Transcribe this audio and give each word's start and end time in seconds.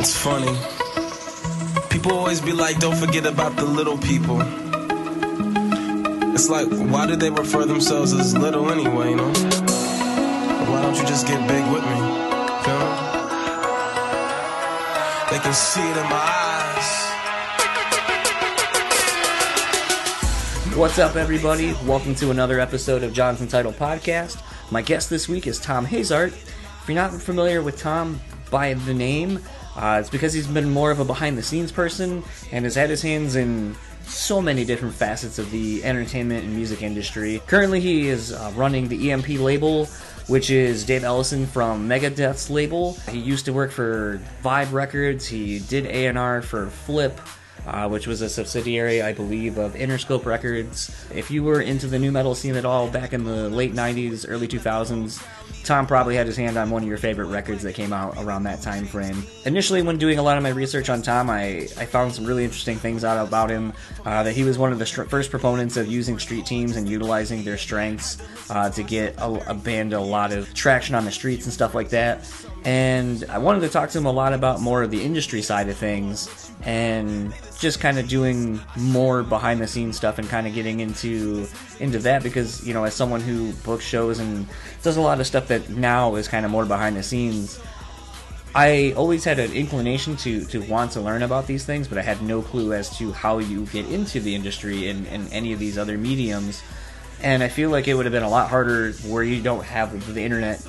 It's 0.00 0.16
funny. 0.16 0.56
People 1.90 2.12
always 2.12 2.40
be 2.40 2.52
like, 2.52 2.78
don't 2.78 2.96
forget 2.96 3.26
about 3.26 3.56
the 3.56 3.66
little 3.66 3.98
people. 3.98 4.40
It's 6.32 6.48
like, 6.48 6.68
why 6.90 7.06
do 7.06 7.16
they 7.16 7.28
refer 7.28 7.66
themselves 7.66 8.14
as 8.14 8.34
little 8.34 8.70
anyway, 8.70 9.10
you 9.10 9.16
know? 9.16 9.30
Why 10.70 10.80
don't 10.80 10.96
you 10.96 11.04
just 11.04 11.26
get 11.26 11.38
big 11.46 11.62
with 11.70 11.84
me? 11.84 11.90
Me? 11.90 12.08
They 15.28 15.38
can 15.38 15.52
see 15.52 15.82
it 15.82 15.96
in 15.98 16.08
my 16.08 16.24
eyes. 16.72 16.88
What's 20.78 20.98
up, 20.98 21.16
everybody? 21.16 21.76
Welcome 21.84 22.14
to 22.14 22.30
another 22.30 22.58
episode 22.58 23.02
of 23.02 23.12
John's 23.12 23.46
Title 23.50 23.74
Podcast. 23.74 24.40
My 24.70 24.80
guest 24.80 25.10
this 25.10 25.28
week 25.28 25.46
is 25.46 25.60
Tom 25.60 25.86
Hazaert. 25.86 26.32
If 26.32 26.84
you're 26.88 26.94
not 26.94 27.12
familiar 27.12 27.60
with 27.60 27.76
Tom 27.78 28.18
by 28.50 28.72
the 28.72 28.94
name, 28.94 29.40
uh, 29.80 29.98
it's 29.98 30.10
because 30.10 30.34
he's 30.34 30.46
been 30.46 30.68
more 30.68 30.90
of 30.90 31.00
a 31.00 31.04
behind 31.04 31.38
the 31.38 31.42
scenes 31.42 31.72
person 31.72 32.22
and 32.52 32.64
has 32.66 32.74
had 32.74 32.90
his 32.90 33.00
hands 33.00 33.34
in 33.34 33.74
so 34.04 34.42
many 34.42 34.64
different 34.64 34.94
facets 34.94 35.38
of 35.38 35.50
the 35.50 35.82
entertainment 35.84 36.44
and 36.44 36.54
music 36.54 36.82
industry. 36.82 37.40
Currently, 37.46 37.80
he 37.80 38.08
is 38.08 38.32
uh, 38.32 38.52
running 38.54 38.88
the 38.88 39.10
EMP 39.10 39.28
label, 39.40 39.86
which 40.26 40.50
is 40.50 40.84
Dave 40.84 41.02
Ellefson 41.02 41.46
from 41.46 41.88
Megadeth's 41.88 42.50
label. 42.50 42.94
He 43.08 43.18
used 43.18 43.46
to 43.46 43.54
work 43.54 43.70
for 43.70 44.20
Jive 44.42 44.70
Records. 44.72 45.26
He 45.26 45.60
did 45.60 45.86
A&R 45.86 46.42
for 46.42 46.66
Flip. 46.66 47.18
Uh, 47.66 47.86
which 47.86 48.06
was 48.06 48.22
a 48.22 48.28
subsidiary, 48.28 49.02
I 49.02 49.12
believe, 49.12 49.58
of 49.58 49.74
Interscope 49.74 50.24
Records. 50.24 50.90
If 51.14 51.30
you 51.30 51.42
were 51.44 51.60
into 51.60 51.88
the 51.88 51.98
new 51.98 52.10
metal 52.10 52.34
scene 52.34 52.56
at 52.56 52.64
all 52.64 52.88
back 52.88 53.12
in 53.12 53.24
the 53.24 53.50
late 53.50 53.74
90s, 53.74 54.24
early 54.26 54.48
2000s, 54.48 55.22
Tom 55.64 55.86
probably 55.86 56.16
had 56.16 56.26
his 56.26 56.36
hand 56.36 56.56
on 56.56 56.70
one 56.70 56.82
of 56.82 56.88
your 56.88 56.98
favorite 56.98 57.26
records 57.26 57.62
that 57.62 57.74
came 57.74 57.92
out 57.92 58.16
around 58.18 58.44
that 58.44 58.62
time 58.62 58.86
frame. 58.86 59.24
Initially, 59.44 59.82
when 59.82 59.98
doing 59.98 60.18
a 60.18 60.22
lot 60.22 60.36
of 60.36 60.42
my 60.42 60.48
research 60.48 60.88
on 60.88 61.02
Tom, 61.02 61.28
I, 61.30 61.68
I 61.76 61.86
found 61.86 62.12
some 62.12 62.24
really 62.24 62.44
interesting 62.44 62.76
things 62.76 63.04
out 63.04 63.26
about 63.26 63.50
him. 63.50 63.72
Uh, 64.04 64.22
that 64.22 64.32
he 64.32 64.44
was 64.44 64.58
one 64.58 64.72
of 64.72 64.78
the 64.78 64.86
str- 64.86 65.04
first 65.04 65.30
proponents 65.30 65.76
of 65.76 65.86
using 65.86 66.18
street 66.18 66.46
teams 66.46 66.76
and 66.76 66.88
utilizing 66.88 67.44
their 67.44 67.58
strengths 67.58 68.18
uh, 68.50 68.70
to 68.70 68.82
get 68.82 69.14
a, 69.18 69.50
a 69.50 69.54
band 69.54 69.92
a 69.92 70.00
lot 70.00 70.32
of 70.32 70.52
traction 70.54 70.94
on 70.94 71.04
the 71.04 71.10
streets 71.10 71.44
and 71.44 71.52
stuff 71.52 71.74
like 71.74 71.90
that. 71.90 72.20
And 72.64 73.24
I 73.30 73.38
wanted 73.38 73.60
to 73.60 73.68
talk 73.70 73.90
to 73.90 73.98
him 73.98 74.06
a 74.06 74.12
lot 74.12 74.32
about 74.34 74.60
more 74.60 74.82
of 74.82 74.90
the 74.90 75.02
industry 75.02 75.40
side 75.40 75.68
of 75.68 75.76
things 75.76 76.50
and 76.62 77.32
just 77.58 77.80
kind 77.80 77.98
of 77.98 78.06
doing 78.06 78.60
more 78.76 79.22
behind 79.22 79.60
the 79.60 79.66
scenes 79.66 79.96
stuff 79.96 80.18
and 80.18 80.28
kind 80.28 80.46
of 80.46 80.52
getting 80.52 80.80
into 80.80 81.46
into 81.78 81.98
that 82.00 82.22
because 82.22 82.66
you 82.66 82.74
know 82.74 82.84
as 82.84 82.92
someone 82.92 83.22
who 83.22 83.52
books 83.64 83.84
shows 83.84 84.18
and 84.18 84.46
does 84.82 84.98
a 84.98 85.00
lot 85.00 85.20
of 85.20 85.26
stuff 85.26 85.48
that 85.48 85.70
now 85.70 86.16
is 86.16 86.28
kind 86.28 86.44
of 86.44 86.50
more 86.50 86.66
behind 86.66 86.96
the 86.96 87.02
scenes 87.02 87.58
I 88.54 88.94
always 88.96 89.22
had 89.22 89.38
an 89.38 89.52
inclination 89.52 90.16
to, 90.18 90.44
to 90.46 90.60
want 90.62 90.92
to 90.92 91.00
learn 91.00 91.22
about 91.22 91.46
these 91.46 91.64
things, 91.64 91.86
but 91.86 91.98
I 91.98 92.02
had 92.02 92.20
no 92.20 92.42
clue 92.42 92.72
as 92.72 92.96
to 92.98 93.12
how 93.12 93.38
you 93.38 93.66
get 93.66 93.86
into 93.88 94.18
the 94.18 94.34
industry 94.34 94.88
in, 94.88 95.06
in 95.06 95.28
any 95.28 95.52
of 95.52 95.60
these 95.60 95.78
other 95.78 95.96
mediums. 95.96 96.60
And 97.22 97.44
I 97.44 97.48
feel 97.48 97.70
like 97.70 97.86
it 97.86 97.94
would 97.94 98.06
have 98.06 98.12
been 98.12 98.24
a 98.24 98.28
lot 98.28 98.50
harder 98.50 98.92
where 99.06 99.22
you 99.22 99.40
don't 99.40 99.64
have 99.64 100.14
the 100.14 100.20
internet 100.20 100.66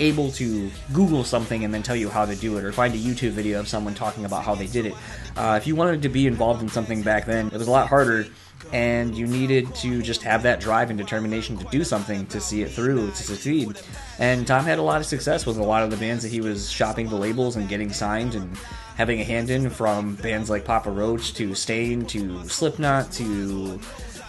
able 0.00 0.30
to 0.32 0.70
Google 0.92 1.24
something 1.24 1.64
and 1.64 1.72
then 1.72 1.82
tell 1.82 1.96
you 1.96 2.10
how 2.10 2.26
to 2.26 2.36
do 2.36 2.58
it, 2.58 2.64
or 2.64 2.72
find 2.72 2.94
a 2.94 2.98
YouTube 2.98 3.30
video 3.30 3.60
of 3.60 3.68
someone 3.68 3.94
talking 3.94 4.24
about 4.24 4.44
how 4.44 4.54
they 4.54 4.66
did 4.66 4.86
it. 4.86 4.94
Uh, 5.36 5.58
if 5.60 5.66
you 5.66 5.74
wanted 5.76 6.02
to 6.02 6.08
be 6.08 6.26
involved 6.26 6.62
in 6.62 6.68
something 6.68 7.02
back 7.02 7.26
then, 7.26 7.46
it 7.46 7.52
was 7.52 7.68
a 7.68 7.70
lot 7.70 7.88
harder, 7.88 8.26
and 8.72 9.14
you 9.14 9.26
needed 9.26 9.74
to 9.76 10.02
just 10.02 10.22
have 10.22 10.42
that 10.42 10.60
drive 10.60 10.90
and 10.90 10.98
determination 10.98 11.56
to 11.56 11.64
do 11.66 11.84
something 11.84 12.26
to 12.26 12.40
see 12.40 12.62
it 12.62 12.70
through 12.70 13.08
to 13.08 13.22
succeed. 13.22 13.78
And 14.18 14.46
Tom 14.46 14.64
had 14.64 14.78
a 14.78 14.82
lot 14.82 15.00
of 15.00 15.06
success 15.06 15.46
with 15.46 15.58
a 15.58 15.62
lot 15.62 15.82
of 15.82 15.90
the 15.90 15.96
bands 15.96 16.22
that 16.22 16.32
he 16.32 16.40
was 16.40 16.70
shopping 16.70 17.08
the 17.08 17.16
labels 17.16 17.56
and 17.56 17.68
getting 17.68 17.92
signed 17.92 18.34
and 18.34 18.56
having 18.96 19.20
a 19.20 19.24
hand 19.24 19.50
in, 19.50 19.68
from 19.68 20.14
bands 20.16 20.48
like 20.48 20.64
Papa 20.64 20.90
Roach 20.90 21.34
to 21.34 21.54
Staind 21.54 22.08
to 22.08 22.42
Slipknot 22.48 23.12
to 23.12 23.78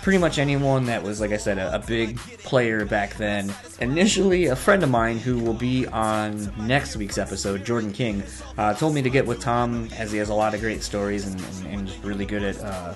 pretty 0.07 0.19
much 0.19 0.39
anyone 0.39 0.85
that 0.85 1.03
was, 1.03 1.19
like 1.19 1.33
I 1.33 1.37
said, 1.37 1.57
a, 1.57 1.75
a, 1.75 1.79
big 1.79 2.17
player 2.45 2.85
back 2.85 3.17
then. 3.17 3.53
Initially, 3.81 4.45
a 4.45 4.55
friend 4.55 4.81
of 4.81 4.89
mine 4.89 5.17
who 5.17 5.37
will 5.37 5.53
be 5.53 5.85
on 5.87 6.49
next 6.65 6.95
week's 6.95 7.17
episode, 7.17 7.65
Jordan 7.65 7.91
King, 7.91 8.23
uh, 8.57 8.73
told 8.73 8.93
me 8.93 9.01
to 9.01 9.09
get 9.09 9.27
with 9.27 9.41
Tom 9.41 9.89
as 9.97 10.09
he 10.09 10.17
has 10.19 10.29
a 10.29 10.33
lot 10.33 10.53
of 10.53 10.61
great 10.61 10.81
stories 10.81 11.27
and, 11.27 11.41
and, 11.41 11.67
and 11.67 11.87
just 11.89 12.01
really 12.05 12.25
good 12.25 12.41
at 12.41 12.57
uh, 12.63 12.93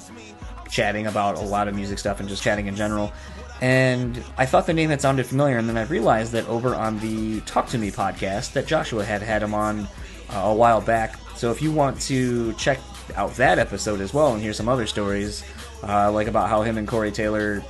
chatting 0.69 1.07
about 1.07 1.35
a 1.35 1.41
lot 1.41 1.67
of 1.67 1.75
music 1.75 1.99
stuff 1.99 2.21
and 2.21 2.29
just 2.29 2.41
chatting 2.41 2.67
in 2.67 2.77
general. 2.77 3.11
And 3.59 4.23
I 4.37 4.45
thought 4.45 4.65
the 4.65 4.71
name 4.71 4.89
had 4.89 5.01
sounded 5.01 5.25
familiar, 5.25 5.57
and 5.57 5.67
then 5.67 5.75
I 5.75 5.83
realized 5.83 6.31
that 6.31 6.47
over 6.47 6.75
on 6.75 6.97
the 6.99 7.41
Talk 7.41 7.67
to 7.71 7.77
Me 7.77 7.91
podcast 7.91 8.53
that 8.53 8.67
Joshua 8.67 9.03
had 9.03 9.21
had 9.21 9.43
him 9.43 9.53
on 9.53 9.81
uh, 10.29 10.43
a 10.45 10.53
while 10.55 10.79
back. 10.79 11.19
So 11.35 11.51
if 11.51 11.61
you 11.61 11.73
want 11.73 11.99
to 12.03 12.53
check 12.53 12.79
out 13.17 13.35
that 13.35 13.59
episode 13.59 13.99
as 13.99 14.13
well 14.13 14.33
and 14.33 14.41
hear 14.41 14.53
some 14.53 14.69
other 14.69 14.87
stories, 14.87 15.43
uh, 15.83 16.11
like 16.11 16.27
about 16.27 16.49
how 16.49 16.61
him 16.61 16.77
and 16.77 16.87
Corey 16.87 17.11
Taylor 17.11 17.63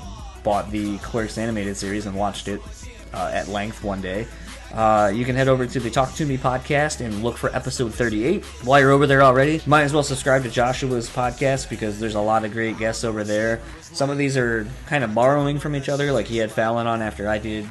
bought 0.44 0.72
the 0.72 0.98
Clerks 1.00 1.38
animated 1.38 1.78
series 1.78 2.06
and 2.06 2.16
watched 2.16 2.48
it 2.48 2.62
uh, 3.14 3.32
at 3.34 3.48
length 3.48 3.84
one 3.84 4.02
day. 4.02 4.28
Uh, 4.74 5.12
you 5.14 5.26
can 5.26 5.36
head 5.36 5.50
over 5.50 5.66
to 5.66 5.80
the 5.82 5.90
Talk 5.90 6.14
to 6.14 6.26
Me 6.26 6.38
podcast 6.38 7.02
and 7.02 7.24
look 7.24 7.36
for 7.36 7.54
episode 7.54 7.94
38. 7.94 8.44
While 8.64 8.80
you're 8.80 8.92
over 8.92 9.06
there 9.06 9.22
already, 9.22 9.62
might 9.66 9.82
as 9.84 9.94
well 9.94 10.04
subscribe 10.04 10.44
to 10.44 10.50
Joshua's 10.50 11.10
podcast 11.10 11.70
because 11.70 12.00
there's 12.00 12.16
a 12.16 12.22
lot 12.22 12.46
of 12.46 12.54
great 12.54 12.78
guests 12.78 13.04
over 13.04 13.26
there. 13.26 13.60
Some 13.82 14.10
of 14.10 14.18
these 14.18 14.38
are 14.38 14.66
kind 14.86 15.04
of 15.04 15.14
borrowing 15.14 15.60
from 15.60 15.76
each 15.76 15.90
other, 15.90 16.14
like 16.14 16.26
he 16.28 16.38
had 16.38 16.52
Fallon 16.52 16.88
on 16.88 17.02
after 17.02 17.28
I 17.28 17.38
did 17.38 17.68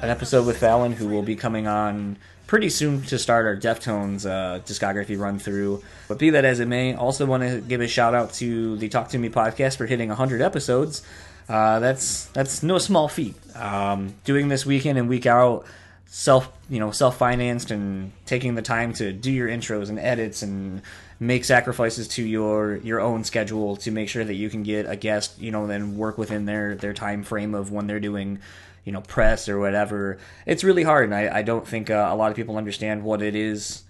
an 0.00 0.08
episode 0.08 0.46
with 0.46 0.58
Fallon, 0.58 0.92
who 0.92 1.08
will 1.08 1.22
be 1.22 1.34
coming 1.34 1.66
on 1.66 2.16
pretty 2.46 2.70
soon 2.70 3.02
to 3.02 3.18
start 3.18 3.46
our 3.46 3.56
Deftones 3.56 4.24
uh, 4.24 4.60
discography 4.60 5.18
run 5.18 5.38
through. 5.38 5.82
But 6.08 6.18
be 6.18 6.30
that 6.30 6.44
as 6.44 6.60
it 6.60 6.66
may, 6.66 6.94
also 6.94 7.26
want 7.26 7.42
to 7.42 7.60
give 7.60 7.80
a 7.80 7.88
shout 7.88 8.14
out 8.14 8.32
to 8.34 8.76
the 8.76 8.88
Talk 8.88 9.08
to 9.10 9.18
Me 9.18 9.28
podcast 9.28 9.76
for 9.76 9.86
hitting 9.86 10.08
100 10.08 10.40
episodes. 10.40 11.02
Uh, 11.48 11.78
that's 11.78 12.26
that's 12.26 12.62
no 12.62 12.78
small 12.78 13.08
feat. 13.08 13.36
Um, 13.56 14.14
doing 14.24 14.48
this 14.48 14.66
weekend 14.66 14.98
and 14.98 15.08
week 15.08 15.26
out, 15.26 15.64
self 16.06 16.50
you 16.70 16.78
know 16.78 16.90
self 16.90 17.18
financed 17.18 17.70
and 17.70 18.12
taking 18.24 18.54
the 18.54 18.62
time 18.62 18.92
to 18.94 19.12
do 19.12 19.30
your 19.30 19.48
intros 19.48 19.88
and 19.88 19.98
edits 19.98 20.42
and 20.42 20.82
make 21.18 21.44
sacrifices 21.44 22.08
to 22.08 22.22
your 22.22 22.76
your 22.76 23.00
own 23.00 23.24
schedule 23.24 23.76
to 23.76 23.90
make 23.90 24.08
sure 24.08 24.24
that 24.24 24.34
you 24.34 24.48
can 24.48 24.62
get 24.62 24.88
a 24.88 24.96
guest 24.96 25.38
you 25.38 25.50
know 25.50 25.66
then 25.66 25.96
work 25.96 26.16
within 26.16 26.46
their 26.46 26.74
their 26.76 26.92
time 26.92 27.22
frame 27.22 27.54
of 27.54 27.72
when 27.72 27.86
they're 27.86 28.00
doing 28.00 28.38
you 28.86 28.92
know 28.92 29.02
press 29.02 29.48
or 29.48 29.58
whatever 29.58 30.16
it's 30.46 30.64
really 30.64 30.84
hard. 30.84 31.04
And 31.04 31.14
i, 31.14 31.38
I 31.38 31.42
don't 31.42 31.66
think 31.68 31.90
uh, 31.90 32.08
a 32.10 32.16
lot 32.16 32.30
of 32.30 32.36
people 32.36 32.56
understand 32.56 33.02
what 33.02 33.20
it 33.20 33.36
is 33.36 33.82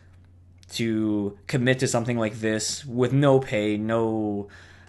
to 0.73 1.39
commit 1.47 1.79
to 1.79 1.87
something 1.87 2.19
like 2.19 2.41
this 2.41 2.85
with 2.85 3.13
no 3.13 3.39
pay 3.39 3.77
no 3.77 4.49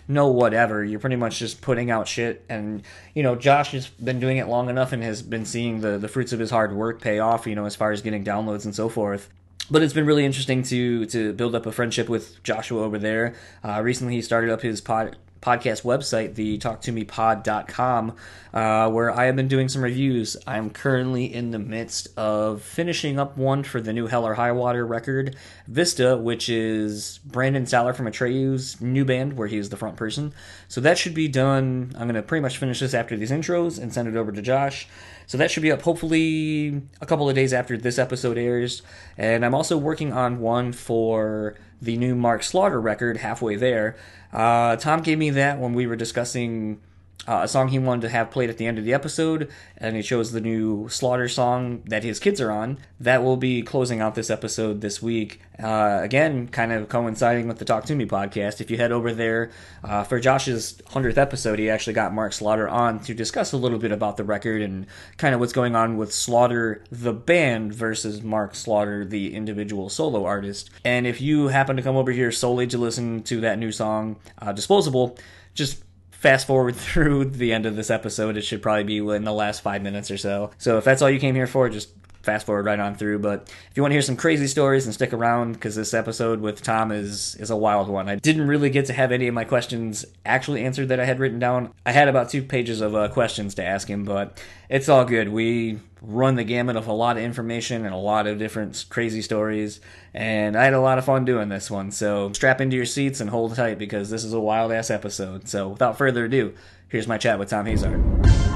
no 0.09 0.27
whatever. 0.27 0.85
You're 0.85 1.01
pretty 1.01 1.17
much 1.17 1.37
just 1.37 1.59
putting 1.59 1.91
out 1.91 2.07
shit. 2.07 2.45
And 2.49 2.81
you 3.13 3.21
know 3.21 3.35
josh 3.35 3.71
has 3.73 3.87
been 3.87 4.19
doing 4.19 4.37
it 4.37 4.47
long 4.47 4.69
enough 4.69 4.93
and 4.93 5.03
has 5.03 5.21
been 5.21 5.45
seeing 5.45 5.81
the 5.81 5.99
the 5.99 6.07
fruits 6.07 6.33
of 6.33 6.39
his 6.39 6.49
hard 6.49 6.73
work 6.73 7.01
pay 7.01 7.19
off 7.19 7.45
you 7.45 7.55
know 7.55 7.65
as 7.65 7.75
far 7.75 7.91
as 7.91 8.01
getting 8.01 8.23
downloads 8.23 8.65
and 8.65 8.73
so 8.73 8.89
forth. 8.89 9.29
But 9.69 9.83
it's 9.83 9.93
been 9.93 10.05
really 10.05 10.25
interesting 10.25 10.63
to 10.63 11.05
to 11.07 11.33
build 11.33 11.53
up 11.53 11.65
a 11.65 11.71
friendship 11.71 12.07
with 12.07 12.41
Joshua 12.43 12.83
over 12.83 12.97
there. 12.97 13.35
Uh, 13.63 13.81
recently, 13.83 14.15
he 14.15 14.21
started 14.21 14.49
up 14.49 14.61
his 14.61 14.79
pod, 14.79 15.17
podcast 15.41 15.83
website, 15.83 16.35
the 16.35 16.57
talktomepod.com, 16.57 18.15
uh, 18.53 18.89
where 18.89 19.11
I 19.11 19.25
have 19.25 19.35
been 19.35 19.47
doing 19.47 19.69
some 19.69 19.83
reviews. 19.83 20.37
I'm 20.45 20.69
currently 20.69 21.33
in 21.33 21.51
the 21.51 21.59
midst 21.59 22.07
of 22.17 22.61
finishing 22.61 23.19
up 23.19 23.37
one 23.37 23.63
for 23.63 23.81
the 23.81 23.93
new 23.93 24.07
Hell 24.07 24.25
or 24.25 24.33
High 24.35 24.51
Water 24.51 24.85
record, 24.85 25.35
Vista, 25.67 26.17
which 26.17 26.49
is 26.49 27.19
Brandon 27.25 27.63
Saller 27.63 27.95
from 27.95 28.07
Atreyu's 28.07 28.81
new 28.81 29.05
band, 29.05 29.33
where 29.37 29.47
he 29.47 29.57
is 29.57 29.69
the 29.69 29.77
front 29.77 29.95
person. 29.95 30.33
So 30.67 30.81
that 30.81 30.97
should 30.97 31.13
be 31.13 31.27
done. 31.27 31.91
I'm 31.95 32.07
going 32.07 32.15
to 32.15 32.23
pretty 32.23 32.41
much 32.41 32.57
finish 32.57 32.79
this 32.79 32.93
after 32.93 33.15
these 33.15 33.31
intros 33.31 33.79
and 33.81 33.93
send 33.93 34.07
it 34.07 34.15
over 34.15 34.31
to 34.31 34.41
Josh. 34.41 34.87
So 35.27 35.37
that 35.37 35.51
should 35.51 35.63
be 35.63 35.71
up 35.71 35.81
hopefully 35.81 36.81
a 37.01 37.05
couple 37.05 37.27
of 37.29 37.35
days 37.35 37.51
after 37.53 37.77
this 37.77 37.99
episode 37.99 38.37
airs. 38.37 38.81
And 39.17 39.45
I'm 39.45 39.53
also 39.53 39.77
working 39.77 40.13
on 40.13 40.39
one 40.39 40.71
for 40.71 41.55
the 41.81 41.97
new 41.97 42.15
Mark 42.15 42.43
Slaughter 42.43 42.79
record, 42.79 43.17
Halfway 43.17 43.55
There. 43.55 43.95
Uh, 44.33 44.75
Tom 44.75 45.01
gave 45.01 45.17
me 45.17 45.29
that 45.31 45.59
when 45.59 45.73
we 45.73 45.87
were 45.87 45.95
discussing 45.95 46.79
uh, 47.27 47.41
a 47.43 47.47
song 47.47 47.67
he 47.69 47.79
wanted 47.79 48.01
to 48.01 48.09
have 48.09 48.31
played 48.31 48.49
at 48.49 48.57
the 48.57 48.65
end 48.65 48.77
of 48.77 48.85
the 48.85 48.93
episode, 48.93 49.49
and 49.77 49.97
it 49.97 50.03
shows 50.03 50.31
the 50.31 50.39
new 50.39 50.87
Slaughter 50.87 51.27
song 51.27 51.81
that 51.85 52.03
his 52.03 52.19
kids 52.19 52.39
are 52.39 52.51
on. 52.51 52.77
That 52.99 53.23
will 53.23 53.35
be 53.35 53.63
closing 53.63 53.99
out 53.99 54.15
this 54.15 54.29
episode 54.29 54.79
this 54.79 55.01
week. 55.01 55.41
Uh, 55.61 55.99
again, 56.01 56.47
kind 56.47 56.71
of 56.71 56.87
coinciding 56.87 57.47
with 57.47 57.57
the 57.57 57.65
Talk 57.65 57.83
to 57.85 57.95
Me 57.95 58.05
podcast. 58.05 58.61
If 58.61 58.71
you 58.71 58.77
head 58.77 58.93
over 58.93 59.13
there 59.13 59.51
uh, 59.83 60.03
for 60.03 60.19
Josh's 60.19 60.81
100th 60.89 61.17
episode, 61.17 61.59
he 61.59 61.69
actually 61.69 61.93
got 61.93 62.13
Mark 62.13 62.31
Slaughter 62.31 62.69
on 62.69 62.99
to 63.01 63.13
discuss 63.13 63.51
a 63.51 63.57
little 63.57 63.79
bit 63.79 63.91
about 63.91 64.15
the 64.15 64.23
record 64.23 64.61
and 64.61 64.85
kind 65.17 65.33
of 65.33 65.41
what's 65.41 65.53
going 65.53 65.75
on 65.75 65.97
with 65.97 66.13
Slaughter, 66.13 66.83
the 66.91 67.13
band, 67.13 67.73
versus 67.73 68.21
Mark 68.21 68.55
Slaughter, 68.55 69.03
the 69.03 69.35
individual 69.35 69.89
solo 69.89 70.23
artist. 70.25 70.69
And 70.85 71.05
if 71.05 71.19
you 71.19 71.47
happen 71.47 71.75
to 71.75 71.81
come 71.81 71.97
over 71.97 72.11
here 72.11 72.31
solely 72.31 72.67
to 72.67 72.77
listen 72.77 73.23
to 73.23 73.41
that 73.41 73.59
new 73.59 73.71
song, 73.71 74.17
uh, 74.39 74.53
Disposable, 74.53 75.17
just 75.53 75.83
fast 76.17 76.47
forward 76.47 76.75
through 76.87 77.25
the 77.25 77.53
end 77.53 77.65
of 77.65 77.75
this 77.75 77.89
episode. 77.89 78.37
It 78.37 78.41
should 78.41 78.61
probably 78.61 78.83
be 78.83 78.97
in 78.97 79.23
the 79.23 79.33
last 79.33 79.61
five 79.61 79.81
minutes 79.81 80.11
or 80.11 80.17
so. 80.17 80.51
So 80.57 80.77
if 80.77 80.83
that's 80.83 81.01
all 81.01 81.09
you 81.09 81.19
came 81.19 81.35
here 81.35 81.47
for, 81.47 81.69
just 81.69 81.89
fast 82.27 82.45
forward 82.45 82.65
right 82.65 82.79
on 82.79 82.93
through. 82.93 83.19
But 83.19 83.49
if 83.71 83.77
you 83.77 83.81
want 83.81 83.91
to 83.91 83.95
hear 83.95 84.01
some 84.01 84.17
crazy 84.17 84.47
stories 84.47 84.85
and 84.85 84.93
stick 84.93 85.13
around, 85.13 85.53
because 85.53 85.75
this 85.75 85.93
episode 85.93 86.41
with 86.41 86.61
Tom 86.61 86.91
is 86.91 87.35
is 87.35 87.49
a 87.49 87.55
wild 87.55 87.87
one. 87.87 88.09
I 88.09 88.15
didn't 88.17 88.47
really 88.47 88.69
get 88.69 88.85
to 88.87 88.93
have 88.93 89.13
any 89.13 89.27
of 89.27 89.33
my 89.33 89.45
questions 89.45 90.05
actually 90.25 90.65
answered 90.65 90.89
that 90.89 90.99
I 90.99 91.05
had 91.05 91.19
written 91.19 91.39
down. 91.39 91.73
I 91.85 91.93
had 91.93 92.09
about 92.09 92.29
two 92.29 92.43
pages 92.43 92.81
of 92.81 92.93
uh, 92.93 93.07
questions 93.07 93.55
to 93.55 93.65
ask 93.65 93.89
him, 93.89 94.03
but 94.03 94.43
it's 94.69 94.89
all 94.89 95.05
good. 95.05 95.29
We 95.29 95.79
run 96.01 96.35
the 96.35 96.43
gamut 96.43 96.75
of 96.75 96.87
a 96.87 96.93
lot 96.93 97.17
of 97.17 97.23
information 97.23 97.85
and 97.85 97.95
a 97.95 97.97
lot 97.97 98.27
of 98.27 98.37
different 98.37 98.85
crazy 98.89 99.21
stories, 99.21 99.79
and 100.13 100.57
I 100.57 100.65
had 100.65 100.73
a 100.73 100.81
lot 100.81 100.97
of 100.97 101.05
fun 101.05 101.23
doing 101.23 101.47
this 101.47 101.71
one. 101.71 101.91
So 101.91 102.33
strap 102.33 102.59
into 102.59 102.75
your 102.75 102.85
seats 102.85 103.21
and 103.21 103.29
hold 103.29 103.55
tight 103.55 103.79
because 103.79 104.09
this 104.09 104.25
is 104.25 104.33
a 104.33 104.39
wild 104.39 104.73
ass 104.73 104.91
episode. 104.91 105.47
So 105.47 105.69
without 105.69 105.97
further 105.97 106.25
ado, 106.25 106.53
here's 106.89 107.07
my 107.07 107.17
chat 107.17 107.39
with 107.39 107.49
Tom 107.49 107.65
Hazaert. 107.65 108.46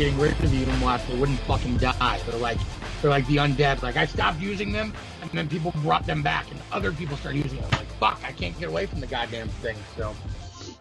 Getting 0.00 0.18
rid 0.18 0.32
of 0.32 0.50
the 0.50 0.64
umlauts, 0.64 1.06
they 1.08 1.14
wouldn't 1.18 1.38
fucking 1.40 1.76
die. 1.76 2.18
They're 2.24 2.40
like 2.40 2.56
they're 3.02 3.10
like 3.10 3.26
the 3.26 3.36
undead. 3.36 3.82
Like 3.82 3.98
I 3.98 4.06
stopped 4.06 4.40
using 4.40 4.72
them, 4.72 4.94
and 5.20 5.30
then 5.32 5.46
people 5.46 5.74
brought 5.82 6.06
them 6.06 6.22
back, 6.22 6.50
and 6.50 6.58
other 6.72 6.90
people 6.90 7.18
started 7.18 7.44
using 7.44 7.60
them. 7.60 7.70
Like 7.72 7.86
fuck, 7.98 8.18
I 8.24 8.32
can't 8.32 8.58
get 8.58 8.70
away 8.70 8.86
from 8.86 9.00
the 9.00 9.06
goddamn 9.06 9.48
thing. 9.48 9.76
So, 9.98 10.14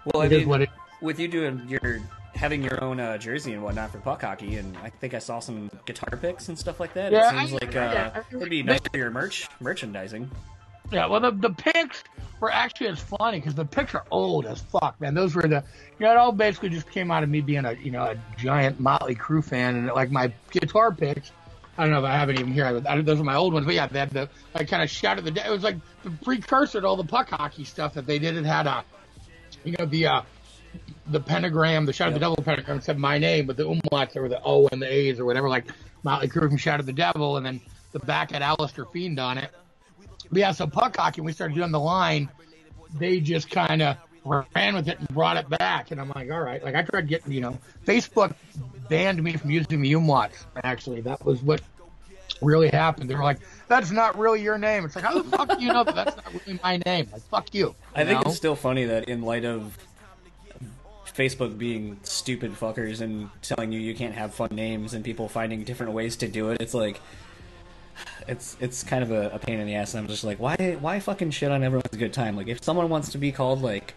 well, 0.06 0.24
I 0.24 0.30
mean, 0.30 0.48
what 0.48 0.62
it, 0.62 0.70
with 1.02 1.20
you 1.20 1.28
doing 1.28 1.68
your 1.68 2.00
having 2.34 2.64
your 2.64 2.82
own 2.82 3.02
uh, 3.02 3.18
jersey 3.18 3.52
and 3.52 3.62
whatnot 3.62 3.92
for 3.92 3.98
puck 3.98 4.22
hockey, 4.22 4.56
and 4.56 4.78
I 4.78 4.90
think 4.90 5.14
I 5.14 5.20
saw 5.20 5.40
some 5.40 5.70
guitar 5.84 6.18
picks 6.18 6.48
and 6.48 6.58
stuff 6.58 6.80
like 6.80 6.94
that. 6.94 7.12
Yeah, 7.12 7.28
it 7.28 7.50
seems 7.50 7.62
I, 7.62 7.66
like 7.66 7.76
uh, 7.76 7.80
yeah, 7.80 8.24
it'd 8.32 8.50
be 8.50 8.64
nice 8.64 8.80
for 8.90 8.98
your 8.98 9.12
merch 9.12 9.50
merchandising. 9.60 10.32
Yeah, 10.92 11.06
well, 11.08 11.20
the 11.20 11.32
the 11.32 11.52
picks 11.52 12.04
were 12.40 12.52
actually 12.52 12.88
as 12.88 13.00
funny 13.00 13.40
because 13.40 13.56
the 13.56 13.66
picks 13.66 13.94
are 13.94 14.06
old 14.12 14.46
as 14.46 14.62
fuck, 14.62 15.00
man. 15.02 15.14
Those 15.14 15.36
were 15.36 15.44
the, 15.44 15.64
you 16.00 16.06
know, 16.06 16.12
it 16.12 16.18
all 16.18 16.32
basically 16.32 16.70
just 16.70 16.90
came 16.90 17.12
out 17.12 17.24
of 17.24 17.30
me 17.30 17.42
being 17.42 17.66
a, 17.66 17.74
you 17.74 17.92
know, 17.92 18.04
a 18.04 18.16
giant 18.38 18.80
Motley 18.80 19.16
Crue 19.16 19.44
fan, 19.44 19.76
and 19.76 19.88
like 19.88 20.12
my 20.12 20.32
guitar 20.52 20.92
picks. 20.92 21.32
I 21.78 21.84
don't 21.84 21.92
know 21.92 22.00
if 22.00 22.06
I 22.06 22.12
have 22.12 22.30
any 22.30 22.42
even 22.42 22.54
here. 22.54 22.66
I, 22.66 23.02
those 23.02 23.22
are 23.22 23.24
my 23.24 23.36
old 23.36 23.54
ones, 23.54 23.66
but 23.66 23.74
yeah, 23.74 23.88
they 23.88 24.00
had 24.00 24.10
the 24.10 24.30
I 24.54 24.64
kind 24.64 24.84
of 24.84 24.90
shouted 24.90 25.26
the. 25.26 25.46
It 25.46 25.50
was 25.50 25.64
like 25.64 25.78
the 26.04 26.12
precursor 26.12 26.82
to 26.82 26.88
all 26.88 26.98
the 26.98 27.06
puck 27.06 27.30
hockey 27.30 27.64
stuff 27.64 27.94
that 27.94 28.06
they 28.06 28.20
did. 28.20 28.36
It 28.36 28.46
had 28.46 28.68
a, 28.68 28.84
you 29.64 29.76
know, 29.78 29.86
the 29.86 30.08
uh, 30.08 30.22
the 31.08 31.20
pentagram, 31.20 31.86
the 31.86 31.94
Shout 31.94 32.08
yep. 32.08 32.10
of 32.10 32.14
the 32.16 32.20
Devil 32.20 32.44
pentagram 32.44 32.82
said 32.82 32.98
my 32.98 33.18
name, 33.18 33.46
but 33.46 33.58
the 33.58 33.64
umlauts 33.64 34.16
or 34.16 34.28
the 34.28 34.42
O 34.44 34.68
and 34.72 34.82
the 34.82 34.92
A's 34.92 35.20
or 35.20 35.26
whatever, 35.26 35.50
like 35.50 35.66
Motley 36.04 36.28
Crue 36.28 36.50
from 36.50 36.58
Shout 36.58 36.80
of 36.80 36.86
the 36.86 36.94
Devil, 36.94 37.38
and 37.38 37.46
then 37.46 37.62
the 37.92 38.00
back 38.00 38.32
had 38.32 38.42
Alistair 38.42 38.86
Fiend 38.86 39.20
on 39.20 39.38
it. 39.38 39.52
But 40.32 40.40
yeah, 40.40 40.52
so 40.52 40.68
puck 40.68 40.98
hockey, 40.98 41.22
we 41.22 41.32
started 41.32 41.56
doing 41.56 41.72
the 41.72 41.80
line, 41.80 42.30
they 42.98 43.20
just 43.20 43.50
kind 43.50 43.82
of 43.82 43.98
ran 44.26 44.76
with 44.76 44.88
it 44.88 45.00
and 45.00 45.08
brought 45.10 45.38
it 45.38 45.50
back. 45.50 45.92
And 45.92 46.00
I'm 46.00 46.12
like, 46.16 46.32
all 46.32 46.42
right. 46.42 46.64
Like 46.64 46.76
I 46.76 46.84
tried 46.84 47.08
getting, 47.08 47.32
you 47.32 47.42
know, 47.42 47.58
Facebook 47.86 48.34
banned 48.90 49.22
me 49.24 49.38
from 49.38 49.52
using 49.52 49.82
the 49.82 49.94
umlauts. 49.94 50.46
Actually, 50.64 51.02
that 51.02 51.24
was 51.26 51.42
what 51.42 51.62
really 52.42 52.70
happened. 52.70 53.10
They 53.10 53.16
were 53.16 53.24
like, 53.24 53.40
"That's 53.68 53.92
not 53.92 54.18
really 54.18 54.42
your 54.42 54.58
name." 54.58 54.86
It's 54.86 54.96
like, 54.96 55.06
how 55.06 55.22
the 55.22 55.38
fuck 55.38 55.58
do 55.58 55.64
you 55.64 55.74
know 55.74 55.84
that 55.84 55.96
that's 55.96 56.16
not 56.16 56.34
really 56.34 56.60
my 56.64 56.78
name? 56.86 57.08
Like, 57.12 57.22
fuck 57.24 57.54
you. 57.54 57.68
you 57.68 57.76
I 57.96 58.06
think 58.06 58.24
know? 58.24 58.30
it's 58.30 58.38
still 58.38 58.56
funny 58.56 58.86
that 58.86 59.10
in 59.10 59.22
light 59.22 59.46
of 59.46 59.78
Facebook 61.06 61.58
being 61.58 62.00
stupid 62.04 62.54
fuckers 62.54 63.02
and 63.02 63.30
telling 63.42 63.72
you 63.72 63.80
you 63.80 63.94
can't 63.94 64.16
have 64.16 64.34
fun 64.34 64.50
names 64.52 64.94
and 64.94 65.04
people 65.04 65.28
finding 65.28 65.64
different 65.64 65.94
ways 65.94 66.16
to 66.18 66.28
do 66.28 66.50
it, 66.52 66.62
it's 66.62 66.74
like 66.74 67.02
it's 68.28 68.58
it's 68.60 68.84
kind 68.84 69.04
of 69.04 69.12
a, 69.12 69.30
a, 69.30 69.40
pain 69.40 69.60
in 69.60 69.68
the 69.68 69.76
ass. 69.76 69.94
And 69.94 70.02
I'm 70.02 70.08
just 70.08 70.24
like, 70.24 70.40
why 70.40 70.78
why 70.80 71.00
fucking 71.00 71.32
shit 71.32 71.52
on 71.52 71.64
everyone's 71.64 71.96
good 71.98 72.14
time? 72.14 72.36
Like, 72.36 72.48
if 72.48 72.64
someone 72.64 72.90
wants 72.90 73.12
to 73.12 73.18
be 73.18 73.32
called 73.32 73.62
like 73.62 73.94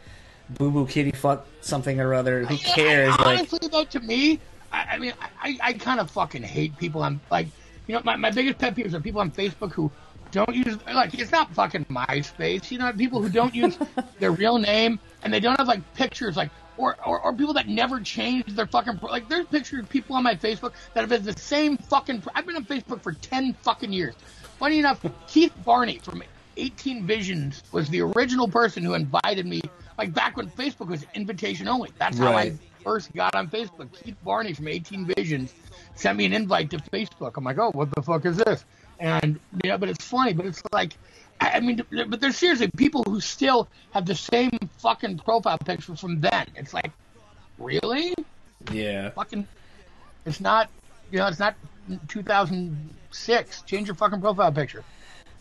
Boo 0.51 0.71
Boo 0.71 0.87
Kitty 0.87 1.13
Fuck 1.13 1.47
something 1.61 2.01
or 2.01 2.15
other, 2.15 2.45
who 2.45 2.57
cares? 2.57 3.15
I, 3.19 3.35
honestly, 3.37 3.59
like, 3.63 3.73
though, 3.73 3.85
to 3.85 4.01
me, 4.01 4.41
I, 4.73 4.87
I 4.93 4.99
mean, 4.99 5.13
I, 5.43 5.59
I 5.63 5.73
kind 5.75 6.01
of 6.01 6.11
fucking 6.11 6.43
hate 6.43 6.77
people. 6.79 7.03
I'm 7.03 7.21
like, 7.31 7.49
you 7.87 7.95
know, 7.95 8.03
my, 8.05 8.17
my 8.17 8.31
biggest 8.31 8.59
pet 8.59 8.75
peeves 8.75 8.95
are 8.95 9.01
people 9.01 9.21
on 9.21 9.31
Facebook 9.31 9.73
who 9.73 9.91
don't 10.31 10.55
use 10.55 10.79
like 10.93 11.15
it's 11.15 11.31
not 11.31 11.55
fucking 11.55 11.85
MySpace. 11.87 12.71
You 12.71 12.79
know, 12.79 12.93
people 12.93 13.23
who 13.23 13.29
don't 13.29 13.55
use 13.55 13.79
their 14.19 14.33
real 14.33 14.59
name 14.59 14.99
and 15.23 15.33
they 15.33 15.41
don't 15.41 15.57
have 15.59 15.69
like 15.69 15.95
pictures 15.95 16.37
like 16.37 16.51
or, 16.77 16.97
or, 17.07 17.21
or 17.21 17.33
people 17.33 17.55
that 17.55 17.69
never 17.69 18.01
changed 18.01 18.57
their 18.57 18.67
fucking 18.67 18.99
pro- 18.99 19.11
like 19.11 19.29
there's 19.29 19.47
pictures 19.47 19.81
of 19.81 19.89
people 19.89 20.17
on 20.17 20.23
my 20.23 20.35
Facebook 20.35 20.73
that 20.95 21.01
have 21.01 21.09
been 21.09 21.25
the 21.25 21.39
same 21.39 21.77
fucking 21.77 22.23
I've 22.35 22.47
been 22.47 22.57
on 22.57 22.65
Facebook 22.65 23.03
for 23.03 23.13
10 23.13 23.55
fucking 23.63 23.93
years. 23.93 24.15
Funny 24.59 24.79
enough, 24.79 25.05
Keith 25.27 25.53
Barney 25.65 25.99
from 25.99 26.23
18 26.57 27.07
Visions 27.07 27.63
was 27.73 27.89
the 27.89 28.01
original 28.01 28.49
person 28.49 28.83
who 28.83 28.95
invited 28.95 29.47
me 29.47 29.61
like 29.99 30.15
back 30.15 30.37
when 30.37 30.49
Facebook 30.51 30.89
was 30.89 31.05
invitation 31.15 31.69
only. 31.69 31.91
That's 31.99 32.19
how 32.19 32.33
right. 32.33 32.53
I 32.53 32.83
first 32.83 33.13
got 33.15 33.35
on 33.35 33.49
Facebook. 33.49 33.89
Keith 33.93 34.17
Barney 34.25 34.53
from 34.53 34.69
18 34.69 35.07
Visions 35.17 35.53
sent 35.95 36.17
me 36.17 36.27
an 36.27 36.33
invite 36.33 36.71
to 36.71 36.79
Facebook. 36.79 37.37
I'm 37.37 37.45
like, 37.45 37.59
"Oh, 37.59 37.71
what 37.73 37.95
the 37.95 38.03
fuck 38.03 38.25
is 38.27 38.37
this?" 38.37 38.65
And 38.99 39.39
you 39.63 39.71
know, 39.71 39.79
but 39.79 39.89
it's 39.89 40.05
funny, 40.05 40.33
but 40.33 40.47
it's 40.47 40.63
like 40.73 40.97
I 41.40 41.61
mean, 41.61 41.82
but 41.90 42.20
there's 42.20 42.37
seriously 42.37 42.70
people 42.76 43.02
who 43.05 43.20
still 43.20 43.69
have 43.93 44.06
the 44.06 44.14
same 44.14 44.50
fucking 44.79 45.19
profile 45.19 45.58
picture 45.58 45.96
from 45.96 46.20
then. 46.20 46.46
It's 46.55 46.73
like, 46.73 46.93
really? 47.58 48.14
Yeah. 48.73 49.11
Fucking, 49.11 49.46
it's 50.25 50.40
not, 50.40 50.70
you 51.11 51.19
know, 51.19 51.26
it's 51.26 51.40
not 51.40 51.56
2006. 52.08 53.62
Change 53.62 53.88
your 53.88 53.96
fucking 53.96 54.20
profile 54.20 54.52
picture. 54.52 54.84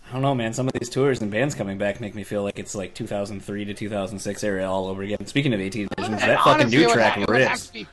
I 0.07 0.13
don't 0.13 0.23
know, 0.23 0.35
man. 0.35 0.53
Some 0.53 0.67
of 0.67 0.73
these 0.73 0.89
tours 0.89 1.21
and 1.21 1.31
bands 1.31 1.55
coming 1.55 1.77
back 1.77 2.01
make 2.01 2.15
me 2.15 2.23
feel 2.23 2.43
like 2.43 2.59
it's 2.59 2.75
like 2.75 2.93
2003 2.95 3.65
to 3.65 3.73
2006 3.73 4.43
era 4.43 4.69
all 4.69 4.87
over 4.87 5.03
again. 5.03 5.25
Speaking 5.25 5.53
of 5.53 5.61
18 5.61 5.87
Visions, 5.95 6.19
that 6.19 6.39
honestly, 6.45 6.53
fucking 6.53 6.69
new 6.69 6.91
track 6.91 7.17
it 7.17 7.29
rips. 7.29 7.71
It 7.73 7.87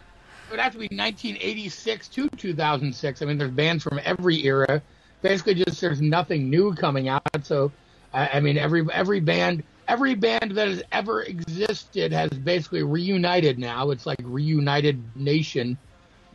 would 0.50 0.58
have 0.58 0.72
to 0.72 0.78
be 0.78 0.86
1986 0.86 2.08
to 2.08 2.28
2006. 2.30 3.22
I 3.22 3.24
mean, 3.26 3.38
there's 3.38 3.50
bands 3.50 3.84
from 3.84 4.00
every 4.02 4.44
era. 4.44 4.82
Basically, 5.20 5.54
just 5.54 5.80
there's 5.80 6.00
nothing 6.00 6.48
new 6.48 6.74
coming 6.74 7.08
out. 7.08 7.22
So 7.42 7.70
I, 8.12 8.28
I 8.34 8.40
mean, 8.40 8.58
every 8.58 8.86
every 8.92 9.20
band 9.20 9.62
every 9.88 10.14
band 10.14 10.52
that 10.52 10.68
has 10.68 10.82
ever 10.92 11.22
existed 11.22 12.12
has 12.12 12.30
basically 12.30 12.82
reunited 12.82 13.58
now. 13.58 13.90
It's 13.90 14.06
like 14.06 14.18
reunited 14.22 15.02
nation. 15.16 15.78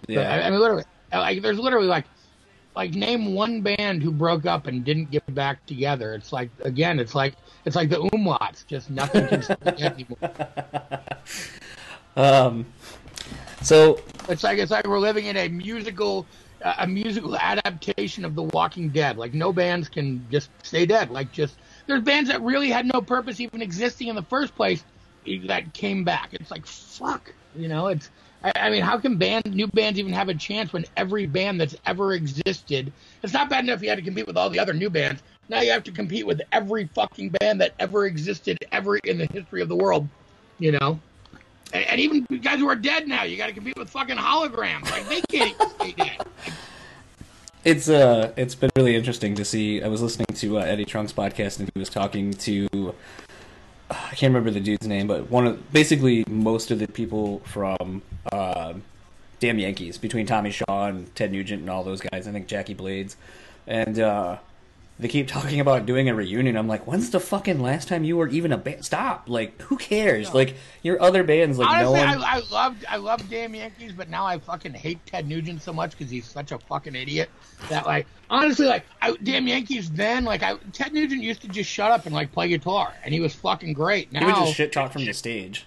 Yeah. 0.08 0.22
I, 0.22 0.48
I 0.48 0.50
mean, 0.50 0.60
literally, 0.60 0.84
like 1.12 1.42
there's 1.42 1.60
literally 1.60 1.88
like 1.88 2.06
like 2.76 2.96
name 2.96 3.36
one 3.36 3.62
band 3.62 4.02
who 4.02 4.12
broke 4.12 4.46
up 4.46 4.66
and 4.66 4.84
didn't 4.84 5.12
get 5.12 5.34
back 5.34 5.66
together. 5.66 6.16
It's 6.16 6.34
like 6.34 6.50
again, 6.62 7.00
it's 7.00 7.16
like 7.16 7.36
it's 7.66 7.76
like 7.76 7.90
the 7.90 7.98
umlauts, 7.98 8.66
just 8.66 8.90
nothing 8.90 9.28
can 9.28 9.82
anymore. 9.82 10.18
Um, 12.16 12.68
so 13.64 14.00
it's 14.30 14.44
like 14.44 14.60
it's 14.60 14.70
like 14.70 14.86
we're 14.86 15.00
living 15.00 15.26
in 15.26 15.36
a 15.36 15.48
musical 15.48 16.28
a 16.62 16.86
musical 16.86 17.36
adaptation 17.36 18.24
of 18.24 18.36
The 18.36 18.44
Walking 18.44 18.90
Dead. 18.90 19.18
Like 19.18 19.34
no 19.34 19.52
bands 19.52 19.90
can 19.90 20.26
just 20.30 20.50
stay 20.64 20.86
dead. 20.86 21.10
Like 21.10 21.32
just 21.32 21.56
there's 21.88 22.02
bands 22.02 22.30
that 22.30 22.42
really 22.42 22.70
had 22.70 22.86
no 22.86 23.02
purpose 23.02 23.40
even 23.40 23.62
existing 23.62 24.08
in 24.08 24.16
the 24.16 24.24
first 24.24 24.56
place 24.56 24.84
that 25.46 25.74
came 25.74 26.04
back. 26.04 26.30
It's 26.34 26.52
like 26.52 26.66
fuck, 26.66 27.34
you 27.56 27.68
know. 27.68 27.88
It's 27.88 28.10
I, 28.44 28.52
I 28.56 28.70
mean, 28.70 28.82
how 28.82 28.98
can 28.98 29.18
band 29.18 29.54
new 29.54 29.68
bands 29.68 30.00
even 30.00 30.14
have 30.14 30.30
a 30.30 30.34
chance 30.34 30.74
when 30.74 30.86
every 30.98 31.26
band 31.26 31.62
that's 31.62 31.76
ever 31.86 32.14
existed? 32.14 32.92
It's 33.22 33.34
not 33.34 33.50
bad 33.50 33.64
enough 33.64 33.82
you 33.82 33.90
had 33.90 33.98
to 33.98 34.04
compete 34.04 34.28
with 34.28 34.38
all 34.38 34.50
the 34.50 34.60
other 34.60 34.74
new 34.74 34.90
bands. 34.90 35.24
Now 35.50 35.62
you 35.62 35.72
have 35.72 35.84
to 35.84 35.92
compete 35.92 36.26
with 36.26 36.42
every 36.52 36.88
fucking 36.88 37.30
band 37.30 37.62
that 37.62 37.74
ever 37.80 38.06
existed 38.06 38.58
ever 38.72 38.98
in 38.98 39.18
the 39.18 39.26
history 39.26 39.62
of 39.62 39.70
the 39.70 39.76
world. 39.76 40.08
You 40.60 40.74
know. 40.74 41.00
And, 41.74 41.86
and 41.86 42.02
even 42.02 42.26
guys 42.42 42.60
who 42.60 42.68
are 42.68 42.76
dead 42.76 43.08
now, 43.08 43.24
you 43.24 43.38
got 43.38 43.48
to 43.48 43.54
compete 43.54 43.78
with 43.78 43.90
fucking 43.90 44.18
holograms. 44.18 44.90
Like 44.92 45.08
they 45.08 45.22
can't 45.22 45.56
even 45.56 45.70
stay 45.70 45.92
dead. 45.92 46.18
Like, 46.20 46.54
it's 47.64 47.90
uh, 47.90 48.32
it's 48.36 48.56
been 48.56 48.70
really 48.76 48.96
interesting 48.96 49.36
to 49.36 49.46
see. 49.46 49.82
I 49.82 49.88
was 49.88 50.02
listening 50.02 50.28
to 50.36 50.60
uh, 50.60 50.62
Eddie 50.62 50.86
Trunk's 50.86 51.14
podcast, 51.14 51.60
and 51.60 51.70
he 51.74 51.80
was 51.80 51.90
talking 51.90 52.34
to 52.34 52.68
uh, 53.90 53.94
I 54.12 54.16
can't 54.16 54.34
remember 54.34 54.52
the 54.52 54.60
dude's 54.60 54.88
name, 54.88 55.08
but 55.08 55.30
one 55.30 55.48
of 55.48 55.74
basically 55.74 56.26
most 56.28 56.72
of 56.72 56.80
the 56.80 56.88
people 56.88 57.40
from 57.40 58.02
uh, 58.32 58.74
Damn 59.40 59.60
Yankees, 59.60 59.98
between 59.98 60.26
Tommy 60.26 60.52
Shaw 60.52 60.88
and 60.88 61.14
Ted 61.16 61.32
Nugent 61.32 61.62
and 61.62 61.70
all 61.70 61.84
those 61.84 62.02
guys. 62.02 62.28
I 62.28 62.32
think 62.32 62.48
Jackie 62.48 62.74
Blades, 62.74 63.16
and 63.68 64.00
uh, 64.00 64.38
they 65.00 65.08
keep 65.08 65.28
talking 65.28 65.60
about 65.60 65.86
doing 65.86 66.08
a 66.08 66.14
reunion. 66.14 66.56
I'm 66.56 66.68
like, 66.68 66.86
when's 66.86 67.10
the 67.10 67.20
fucking 67.20 67.60
last 67.60 67.88
time 67.88 68.04
you 68.04 68.16
were 68.16 68.28
even 68.28 68.52
a 68.52 68.58
band? 68.58 68.86
Stop! 68.86 69.28
Like, 69.28 69.60
who 69.64 69.78
cares? 69.78 70.34
Like 70.34 70.56
your 70.84 71.02
other 71.02 71.24
bands, 71.24 71.58
like 71.58 71.68
Honestly, 71.68 72.00
no 72.00 72.06
one. 72.06 72.24
I, 72.24 72.36
I 72.36 72.42
loved 72.52 72.86
I 72.88 72.98
loved 72.98 73.30
Damn 73.30 73.56
Yankees, 73.56 73.92
but 73.92 74.10
now 74.10 74.26
I 74.26 74.38
fucking 74.38 74.74
hate 74.74 75.04
Ted 75.06 75.28
Nugent 75.28 75.62
so 75.64 75.74
much 75.74 75.98
because 75.98 76.12
he's 76.12 76.26
such 76.28 76.52
a 76.52 76.60
fucking 76.60 76.96
idiot 76.96 77.30
that 77.70 77.86
like 77.88 78.06
honestly 78.30 78.68
like 78.68 78.86
I, 79.02 79.16
Damn 79.24 79.48
Yankees 79.48 79.90
then 79.90 80.26
like 80.26 80.44
I 80.44 80.56
Ted 80.74 80.94
Nugent 80.94 81.24
used 81.24 81.42
to 81.42 81.48
just 81.48 81.70
shut 81.70 81.92
up 81.92 82.06
and 82.06 82.14
like 82.14 82.32
play 82.32 82.50
guitar 82.50 82.94
and 83.04 83.14
he 83.14 83.20
was 83.20 83.34
fucking 83.34 83.74
great. 83.74 84.12
Now 84.12 84.20
he 84.20 84.26
would 84.28 84.36
just 84.36 84.54
shit 84.54 84.72
talk 84.72 84.92
from 84.94 85.06
the 85.06 85.14
stage. 85.14 85.66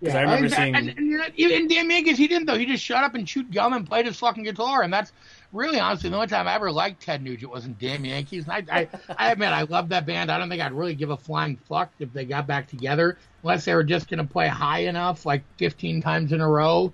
Because 0.00 0.14
Yeah, 0.14 0.20
I 0.20 0.22
remember 0.22 0.44
and, 0.44 0.54
seeing. 0.54 0.74
and, 0.76 0.88
and 0.90 1.34
you're 1.36 1.68
Damn 1.68 1.90
Yankees, 1.90 2.18
he 2.18 2.28
didn't 2.28 2.46
though. 2.46 2.58
He 2.58 2.66
just 2.66 2.84
shut 2.84 3.02
up 3.02 3.14
and 3.14 3.26
chewed 3.26 3.52
gum 3.52 3.72
and 3.72 3.86
played 3.86 4.06
his 4.06 4.18
fucking 4.18 4.44
guitar, 4.44 4.82
and 4.82 4.92
that's 4.92 5.12
really 5.52 5.80
honestly 5.80 6.10
the 6.10 6.16
only 6.16 6.28
time 6.28 6.46
I 6.46 6.54
ever 6.54 6.70
liked 6.70 7.02
Ted 7.02 7.22
Nugent 7.22 7.50
was 7.50 7.64
in 7.64 7.76
Damn 7.78 8.04
Yankees. 8.04 8.46
And 8.48 8.70
I, 8.70 8.80
I, 8.80 8.88
I 9.16 9.32
admit 9.32 9.48
I 9.50 9.62
love 9.62 9.88
that 9.90 10.06
band. 10.06 10.30
I 10.30 10.38
don't 10.38 10.48
think 10.48 10.62
I'd 10.62 10.72
really 10.72 10.94
give 10.94 11.10
a 11.10 11.16
flying 11.16 11.56
fuck 11.56 11.90
if 11.98 12.12
they 12.12 12.24
got 12.24 12.46
back 12.46 12.68
together, 12.68 13.18
unless 13.42 13.64
they 13.64 13.74
were 13.74 13.84
just 13.84 14.08
gonna 14.08 14.24
play 14.24 14.48
high 14.48 14.80
enough, 14.80 15.24
like 15.24 15.42
15 15.58 16.02
times 16.02 16.32
in 16.32 16.40
a 16.40 16.48
row, 16.48 16.92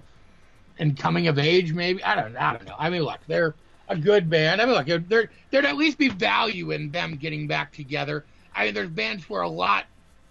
and 0.78 0.96
coming 0.96 1.28
of 1.28 1.38
age 1.38 1.72
maybe. 1.72 2.02
I 2.04 2.14
don't, 2.14 2.36
I 2.36 2.52
don't 2.52 2.64
know. 2.64 2.76
I 2.78 2.90
mean, 2.90 3.02
look, 3.02 3.20
they're 3.26 3.54
a 3.88 3.96
good 3.96 4.30
band. 4.30 4.60
I 4.60 4.66
mean, 4.66 4.74
look, 4.74 5.08
there 5.08 5.30
there'd 5.50 5.64
at 5.64 5.76
least 5.76 5.98
be 5.98 6.08
value 6.08 6.70
in 6.70 6.90
them 6.90 7.16
getting 7.16 7.46
back 7.46 7.72
together. 7.72 8.24
I 8.54 8.66
mean, 8.66 8.74
there's 8.74 8.90
bands 8.90 9.24
who 9.24 9.34
are 9.34 9.42
a 9.42 9.48
lot 9.48 9.84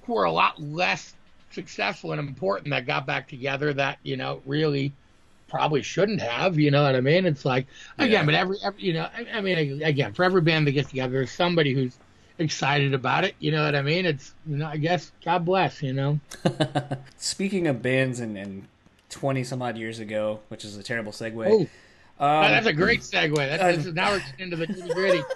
who 0.03 0.17
are 0.17 0.25
a 0.25 0.31
lot 0.31 0.61
less 0.61 1.13
successful 1.51 2.11
and 2.11 2.19
important 2.19 2.69
that 2.71 2.85
got 2.85 3.05
back 3.05 3.27
together 3.27 3.73
that 3.73 3.99
you 4.03 4.17
know 4.17 4.41
really 4.45 4.91
probably 5.53 5.83
shouldn't 5.83 6.19
have. 6.19 6.57
You 6.57 6.71
know 6.71 6.81
what 6.81 6.95
I 6.95 7.01
mean? 7.01 7.27
It's 7.27 7.45
like 7.45 7.67
again, 7.99 8.11
Yeah. 8.11 8.25
but 8.25 8.33
every, 8.33 8.57
every 8.63 8.81
you 8.81 8.93
know, 8.93 9.07
I, 9.15 9.27
I 9.35 9.41
mean, 9.41 9.83
again, 9.83 10.13
for 10.13 10.23
every 10.25 10.41
band 10.41 10.65
that 10.65 10.71
gets 10.71 10.89
together, 10.89 11.13
there's 11.13 11.31
somebody 11.31 11.73
who's 11.75 11.95
excited 12.39 12.95
about 12.95 13.23
it. 13.23 13.35
You 13.39 13.51
know 13.51 13.63
what 13.63 13.75
I 13.75 13.83
mean? 13.83 14.07
It's 14.07 14.33
you 14.47 14.57
know, 14.57 14.65
I 14.65 14.77
guess 14.77 15.11
God 15.23 15.45
bless. 15.45 15.83
You 15.83 15.93
know. 15.93 16.19
Speaking 17.17 17.67
of 17.67 17.83
bands 17.83 18.19
and, 18.19 18.35
and 18.35 18.67
20 19.11 19.43
some 19.43 19.61
odd 19.61 19.77
years 19.77 19.99
ago, 19.99 20.39
which 20.47 20.65
is 20.65 20.75
a 20.75 20.81
terrible 20.81 21.11
segue. 21.11 21.47
Oh, 21.47 22.25
um, 22.25 22.51
that's 22.51 22.65
a 22.65 22.73
great 22.73 23.01
segue. 23.01 23.35
That's, 23.35 23.77
this 23.77 23.85
is, 23.85 23.93
now 23.93 24.11
we're 24.11 24.19
getting 24.19 24.51
into 24.51 24.55
the 24.55 24.67
nitty 24.67 24.93
gritty. 24.93 25.23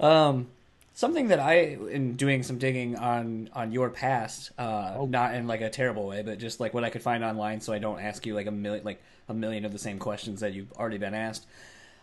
Um, 0.00 0.46
something 0.92 1.28
that 1.28 1.40
I, 1.40 1.76
in 1.90 2.14
doing 2.16 2.42
some 2.42 2.58
digging 2.58 2.96
on 2.96 3.50
on 3.52 3.72
your 3.72 3.90
past, 3.90 4.50
uh, 4.58 4.94
Oh. 4.98 5.06
not 5.06 5.34
in 5.34 5.46
like 5.46 5.60
a 5.60 5.70
terrible 5.70 6.06
way, 6.06 6.22
but 6.22 6.38
just 6.38 6.60
like 6.60 6.74
what 6.74 6.84
I 6.84 6.90
could 6.90 7.02
find 7.02 7.24
online, 7.24 7.60
so 7.60 7.72
I 7.72 7.78
don't 7.78 8.00
ask 8.00 8.26
you 8.26 8.34
like 8.34 8.46
a 8.46 8.50
million 8.52 8.84
like 8.84 9.00
a 9.28 9.34
million 9.34 9.64
of 9.64 9.72
the 9.72 9.78
same 9.78 9.98
questions 9.98 10.40
that 10.40 10.52
you've 10.52 10.72
already 10.72 10.98
been 10.98 11.14
asked. 11.14 11.46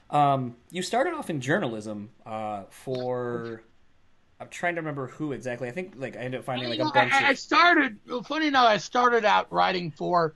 Um, 0.10 0.56
you 0.72 0.82
started 0.82 1.14
off 1.14 1.30
in 1.30 1.42
journalism 1.42 2.10
uh, 2.26 2.64
for. 2.70 3.62
I'm 4.40 4.50
trying 4.50 4.76
to 4.76 4.82
remember 4.82 5.08
who 5.08 5.32
exactly. 5.32 5.68
I 5.68 5.72
think 5.72 5.94
like 5.98 6.16
I 6.16 6.20
ended 6.20 6.40
up 6.40 6.46
finding 6.46 6.70
like 6.70 6.78
You 6.78 6.88
a 6.88 6.92
bunch 6.94 7.12
I, 7.12 7.30
I 7.30 7.34
started. 7.34 7.98
well, 8.08 8.22
Funny 8.24 8.48
enough, 8.48 8.68
I 8.68 8.78
started 8.78 9.26
out 9.26 9.52
writing 9.52 9.92
for. 9.92 10.36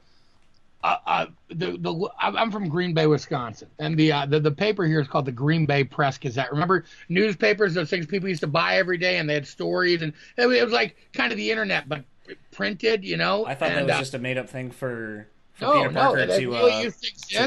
Uh, 0.84 0.98
uh, 1.06 1.26
the 1.50 1.78
the 1.78 2.10
I'm 2.20 2.52
from 2.52 2.68
Green 2.68 2.94
Bay, 2.94 3.06
Wisconsin, 3.06 3.70
and 3.78 3.96
the 3.98 4.12
uh, 4.12 4.26
the 4.26 4.40
the 4.40 4.52
paper 4.52 4.86
here 4.86 5.00
is 5.00 5.08
called 5.08 5.26
the 5.26 5.32
Green 5.32 5.66
Bay 5.66 5.84
Press 5.84 6.18
Gazette. 6.18 6.52
Remember 6.52 6.86
newspapers? 7.08 7.76
Those 7.76 7.90
things 7.90 8.08
people 8.08 8.30
used 8.30 8.42
to 8.42 8.48
buy 8.48 8.78
every 8.78 8.98
day, 8.98 9.18
and 9.18 9.30
they 9.30 9.36
had 9.36 9.46
stories, 9.46 10.02
and 10.02 10.14
it 10.38 10.48
was, 10.48 10.58
it 10.58 10.64
was 10.64 10.74
like 10.74 10.96
kind 11.14 11.32
of 11.32 11.38
the 11.38 11.52
internet, 11.52 11.88
but 11.88 12.04
printed. 12.50 13.04
You 13.04 13.18
know. 13.18 13.46
I 13.46 13.54
thought 13.54 13.70
that 13.70 13.84
was 13.86 13.94
uh, 13.94 14.00
just 14.00 14.14
a 14.16 14.20
made 14.20 14.40
up 14.40 14.50
thing 14.50 14.72
for, 14.72 15.28
for 15.54 15.66
no, 15.66 15.74
Peter 15.74 15.92
no, 15.92 16.02
Parker 16.02 16.26
they 16.26 16.40
to, 16.40 16.50
really 16.50 16.88
uh, 16.88 16.92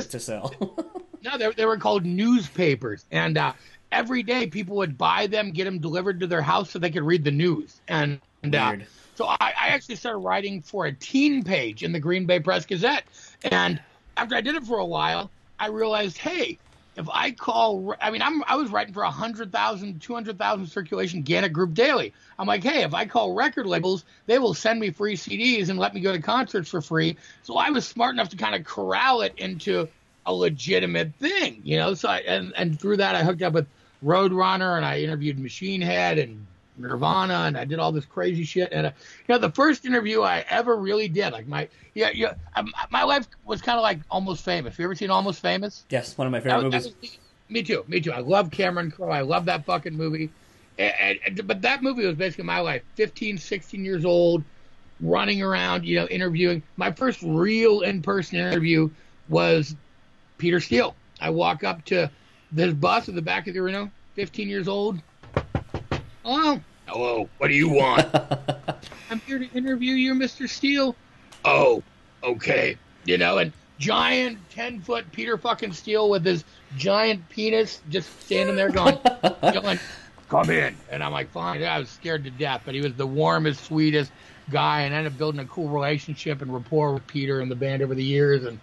to 0.02 0.08
to 0.08 0.20
sell. 0.20 0.54
No, 1.24 1.38
they, 1.38 1.50
they 1.52 1.64
were 1.64 1.78
called 1.78 2.04
newspapers, 2.04 3.06
and 3.10 3.38
uh, 3.38 3.54
every 3.90 4.22
day 4.22 4.46
people 4.46 4.76
would 4.76 4.98
buy 4.98 5.26
them, 5.26 5.52
get 5.52 5.64
them 5.64 5.78
delivered 5.78 6.20
to 6.20 6.26
their 6.26 6.42
house 6.42 6.70
so 6.70 6.78
they 6.78 6.90
could 6.90 7.02
read 7.02 7.24
the 7.24 7.30
news. 7.30 7.80
And, 7.88 8.20
and 8.42 8.54
uh, 8.54 8.74
Weird. 8.76 8.86
So 9.14 9.26
I, 9.26 9.37
I 9.40 9.68
actually 9.68 9.97
started 9.97 10.18
writing 10.18 10.61
for 10.61 10.87
a 10.87 10.92
teen 10.92 11.42
page 11.44 11.83
in 11.83 11.92
the 11.92 12.00
Green 12.00 12.26
Bay 12.26 12.40
Press 12.40 12.66
Gazette. 12.66 13.04
And 13.50 13.80
after 14.16 14.35
I 14.35 14.40
did 14.40 14.54
it 14.54 14.64
for 14.64 14.78
a 14.78 14.85
while, 14.85 15.30
I 15.59 15.68
realized, 15.68 16.18
hey, 16.18 16.59
if 16.97 17.09
I 17.12 17.33
call, 17.33 17.94
I 18.00 18.11
mean, 18.11 18.23
I'm, 18.23 18.42
I 18.47 18.56
was 18.56 18.71
writing 18.71 18.94
for 18.94 19.02
100,000, 19.02 20.00
200,000 20.00 20.66
circulation 20.66 21.23
Gannett 21.23 21.52
Group 21.52 21.75
Daily. 21.75 22.12
I'm 22.38 22.47
like, 22.47 22.62
hey, 22.62 22.83
if 22.83 22.94
I 22.94 23.04
call 23.04 23.35
record 23.35 23.66
labels, 23.66 24.04
they 24.26 24.38
will 24.38 24.54
send 24.54 24.78
me 24.78 24.90
free 24.90 25.16
CDs 25.16 25.68
and 25.68 25.78
let 25.78 25.94
me 25.94 26.00
go 26.00 26.12
to 26.12 26.21
concerts 26.21 26.71
for 26.71 26.80
free. 26.80 27.16
So 27.42 27.56
I 27.56 27.71
was 27.71 27.87
smart 27.87 28.14
enough 28.14 28.28
to 28.30 28.37
kind 28.37 28.54
of 28.54 28.64
corral 28.64 29.23
it 29.23 29.35
into 29.38 29.88
a 30.26 30.33
legitimate 30.33 31.14
thing, 31.16 31.61
you 31.64 31.76
know. 31.76 31.94
So 31.94 32.09
I, 32.09 32.18
and 32.21 32.52
and 32.56 32.80
through 32.80 32.99
that, 32.99 33.14
I 33.14 33.25
hooked 33.25 33.42
up 33.42 33.52
with 33.52 33.66
Roadrunner 34.02 34.76
and 34.76 34.85
I 34.85 35.00
interviewed 35.00 35.38
Machine 35.38 35.80
Head 35.80 36.18
and 36.18 36.47
Nirvana 36.76 37.44
and 37.46 37.56
I 37.56 37.64
did 37.64 37.78
all 37.78 37.92
this 37.92 38.04
crazy 38.04 38.44
shit. 38.44 38.70
And 38.72 38.86
uh, 38.88 38.90
you 39.28 39.34
know, 39.34 39.38
the 39.38 39.50
first 39.50 39.84
interview 39.84 40.22
I 40.22 40.44
ever 40.48 40.76
really 40.76 41.08
did, 41.08 41.32
like 41.32 41.46
my 41.46 41.68
yeah 41.94 42.10
yeah, 42.12 42.34
um, 42.56 42.72
my 42.90 43.02
life 43.04 43.26
was 43.44 43.62
kind 43.62 43.76
of 43.78 43.82
like 43.82 44.00
Almost 44.10 44.44
Famous. 44.44 44.78
You 44.78 44.84
ever 44.84 44.94
seen 44.94 45.10
Almost 45.10 45.40
Famous? 45.40 45.84
yes, 45.90 46.16
one 46.18 46.26
of 46.26 46.32
my 46.32 46.40
favorite 46.40 46.64
was- 46.64 46.84
movies. 46.84 46.96
was- 47.00 47.18
me 47.48 47.62
too. 47.62 47.84
Me 47.88 48.00
too. 48.00 48.10
I 48.10 48.20
love 48.20 48.50
Cameron 48.50 48.90
Crowe. 48.90 49.10
I 49.10 49.20
love 49.20 49.44
that 49.44 49.66
fucking 49.66 49.94
movie. 49.94 50.30
And, 50.78 51.18
and, 51.24 51.46
but 51.46 51.60
that 51.62 51.82
movie 51.82 52.04
was 52.06 52.16
basically 52.16 52.44
my 52.44 52.60
life. 52.60 52.82
15, 52.96 53.36
16 53.38 53.84
years 53.84 54.04
old, 54.04 54.42
running 55.00 55.42
around, 55.42 55.84
you 55.84 55.96
know, 56.00 56.06
interviewing. 56.06 56.62
My 56.76 56.90
first 56.90 57.20
real 57.22 57.82
in-person 57.82 58.38
interview 58.38 58.90
was 59.28 59.76
Peter 60.38 60.58
Steele. 60.58 60.96
I 61.20 61.30
walk 61.30 61.62
up 61.64 61.84
to 61.86 62.10
this 62.50 62.72
bus 62.72 63.08
at 63.08 63.14
the 63.14 63.22
back 63.22 63.46
of 63.46 63.54
the 63.54 63.60
arena, 63.60 63.90
15 64.14 64.48
years 64.48 64.66
old. 64.66 65.00
Hello. 66.24 66.58
Hello. 66.88 67.28
What 67.36 67.48
do 67.48 67.54
you 67.54 67.68
want? 67.68 68.08
I'm 69.10 69.20
here 69.26 69.38
to 69.38 69.46
interview 69.50 69.92
you, 69.92 70.14
Mr. 70.14 70.48
Steele. 70.48 70.96
Oh, 71.44 71.82
okay. 72.22 72.78
You 73.04 73.18
know, 73.18 73.36
and 73.36 73.52
giant 73.78 74.38
10 74.48 74.80
foot 74.80 75.04
Peter 75.12 75.36
fucking 75.36 75.74
Steele 75.74 76.08
with 76.08 76.24
his 76.24 76.42
giant 76.78 77.28
penis 77.28 77.82
just 77.90 78.08
standing 78.22 78.56
there 78.56 78.70
going, 78.70 78.98
going, 79.52 79.78
come 80.30 80.48
in. 80.48 80.74
And 80.90 81.04
I'm 81.04 81.12
like, 81.12 81.30
fine. 81.30 81.62
I 81.62 81.78
was 81.78 81.90
scared 81.90 82.24
to 82.24 82.30
death, 82.30 82.62
but 82.64 82.74
he 82.74 82.80
was 82.80 82.94
the 82.94 83.06
warmest, 83.06 83.66
sweetest 83.66 84.10
guy 84.50 84.80
and 84.82 84.94
ended 84.94 85.12
up 85.12 85.18
building 85.18 85.40
a 85.40 85.44
cool 85.44 85.68
relationship 85.68 86.40
and 86.40 86.54
rapport 86.54 86.94
with 86.94 87.06
Peter 87.06 87.40
and 87.40 87.50
the 87.50 87.56
band 87.56 87.82
over 87.82 87.94
the 87.94 88.02
years. 88.02 88.44
And 88.44 88.58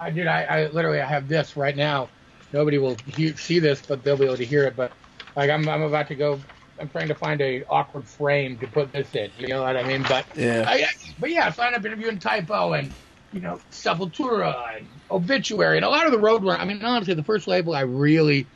I 0.00 0.10
did, 0.10 0.26
I, 0.26 0.42
I 0.42 0.66
literally, 0.66 1.00
I 1.00 1.06
have 1.06 1.28
this 1.28 1.56
right 1.56 1.76
now. 1.76 2.08
Nobody 2.52 2.78
will 2.78 2.96
he- 3.06 3.34
see 3.34 3.60
this, 3.60 3.82
but 3.86 4.02
they'll 4.02 4.16
be 4.16 4.24
able 4.24 4.36
to 4.36 4.44
hear 4.44 4.64
it. 4.64 4.74
But 4.74 4.90
like, 5.36 5.48
I'm, 5.50 5.68
I'm 5.68 5.82
about 5.82 6.08
to 6.08 6.16
go. 6.16 6.40
I'm 6.78 6.88
trying 6.88 7.08
to 7.08 7.14
find 7.14 7.40
a 7.40 7.64
awkward 7.64 8.08
frame 8.08 8.58
to 8.58 8.66
put 8.66 8.92
this 8.92 9.14
in. 9.14 9.30
You 9.36 9.48
know 9.48 9.62
what 9.62 9.76
I 9.76 9.82
mean? 9.84 10.02
But 10.02 10.26
Yeah. 10.36 10.64
I, 10.66 10.86
but 11.18 11.30
yeah, 11.30 11.52
I 11.56 11.66
ended 11.66 11.80
up 11.80 11.86
interviewing 11.86 12.18
Type 12.18 12.50
O 12.50 12.72
and 12.72 12.92
you 13.32 13.40
know 13.40 13.60
Sepultura 13.70 14.76
and 14.76 14.88
Obituary 15.10 15.76
and 15.76 15.84
a 15.84 15.88
lot 15.88 16.06
of 16.06 16.12
the 16.12 16.18
Roadrunner. 16.18 16.58
I 16.58 16.64
mean, 16.64 16.82
honestly, 16.84 17.14
the 17.14 17.22
first 17.24 17.46
label 17.46 17.74
I 17.74 17.80
really 17.80 18.48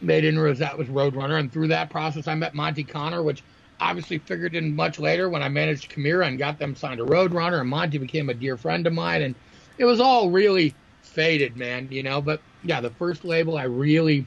made 0.00 0.24
inroads 0.24 0.60
that 0.60 0.78
was 0.78 0.88
Roadrunner, 0.88 1.38
and 1.38 1.52
through 1.52 1.68
that 1.68 1.90
process, 1.90 2.28
I 2.28 2.34
met 2.34 2.54
Monte 2.54 2.84
Conner, 2.84 3.22
which 3.22 3.42
obviously 3.80 4.18
figured 4.18 4.54
in 4.54 4.74
much 4.74 4.98
later 4.98 5.28
when 5.28 5.42
I 5.42 5.48
managed 5.48 5.92
Chimaira 5.92 6.26
and 6.26 6.38
got 6.38 6.58
them 6.58 6.74
signed 6.74 6.98
to 6.98 7.04
Roadrunner, 7.04 7.60
and 7.60 7.68
Monty 7.68 7.98
became 7.98 8.28
a 8.28 8.34
dear 8.34 8.56
friend 8.56 8.86
of 8.86 8.92
mine, 8.92 9.22
and 9.22 9.34
it 9.76 9.84
was 9.84 10.00
all 10.00 10.30
really 10.30 10.74
faded, 11.02 11.56
man. 11.56 11.88
You 11.90 12.02
know, 12.02 12.20
but 12.20 12.42
yeah, 12.62 12.80
the 12.80 12.90
first 12.90 13.24
label 13.24 13.56
I 13.56 13.64
really, 13.64 14.26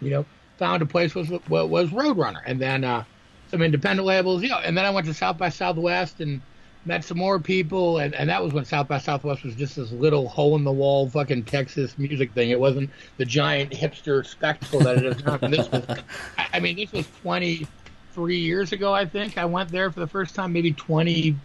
you 0.00 0.10
know, 0.10 0.26
found 0.56 0.82
a 0.82 0.86
place 0.86 1.14
was 1.14 1.30
was 1.30 1.90
Roadrunner, 1.90 2.42
and 2.46 2.60
then 2.60 2.84
uh, 2.84 3.04
some 3.50 3.62
independent 3.62 4.06
labels, 4.06 4.42
you 4.42 4.48
know, 4.48 4.58
and 4.58 4.76
then 4.76 4.84
I 4.84 4.90
went 4.90 5.06
to 5.06 5.14
South 5.14 5.38
by 5.38 5.48
Southwest 5.48 6.20
and 6.20 6.40
met 6.86 7.04
some 7.04 7.18
more 7.18 7.38
people, 7.38 7.98
and, 7.98 8.14
and 8.14 8.28
that 8.28 8.42
was 8.42 8.52
when 8.52 8.64
South 8.64 8.88
by 8.88 8.98
Southwest 8.98 9.44
was 9.44 9.54
just 9.54 9.76
this 9.76 9.90
little 9.92 10.28
hole 10.28 10.56
in 10.56 10.64
the 10.64 10.72
wall 10.72 11.08
fucking 11.08 11.44
Texas 11.44 11.96
music 11.98 12.32
thing. 12.32 12.50
It 12.50 12.60
wasn't 12.60 12.90
the 13.16 13.24
giant 13.24 13.70
hipster 13.72 14.24
spectacle 14.26 14.80
that 14.80 14.98
it 14.98 15.04
is 15.04 15.24
now. 15.24 15.38
And 15.40 15.52
this 15.52 15.70
was, 15.70 15.84
I, 16.52 16.60
mean, 16.60 16.76
this 16.76 16.92
was 16.92 17.06
23 17.22 18.38
years 18.38 18.72
ago, 18.72 18.92
I 18.92 19.06
think. 19.06 19.38
I 19.38 19.44
went 19.44 19.70
there 19.70 19.90
for 19.90 20.00
the 20.00 20.06
first 20.06 20.34
time, 20.34 20.52
maybe 20.52 20.72
21. 20.72 21.36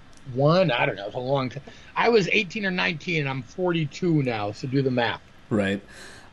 I 0.71 0.85
don't 0.85 0.95
know. 0.95 1.03
It 1.03 1.07
was 1.07 1.15
a 1.15 1.19
long 1.19 1.49
time. 1.49 1.63
I 1.95 2.09
was 2.09 2.27
18 2.29 2.65
or 2.65 2.71
19, 2.71 3.21
and 3.21 3.29
I'm 3.29 3.43
42 3.43 4.23
now, 4.23 4.51
so 4.51 4.67
do 4.67 4.81
the 4.81 4.91
math. 4.91 5.21
Right. 5.49 5.81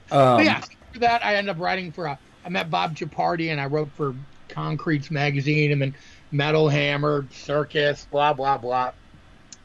But 0.08 0.38
Um, 0.40 0.44
yeah, 0.44 0.62
after 0.88 0.98
that, 1.00 1.24
I 1.24 1.36
ended 1.36 1.54
up 1.54 1.60
writing 1.60 1.92
for 1.92 2.06
a. 2.06 2.18
I 2.46 2.48
met 2.48 2.70
Bob 2.70 2.94
Chiappardi, 2.94 3.50
and 3.50 3.60
I 3.60 3.66
wrote 3.66 3.90
for 3.96 4.14
Concrete's 4.48 5.10
magazine, 5.10 5.72
and 5.72 5.82
then 5.82 5.94
Metal 6.30 6.68
Hammer, 6.68 7.26
Circus, 7.32 8.06
blah 8.10 8.32
blah 8.32 8.56
blah. 8.56 8.92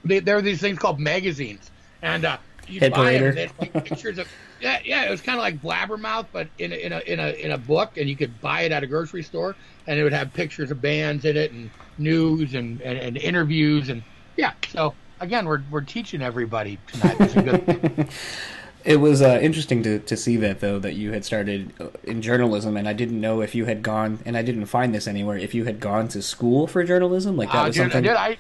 They, 0.04 0.20
there 0.20 0.36
are 0.36 0.42
these 0.42 0.60
things 0.60 0.80
called 0.80 1.00
magazines, 1.00 1.70
and 2.02 2.26
uh, 2.26 2.38
you 2.68 2.80
Head 2.80 2.94
buy 2.94 3.14
them, 3.14 3.26
and 3.26 3.38
they 3.38 3.52
like, 3.60 3.86
pictures 3.86 4.18
of. 4.18 4.28
Yeah, 4.62 4.78
yeah, 4.86 5.08
it 5.08 5.10
was 5.10 5.22
kind 5.22 5.40
of 5.40 5.42
like 5.42 5.60
Blabbermouth, 5.60 6.28
but 6.32 6.48
in 6.60 6.72
a, 6.72 6.76
in 6.76 6.94
a 6.94 7.00
in 7.00 7.20
a 7.20 7.30
in 7.30 7.50
a 7.50 7.58
book, 7.58 7.98
and 7.98 8.08
you 8.08 8.16
could 8.16 8.40
buy 8.42 8.62
it 8.62 8.72
at 8.72 8.84
a 8.84 8.86
grocery 8.86 9.24
store, 9.24 9.56
and 9.88 10.00
it 10.00 10.04
would 10.04 10.14
have 10.14 10.32
pictures 10.34 10.70
of 10.70 10.80
bands 10.80 11.26
in 11.26 11.36
it, 11.36 11.52
and 11.52 11.72
news, 11.98 12.54
and 12.54 12.80
and, 12.82 13.00
and 13.00 13.18
interviews, 13.18 13.90
and 13.90 14.04
yeah. 14.38 14.54
So 14.70 14.94
again, 15.20 15.48
we're 15.48 15.64
we're 15.72 15.82
teaching 15.82 16.22
everybody 16.22 16.78
tonight. 16.86 18.08
It's 18.82 18.88
a 18.88 18.90
good. 18.90 18.94
It 18.94 18.98
was 18.98 19.22
uh, 19.22 19.40
interesting 19.42 19.84
to, 19.84 20.00
to 20.00 20.18
see 20.18 20.38
that 20.38 20.60
though 20.60 20.80
that 20.80 20.94
you 20.96 21.12
had 21.12 21.26
started 21.26 21.74
uh, 21.80 21.90
in 22.04 22.22
journalism, 22.22 22.78
and 22.78 22.88
I 22.88 22.94
didn't 22.94 23.20
know 23.20 23.42
if 23.42 23.56
you 23.56 23.66
had 23.66 23.82
gone, 23.84 24.20
and 24.26 24.38
I 24.38 24.42
didn't 24.42 24.66
find 24.66 24.94
this 24.94 25.08
anywhere. 25.08 25.38
If 25.38 25.54
you 25.54 25.66
had 25.66 25.80
gone 25.80 26.08
to 26.10 26.22
school 26.22 26.68
for 26.68 26.84
journalism, 26.84 27.38
like 27.38 27.52
that 27.52 27.64
Uh, 27.64 27.68
was 27.68 27.76
dude, 27.76 27.92
something. 27.92 28.06
I 28.06 28.08
did. 28.08 28.18
I, 28.18 28.38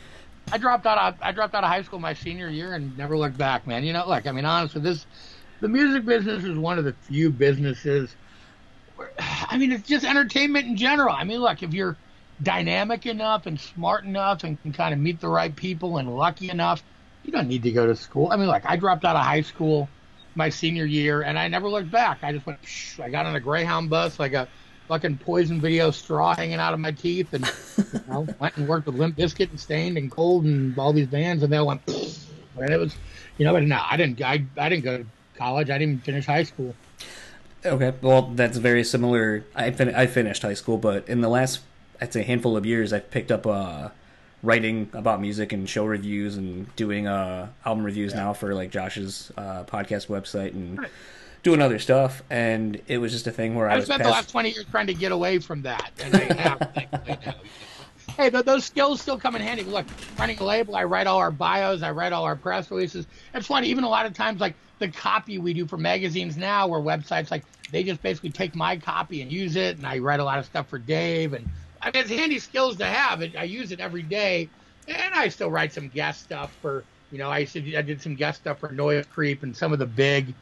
I 0.51 0.57
dropped 0.57 0.85
out. 0.85 0.97
Of, 0.97 1.19
I 1.21 1.31
dropped 1.31 1.55
out 1.55 1.63
of 1.63 1.69
high 1.69 1.83
school 1.83 1.99
my 1.99 2.13
senior 2.13 2.49
year 2.49 2.73
and 2.73 2.97
never 2.97 3.17
looked 3.17 3.37
back, 3.37 3.67
man. 3.67 3.83
You 3.83 3.93
know, 3.93 4.07
look. 4.07 4.27
I 4.27 4.31
mean, 4.31 4.45
honestly, 4.45 4.81
this 4.81 5.05
the 5.61 5.69
music 5.69 6.05
business 6.05 6.43
is 6.43 6.57
one 6.57 6.77
of 6.77 6.85
the 6.85 6.93
few 7.03 7.29
businesses. 7.29 8.15
Where, 8.95 9.11
I 9.19 9.57
mean, 9.57 9.71
it's 9.71 9.87
just 9.87 10.05
entertainment 10.05 10.65
in 10.67 10.77
general. 10.77 11.13
I 11.15 11.23
mean, 11.23 11.39
look, 11.39 11.63
if 11.63 11.73
you're 11.73 11.97
dynamic 12.41 13.05
enough 13.05 13.45
and 13.45 13.59
smart 13.59 14.03
enough 14.03 14.43
and 14.43 14.59
can 14.61 14.73
kind 14.73 14.93
of 14.93 14.99
meet 14.99 15.19
the 15.19 15.27
right 15.27 15.55
people 15.55 15.97
and 15.97 16.15
lucky 16.17 16.49
enough, 16.49 16.83
you 17.23 17.31
don't 17.31 17.47
need 17.47 17.63
to 17.63 17.71
go 17.71 17.85
to 17.85 17.95
school. 17.95 18.29
I 18.31 18.35
mean, 18.37 18.47
like 18.47 18.65
I 18.65 18.75
dropped 18.77 19.05
out 19.05 19.15
of 19.15 19.23
high 19.23 19.41
school 19.41 19.87
my 20.35 20.49
senior 20.49 20.85
year 20.85 21.21
and 21.21 21.37
I 21.37 21.47
never 21.47 21.69
looked 21.69 21.91
back. 21.91 22.19
I 22.23 22.31
just 22.31 22.45
went. 22.45 22.61
Psh, 22.61 23.03
I 23.03 23.09
got 23.09 23.25
on 23.25 23.35
a 23.35 23.39
Greyhound 23.39 23.89
bus 23.89 24.19
like 24.19 24.33
a 24.33 24.47
fucking 24.87 25.17
poison 25.17 25.61
video 25.61 25.91
straw 25.91 26.35
hanging 26.35 26.59
out 26.59 26.73
of 26.73 26.79
my 26.79 26.91
teeth 26.91 27.33
and 27.33 27.45
you 27.93 28.01
know, 28.07 28.27
went 28.39 28.57
and 28.57 28.67
worked 28.67 28.85
with 28.85 28.95
Limp 28.95 29.15
Bizkit 29.15 29.49
and 29.49 29.59
Staind 29.59 29.97
and 29.97 30.11
Cold 30.11 30.45
and 30.45 30.77
all 30.77 30.93
these 30.93 31.07
bands 31.07 31.43
and 31.43 31.51
they 31.51 31.57
all 31.57 31.67
went. 31.67 31.85
Psh, 31.85 32.25
and 32.57 32.69
it 32.69 32.77
was, 32.77 32.95
you 33.37 33.45
know, 33.45 33.53
but 33.53 33.63
no, 33.63 33.79
I 33.89 33.97
didn't. 33.97 34.21
I 34.21 34.45
I 34.57 34.69
didn't 34.69 34.83
go 34.83 34.97
to 34.99 35.05
college. 35.35 35.69
I 35.69 35.77
didn't 35.77 36.03
finish 36.03 36.25
high 36.25 36.43
school. 36.43 36.75
Okay, 37.63 37.93
well, 38.01 38.23
that's 38.23 38.57
very 38.57 38.83
similar. 38.83 39.45
I 39.55 39.71
fin- 39.71 39.93
I 39.93 40.07
finished 40.07 40.41
high 40.41 40.55
school, 40.55 40.77
but 40.77 41.07
in 41.07 41.21
the 41.21 41.29
last, 41.29 41.61
I'd 41.99 42.11
say, 42.11 42.23
handful 42.23 42.57
of 42.57 42.65
years, 42.65 42.91
I've 42.91 43.11
picked 43.11 43.31
up 43.31 43.45
uh, 43.45 43.89
writing 44.43 44.89
about 44.93 45.21
music 45.21 45.53
and 45.53 45.69
show 45.69 45.85
reviews 45.85 46.37
and 46.37 46.73
doing 46.75 47.07
uh, 47.07 47.47
album 47.65 47.83
reviews 47.85 48.13
now 48.13 48.33
for 48.33 48.53
like 48.55 48.71
Josh's 48.71 49.31
uh, 49.37 49.63
podcast 49.65 50.07
website 50.07 50.53
and 50.53 50.87
doing 51.43 51.61
other 51.61 51.79
stuff. 51.79 52.23
And 52.29 52.81
it 52.87 52.97
was 52.97 53.11
just 53.11 53.27
a 53.27 53.31
thing 53.31 53.55
where 53.55 53.69
I 53.69 53.75
I 53.75 53.79
spent 53.81 54.01
past- 54.01 54.09
the 54.09 54.11
last 54.11 54.29
20 54.31 54.49
years 54.49 54.65
trying 54.71 54.87
to 54.87 54.93
get 54.93 55.11
away 55.11 55.39
from 55.39 55.61
that. 55.63 55.91
And 56.03 56.15
I 56.15 56.33
have, 56.33 56.71
thankfully, 56.73 57.17
now. 57.25 57.33
Hey, 58.17 58.29
th- 58.29 58.43
those 58.45 58.65
skills 58.65 58.99
still 59.01 59.17
come 59.17 59.35
in 59.35 59.41
handy. 59.41 59.63
Look, 59.63 59.85
running 60.19 60.37
a 60.39 60.43
label, 60.43 60.75
I 60.75 60.83
write 60.83 61.07
all 61.07 61.19
our 61.19 61.31
bios, 61.31 61.81
I 61.81 61.91
write 61.91 62.11
all 62.11 62.23
our 62.23 62.35
press 62.35 62.69
releases. 62.69 63.07
It's 63.33 63.47
funny, 63.47 63.69
even 63.69 63.83
a 63.83 63.89
lot 63.89 64.05
of 64.05 64.13
times, 64.13 64.41
like 64.41 64.55
the 64.79 64.89
copy 64.89 65.37
we 65.37 65.53
do 65.53 65.65
for 65.65 65.77
magazines 65.77 66.35
now, 66.35 66.67
or 66.67 66.81
websites, 66.81 67.31
like 67.31 67.43
they 67.71 67.83
just 67.83 68.01
basically 68.01 68.31
take 68.31 68.53
my 68.55 68.75
copy 68.75 69.21
and 69.21 69.31
use 69.31 69.55
it, 69.55 69.77
and 69.77 69.85
I 69.87 69.99
write 69.99 70.19
a 70.19 70.25
lot 70.25 70.39
of 70.39 70.45
stuff 70.45 70.67
for 70.67 70.77
Dave. 70.77 71.33
And 71.33 71.47
I 71.81 71.87
mean, 71.87 72.03
it's 72.03 72.11
handy 72.11 72.39
skills 72.39 72.77
to 72.77 72.85
have. 72.85 73.21
It, 73.21 73.35
I 73.35 73.43
use 73.43 73.71
it 73.71 73.79
every 73.79 74.03
day, 74.03 74.49
and 74.87 75.13
I 75.13 75.29
still 75.29 75.49
write 75.49 75.73
some 75.73 75.87
guest 75.89 76.23
stuff 76.23 76.55
for, 76.61 76.83
you 77.11 77.17
know, 77.17 77.29
I 77.29 77.39
used 77.39 77.53
to, 77.53 77.75
I 77.75 77.81
did 77.81 78.01
some 78.01 78.15
guest 78.15 78.41
stuff 78.41 78.59
for 78.59 78.69
Noisecreep 78.69 79.43
and 79.43 79.55
some 79.55 79.73
of 79.73 79.79
the 79.79 79.85
big 79.85 80.33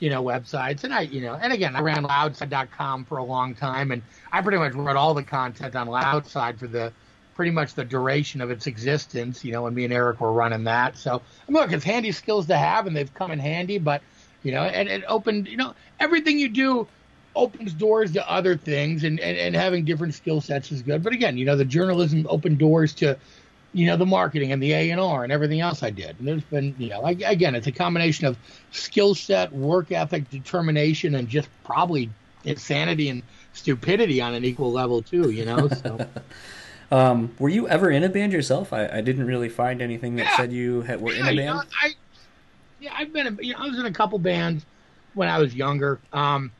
you 0.00 0.10
know, 0.10 0.22
websites. 0.22 0.84
And 0.84 0.94
I, 0.94 1.02
you 1.02 1.20
know, 1.20 1.34
and 1.34 1.52
again, 1.52 1.74
I 1.74 1.80
ran 1.80 2.02
loudside.com 2.02 3.04
for 3.04 3.18
a 3.18 3.24
long 3.24 3.54
time 3.54 3.90
and 3.90 4.02
I 4.30 4.40
pretty 4.42 4.58
much 4.58 4.74
wrote 4.74 4.96
all 4.96 5.14
the 5.14 5.22
content 5.22 5.74
on 5.74 5.88
Loudside 5.88 6.58
for 6.58 6.66
the 6.66 6.92
pretty 7.34 7.50
much 7.50 7.74
the 7.74 7.84
duration 7.84 8.40
of 8.40 8.50
its 8.50 8.66
existence, 8.66 9.44
you 9.44 9.52
know, 9.52 9.62
when 9.62 9.74
me 9.74 9.84
and 9.84 9.92
Eric 9.92 10.20
were 10.20 10.32
running 10.32 10.64
that. 10.64 10.96
So, 10.96 11.14
I 11.16 11.50
mean, 11.50 11.62
look, 11.62 11.72
it's 11.72 11.84
handy 11.84 12.12
skills 12.12 12.46
to 12.46 12.56
have 12.56 12.86
and 12.86 12.96
they've 12.96 13.12
come 13.14 13.30
in 13.30 13.38
handy, 13.38 13.78
but, 13.78 14.02
you 14.42 14.52
know, 14.52 14.62
and 14.62 14.88
it 14.88 15.04
opened, 15.06 15.46
you 15.48 15.56
know, 15.56 15.74
everything 16.00 16.38
you 16.38 16.48
do 16.48 16.88
opens 17.38 17.74
doors 17.74 18.12
to 18.12 18.30
other 18.30 18.56
things 18.58 19.04
and, 19.04 19.20
and, 19.20 19.38
and 19.38 19.56
having 19.56 19.84
different 19.86 20.14
skill 20.14 20.40
sets 20.42 20.72
is 20.72 20.82
good. 20.82 21.02
But 21.04 21.14
again, 21.14 21.38
you 21.38 21.46
know, 21.46 21.56
the 21.56 21.64
journalism 21.66 22.26
opened 22.30 22.58
doors 22.58 22.94
to, 22.96 23.18
you 23.72 23.86
know, 23.86 23.96
the 23.96 24.06
marketing 24.06 24.52
and 24.52 24.62
the 24.62 24.72
A 24.72 24.90
and 24.90 25.00
R 25.00 25.24
and 25.24 25.32
everything 25.32 25.60
else 25.60 25.82
I 25.82 25.90
did. 25.90 26.18
And 26.18 26.28
there's 26.28 26.44
been, 26.44 26.74
you 26.78 26.90
know, 26.90 27.00
like, 27.02 27.22
again, 27.24 27.54
it's 27.54 27.66
a 27.68 27.72
combination 27.72 28.26
of 28.26 28.38
skill 28.70 29.14
set, 29.14 29.52
work 29.52 29.92
ethic, 29.92 30.30
determination, 30.30 31.14
and 31.16 31.28
just 31.28 31.50
probably 31.64 32.14
insanity 32.44 33.10
and 33.10 33.24
stupidity 33.52 34.20
on 34.22 34.34
an 34.34 34.44
equal 34.44 34.72
level 34.72 35.02
too. 35.02 35.30
You 35.30 35.44
know, 35.46 35.68
so 35.68 36.02
Um, 36.90 37.36
were 37.38 37.50
you 37.50 37.68
ever 37.68 37.90
in 37.90 38.04
a 38.04 38.08
band 38.08 38.32
yourself? 38.32 38.72
I, 38.72 38.88
I 38.88 39.00
didn't 39.02 39.26
really 39.26 39.50
find 39.50 39.82
anything 39.82 40.16
that 40.16 40.30
Yeah. 40.30 40.32
said 40.32 40.52
you 40.52 40.82
had, 40.82 41.00
were 41.02 41.14
in 41.14 41.26
yeah, 41.26 41.30
a 41.30 41.32
you 41.32 41.40
band. 41.40 41.64
know, 41.64 41.64
I, 41.82 41.90
yeah, 42.78 42.94
I've 42.96 43.12
been, 43.12 43.26
in, 43.28 43.38
you 43.42 43.54
know, 43.54 43.60
I 43.60 43.68
was 43.68 43.78
in 43.78 43.86
a 43.86 43.92
couple 43.92 44.18
bands 44.20 44.66
when 45.14 45.28
I 45.28 45.38
was 45.38 45.54
younger. 45.54 46.02
Um, 46.12 46.54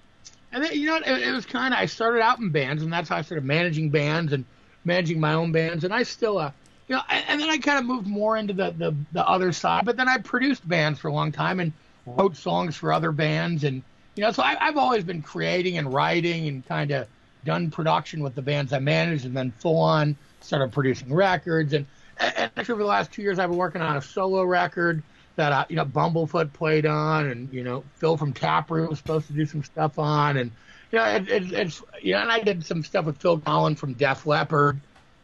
and 0.52 0.64
then, 0.64 0.72
you 0.72 0.86
know, 0.86 0.96
it, 0.96 1.28
it 1.28 1.32
was 1.32 1.46
kind 1.46 1.74
of, 1.74 1.80
I 1.80 1.86
started 1.86 2.22
out 2.22 2.38
in 2.38 2.50
bands, 2.50 2.82
and 2.82 2.92
that's 2.92 3.08
how 3.08 3.16
I 3.16 3.22
started 3.22 3.44
managing 3.44 3.90
bands 3.90 4.32
and 4.32 4.44
managing 4.84 5.20
my 5.20 5.34
own 5.34 5.52
bands. 5.52 5.84
And 5.84 5.92
I 5.92 6.02
still, 6.02 6.38
uh, 6.38 6.50
you 6.88 6.96
know, 6.96 7.02
and, 7.08 7.24
and 7.28 7.40
then 7.40 7.50
I 7.50 7.58
kind 7.58 7.78
of 7.78 7.84
moved 7.84 8.06
more 8.06 8.36
into 8.36 8.54
the, 8.54 8.70
the 8.70 8.94
the 9.12 9.26
other 9.26 9.52
side. 9.52 9.84
But 9.84 9.96
then 9.96 10.08
I 10.08 10.18
produced 10.18 10.66
bands 10.66 10.98
for 10.98 11.08
a 11.08 11.12
long 11.12 11.32
time 11.32 11.60
and 11.60 11.72
wrote 12.06 12.36
songs 12.36 12.76
for 12.76 12.92
other 12.92 13.12
bands, 13.12 13.64
and 13.64 13.82
you 14.14 14.22
know, 14.22 14.32
so 14.32 14.42
I, 14.42 14.56
I've 14.58 14.76
always 14.76 15.04
been 15.04 15.22
creating 15.22 15.78
and 15.78 15.92
writing 15.92 16.48
and 16.48 16.66
kind 16.66 16.90
of 16.90 17.06
done 17.44 17.70
production 17.70 18.22
with 18.22 18.34
the 18.34 18.42
bands 18.42 18.72
I 18.72 18.78
managed, 18.78 19.26
and 19.26 19.36
then 19.36 19.52
full 19.58 19.78
on 19.78 20.16
started 20.40 20.72
producing 20.72 21.12
records. 21.12 21.72
And, 21.72 21.86
and 22.18 22.50
actually, 22.56 22.72
over 22.72 22.82
the 22.82 22.88
last 22.88 23.12
two 23.12 23.22
years, 23.22 23.38
I've 23.38 23.50
been 23.50 23.58
working 23.58 23.82
on 23.82 23.96
a 23.96 24.02
solo 24.02 24.42
record 24.42 25.02
that 25.38 25.52
uh, 25.52 25.64
you 25.68 25.76
know 25.76 25.84
Bumblefoot 25.84 26.52
played 26.52 26.84
on, 26.84 27.26
and 27.26 27.52
you 27.52 27.64
know 27.64 27.84
Phil 27.94 28.16
from 28.16 28.32
Taproot 28.32 28.90
was 28.90 28.98
supposed 28.98 29.28
to 29.28 29.32
do 29.32 29.46
some 29.46 29.62
stuff 29.62 29.98
on, 29.98 30.36
and 30.36 30.50
you 30.92 30.98
know 30.98 31.04
it, 31.06 31.28
it, 31.28 31.52
it's 31.52 31.82
you 32.02 32.12
know, 32.12 32.20
and 32.20 32.30
I 32.30 32.40
did 32.40 32.66
some 32.66 32.84
stuff 32.84 33.06
with 33.06 33.18
Phil 33.18 33.38
Collen 33.38 33.76
from 33.78 33.94
Def 33.94 34.26
Leppard. 34.26 34.80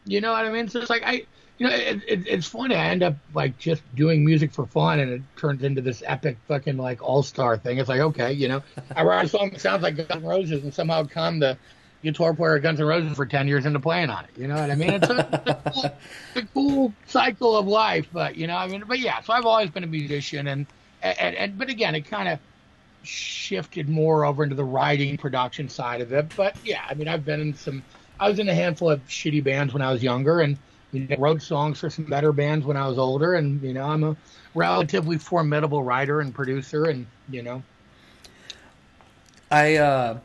You 0.06 0.20
know 0.20 0.32
what 0.32 0.46
I 0.46 0.50
mean? 0.50 0.68
So 0.68 0.80
it's 0.80 0.90
like 0.90 1.02
I, 1.04 1.24
you 1.58 1.68
know, 1.68 1.74
it, 1.74 2.02
it, 2.06 2.26
it's 2.26 2.46
funny. 2.46 2.76
I 2.76 2.86
end 2.86 3.02
up 3.02 3.16
like 3.34 3.58
just 3.58 3.82
doing 3.94 4.24
music 4.24 4.52
for 4.52 4.66
fun, 4.66 5.00
and 5.00 5.12
it 5.12 5.22
turns 5.36 5.62
into 5.64 5.82
this 5.82 6.02
epic 6.06 6.38
fucking 6.46 6.76
like 6.76 7.02
all 7.02 7.22
star 7.22 7.56
thing. 7.58 7.78
It's 7.78 7.88
like 7.88 8.00
okay, 8.00 8.32
you 8.32 8.48
know, 8.48 8.62
I 8.96 9.02
write 9.02 9.26
a 9.26 9.28
song 9.28 9.50
that 9.50 9.60
sounds 9.60 9.82
like 9.82 9.96
Guns 9.96 10.10
N' 10.10 10.22
Roses, 10.22 10.62
and 10.62 10.72
somehow 10.72 11.04
come 11.04 11.40
the 11.40 11.58
guitar 12.04 12.34
player 12.34 12.56
of 12.56 12.62
Guns 12.62 12.78
N' 12.78 12.86
Roses 12.86 13.16
for 13.16 13.26
ten 13.26 13.48
years 13.48 13.66
into 13.66 13.80
playing 13.80 14.10
on 14.10 14.24
it. 14.24 14.30
You 14.36 14.46
know 14.46 14.54
what 14.54 14.70
I 14.70 14.74
mean? 14.76 14.90
It's 14.90 15.08
a, 15.08 15.60
it's 15.66 15.66
a, 15.66 15.70
cool, 15.70 15.84
it's 15.84 16.36
a 16.36 16.46
cool 16.54 16.92
cycle 17.06 17.56
of 17.56 17.66
life, 17.66 18.06
but 18.12 18.36
you 18.36 18.46
know, 18.46 18.56
I 18.56 18.68
mean, 18.68 18.84
but 18.86 19.00
yeah. 19.00 19.20
So 19.22 19.32
I've 19.32 19.46
always 19.46 19.70
been 19.70 19.82
a 19.82 19.88
musician, 19.88 20.46
and 20.46 20.66
and, 21.02 21.34
and 21.34 21.58
but 21.58 21.68
again, 21.68 21.94
it 21.94 22.02
kind 22.02 22.28
of 22.28 22.38
shifted 23.02 23.88
more 23.88 24.24
over 24.24 24.42
into 24.42 24.54
the 24.54 24.64
writing 24.64 25.16
production 25.16 25.68
side 25.68 26.00
of 26.00 26.12
it. 26.12 26.32
But 26.36 26.56
yeah, 26.64 26.84
I 26.88 26.94
mean, 26.94 27.08
I've 27.08 27.24
been 27.24 27.40
in 27.40 27.54
some. 27.54 27.82
I 28.20 28.28
was 28.28 28.38
in 28.38 28.48
a 28.48 28.54
handful 28.54 28.90
of 28.90 29.04
shitty 29.08 29.42
bands 29.42 29.72
when 29.72 29.82
I 29.82 29.92
was 29.92 30.02
younger, 30.02 30.40
and 30.40 30.56
you 30.92 31.08
know, 31.08 31.16
wrote 31.18 31.42
songs 31.42 31.80
for 31.80 31.90
some 31.90 32.04
better 32.04 32.32
bands 32.32 32.64
when 32.64 32.76
I 32.76 32.86
was 32.86 32.98
older. 32.98 33.34
And 33.34 33.62
you 33.62 33.74
know, 33.74 33.84
I'm 33.84 34.04
a 34.04 34.16
relatively 34.54 35.18
formidable 35.18 35.82
writer 35.82 36.20
and 36.20 36.34
producer, 36.34 36.84
and 36.84 37.06
you 37.28 37.42
know, 37.42 37.62
I 39.50 39.76
uh, 39.76 40.18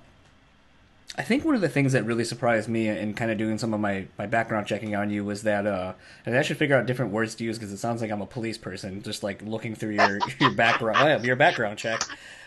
I 1.18 1.24
think 1.24 1.44
one 1.44 1.56
of 1.56 1.62
the 1.62 1.70
things 1.70 1.94
that 1.94 2.06
really 2.06 2.24
surprised 2.24 2.70
me 2.70 2.88
in 2.88 3.14
kind 3.14 3.32
of 3.32 3.38
doing 3.38 3.58
some 3.58 3.74
of 3.74 3.80
my, 3.80 4.06
my 4.18 4.26
background 4.26 4.68
checking 4.68 4.96
on 4.96 5.10
you 5.10 5.26
was 5.26 5.44
that 5.44 5.66
uh, 5.66 5.94
and 6.26 6.38
I 6.38 6.44
should 6.44 6.58
figure 6.58 6.78
out 6.78 6.86
different 6.86 7.12
words 7.12 7.36
to 7.36 7.44
use 7.44 7.58
because 7.58 7.74
it 7.74 7.78
sounds 7.78 8.02
like 8.02 8.12
I'm 8.12 8.22
a 8.22 8.28
police 8.28 8.58
person, 8.58 9.02
just 9.02 9.24
like 9.24 9.42
looking 9.42 9.76
through 9.76 9.92
your 9.92 10.20
your 10.40 10.52
background 10.52 11.26
your 11.26 11.36
background 11.36 11.78
check. 11.78 12.02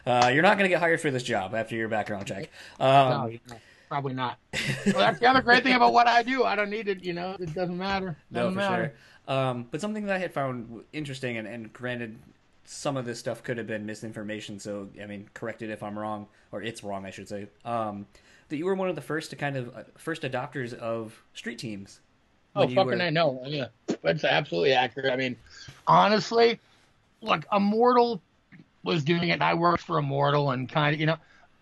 Uh, 0.06 0.30
you're 0.32 0.42
not 0.42 0.56
going 0.56 0.64
to 0.64 0.68
get 0.68 0.80
hired 0.80 1.00
for 1.00 1.10
this 1.10 1.22
job 1.22 1.54
after 1.54 1.74
your 1.74 1.88
background 1.88 2.26
check. 2.26 2.50
Um, 2.80 3.38
know, 3.48 3.56
probably 3.88 4.14
not. 4.14 4.38
well, 4.86 4.94
that's 4.96 5.20
the 5.20 5.26
other 5.26 5.42
great 5.42 5.62
thing 5.64 5.74
about 5.74 5.92
what 5.92 6.06
I 6.06 6.22
do. 6.22 6.44
I 6.44 6.56
don't 6.56 6.70
need 6.70 6.88
it. 6.88 7.04
You 7.04 7.12
know, 7.12 7.36
it 7.38 7.52
doesn't 7.54 7.76
matter. 7.76 8.16
no, 8.30 8.44
Doesn't 8.44 8.54
for 8.54 8.58
matter. 8.58 8.94
sure. 9.28 9.36
Um, 9.36 9.66
but 9.70 9.80
something 9.80 10.06
that 10.06 10.16
I 10.16 10.18
had 10.18 10.32
found 10.32 10.82
interesting, 10.92 11.36
and, 11.36 11.46
and 11.46 11.72
granted, 11.72 12.18
some 12.64 12.96
of 12.96 13.04
this 13.04 13.18
stuff 13.18 13.42
could 13.42 13.58
have 13.58 13.66
been 13.66 13.84
misinformation. 13.86 14.58
So 14.58 14.88
I 15.00 15.06
mean, 15.06 15.28
correct 15.34 15.62
it 15.62 15.70
if 15.70 15.82
I'm 15.82 15.98
wrong, 15.98 16.26
or 16.52 16.62
it's 16.62 16.82
wrong, 16.82 17.04
I 17.04 17.10
should 17.10 17.28
say. 17.28 17.48
Um, 17.64 18.06
that 18.52 18.58
you 18.58 18.66
were 18.66 18.74
one 18.74 18.88
of 18.88 18.94
the 18.94 19.00
first 19.02 19.30
to 19.30 19.36
kind 19.36 19.56
of 19.56 19.74
uh, 19.76 19.82
first 19.98 20.22
adopters 20.22 20.72
of 20.74 21.20
street 21.34 21.58
teams. 21.58 22.00
Oh, 22.54 22.68
fucking 22.68 22.84
were- 22.84 23.02
I 23.02 23.10
know. 23.10 23.42
Yeah, 23.46 23.66
that's 24.02 24.24
absolutely 24.24 24.72
accurate. 24.74 25.10
I 25.12 25.16
mean, 25.16 25.36
honestly, 25.86 26.60
look, 27.22 27.44
Immortal 27.52 28.20
was 28.84 29.02
doing 29.04 29.28
it, 29.30 29.32
and 29.32 29.42
I 29.42 29.54
worked 29.54 29.82
for 29.82 29.98
Immortal, 29.98 30.50
and 30.50 30.68
kind 30.68 30.94
of, 30.94 31.00
you 31.00 31.06
know, 31.06 31.16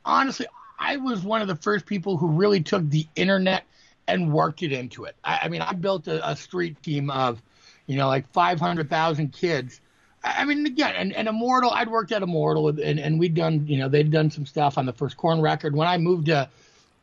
honestly, 0.04 0.46
I 0.78 0.96
was 0.96 1.22
one 1.22 1.42
of 1.42 1.48
the 1.48 1.56
first 1.56 1.86
people 1.86 2.16
who 2.16 2.26
really 2.28 2.60
took 2.60 2.88
the 2.90 3.06
internet 3.14 3.64
and 4.08 4.32
worked 4.32 4.62
it 4.62 4.72
into 4.72 5.04
it. 5.04 5.14
I, 5.22 5.40
I 5.44 5.48
mean, 5.48 5.60
I 5.60 5.72
built 5.74 6.08
a, 6.08 6.28
a 6.28 6.34
street 6.34 6.82
team 6.82 7.10
of, 7.10 7.40
you 7.86 7.96
know, 7.96 8.08
like 8.08 8.28
500,000 8.32 9.32
kids. 9.32 9.80
I 10.24 10.40
I 10.42 10.44
mean, 10.44 10.66
again, 10.66 10.94
and, 10.96 11.14
and 11.14 11.28
Immortal, 11.28 11.70
I'd 11.70 11.88
worked 11.88 12.10
at 12.10 12.22
Immortal, 12.22 12.68
and, 12.68 12.98
and 12.98 13.20
we'd 13.20 13.34
done, 13.34 13.66
you 13.68 13.78
know, 13.78 13.88
they'd 13.88 14.10
done 14.10 14.30
some 14.30 14.44
stuff 14.46 14.76
on 14.76 14.86
the 14.86 14.92
first 14.92 15.16
Korn 15.16 15.40
record. 15.40 15.76
When 15.76 15.86
I 15.86 15.98
moved 15.98 16.26
to, 16.26 16.48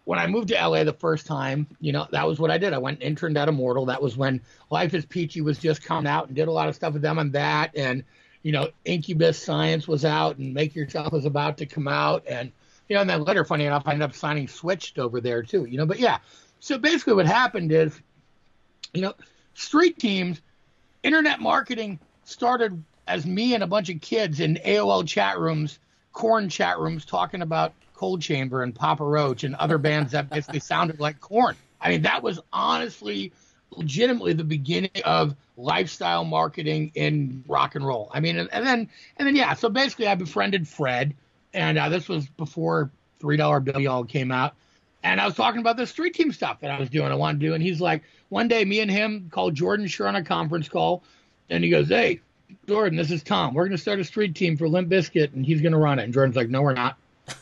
when 0.07 0.19
I 0.19 0.25
moved 0.25 0.47
to 0.47 0.55
LA 0.55 0.85
the 0.85 0.93
first 0.93 1.25
time, 1.27 1.67
you 1.81 1.91
know, 1.91 2.07
that 2.11 2.25
was 2.25 2.39
what 2.39 2.49
I 2.49 2.57
did. 2.57 2.71
I 2.71 2.77
went 2.77 3.01
interned 3.01 3.37
at 3.37 3.49
Immortal. 3.49 3.87
That 3.87 4.01
was 4.01 4.15
when 4.15 4.39
Life 4.69 4.93
is 4.93 5.05
Peachy 5.05 5.41
was 5.41 5.59
just 5.59 5.83
coming 5.83 6.09
out 6.09 6.27
and 6.27 6.35
did 6.35 6.47
a 6.47 6.51
lot 6.51 6.69
of 6.69 6.75
stuff 6.75 6.93
with 6.93 7.01
them 7.01 7.19
on 7.19 7.31
that. 7.31 7.75
And, 7.75 8.05
you 8.41 8.53
know, 8.53 8.69
Incubus 8.85 9.37
Science 9.37 9.85
was 9.85 10.05
out 10.05 10.37
and 10.37 10.53
Make 10.53 10.75
Yourself 10.75 11.11
was 11.11 11.25
about 11.25 11.57
to 11.57 11.65
come 11.65 11.89
out. 11.89 12.23
And, 12.25 12.53
you 12.87 12.95
know, 12.95 13.01
and 13.01 13.09
then 13.09 13.25
later, 13.25 13.43
funny 13.43 13.65
enough, 13.65 13.83
I 13.85 13.91
ended 13.91 14.09
up 14.09 14.15
signing 14.15 14.47
Switched 14.47 14.97
over 14.97 15.19
there 15.19 15.43
too, 15.43 15.65
you 15.65 15.77
know, 15.77 15.85
but 15.85 15.99
yeah. 15.99 16.19
So 16.61 16.77
basically 16.77 17.15
what 17.15 17.25
happened 17.25 17.73
is, 17.73 17.99
you 18.93 19.01
know, 19.01 19.13
street 19.55 19.99
teams, 19.99 20.39
internet 21.03 21.41
marketing 21.41 21.99
started 22.23 22.81
as 23.09 23.25
me 23.25 23.55
and 23.55 23.63
a 23.63 23.67
bunch 23.67 23.89
of 23.89 23.99
kids 23.99 24.39
in 24.39 24.57
AOL 24.65 25.05
chat 25.05 25.37
rooms 25.37 25.79
Korn 26.17 26.49
chat 26.49 26.79
rooms 26.79 27.05
talking 27.05 27.43
about 27.43 27.73
Coal 27.97 28.17
Chamber 28.17 28.63
and 28.63 28.73
Papa 28.73 29.03
Roach 29.03 29.43
and 29.43 29.55
other 29.55 29.77
bands 29.77 30.11
that 30.13 30.29
basically 30.29 30.59
sounded 30.59 30.99
like 30.99 31.19
Korn. 31.19 31.55
I 31.81 31.89
mean, 31.89 32.03
that 32.03 32.23
was 32.23 32.39
honestly, 32.53 33.33
legitimately 33.71 34.33
the 34.33 34.43
beginning 34.43 35.01
of 35.03 35.35
lifestyle 35.57 36.23
marketing 36.23 36.91
in 36.95 37.43
rock 37.47 37.75
and 37.75 37.85
roll. 37.85 38.09
I 38.13 38.19
mean, 38.19 38.37
and, 38.37 38.49
and 38.51 38.65
then 38.65 38.89
and 39.17 39.27
then 39.27 39.35
yeah. 39.35 39.53
So 39.55 39.69
basically, 39.69 40.07
I 40.07 40.15
befriended 40.15 40.67
Fred, 40.67 41.15
and 41.53 41.77
uh, 41.77 41.89
this 41.89 42.07
was 42.07 42.27
before 42.27 42.91
Three 43.19 43.37
Dollar 43.37 43.59
Bill 43.59 43.79
Y'all 43.79 44.05
came 44.05 44.31
out. 44.31 44.55
And 45.03 45.21
I 45.21 45.25
was 45.25 45.35
talking 45.35 45.61
about 45.61 45.77
the 45.77 45.87
street 45.87 46.15
team 46.15 46.31
stuff 46.33 46.59
that 46.61 46.71
I 46.71 46.79
was 46.79 46.89
doing, 46.89 47.11
I 47.11 47.15
wanted 47.15 47.39
to 47.39 47.47
do. 47.47 47.53
And 47.53 47.63
he's 47.63 47.79
like, 47.79 48.03
one 48.29 48.47
day, 48.47 48.65
me 48.65 48.79
and 48.79 48.91
him 48.91 49.29
called 49.31 49.55
Jordan 49.55 49.85
Schur 49.85 50.07
on 50.07 50.15
a 50.15 50.23
conference 50.23 50.67
call, 50.67 51.03
and 51.49 51.63
he 51.63 51.69
goes, 51.69 51.87
"Hey, 51.87 52.19
Jordan, 52.67 52.97
this 52.97 53.11
is 53.11 53.23
Tom. 53.23 53.53
We're 53.53 53.63
going 53.63 53.77
to 53.77 53.81
start 53.81 53.99
a 53.99 54.03
street 54.03 54.35
team 54.35 54.57
for 54.57 54.67
Limp 54.67 54.89
Bizkit, 54.89 55.33
and 55.33 55.45
he's 55.45 55.61
going 55.61 55.71
to 55.71 55.77
run 55.77 55.99
it." 55.99 56.03
And 56.03 56.13
Jordan's 56.13 56.35
like, 56.35 56.49
"No, 56.49 56.61
we're 56.61 56.73
not." 56.73 56.97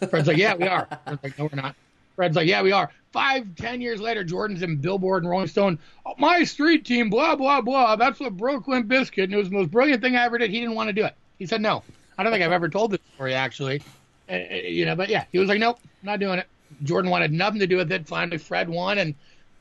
Fred's 0.09 0.27
like, 0.27 0.37
"Yeah, 0.37 0.55
we 0.55 0.67
are." 0.67 0.87
Fred's 1.05 1.23
like, 1.23 1.39
"No, 1.39 1.45
we're 1.45 1.61
not." 1.61 1.75
Fred's 2.15 2.35
like, 2.35 2.47
"Yeah, 2.47 2.61
we 2.61 2.71
are." 2.71 2.91
Five, 3.11 3.55
ten 3.55 3.81
years 3.81 4.01
later, 4.01 4.23
Jordan's 4.23 4.61
in 4.61 4.77
Billboard 4.77 5.23
and 5.23 5.29
Rolling 5.29 5.47
Stone. 5.47 5.79
Oh, 6.05 6.13
my 6.17 6.43
street 6.43 6.85
team, 6.85 7.09
blah 7.09 7.35
blah 7.35 7.61
blah. 7.61 7.95
That's 7.95 8.19
what 8.19 8.33
Limp 8.35 8.87
Bizkit, 8.87 9.25
and 9.25 9.33
it 9.33 9.37
was 9.37 9.49
the 9.49 9.55
most 9.55 9.71
brilliant 9.71 10.01
thing 10.01 10.15
I 10.15 10.25
ever 10.25 10.37
did. 10.37 10.51
He 10.51 10.59
didn't 10.59 10.75
want 10.75 10.89
to 10.89 10.93
do 10.93 11.05
it. 11.05 11.15
He 11.39 11.45
said 11.45 11.61
no. 11.61 11.83
I 12.17 12.23
don't 12.23 12.31
think 12.31 12.43
I've 12.43 12.51
ever 12.51 12.69
told 12.69 12.91
this 12.91 13.01
story 13.15 13.33
actually. 13.33 13.81
Uh, 14.29 14.35
you 14.35 14.85
know, 14.85 14.95
but 14.95 15.09
yeah, 15.09 15.25
he 15.31 15.39
was 15.39 15.49
like, 15.49 15.59
"Nope, 15.59 15.79
not 16.03 16.19
doing 16.19 16.39
it." 16.39 16.47
Jordan 16.83 17.11
wanted 17.11 17.31
nothing 17.31 17.59
to 17.59 17.67
do 17.67 17.77
with 17.77 17.91
it. 17.91 18.07
Finally, 18.07 18.37
Fred 18.37 18.69
won, 18.69 18.97
and 18.97 19.15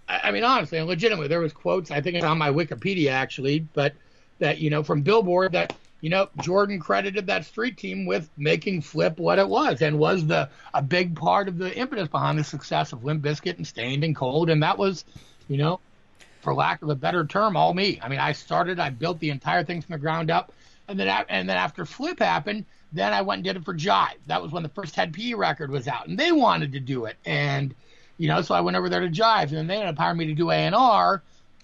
I, 0.08 0.20
I 0.24 0.30
mean, 0.30 0.44
honestly 0.44 0.78
and 0.78 0.86
legitimately, 0.86 1.28
there 1.28 1.40
was 1.40 1.52
quotes. 1.52 1.90
I 1.90 2.00
think 2.00 2.16
it's 2.16 2.24
on 2.24 2.38
my 2.38 2.50
Wikipedia 2.50 3.10
actually, 3.10 3.60
but 3.60 3.94
that 4.38 4.58
you 4.58 4.70
know 4.70 4.82
from 4.82 5.02
Billboard 5.02 5.52
that 5.52 5.74
you 6.04 6.10
know 6.10 6.28
Jordan 6.42 6.78
credited 6.78 7.28
that 7.28 7.46
street 7.46 7.78
team 7.78 8.04
with 8.04 8.28
making 8.36 8.82
Flip 8.82 9.18
what 9.18 9.38
it 9.38 9.48
was, 9.48 9.80
and 9.80 9.98
was 9.98 10.26
the 10.26 10.50
a 10.74 10.82
big 10.82 11.16
part 11.16 11.48
of 11.48 11.56
the 11.56 11.74
impetus 11.74 12.08
behind 12.08 12.38
the 12.38 12.44
success 12.44 12.92
of 12.92 13.04
Limp 13.04 13.24
Bizkit 13.24 13.56
and 13.56 13.66
Staind 13.66 14.04
and 14.04 14.14
Cold, 14.14 14.50
and 14.50 14.62
that 14.62 14.76
was, 14.76 15.06
you 15.48 15.56
know, 15.56 15.80
for 16.42 16.52
lack 16.52 16.82
of 16.82 16.90
a 16.90 16.94
better 16.94 17.24
term, 17.24 17.56
all 17.56 17.72
me. 17.72 17.98
I 18.02 18.10
mean, 18.10 18.18
I 18.18 18.32
started, 18.32 18.78
I 18.78 18.90
built 18.90 19.18
the 19.18 19.30
entire 19.30 19.64
thing 19.64 19.80
from 19.80 19.94
the 19.94 19.98
ground 19.98 20.30
up, 20.30 20.52
and 20.88 21.00
then 21.00 21.08
and 21.30 21.48
then 21.48 21.56
after 21.56 21.86
Flip 21.86 22.18
happened, 22.18 22.66
then 22.92 23.14
I 23.14 23.22
went 23.22 23.38
and 23.38 23.44
did 23.44 23.56
it 23.56 23.64
for 23.64 23.72
Jive. 23.72 24.18
That 24.26 24.42
was 24.42 24.52
when 24.52 24.62
the 24.62 24.68
first 24.68 24.94
Hed 24.94 25.14
PE 25.14 25.32
record 25.32 25.70
was 25.70 25.88
out, 25.88 26.06
and 26.06 26.18
they 26.18 26.32
wanted 26.32 26.72
to 26.72 26.80
do 26.80 27.06
it, 27.06 27.16
and 27.24 27.74
you 28.18 28.28
know, 28.28 28.42
so 28.42 28.54
I 28.54 28.60
went 28.60 28.76
over 28.76 28.90
there 28.90 29.00
to 29.00 29.08
Jive, 29.08 29.54
and 29.54 29.70
they 29.70 29.76
ended 29.76 29.88
up 29.88 29.98
hiring 29.98 30.18
me 30.18 30.26
to 30.26 30.34
do 30.34 30.50
A 30.50 30.66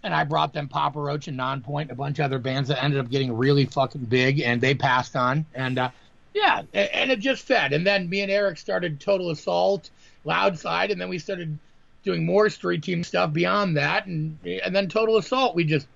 and 0.03 0.15
I 0.15 0.25
brought 0.25 0.53
them 0.53 0.69
Papa 0.69 0.99
Roach 0.99 1.29
and 1.29 1.39
Nonpoint, 1.39 1.91
a 1.91 1.95
bunch 1.95 2.19
of 2.19 2.25
other 2.25 2.39
bands 2.39 2.69
that 2.69 2.83
ended 2.83 3.01
up 3.01 3.11
getting 3.11 3.37
really 3.37 3.67
fucking 3.67 4.05
big, 4.05 4.41
and 4.41 4.61
they 4.61 4.75
passed 4.75 5.17
on, 5.17 5.45
and 5.55 5.79
uh, 5.79 5.91
yeah, 6.35 6.63
and 6.73 7.11
it 7.11 7.19
just 7.21 7.43
fed, 7.43 7.73
and 7.73 7.87
then 7.87 8.09
me 8.09 8.21
and 8.21 8.31
Eric 8.31 8.59
started 8.59 9.01
Total 9.01 9.31
Assault, 9.31 9.91
Loud 10.25 10.59
Side, 10.59 10.91
and 10.91 11.01
then 11.01 11.09
we 11.09 11.19
started 11.19 11.59
doing 12.03 12.25
more 12.25 12.49
street 12.49 12.83
team 12.83 13.05
stuff 13.05 13.33
beyond 13.33 13.77
that, 13.77 14.07
and 14.07 14.39
and 14.45 14.75
then 14.75 14.89
Total 14.89 15.17
Assault, 15.19 15.55
we 15.55 15.65
just 15.65 15.87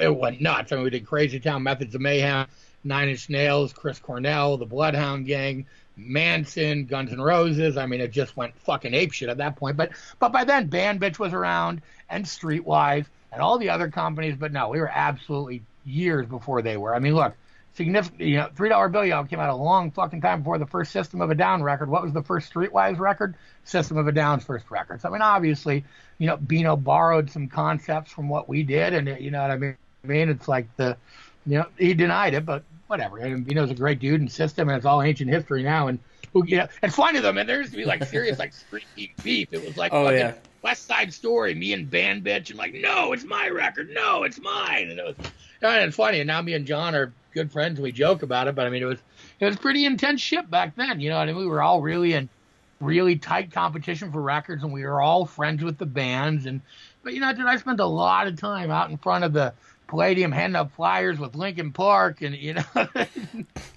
it 0.00 0.14
went 0.14 0.40
nuts. 0.40 0.72
I 0.72 0.76
mean, 0.76 0.84
we 0.84 0.90
did 0.90 1.06
Crazy 1.06 1.38
Town, 1.38 1.62
Methods 1.62 1.94
of 1.94 2.00
Mayhem, 2.00 2.46
Nine 2.82 3.08
Inch 3.08 3.28
Nails, 3.28 3.72
Chris 3.72 3.98
Cornell, 3.98 4.56
the 4.56 4.66
Bloodhound 4.66 5.26
Gang, 5.26 5.66
Manson, 5.96 6.86
Guns 6.86 7.12
N' 7.12 7.20
Roses. 7.20 7.76
I 7.76 7.86
mean, 7.86 8.00
it 8.00 8.10
just 8.10 8.36
went 8.36 8.58
fucking 8.60 8.92
apeshit 8.92 9.28
at 9.28 9.36
that 9.36 9.56
point. 9.56 9.76
But 9.76 9.90
but 10.18 10.32
by 10.32 10.44
then, 10.44 10.66
Band 10.66 11.00
Bitch 11.00 11.18
was 11.18 11.32
around 11.32 11.82
and 12.10 12.24
Streetwise 12.24 13.06
and 13.34 13.42
all 13.42 13.58
the 13.58 13.68
other 13.68 13.90
companies. 13.90 14.36
But 14.38 14.52
no, 14.52 14.70
we 14.70 14.80
were 14.80 14.88
absolutely 14.88 15.62
years 15.84 16.26
before 16.26 16.62
they 16.62 16.76
were. 16.76 16.94
I 16.94 16.98
mean, 16.98 17.14
look, 17.14 17.34
significant. 17.74 18.20
You 18.20 18.36
know, 18.38 18.48
Three 18.54 18.68
Dollar 18.68 18.88
Bill 18.88 19.04
Y'all 19.04 19.24
came 19.24 19.40
out 19.40 19.50
a 19.50 19.54
long 19.54 19.90
fucking 19.90 20.20
time 20.20 20.40
before 20.40 20.58
the 20.58 20.66
first 20.66 20.92
System 20.92 21.20
of 21.20 21.30
a 21.30 21.34
Down 21.34 21.62
record. 21.62 21.90
What 21.90 22.02
was 22.02 22.12
the 22.12 22.22
first 22.22 22.52
Streetwise 22.52 22.98
record? 22.98 23.34
System 23.64 23.98
of 23.98 24.06
a 24.06 24.12
Down's 24.12 24.44
first 24.44 24.70
record. 24.70 25.00
So 25.00 25.08
I 25.08 25.12
mean, 25.12 25.22
obviously, 25.22 25.84
you 26.18 26.26
know, 26.26 26.36
Bino 26.36 26.76
borrowed 26.76 27.30
some 27.30 27.48
concepts 27.48 28.10
from 28.10 28.28
what 28.28 28.48
we 28.48 28.62
did, 28.62 28.94
and 28.94 29.20
you 29.20 29.30
know 29.30 29.42
what 29.42 29.50
I 29.50 29.56
mean. 29.56 29.76
I 30.02 30.06
mean, 30.06 30.28
it's 30.28 30.48
like 30.48 30.66
the, 30.76 30.96
you 31.46 31.58
know, 31.58 31.66
he 31.78 31.94
denied 31.94 32.34
it, 32.34 32.44
but 32.44 32.62
whatever. 32.88 33.18
And 33.18 33.46
Bino's 33.46 33.70
a 33.70 33.74
great 33.74 33.98
dude 33.98 34.20
and 34.20 34.30
system, 34.30 34.68
and 34.68 34.76
it's 34.76 34.86
all 34.86 35.00
ancient 35.00 35.30
history 35.30 35.62
now. 35.62 35.88
And 35.88 35.98
who, 36.32 36.44
you 36.46 36.58
know, 36.58 36.68
and 36.82 36.92
funny 36.92 37.20
though, 37.20 37.32
man, 37.32 37.46
there 37.46 37.58
used 37.58 37.72
to 37.72 37.76
be 37.78 37.84
like 37.84 38.04
serious 38.04 38.38
like 38.38 38.52
street 38.52 39.12
beef. 39.22 39.48
It 39.52 39.64
was 39.64 39.76
like 39.76 39.92
oh, 39.92 40.04
fucking 40.04 40.18
yeah. 40.18 40.34
West 40.64 40.86
Side 40.86 41.12
Story, 41.12 41.54
me 41.54 41.74
and 41.74 41.90
Band 41.90 42.24
Bitch, 42.24 42.48
and 42.48 42.58
like, 42.58 42.72
no, 42.72 43.12
it's 43.12 43.24
my 43.24 43.48
record, 43.50 43.90
no, 43.92 44.22
it's 44.22 44.40
mine. 44.40 44.88
And 44.90 44.98
it 44.98 45.04
was, 45.04 45.14
and 45.60 45.84
it's 45.84 45.96
funny. 45.96 46.20
And 46.20 46.26
now 46.26 46.40
me 46.40 46.54
and 46.54 46.66
John 46.66 46.94
are 46.94 47.12
good 47.34 47.52
friends, 47.52 47.78
and 47.78 47.84
we 47.84 47.92
joke 47.92 48.22
about 48.22 48.48
it. 48.48 48.54
But 48.54 48.66
I 48.66 48.70
mean, 48.70 48.82
it 48.82 48.86
was 48.86 48.98
it 49.40 49.44
was 49.44 49.56
pretty 49.56 49.84
intense 49.84 50.22
shit 50.22 50.50
back 50.50 50.74
then. 50.74 51.00
You 51.00 51.10
know, 51.10 51.18
I 51.18 51.26
mean, 51.26 51.36
we 51.36 51.46
were 51.46 51.60
all 51.62 51.82
really 51.82 52.14
in 52.14 52.30
really 52.80 53.16
tight 53.16 53.52
competition 53.52 54.10
for 54.10 54.22
records, 54.22 54.62
and 54.62 54.72
we 54.72 54.84
were 54.84 55.02
all 55.02 55.26
friends 55.26 55.62
with 55.62 55.76
the 55.76 55.86
bands. 55.86 56.46
And 56.46 56.62
but 57.02 57.12
you 57.12 57.20
know, 57.20 57.30
dude, 57.34 57.44
I 57.44 57.56
spent 57.58 57.80
a 57.80 57.86
lot 57.86 58.26
of 58.26 58.40
time 58.40 58.70
out 58.70 58.88
in 58.88 58.96
front 58.96 59.24
of 59.24 59.34
the 59.34 59.52
Palladium 59.86 60.32
handing 60.32 60.56
out 60.56 60.72
flyers 60.72 61.18
with 61.18 61.34
Linkin 61.34 61.72
Park, 61.72 62.22
and 62.22 62.34
you 62.34 62.54
know, 62.54 62.64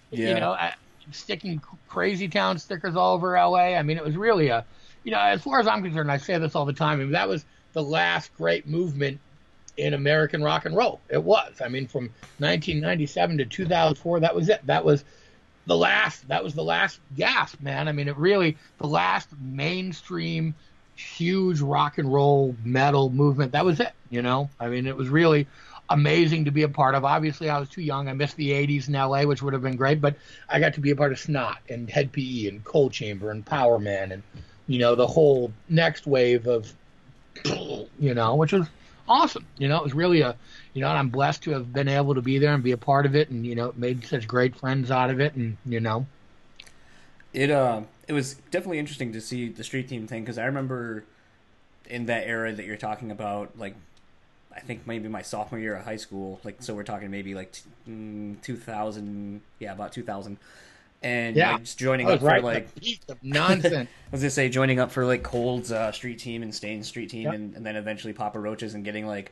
Yeah. 0.10 0.30
you 0.30 0.40
know, 0.40 0.52
I, 0.52 0.74
sticking 1.12 1.62
Crazy 1.90 2.30
Town 2.30 2.58
stickers 2.60 2.96
all 2.96 3.14
over 3.16 3.34
LA. 3.34 3.76
I 3.76 3.84
mean, 3.84 3.98
it 3.98 4.06
was 4.06 4.16
really 4.16 4.48
a, 4.48 4.64
you 5.08 5.14
know, 5.14 5.22
as 5.22 5.42
far 5.42 5.62
as 5.62 5.68
I'm 5.68 5.82
concerned, 5.84 6.12
I 6.12 6.18
say 6.18 6.38
this 6.38 6.54
all 6.54 6.66
the 6.66 6.74
time. 6.74 7.00
I 7.00 7.04
mean, 7.04 7.14
that 7.14 7.30
was 7.30 7.46
the 7.72 7.82
last 7.82 8.36
great 8.36 8.68
movement 8.68 9.22
in 9.78 9.94
American 9.94 10.44
rock 10.44 10.66
and 10.66 10.76
roll. 10.76 11.00
It 11.08 11.24
was. 11.24 11.62
I 11.64 11.70
mean, 11.70 11.88
from 11.88 12.10
1997 12.40 13.38
to 13.38 13.46
2004, 13.46 14.20
that 14.20 14.36
was 14.36 14.50
it. 14.50 14.68
That 14.68 14.84
was 14.84 15.06
the 15.66 15.78
last. 15.78 16.28
That 16.28 16.44
was 16.44 16.56
the 16.56 16.64
last 16.64 17.00
gasp, 17.16 17.62
man. 17.62 17.88
I 17.88 17.94
mean, 17.94 18.10
it 18.10 18.18
really 18.18 18.58
the 18.80 18.88
last 18.88 19.30
mainstream 19.40 20.54
huge 20.98 21.62
rock 21.62 22.00
and 22.00 22.14
roll 22.14 22.58
metal 22.66 23.10
movement. 23.10 23.54
That 23.54 23.64
was 23.64 23.80
it. 23.80 23.94
You 24.10 24.22
know, 24.22 24.50
I 24.60 24.68
mean, 24.68 24.88
it 24.88 24.98
was 24.98 25.08
really 25.08 25.48
amazing 25.90 26.44
to 26.46 26.52
be 26.52 26.64
a 26.64 26.70
part 26.70 26.96
of. 26.96 27.06
Obviously, 27.06 27.50
I 27.50 27.60
was 27.62 27.70
too 27.70 27.82
young. 27.82 28.10
I 28.10 28.14
missed 28.14 28.36
the 28.36 28.52
80s 28.52 28.90
in 28.90 28.94
LA, 28.94 29.24
which 29.24 29.42
would 29.42 29.54
have 29.54 29.64
been 29.64 29.78
great, 29.78 30.02
but 30.02 30.16
I 30.50 30.60
got 30.60 30.74
to 30.74 30.82
be 30.82 30.92
a 30.92 30.98
part 30.98 31.14
of 31.14 31.18
Snot 31.18 31.60
and 31.70 31.90
Hed 31.90 32.12
PE 32.12 32.48
and 32.48 32.62
Coal 32.66 32.90
Chamber 32.90 33.32
and 33.32 33.46
Powerman 33.46 34.12
and, 34.12 34.24
you 34.68 34.80
know, 34.80 34.96
the 34.96 35.08
whole 35.08 35.52
next 35.70 36.06
wave 36.06 36.48
of, 36.48 36.72
you 38.00 38.14
know, 38.14 38.36
which 38.36 38.52
was 38.52 38.68
awesome. 39.08 39.46
You 39.58 39.68
know, 39.68 39.78
it 39.78 39.84
was 39.84 39.94
really 39.94 40.22
a, 40.22 40.36
you 40.74 40.82
know, 40.82 40.90
and 40.90 40.98
I'm 40.98 41.10
blessed 41.10 41.44
to 41.44 41.52
have 41.52 41.74
been 41.74 41.88
able 41.88 42.16
to 42.16 42.22
be 42.22 42.38
there 42.40 42.54
and 42.54 42.64
be 42.64 42.72
a 42.72 42.78
part 42.78 43.06
of 43.06 43.16
it 43.16 43.30
and, 43.30 43.46
you 43.46 43.56
know, 43.56 43.74
made 43.78 44.06
such 44.06 44.28
great 44.28 44.56
friends 44.56 44.92
out 44.92 45.10
of 45.10 45.20
it 45.20 45.36
and, 45.36 45.58
you 45.66 45.80
know. 45.80 46.06
It 47.34 47.52
uh, 47.52 47.82
it 48.08 48.14
was 48.14 48.36
definitely 48.52 48.80
interesting 48.80 49.14
to 49.14 49.22
see 49.22 49.50
the 49.50 49.64
street 49.64 49.90
team 49.90 50.08
thing 50.08 50.24
because 50.24 50.38
I 50.38 50.46
remember 50.46 51.04
in 51.86 52.06
that 52.08 52.26
era 52.28 52.52
that 52.54 52.66
you're 52.66 52.78
talking 52.78 53.12
about, 53.12 53.58
like 53.58 53.76
I 54.56 54.60
think 54.60 54.88
maybe 54.88 55.08
my 55.08 55.22
sophomore 55.22 55.60
year 55.60 55.76
of 55.76 55.86
high 55.86 55.98
school. 55.98 56.40
Like, 56.44 56.64
so 56.64 56.74
we're 56.74 56.84
talking 56.84 57.12
maybe 57.12 57.36
like 57.36 57.52
t- 57.52 57.62
mm, 57.88 58.42
2000, 58.42 59.42
yeah, 59.60 59.72
about 59.72 59.94
2000. 59.94 60.38
And 61.04 61.36
Yeah. 61.36 61.54
like, 61.54 61.64
joining 61.76 62.10
up 62.10 62.22
right 62.22 62.42
for 62.42 62.46
like, 62.48 62.74
the 62.74 62.82
peak 62.82 63.02
of 63.10 63.24
nonsense. 63.24 63.90
I 64.08 64.12
was 64.12 64.22
gonna 64.22 64.30
say 64.32 64.50
joining 64.50 64.80
up 64.80 64.92
for 64.92 65.06
like 65.06 65.24
Cold's 65.24 65.72
uh, 65.72 65.92
street 65.92 66.20
team 66.20 66.42
and 66.44 66.54
Staind's 66.54 66.88
street 66.88 67.10
team, 67.10 67.24
Yep. 67.26 67.34
and, 67.34 67.56
and 67.56 67.66
then 67.66 67.76
eventually 67.76 68.14
Papa 68.14 68.40
Roaches 68.40 68.74
and 68.74 68.84
getting 68.84 69.06
like 69.06 69.32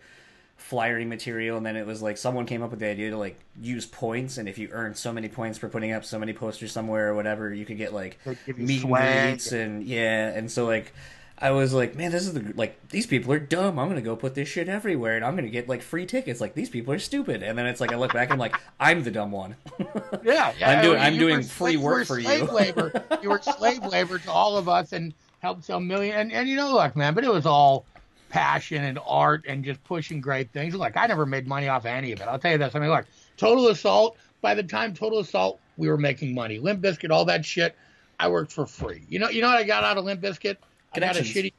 flyering 0.57 1.09
material. 1.09 1.57
And 1.57 1.65
then 1.65 1.75
it 1.75 1.85
was 1.85 2.01
like 2.01 2.17
someone 2.17 2.45
came 2.45 2.61
up 2.61 2.71
with 2.71 2.79
the 2.79 2.87
idea 2.87 3.09
to 3.11 3.17
like 3.17 3.39
use 3.61 3.85
points, 3.85 4.37
and 4.37 4.47
if 4.47 4.57
you 4.57 4.69
earn 4.71 4.93
so 4.95 5.11
many 5.11 5.27
points 5.27 5.57
for 5.57 5.67
putting 5.67 5.91
up 5.91 6.05
so 6.05 6.19
many 6.19 6.33
posters 6.33 6.71
somewhere 6.71 7.09
or 7.09 7.15
whatever, 7.15 7.53
you 7.53 7.65
could 7.65 7.77
get 7.77 7.93
like 7.93 8.19
meet 8.57 8.83
and 8.83 8.91
greets 8.93 9.51
and 9.51 9.83
yeah. 9.83 10.29
And 10.29 10.51
so 10.51 10.65
like 10.65 10.93
I 11.37 11.51
was 11.51 11.73
like, 11.73 11.95
man, 11.95 12.11
this 12.11 12.25
is 12.25 12.33
the 12.33 12.53
like 12.55 12.87
these 12.89 13.05
people 13.05 13.33
are 13.33 13.39
dumb. 13.39 13.77
I'm 13.77 13.89
gonna 13.89 14.01
go 14.01 14.15
put 14.15 14.35
this 14.35 14.47
shit 14.47 14.69
everywhere, 14.69 15.17
and 15.17 15.25
I'm 15.25 15.35
gonna 15.35 15.49
get 15.49 15.67
like 15.67 15.81
free 15.81 16.05
tickets. 16.05 16.39
Like 16.39 16.53
these 16.53 16.69
people 16.69 16.93
are 16.93 16.99
stupid. 16.99 17.43
And 17.43 17.57
then 17.57 17.65
it's 17.65 17.81
like 17.81 17.91
I 17.91 17.97
look 17.97 18.13
back 18.13 18.27
and 18.29 18.33
I'm 18.33 18.39
like, 18.39 18.55
I'm 18.79 19.03
the 19.03 19.11
dumb 19.11 19.31
one. 19.31 19.55
Yeah, 20.23 20.53
yeah. 20.59 20.69
I'm 20.71 20.83
doing- 20.83 20.97
you 20.97 21.03
I'm 21.03 21.17
doing 21.17 21.43
slave- 21.43 21.51
free 21.73 21.77
work 21.77 21.97
were 21.99 22.05
for 22.05 22.19
you. 22.19 22.45
labor. 22.45 23.03
You 23.21 23.29
were 23.29 23.41
slave 23.41 23.83
labor 23.91 24.17
to 24.19 24.31
all 24.31 24.57
of 24.57 24.67
us 24.69 24.91
and 24.93 25.13
helped 25.39 25.65
sell 25.65 25.79
million. 25.79 26.15
And, 26.15 26.31
and 26.31 26.47
you 26.49 26.55
know, 26.55 26.73
look, 26.73 26.95
man, 26.95 27.13
but 27.13 27.23
it 27.23 27.31
was 27.31 27.45
all 27.45 27.85
passion 28.29 28.83
and 28.83 28.97
art 29.05 29.45
and 29.47 29.63
just 29.63 29.83
pushing 29.83 30.19
great 30.21 30.51
things. 30.51 30.73
Like 30.73 30.97
I 30.97 31.05
never 31.05 31.25
made 31.25 31.47
money 31.47 31.67
off 31.67 31.85
any 31.85 32.11
of 32.13 32.21
it. 32.21 32.27
I'll 32.27 32.39
tell 32.39 32.53
you 32.53 32.57
this. 32.57 32.73
I 32.75 32.79
mean, 32.79 32.89
look, 32.89 33.05
Total 33.37 33.67
Assault. 33.67 34.17
By 34.41 34.53
the 34.55 34.63
time 34.63 34.93
Total 34.93 35.19
Assault, 35.19 35.59
we 35.77 35.89
were 35.89 35.97
making 35.97 36.33
money. 36.33 36.59
Limp 36.59 36.81
Bizkit, 36.81 37.11
all 37.11 37.25
that 37.25 37.45
shit. 37.45 37.75
I 38.19 38.29
worked 38.29 38.51
for 38.51 38.65
free. 38.65 39.03
You 39.09 39.19
know, 39.19 39.29
you 39.29 39.41
know 39.41 39.47
what 39.49 39.57
I 39.57 39.63
got 39.63 39.83
out 39.83 39.97
of 39.97 40.05
Limp 40.05 40.21
Bizkit? 40.21 40.55
I 40.97 40.99
got 40.99 41.17
a 41.17 41.21
shitty, 41.21 41.53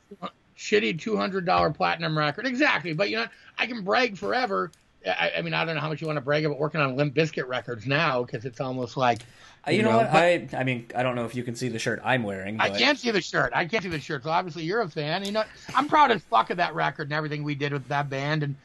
shitty 0.56 1.00
two 1.00 1.16
hundred 1.16 1.44
dollar 1.46 1.70
platinum 1.70 2.16
record. 2.16 2.46
Exactly, 2.46 2.92
but 2.92 3.10
you 3.10 3.16
know, 3.16 3.26
I 3.58 3.66
can 3.66 3.82
brag 3.84 4.16
forever. 4.16 4.70
I, 5.06 5.32
I 5.38 5.42
mean, 5.42 5.54
I 5.54 5.64
don't 5.64 5.76
know 5.76 5.80
how 5.80 5.88
much 5.88 6.00
you 6.00 6.06
want 6.08 6.16
to 6.16 6.20
brag 6.20 6.44
about 6.44 6.58
working 6.58 6.80
on 6.80 6.96
Limp 6.96 7.14
Bizkit 7.14 7.46
records 7.46 7.86
now 7.86 8.24
because 8.24 8.44
it's 8.44 8.60
almost 8.60 8.96
like 8.96 9.20
Uh, 9.66 9.70
you, 9.70 9.82
know, 9.82 9.92
know, 9.92 9.96
what? 9.98 10.12
but- 10.12 10.18
I 10.22 10.48
I 10.58 10.64
mean, 10.64 10.86
I 10.96 11.04
don't 11.04 11.14
know 11.14 11.24
if 11.24 11.34
you 11.34 11.44
can 11.44 11.54
see 11.54 11.68
the 11.68 11.78
shirt 11.78 12.00
I'm 12.02 12.24
wearing. 12.24 12.60
I 12.60 12.70
can't 12.70 12.98
see 12.98 13.12
the 13.12 13.20
shirt. 13.20 13.52
I 13.54 13.66
can't 13.66 13.84
see 13.84 13.88
the 13.88 14.00
shirt. 14.00 14.24
So 14.24 14.30
obviously 14.30 14.64
you're 14.64 14.80
a 14.80 14.88
fan. 14.88 15.24
You 15.24 15.32
know, 15.32 15.44
I'm 15.74 15.86
proud 15.88 16.10
as 16.10 16.22
fuck 16.22 16.50
of 16.50 16.56
that 16.56 16.74
record 16.74 17.04
and 17.08 17.12
everything 17.12 17.44
we 17.44 17.54
did 17.54 17.72
with 17.72 17.86
that 17.88 18.10
band. 18.10 18.42
And 18.42 18.56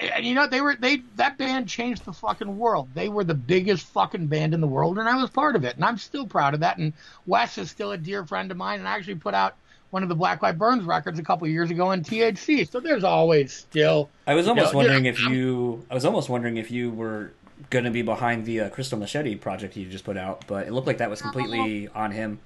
and 0.00 0.24
you 0.24 0.36
know 0.36 0.46
they 0.46 0.60
were 0.60 0.76
they 0.76 1.02
that 1.16 1.36
band 1.38 1.68
changed 1.68 2.04
the 2.04 2.12
fucking 2.12 2.56
world. 2.56 2.88
They 2.94 3.08
were 3.08 3.24
the 3.24 3.34
biggest 3.34 3.86
fucking 3.86 4.28
band 4.28 4.54
in 4.54 4.60
the 4.60 4.68
world, 4.68 4.98
and 5.00 5.08
I 5.08 5.16
was 5.16 5.30
part 5.30 5.56
of 5.56 5.64
it, 5.64 5.74
and 5.74 5.84
I'm 5.84 5.98
still 5.98 6.26
proud 6.26 6.54
of 6.54 6.60
that. 6.60 6.78
And 6.78 6.92
Wes 7.26 7.58
is 7.58 7.72
still 7.72 7.90
a 7.90 7.98
dear 7.98 8.24
friend 8.24 8.52
of 8.52 8.56
mine, 8.56 8.78
and 8.78 8.86
I 8.86 8.92
actually 8.94 9.16
put 9.16 9.34
out 9.34 9.56
one 9.94 10.02
of 10.02 10.08
the 10.08 10.14
Black 10.16 10.42
Light 10.42 10.58
Burns 10.58 10.82
records 10.82 11.20
a 11.20 11.22
couple 11.22 11.46
years 11.46 11.70
ago 11.70 11.92
in 11.92 12.02
THC. 12.02 12.68
So 12.68 12.80
there's 12.80 13.04
always 13.04 13.52
still. 13.52 14.10
I 14.26 14.34
was 14.34 14.48
almost 14.48 14.66
you 14.66 14.72
know, 14.72 14.78
wondering 14.78 15.06
if 15.06 15.20
you. 15.20 15.86
I 15.88 15.94
was 15.94 16.04
almost 16.04 16.28
wondering 16.28 16.56
if 16.56 16.72
you 16.72 16.90
were 16.90 17.30
going 17.70 17.84
to 17.84 17.92
be 17.92 18.02
behind 18.02 18.44
the 18.44 18.62
uh, 18.62 18.68
Crystal 18.70 18.98
Machete 18.98 19.36
project 19.36 19.76
you 19.76 19.88
just 19.88 20.04
put 20.04 20.16
out, 20.16 20.44
but 20.48 20.66
it 20.66 20.72
looked 20.72 20.88
like 20.88 20.98
that 20.98 21.08
was 21.08 21.22
completely 21.22 21.86
on 21.94 22.10
him. 22.10 22.40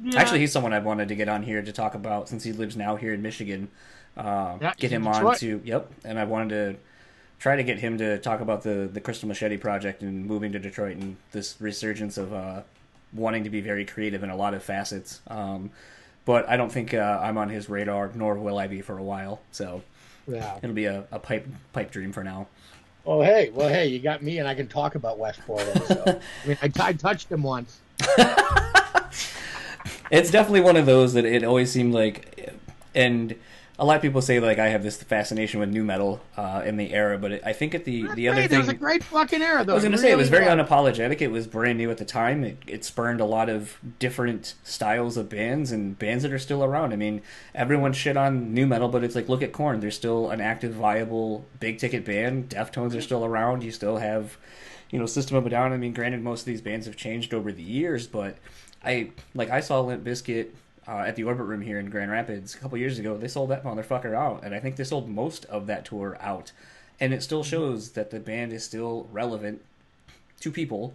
yeah. 0.00 0.20
Actually, 0.20 0.38
he's 0.38 0.52
someone 0.52 0.72
I 0.72 0.78
wanted 0.78 1.08
to 1.08 1.16
get 1.16 1.28
on 1.28 1.42
here 1.42 1.60
to 1.60 1.72
talk 1.72 1.96
about 1.96 2.28
since 2.28 2.44
he 2.44 2.52
lives 2.52 2.76
now 2.76 2.94
here 2.94 3.12
in 3.12 3.22
Michigan. 3.22 3.68
Uh, 4.16 4.56
Yeah, 4.60 4.72
get 4.76 4.92
him 4.92 5.08
on 5.08 5.36
to 5.38 5.60
yep, 5.64 5.90
and 6.04 6.16
I 6.16 6.24
wanted 6.24 6.50
to 6.50 6.80
try 7.40 7.56
to 7.56 7.64
get 7.64 7.80
him 7.80 7.98
to 7.98 8.18
talk 8.18 8.40
about 8.40 8.62
the 8.62 8.88
the 8.90 9.00
Crystal 9.00 9.26
Machete 9.26 9.56
project 9.56 10.02
and 10.02 10.24
moving 10.24 10.52
to 10.52 10.60
Detroit 10.60 10.96
and 10.96 11.16
this 11.32 11.56
resurgence 11.60 12.16
of 12.16 12.32
uh, 12.32 12.62
wanting 13.12 13.42
to 13.42 13.50
be 13.50 13.60
very 13.60 13.84
creative 13.84 14.22
in 14.22 14.30
a 14.30 14.36
lot 14.36 14.54
of 14.54 14.62
facets. 14.62 15.20
Um, 15.26 15.72
but 16.28 16.46
I 16.46 16.58
don't 16.58 16.70
think 16.70 16.92
uh, 16.92 17.20
I'm 17.22 17.38
on 17.38 17.48
his 17.48 17.70
radar, 17.70 18.12
nor 18.14 18.34
will 18.34 18.58
I 18.58 18.66
be 18.66 18.82
for 18.82 18.98
a 18.98 19.02
while. 19.02 19.40
So 19.50 19.80
yeah. 20.26 20.58
it'll 20.62 20.74
be 20.74 20.84
a, 20.84 21.06
a 21.10 21.18
pipe 21.18 21.48
pipe 21.72 21.90
dream 21.90 22.12
for 22.12 22.22
now. 22.22 22.48
Oh 23.06 23.22
hey, 23.22 23.48
well 23.48 23.70
hey, 23.70 23.86
you 23.86 23.98
got 23.98 24.22
me, 24.22 24.38
and 24.38 24.46
I 24.46 24.54
can 24.54 24.68
talk 24.68 24.94
about 24.94 25.18
Wes 25.18 25.38
Borland. 25.46 25.82
So 25.84 26.04
I 26.44 26.46
mean, 26.46 26.58
I, 26.60 26.70
I 26.78 26.92
touched 26.92 27.32
him 27.32 27.42
once. 27.42 27.80
It's 30.10 30.30
definitely 30.30 30.62
one 30.62 30.76
of 30.76 30.86
those 30.86 31.12
that 31.14 31.26
it 31.26 31.44
always 31.44 31.70
seemed 31.70 31.92
like, 31.92 32.50
and 32.94 33.34
a 33.80 33.84
lot 33.84 33.94
of 33.94 34.02
people 34.02 34.20
say 34.20 34.40
like 34.40 34.58
I 34.58 34.68
have 34.68 34.82
this 34.82 35.00
fascination 35.00 35.60
with 35.60 35.68
new 35.68 35.84
metal 35.84 36.20
uh, 36.36 36.62
in 36.64 36.76
the 36.76 36.92
era, 36.92 37.16
but 37.16 37.32
it, 37.32 37.42
I 37.44 37.52
think 37.52 37.76
at 37.76 37.84
the 37.84 38.12
the 38.14 38.28
other 38.28 38.40
Great, 38.40 38.52
it 38.52 38.58
was 38.58 38.68
a 38.68 38.74
great 38.74 39.04
fucking 39.04 39.40
era, 39.40 39.64
though. 39.64 39.72
I 39.72 39.74
was 39.74 39.84
going 39.84 39.92
to 39.92 39.98
say 39.98 40.10
it 40.10 40.16
was 40.16 40.28
very 40.28 40.46
unapologetic. 40.46 41.20
It 41.20 41.30
was 41.30 41.46
brand 41.46 41.78
new 41.78 41.88
at 41.90 41.98
the 41.98 42.04
time. 42.04 42.42
It, 42.42 42.58
it 42.66 42.84
spurned 42.84 43.20
a 43.20 43.24
lot 43.24 43.48
of 43.48 43.78
different 44.00 44.54
styles 44.64 45.16
of 45.16 45.28
bands 45.28 45.70
and 45.70 45.96
bands 45.96 46.24
that 46.24 46.32
are 46.32 46.40
still 46.40 46.64
around. 46.64 46.92
I 46.92 46.96
mean, 46.96 47.22
everyone 47.54 47.92
shit 47.92 48.16
on 48.16 48.52
new 48.52 48.66
metal, 48.66 48.88
but 48.88 49.04
it's 49.04 49.14
like 49.14 49.28
look 49.28 49.42
at 49.42 49.52
Korn. 49.52 49.78
They're 49.78 49.92
still 49.92 50.30
an 50.30 50.40
active, 50.40 50.74
viable, 50.74 51.46
big 51.60 51.78
ticket 51.78 52.04
band. 52.04 52.48
Deftones 52.48 52.96
are 52.96 53.02
still 53.02 53.24
around. 53.24 53.62
You 53.62 53.70
still 53.70 53.98
have, 53.98 54.38
you 54.90 54.98
know, 54.98 55.06
System 55.06 55.36
of 55.36 55.46
a 55.46 55.50
Down. 55.50 55.72
I 55.72 55.76
mean, 55.76 55.92
granted, 55.92 56.20
most 56.20 56.40
of 56.40 56.46
these 56.46 56.60
bands 56.60 56.86
have 56.86 56.96
changed 56.96 57.32
over 57.32 57.52
the 57.52 57.62
years, 57.62 58.08
but 58.08 58.38
I 58.84 59.10
like 59.34 59.50
I 59.50 59.60
saw 59.60 59.80
Limp 59.80 60.02
Bizkit 60.02 60.48
uh, 60.88 61.04
at 61.06 61.16
the 61.16 61.24
Orbit 61.24 61.46
Room 61.46 61.60
here 61.60 61.78
in 61.78 61.90
Grand 61.90 62.10
Rapids 62.10 62.54
a 62.54 62.58
couple 62.58 62.78
years 62.78 62.98
ago. 62.98 63.16
They 63.16 63.28
sold 63.28 63.50
that 63.50 63.62
motherfucker 63.64 64.14
out, 64.14 64.42
and 64.42 64.54
I 64.54 64.60
think 64.60 64.76
they 64.76 64.84
sold 64.84 65.08
most 65.08 65.44
of 65.46 65.66
that 65.66 65.84
tour 65.84 66.16
out. 66.20 66.52
And 67.00 67.12
it 67.14 67.22
still 67.22 67.44
shows 67.44 67.90
that 67.90 68.10
the 68.10 68.18
band 68.18 68.52
is 68.52 68.64
still 68.64 69.06
relevant 69.12 69.62
to 70.40 70.50
people. 70.50 70.94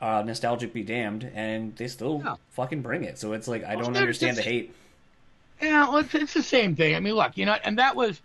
Uh, 0.00 0.22
nostalgic 0.26 0.72
be 0.72 0.82
damned, 0.82 1.30
and 1.34 1.74
they 1.76 1.88
still 1.88 2.22
Yeah. 2.24 2.36
fucking 2.50 2.82
bring 2.82 3.04
it. 3.04 3.18
So 3.18 3.32
it's 3.32 3.46
like 3.48 3.64
I 3.64 3.76
don't 3.76 3.92
they're 3.92 4.02
understand 4.02 4.36
the 4.36 4.42
hate. 4.42 4.74
Yeah, 5.60 5.88
well, 5.88 5.98
it's, 5.98 6.14
it's 6.14 6.34
the 6.34 6.42
same 6.42 6.76
thing. 6.76 6.94
I 6.94 7.00
mean, 7.00 7.14
look, 7.14 7.36
you 7.38 7.46
know, 7.46 7.56
and 7.64 7.78
that 7.78 7.96
was 7.96 8.20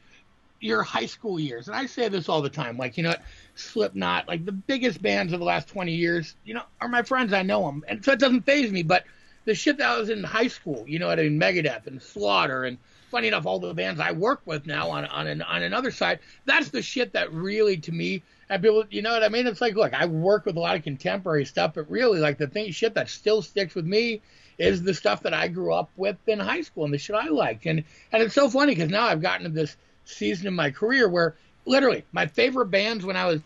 your 0.59 0.83
high 0.83 1.05
school 1.05 1.39
years. 1.39 1.67
And 1.67 1.75
I 1.75 1.85
say 1.85 2.09
this 2.09 2.27
all 2.27 2.41
the 2.41 2.49
time. 2.49 2.77
Like, 2.77 2.97
you 2.97 3.03
know, 3.03 3.15
Slipknot, 3.55 4.27
like 4.27 4.45
the 4.45 4.51
biggest 4.51 5.01
bands 5.01 5.31
of 5.33 5.39
the 5.39 5.45
last 5.45 5.67
20 5.69 5.93
years, 5.93 6.35
you 6.43 6.53
know, 6.53 6.63
are 6.81 6.87
my 6.89 7.03
friends. 7.03 7.31
I 7.33 7.41
know 7.41 7.65
them. 7.65 7.83
And 7.87 8.03
so 8.03 8.11
it 8.11 8.19
doesn't 8.19 8.41
phase 8.41 8.71
me. 8.71 8.83
But 8.83 9.05
the 9.45 9.55
shit 9.55 9.77
that 9.77 9.97
was 9.97 10.09
in 10.09 10.23
high 10.23 10.47
school, 10.47 10.83
you 10.87 10.99
know 10.99 11.07
what 11.07 11.19
I 11.19 11.23
mean? 11.23 11.39
Megadeth 11.39 11.87
and 11.87 12.01
Slaughter 12.01 12.63
and 12.63 12.77
funny 13.11 13.27
enough, 13.27 13.45
all 13.45 13.59
the 13.59 13.73
bands 13.73 13.99
I 13.99 14.13
work 14.13 14.41
with 14.45 14.65
now 14.65 14.89
on 14.89 15.05
on 15.05 15.27
an, 15.27 15.41
on 15.41 15.61
another 15.61 15.91
side, 15.91 16.19
that's 16.45 16.69
the 16.69 16.81
shit 16.81 17.13
that 17.13 17.31
really, 17.31 17.77
to 17.77 17.91
me, 17.91 18.23
and 18.49 18.63
people, 18.63 18.85
you 18.89 19.01
know 19.01 19.11
what 19.11 19.23
I 19.23 19.29
mean? 19.29 19.45
It's 19.45 19.61
like, 19.61 19.75
look, 19.75 19.93
I 19.93 20.05
work 20.05 20.45
with 20.45 20.55
a 20.55 20.59
lot 20.59 20.77
of 20.77 20.83
contemporary 20.83 21.45
stuff, 21.45 21.73
but 21.75 21.91
really, 21.91 22.19
like 22.19 22.37
the 22.37 22.47
thing, 22.47 22.71
shit 22.71 22.95
that 22.95 23.09
still 23.09 23.41
sticks 23.41 23.75
with 23.75 23.85
me 23.85 24.21
is 24.57 24.81
the 24.81 24.93
stuff 24.93 25.23
that 25.23 25.33
I 25.33 25.47
grew 25.49 25.73
up 25.73 25.89
with 25.97 26.17
in 26.27 26.39
high 26.39 26.61
school 26.61 26.85
and 26.85 26.93
the 26.93 26.97
shit 26.97 27.15
I 27.15 27.27
liked. 27.27 27.65
And 27.65 27.83
and 28.11 28.23
it's 28.23 28.35
so 28.35 28.49
funny 28.49 28.73
because 28.73 28.89
now 28.89 29.05
I've 29.05 29.21
gotten 29.21 29.43
to 29.43 29.51
this 29.51 29.75
season 30.05 30.47
in 30.47 30.53
my 30.53 30.71
career 30.71 31.07
where 31.09 31.35
literally 31.65 32.05
my 32.11 32.27
favorite 32.27 32.67
bands 32.67 33.05
when 33.05 33.15
I 33.15 33.25
was 33.25 33.41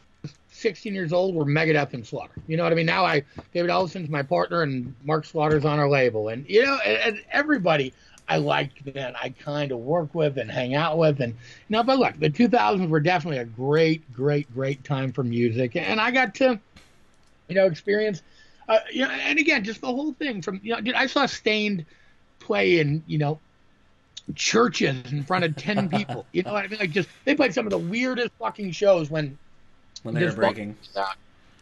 16 0.56 0.94
years 0.94 1.14
old 1.14 1.36
were 1.36 1.46
Megadeth 1.46 1.94
and 1.94 2.06
Slaughter. 2.06 2.34
You 2.48 2.58
know 2.58 2.64
what 2.64 2.72
I 2.72 2.76
mean? 2.76 2.86
Now 2.86 3.06
I 3.06 3.24
David 3.54 3.70
Ellefson's 3.70 4.10
my 4.10 4.24
partner 4.24 4.62
and 4.62 4.96
Mark 5.04 5.26
Slaughter's 5.26 5.66
on 5.66 5.80
our 5.80 5.90
label, 5.90 6.30
and 6.30 6.48
you 6.50 6.64
know, 6.64 6.78
and, 6.86 7.16
and 7.16 7.26
everybody 7.32 7.94
I 8.28 8.38
liked 8.38 8.84
then 8.94 9.14
I 9.22 9.30
kind 9.30 9.72
of 9.72 9.80
work 9.80 10.16
with 10.16 10.38
and 10.38 10.50
hang 10.50 10.74
out 10.74 10.98
with, 10.98 11.20
and 11.22 11.34
you 11.34 11.38
know, 11.70 11.84
but 11.84 12.00
look, 12.00 12.20
the 12.20 12.30
2000s 12.30 12.90
were 12.90 13.00
definitely 13.00 13.40
a 13.40 13.46
great, 13.46 14.12
great, 14.14 14.52
great 14.54 14.84
time 14.84 15.12
for 15.12 15.24
music, 15.24 15.76
and 15.76 16.00
I 16.00 16.12
got 16.12 16.36
to, 16.36 16.60
you 17.48 17.56
know, 17.56 17.66
experience, 17.66 18.24
uh, 18.68 18.80
you 18.92 19.02
know, 19.02 19.12
and 19.12 19.38
again, 19.38 19.64
just 19.64 19.82
the 19.82 19.88
whole 19.88 20.14
thing 20.14 20.42
from 20.42 20.62
you 20.64 20.74
know, 20.74 20.82
dude, 20.82 20.96
I 20.96 21.08
saw 21.08 21.26
Staind 21.26 21.86
play 22.40 22.80
in 22.80 23.04
you 23.08 23.18
know 23.18 23.40
churches 24.34 25.12
in 25.12 25.24
front 25.24 25.46
of 25.46 25.56
10 25.56 25.90
people. 25.90 26.26
You 26.32 26.44
know 26.44 26.54
what 26.54 26.66
I 26.66 26.68
mean? 26.68 26.80
Like 26.80 26.92
just 26.92 27.10
they 27.26 27.36
played 27.36 27.54
some 27.54 27.68
of 27.68 27.72
the 27.72 27.78
weirdest 27.78 28.32
fucking 28.40 28.72
shows 28.72 29.10
when 29.10 29.38
when 30.04 30.14
they 30.16 30.26
were 30.26 30.34
breaking. 30.34 30.78
uh, 30.96 31.06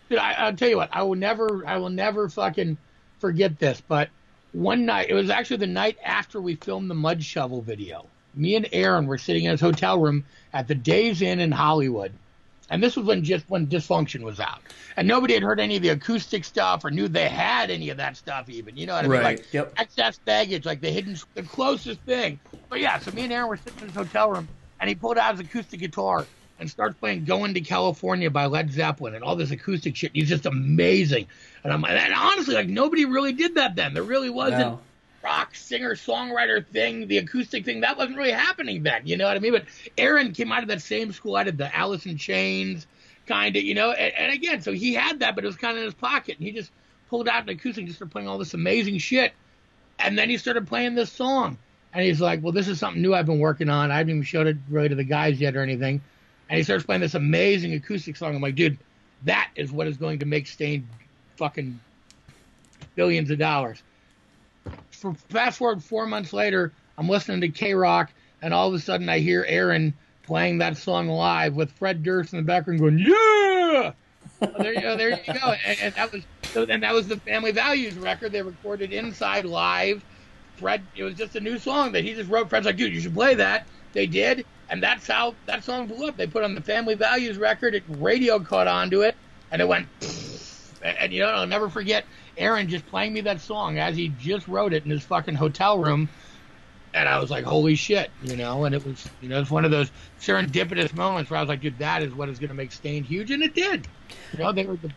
Dude, 0.09 0.19
I, 0.19 0.33
I'll 0.33 0.55
tell 0.55 0.69
you 0.69 0.77
what. 0.77 0.89
I 0.93 1.03
will 1.03 1.15
never, 1.15 1.65
I 1.65 1.77
will 1.77 1.89
never 1.89 2.29
fucking 2.29 2.77
forget 3.19 3.57
this. 3.59 3.81
But 3.81 4.09
one 4.51 4.85
night, 4.85 5.09
it 5.09 5.13
was 5.13 5.29
actually 5.29 5.57
the 5.57 5.67
night 5.67 5.97
after 6.03 6.41
we 6.41 6.55
filmed 6.55 6.89
the 6.89 6.95
Mudshovel 6.95 7.63
video. 7.63 8.09
Me 8.35 8.55
and 8.55 8.67
Aaron 8.71 9.05
were 9.05 9.17
sitting 9.17 9.45
in 9.45 9.51
his 9.51 9.61
hotel 9.61 9.99
room 9.99 10.25
at 10.53 10.67
the 10.67 10.75
Days 10.75 11.21
Inn 11.21 11.39
in 11.39 11.51
Hollywood, 11.51 12.17
and 12.69 12.81
this 12.81 12.95
was 12.95 13.05
when 13.05 13.23
just 13.23 13.47
when 13.47 13.67
Dysfunction 13.67 14.23
was 14.23 14.39
out, 14.39 14.61
and 14.97 15.07
nobody 15.07 15.35
had 15.35 15.43
heard 15.43 15.59
any 15.59 15.75
of 15.75 15.83
the 15.83 15.89
acoustic 15.89 16.43
stuff 16.43 16.83
or 16.83 16.89
knew 16.91 17.07
they 17.07 17.29
had 17.29 17.69
any 17.69 17.89
of 17.89 17.97
that 17.97 18.17
stuff. 18.17 18.49
Even 18.49 18.75
you 18.75 18.87
know 18.87 18.93
what 18.95 19.05
I 19.05 19.07
mean? 19.07 19.21
Right, 19.21 19.37
Like 19.37 19.53
yep. 19.53 19.71
excess 19.77 20.19
baggage, 20.25 20.65
like 20.65 20.81
the 20.81 20.89
hidden, 20.91 21.15
the 21.35 21.43
closest 21.43 22.01
thing. 22.01 22.39
But 22.69 22.79
yeah, 22.79 22.97
so 22.97 23.11
me 23.11 23.23
and 23.23 23.33
Aaron 23.33 23.49
were 23.49 23.57
sitting 23.57 23.81
in 23.81 23.87
his 23.87 23.95
hotel 23.95 24.31
room, 24.31 24.49
and 24.79 24.89
he 24.89 24.95
pulled 24.95 25.17
out 25.19 25.31
his 25.37 25.41
acoustic 25.41 25.79
guitar 25.79 26.29
and 26.59 26.69
starts 26.69 26.95
playing 26.99 27.25
"Going 27.25 27.53
to 27.55 27.61
California" 27.61 28.29
by 28.29 28.45
Led 28.45 28.71
Zeppelin 28.71 29.15
and 29.15 29.23
all 29.23 29.35
this 29.35 29.51
acoustic 29.51 29.95
shit. 29.95 30.11
He's 30.13 30.29
just 30.29 30.45
amazing, 30.45 31.27
and 31.63 31.73
I'm 31.73 31.83
and 31.83 32.13
honestly 32.13 32.55
like 32.55 32.69
nobody 32.69 33.05
really 33.05 33.33
did 33.33 33.55
that 33.55 33.75
then. 33.75 33.93
There 33.93 34.03
really 34.03 34.29
wasn't 34.29 34.59
No. 34.61 34.79
rock 35.23 35.55
singer 35.55 35.95
songwriter 35.95 36.65
thing, 36.65 37.07
the 37.07 37.17
acoustic 37.17 37.65
thing. 37.65 37.81
That 37.81 37.97
wasn't 37.97 38.17
really 38.17 38.31
happening 38.31 38.83
then. 38.83 39.01
You 39.05 39.17
know 39.17 39.25
what 39.25 39.35
I 39.35 39.39
mean? 39.39 39.53
But 39.53 39.65
Aaron 39.97 40.33
came 40.33 40.51
out 40.51 40.63
of 40.63 40.69
that 40.69 40.81
same 40.81 41.11
school. 41.11 41.35
I 41.35 41.43
did 41.43 41.57
the 41.57 41.73
Alice 41.75 42.05
in 42.05 42.17
Chains 42.17 42.87
kind 43.25 43.55
of, 43.55 43.63
you 43.63 43.73
know, 43.73 43.91
and, 43.91 44.13
and 44.15 44.33
again, 44.33 44.61
so 44.61 44.73
he 44.73 44.93
had 44.93 45.19
that, 45.19 45.33
but 45.35 45.43
it 45.45 45.47
was 45.47 45.55
kind 45.55 45.77
of 45.77 45.79
in 45.79 45.85
his 45.85 45.93
pocket, 45.93 46.37
and 46.37 46.45
he 46.45 46.51
just 46.51 46.71
pulled 47.09 47.29
out 47.29 47.43
an 47.43 47.49
acoustic, 47.49 47.83
and 47.83 47.87
just 47.87 47.97
started 47.97 48.11
playing 48.11 48.27
all 48.27 48.37
this 48.37 48.53
amazing 48.53 48.97
shit, 48.97 49.31
and 49.97 50.17
then 50.17 50.29
he 50.29 50.37
started 50.37 50.67
playing 50.67 50.95
this 50.95 51.09
song, 51.11 51.57
and 51.93 52.03
he's 52.03 52.19
like, 52.19 52.43
"Well, 52.43 52.51
this 52.51 52.67
is 52.67 52.79
something 52.79 53.01
new 53.01 53.13
I've 53.13 53.25
been 53.25 53.39
working 53.39 53.69
on. 53.69 53.91
I 53.91 53.97
haven't 53.99 54.09
even 54.09 54.23
showed 54.23 54.47
it 54.47 54.57
really 54.69 54.89
to 54.89 54.95
the 54.95 55.05
guys 55.05 55.39
yet 55.39 55.55
or 55.55 55.61
anything," 55.61 56.01
and 56.53 56.59
he 56.59 56.63
starts 56.63 56.85
playing 56.85 57.01
this 57.01 57.15
amazing 57.15 57.73
acoustic 57.73 58.15
song. 58.15 58.35
I'm 58.35 58.41
like, 58.43 58.53
dude, 58.53 58.77
that 59.23 59.49
is 59.55 59.71
what 59.71 59.87
is 59.87 59.97
going 59.97 60.19
to 60.19 60.27
make 60.27 60.45
Staind 60.45 60.87
fucking 61.35 61.79
billions 62.93 63.31
of 63.31 63.39
dollars. 63.39 63.81
For 64.91 65.15
fast 65.29 65.57
forward 65.57 65.83
four 65.83 66.05
months 66.05 66.31
later, 66.31 66.71
I'm 66.95 67.09
listening 67.09 67.41
to 67.41 67.49
KROQ, 67.49 68.09
and 68.43 68.53
all 68.53 68.67
of 68.67 68.75
a 68.75 68.79
sudden 68.79 69.09
I 69.09 69.17
hear 69.17 69.43
Aaron 69.47 69.95
playing 70.21 70.59
that 70.59 70.77
song 70.77 71.07
live 71.07 71.55
with 71.55 71.71
Fred 71.71 72.03
Durst 72.03 72.33
in 72.33 72.37
the 72.37 72.43
background 72.43 72.81
going, 72.81 72.99
"Yeah!" 72.99 73.93
Oh, 74.39 74.51
there 74.59 74.75
you 74.75 74.81
go, 74.81 74.95
there 74.95 75.09
you 75.09 75.33
go. 75.33 75.55
And, 75.65 75.79
and 75.81 75.95
that 75.95 76.11
was 76.11 76.23
so, 76.51 76.67
and 76.69 76.83
that 76.83 76.93
was 76.93 77.07
the 77.07 77.17
Family 77.17 77.51
Values 77.51 77.95
record 77.95 78.31
they 78.31 78.43
recorded 78.43 78.93
inside 78.93 79.45
live. 79.45 80.05
Fred, 80.57 80.83
it 80.95 81.03
was 81.03 81.15
just 81.15 81.35
a 81.35 81.39
new 81.39 81.57
song 81.57 81.93
that 81.93 82.03
he 82.03 82.13
just 82.13 82.29
wrote. 82.29 82.47
Fred's 82.47 82.67
like, 82.67 82.77
dude, 82.77 82.93
you 82.93 83.01
should 83.01 83.15
play 83.15 83.33
that. 83.33 83.65
They 83.93 84.05
did, 84.05 84.45
and 84.73 84.81
that's 84.81 85.05
how 85.05 85.35
that 85.45 85.63
song 85.63 85.85
blew 85.85 86.07
up. 86.07 86.17
They 86.17 86.25
put 86.25 86.43
on 86.43 86.55
the 86.55 86.61
Family 86.61 86.95
Values 86.95 87.37
record. 87.37 87.75
It 87.75 87.83
radio 87.87 88.39
caught 88.39 88.65
onto 88.65 89.01
it, 89.01 89.15
and 89.51 89.61
it 89.61 89.67
went. 89.67 89.87
And, 90.81 90.97
and 90.97 91.13
you 91.13 91.19
know, 91.19 91.27
I'll 91.27 91.45
never 91.45 91.69
forget 91.69 92.05
Aaron 92.39 92.67
just 92.67 92.83
playing 92.87 93.13
me 93.13 93.21
that 93.21 93.39
song 93.39 93.77
as 93.77 93.95
he 93.95 94.07
just 94.19 94.47
wrote 94.47 94.73
it 94.73 94.83
in 94.83 94.89
his 94.89 95.03
fucking 95.03 95.35
hotel 95.35 95.77
room. 95.77 96.09
And 96.91 97.07
I 97.07 97.19
was 97.19 97.29
like, 97.29 97.43
holy 97.43 97.75
shit, 97.75 98.09
you 98.23 98.35
know, 98.35 98.65
and 98.65 98.73
it 98.73 98.83
was, 98.83 99.07
you 99.21 99.29
know, 99.29 99.39
it's 99.39 99.51
one 99.51 99.63
of 99.63 99.69
those 99.69 99.91
serendipitous 100.19 100.91
moments 100.95 101.29
where 101.29 101.37
I 101.37 101.43
was 101.43 101.49
like, 101.49 101.61
dude, 101.61 101.77
that 101.77 102.01
is 102.01 102.11
what 102.15 102.27
is 102.27 102.39
going 102.39 102.49
to 102.49 102.55
make 102.55 102.71
Staind 102.71 103.05
huge. 103.05 103.29
And 103.29 103.43
it 103.43 103.53
did. 103.53 103.87
You 104.31 104.39
know, 104.39 104.51
they 104.51 104.65
were 104.65 104.77
the, 104.77 104.91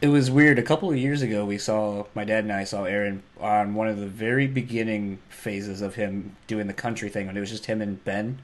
It 0.00 0.08
was 0.08 0.30
weird. 0.30 0.58
A 0.58 0.62
couple 0.62 0.90
of 0.90 0.96
years 0.96 1.20
ago, 1.20 1.44
we 1.44 1.58
saw 1.58 2.06
my 2.14 2.24
dad 2.24 2.44
and 2.44 2.52
I 2.54 2.64
saw 2.64 2.84
Aaron 2.84 3.22
on 3.38 3.74
one 3.74 3.88
of 3.88 3.98
the 3.98 4.06
very 4.06 4.46
beginning 4.46 5.18
phases 5.28 5.82
of 5.82 5.96
him 5.96 6.36
doing 6.46 6.68
the 6.68 6.72
country 6.72 7.10
thing, 7.10 7.26
when 7.26 7.36
it 7.36 7.40
was 7.40 7.50
just 7.50 7.66
him 7.66 7.82
and 7.82 8.02
Ben 8.02 8.38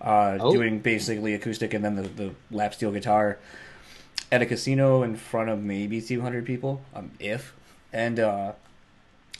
uh, 0.00 0.38
Oh. 0.40 0.52
doing 0.52 0.78
basically 0.80 1.34
acoustic 1.34 1.74
and 1.74 1.84
then 1.84 1.96
the, 1.96 2.02
the 2.02 2.30
lap 2.50 2.74
steel 2.74 2.90
guitar 2.92 3.38
at 4.30 4.42
a 4.42 4.46
casino 4.46 5.02
in 5.02 5.16
front 5.16 5.48
of 5.50 5.62
maybe 5.62 6.00
200 6.00 6.44
people, 6.44 6.82
um, 6.94 7.10
if. 7.18 7.54
And 7.92 8.20
uh, 8.20 8.52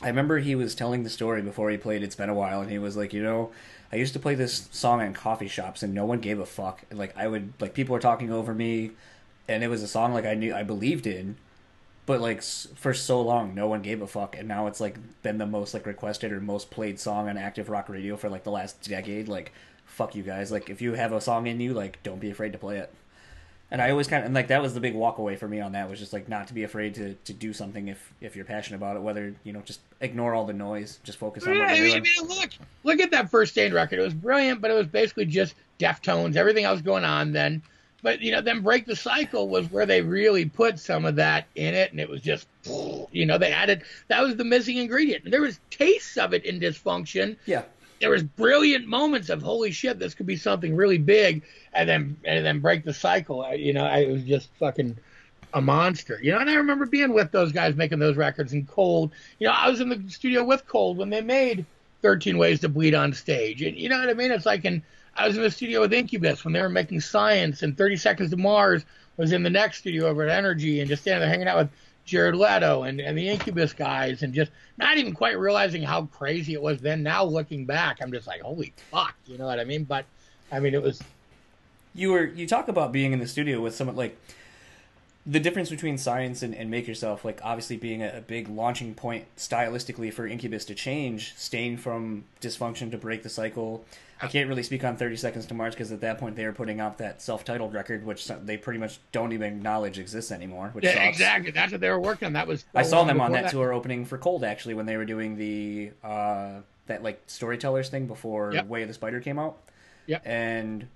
I 0.01 0.07
remember 0.07 0.39
he 0.39 0.55
was 0.55 0.73
telling 0.75 1.03
the 1.03 1.09
story 1.09 1.41
before 1.41 1.69
he 1.69 1.77
played 1.77 2.01
It's 2.03 2.15
Been 2.15 2.29
a 2.29 2.33
While, 2.33 2.61
and 2.61 2.71
he 2.71 2.79
was 2.79 2.97
like, 2.97 3.13
you 3.13 3.21
know, 3.21 3.51
I 3.91 3.97
used 3.97 4.13
to 4.13 4.19
play 4.19 4.35
this 4.35 4.67
song 4.71 5.01
in 5.01 5.13
coffee 5.13 5.47
shops, 5.47 5.83
and 5.83 5.93
no 5.93 6.05
one 6.05 6.19
gave 6.19 6.39
a 6.39 6.45
fuck. 6.45 6.83
And, 6.89 6.97
like 6.97 7.15
I 7.17 7.27
would 7.27 7.53
like 7.59 7.73
people 7.73 7.93
were 7.93 7.99
talking 7.99 8.31
over 8.31 8.53
me, 8.53 8.91
and 9.47 9.63
it 9.63 9.67
was 9.67 9.83
a 9.83 9.87
song 9.87 10.13
like 10.13 10.25
I 10.25 10.33
knew 10.33 10.53
I 10.55 10.63
believed 10.63 11.05
in, 11.05 11.37
but 12.05 12.19
like 12.21 12.41
for 12.41 12.93
so 12.93 13.21
long 13.21 13.53
no 13.53 13.67
one 13.67 13.81
gave 13.83 14.01
a 14.01 14.07
fuck, 14.07 14.35
and 14.37 14.47
now 14.47 14.65
it's 14.67 14.79
like 14.79 14.97
been 15.21 15.37
the 15.37 15.45
most 15.45 15.73
like 15.75 15.85
requested 15.85 16.31
or 16.31 16.39
most 16.39 16.71
played 16.71 16.99
song 16.99 17.29
on 17.29 17.37
active 17.37 17.69
rock 17.69 17.89
radio 17.89 18.15
for 18.17 18.29
like 18.29 18.43
the 18.43 18.51
last 18.51 18.81
decade. 18.89 19.27
Like 19.27 19.51
fuck 19.99 20.15
you 20.15 20.23
guys. 20.23 20.49
Like 20.49 20.69
if 20.69 20.81
you 20.81 20.93
have 20.93 21.11
a 21.11 21.19
song 21.19 21.47
in 21.47 21.59
you, 21.59 21.73
like 21.73 22.01
don't 22.03 22.21
be 22.21 22.31
afraid 22.31 22.53
to 22.53 22.57
play 22.57 22.77
it. 22.77 22.91
And 23.69 23.81
I 23.81 23.91
always 23.91 24.07
kind 24.07 24.21
of 24.21 24.27
and 24.27 24.33
like 24.33 24.47
that 24.47 24.61
was 24.61 24.73
the 24.73 24.79
big 24.79 24.95
walk 24.95 25.17
away 25.17 25.35
for 25.35 25.47
me 25.47 25.59
on 25.59 25.73
that 25.73 25.89
was 25.89 25.99
just 25.99 26.13
like 26.13 26.29
not 26.29 26.47
to 26.47 26.53
be 26.53 26.63
afraid 26.63 26.95
to, 26.95 27.15
to 27.25 27.33
do 27.33 27.51
something 27.51 27.89
if 27.89 28.13
if 28.21 28.33
you're 28.33 28.45
passionate 28.45 28.77
about 28.77 28.95
it. 28.95 29.01
Whether 29.01 29.35
you 29.43 29.51
know 29.51 29.59
just 29.61 29.81
ignore 29.99 30.33
all 30.33 30.45
the 30.45 30.53
noise, 30.53 30.99
just 31.03 31.17
focus 31.17 31.45
on 31.45 31.53
yeah, 31.53 31.63
what 31.63 31.69
I 31.71 31.81
mean, 31.81 31.97
I 31.97 31.99
mean, 31.99 32.27
look, 32.29 32.49
look 32.83 32.99
at 33.01 33.11
that 33.11 33.29
first 33.29 33.51
Staind 33.51 33.73
record. 33.73 33.99
It 33.99 34.03
was 34.03 34.13
brilliant, 34.13 34.61
but 34.61 34.71
it 34.71 34.73
was 34.73 34.87
basically 34.87 35.25
just 35.25 35.53
Deftones, 35.79 36.37
everything 36.37 36.63
else 36.63 36.81
going 36.81 37.03
on 37.03 37.33
then. 37.33 37.61
But 38.01 38.21
you 38.21 38.31
know, 38.31 38.41
then 38.41 38.61
Break 38.61 38.85
the 38.85 38.95
Cycle 38.95 39.49
was 39.49 39.69
where 39.69 39.85
they 39.85 40.01
really 40.01 40.45
put 40.45 40.79
some 40.79 41.03
of 41.03 41.17
that 41.17 41.45
in 41.55 41.73
it, 41.73 41.91
and 41.91 41.99
it 41.99 42.09
was 42.09 42.21
just, 42.21 42.47
you 43.11 43.25
know, 43.25 43.37
they 43.37 43.51
added 43.51 43.83
that 44.07 44.23
was 44.23 44.37
the 44.37 44.45
missing 44.45 44.77
ingredient. 44.77 45.25
And 45.25 45.33
There 45.33 45.41
was 45.41 45.59
tastes 45.69 46.15
of 46.15 46.33
it 46.33 46.45
in 46.45 46.61
Dysfunction. 46.61 47.35
Yeah, 47.45 47.63
There 47.99 48.09
was 48.09 48.23
brilliant 48.23 48.87
moments 48.87 49.29
of 49.29 49.41
holy 49.41 49.71
shit, 49.71 49.99
this 49.99 50.13
could 50.13 50.25
be 50.25 50.37
something 50.37 50.75
really 50.75 50.97
big, 50.97 51.43
and 51.73 51.87
then 51.87 52.17
and 52.25 52.45
then 52.45 52.59
Break 52.59 52.83
the 52.85 52.93
Cycle. 52.93 53.41
I- 53.43 53.53
You 53.55 53.73
know, 53.73 53.85
I, 53.85 53.99
it 53.99 54.11
was 54.11 54.23
just 54.23 54.49
fucking 54.59 54.97
a 55.53 55.61
monster. 55.61 56.19
You 56.21 56.31
know, 56.31 56.39
and 56.39 56.49
I 56.49 56.55
remember 56.55 56.85
being 56.85 57.13
with 57.13 57.31
those 57.31 57.51
guys 57.51 57.75
making 57.75 57.99
those 57.99 58.15
records 58.17 58.53
and 58.53 58.67
Cold. 58.67 59.11
You 59.39 59.47
know, 59.47 59.53
I 59.53 59.69
was 59.69 59.81
in 59.81 59.89
the 59.89 60.01
studio 60.09 60.43
with 60.43 60.67
Cold 60.67 60.97
when 60.97 61.09
they 61.09 61.21
made 61.21 61.65
13 62.01 62.37
Ways 62.37 62.59
to 62.61 62.69
Bleed 62.69 62.93
on 62.95 63.13
stage. 63.13 63.61
And 63.61 63.75
you 63.77 63.89
know 63.89 63.99
what 63.99 64.09
I 64.09 64.13
mean? 64.13 64.31
It's 64.31 64.45
like 64.45 64.63
in 64.65 64.81
I 65.15 65.27
was 65.27 65.35
in 65.35 65.43
the 65.43 65.51
studio 65.51 65.81
with 65.81 65.91
Incubus 65.91 66.45
when 66.45 66.53
they 66.53 66.61
were 66.61 66.69
making 66.69 67.01
Science 67.01 67.63
and 67.63 67.77
30 67.77 67.97
Seconds 67.97 68.29
to 68.29 68.37
Mars 68.37 68.85
was 69.17 69.33
in 69.33 69.43
the 69.43 69.49
next 69.49 69.79
studio 69.79 70.07
over 70.07 70.23
at 70.23 70.43
NRG 70.43 70.79
and 70.79 70.87
just 70.87 71.01
standing 71.01 71.19
there 71.21 71.29
hanging 71.29 71.47
out 71.47 71.57
with 71.57 71.69
Jared 72.09 72.35
Leto 72.35 72.83
and, 72.83 72.99
and 72.99 73.17
the 73.17 73.29
Incubus 73.29 73.71
guys 73.71 74.23
and 74.23 74.33
just 74.33 74.51
not 74.77 74.97
even 74.97 75.13
quite 75.13 75.37
realizing 75.37 75.83
how 75.83 76.05
crazy 76.05 76.53
it 76.53 76.61
was 76.61 76.79
then. 76.81 77.03
Now 77.03 77.23
looking 77.23 77.65
back, 77.65 77.99
I'm 78.01 78.11
just 78.11 78.27
like, 78.27 78.41
holy 78.41 78.73
fuck, 78.91 79.15
you 79.25 79.37
know 79.37 79.45
what 79.45 79.59
I 79.59 79.63
mean? 79.63 79.83
But 79.83 80.05
I 80.51 80.59
mean, 80.59 80.73
it 80.73 80.81
was 80.81 81.01
you 81.93 82.11
were 82.11 82.25
you 82.25 82.47
talk 82.47 82.67
about 82.67 82.91
being 82.91 83.13
in 83.13 83.19
the 83.19 83.27
studio 83.27 83.61
with 83.61 83.75
someone 83.75 83.95
like 83.95 84.17
the 85.25 85.39
difference 85.39 85.69
between 85.69 85.97
science 85.97 86.41
and, 86.41 86.55
and 86.55 86.71
make 86.71 86.87
yourself 86.87 87.23
like 87.23 87.39
obviously 87.43 87.77
being 87.77 88.01
a, 88.01 88.17
a 88.17 88.21
big 88.21 88.49
launching 88.49 88.95
point 88.95 89.25
stylistically 89.37 90.11
for 90.11 90.25
incubus 90.25 90.65
to 90.65 90.73
change 90.73 91.35
Staind 91.35 91.79
from 91.79 92.23
dysfunction 92.41 92.89
to 92.91 92.97
break 92.97 93.21
the 93.21 93.29
cycle 93.29 93.85
i 94.21 94.27
can't 94.27 94.49
really 94.49 94.63
speak 94.63 94.83
on 94.83 94.95
30 94.97 95.15
seconds 95.15 95.45
to 95.47 95.53
mars 95.53 95.73
because 95.73 95.91
at 95.91 96.01
that 96.01 96.17
point 96.17 96.35
they 96.35 96.45
were 96.45 96.53
putting 96.53 96.79
out 96.79 96.97
that 96.97 97.21
self-titled 97.21 97.73
record 97.73 98.05
which 98.05 98.27
they 98.43 98.57
pretty 98.57 98.79
much 98.79 98.99
don't 99.11 99.31
even 99.33 99.53
acknowledge 99.57 99.97
exists 99.99 100.31
anymore 100.31 100.69
which 100.73 100.85
yeah, 100.85 100.93
sucks. 100.93 101.07
exactly. 101.17 101.51
That's 101.51 101.71
what 101.71 101.81
they 101.81 101.89
were 101.89 101.99
working 101.99 102.25
on. 102.27 102.33
That 102.33 102.47
was 102.47 102.65
i 102.75 102.83
saw 102.83 103.03
them 103.03 103.21
on 103.21 103.31
before 103.31 103.43
that, 103.43 103.51
tour 103.51 103.73
opening 103.73 104.05
for 104.05 104.17
cold 104.17 104.43
actually 104.43 104.73
when 104.73 104.85
they 104.85 104.97
were 104.97 105.05
doing 105.05 105.35
the 105.37 105.91
uh 106.03 106.61
that 106.87 107.03
like 107.03 107.21
storytellers 107.27 107.89
thing 107.89 108.07
before 108.07 108.53
Yep. 108.53 108.69
year 108.69 108.81
of 108.81 108.87
the 108.87 108.93
spider 108.93 109.19
came 109.19 109.39
out 109.39 109.57
Yep. 110.07 110.23
and 110.25 110.87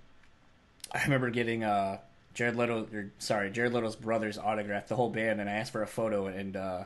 I 0.93 1.03
remember 1.03 1.29
getting 1.31 1.63
uh, 1.63 1.97
Jared 2.35 2.55
Leto, 2.55 2.87
or 2.93 3.11
sorry, 3.17 3.49
Jared 3.49 3.73
Leto's 3.73 3.95
brother's 3.95 4.37
autograph, 4.37 4.87
the 4.87 4.95
whole 4.95 5.09
band, 5.09 5.39
and 5.41 5.49
I 5.49 5.53
asked 5.53 5.71
for 5.71 5.81
a 5.81 5.87
photo, 5.87 6.27
and 6.27 6.55
uh, 6.55 6.83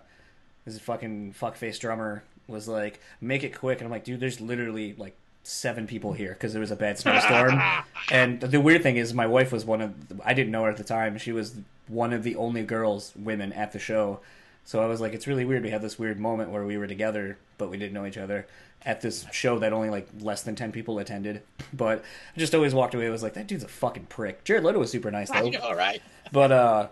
this 0.66 0.80
fucking 0.80 1.34
fuckface 1.40 1.78
drummer 1.80 2.24
was 2.48 2.68
like, 2.70 3.02
"Make 3.20 3.44
it 3.44 3.58
quick," 3.58 3.80
and 3.80 3.86
I'm 3.88 3.92
like, 3.92 4.06
"Dude, 4.06 4.20
there's 4.22 4.40
literally 4.40 4.94
like 4.98 5.18
seven 5.48 5.88
people 5.88 6.14
here 6.14 6.34
because 6.34 6.54
there 6.54 6.60
was 6.60 6.72
a 6.72 6.76
bad 6.76 6.98
snowstorm." 7.00 7.62
and 8.12 8.40
the 8.42 8.60
weird 8.60 8.84
thing 8.84 8.98
is, 8.98 9.14
my 9.14 9.28
wife 9.28 9.52
was 9.52 9.66
one 9.66 9.82
of 9.82 9.94
I 10.24 10.34
didn't 10.34 10.52
know 10.52 10.64
her 10.64 10.70
at 10.70 10.78
the 10.78 10.84
time. 10.84 11.18
She 11.18 11.32
was 11.32 11.56
one 11.88 12.14
of 12.14 12.24
the 12.24 12.36
only 12.36 12.64
girls, 12.64 13.14
women 13.16 13.54
at 13.54 13.72
the 13.72 13.80
show. 13.80 14.20
So 14.66 14.82
I 14.84 14.86
was 14.88 15.00
like, 15.00 15.14
it's 15.14 15.28
really 15.28 15.46
weird. 15.46 15.64
We 15.64 15.70
had 15.70 15.82
this 15.82 15.98
weird 15.98 16.20
moment 16.20 16.50
where 16.50 16.66
we 16.66 16.78
were 16.78 16.88
together, 16.88 17.38
but 17.58 17.70
we 17.70 17.78
didn't 17.78 17.94
know 17.94 18.06
each 18.06 18.18
other 18.18 18.46
at 18.86 19.00
this 19.02 19.26
show 19.32 19.58
that 19.60 19.72
only 19.74 19.90
like 19.90 20.08
less 20.20 20.44
than 20.44 20.56
ten 20.56 20.72
people 20.72 21.00
attended. 21.00 21.42
But 21.74 22.04
I 22.36 22.40
just 22.40 22.56
always 22.56 22.74
walked 22.74 22.96
away. 22.96 23.08
I 23.08 23.10
was 23.10 23.24
like, 23.24 23.34
that 23.34 23.48
dude's 23.48 23.64
a 23.64 23.68
fucking 23.68 24.06
prick. 24.06 24.44
Jared 24.46 24.64
Leto 24.64 24.80
was 24.80 24.90
super 24.92 25.12
nice 25.12 25.30
though, 25.32 25.50
know, 25.50 25.74
right? 25.74 26.02
but 26.32 26.52
uh, 26.52 26.88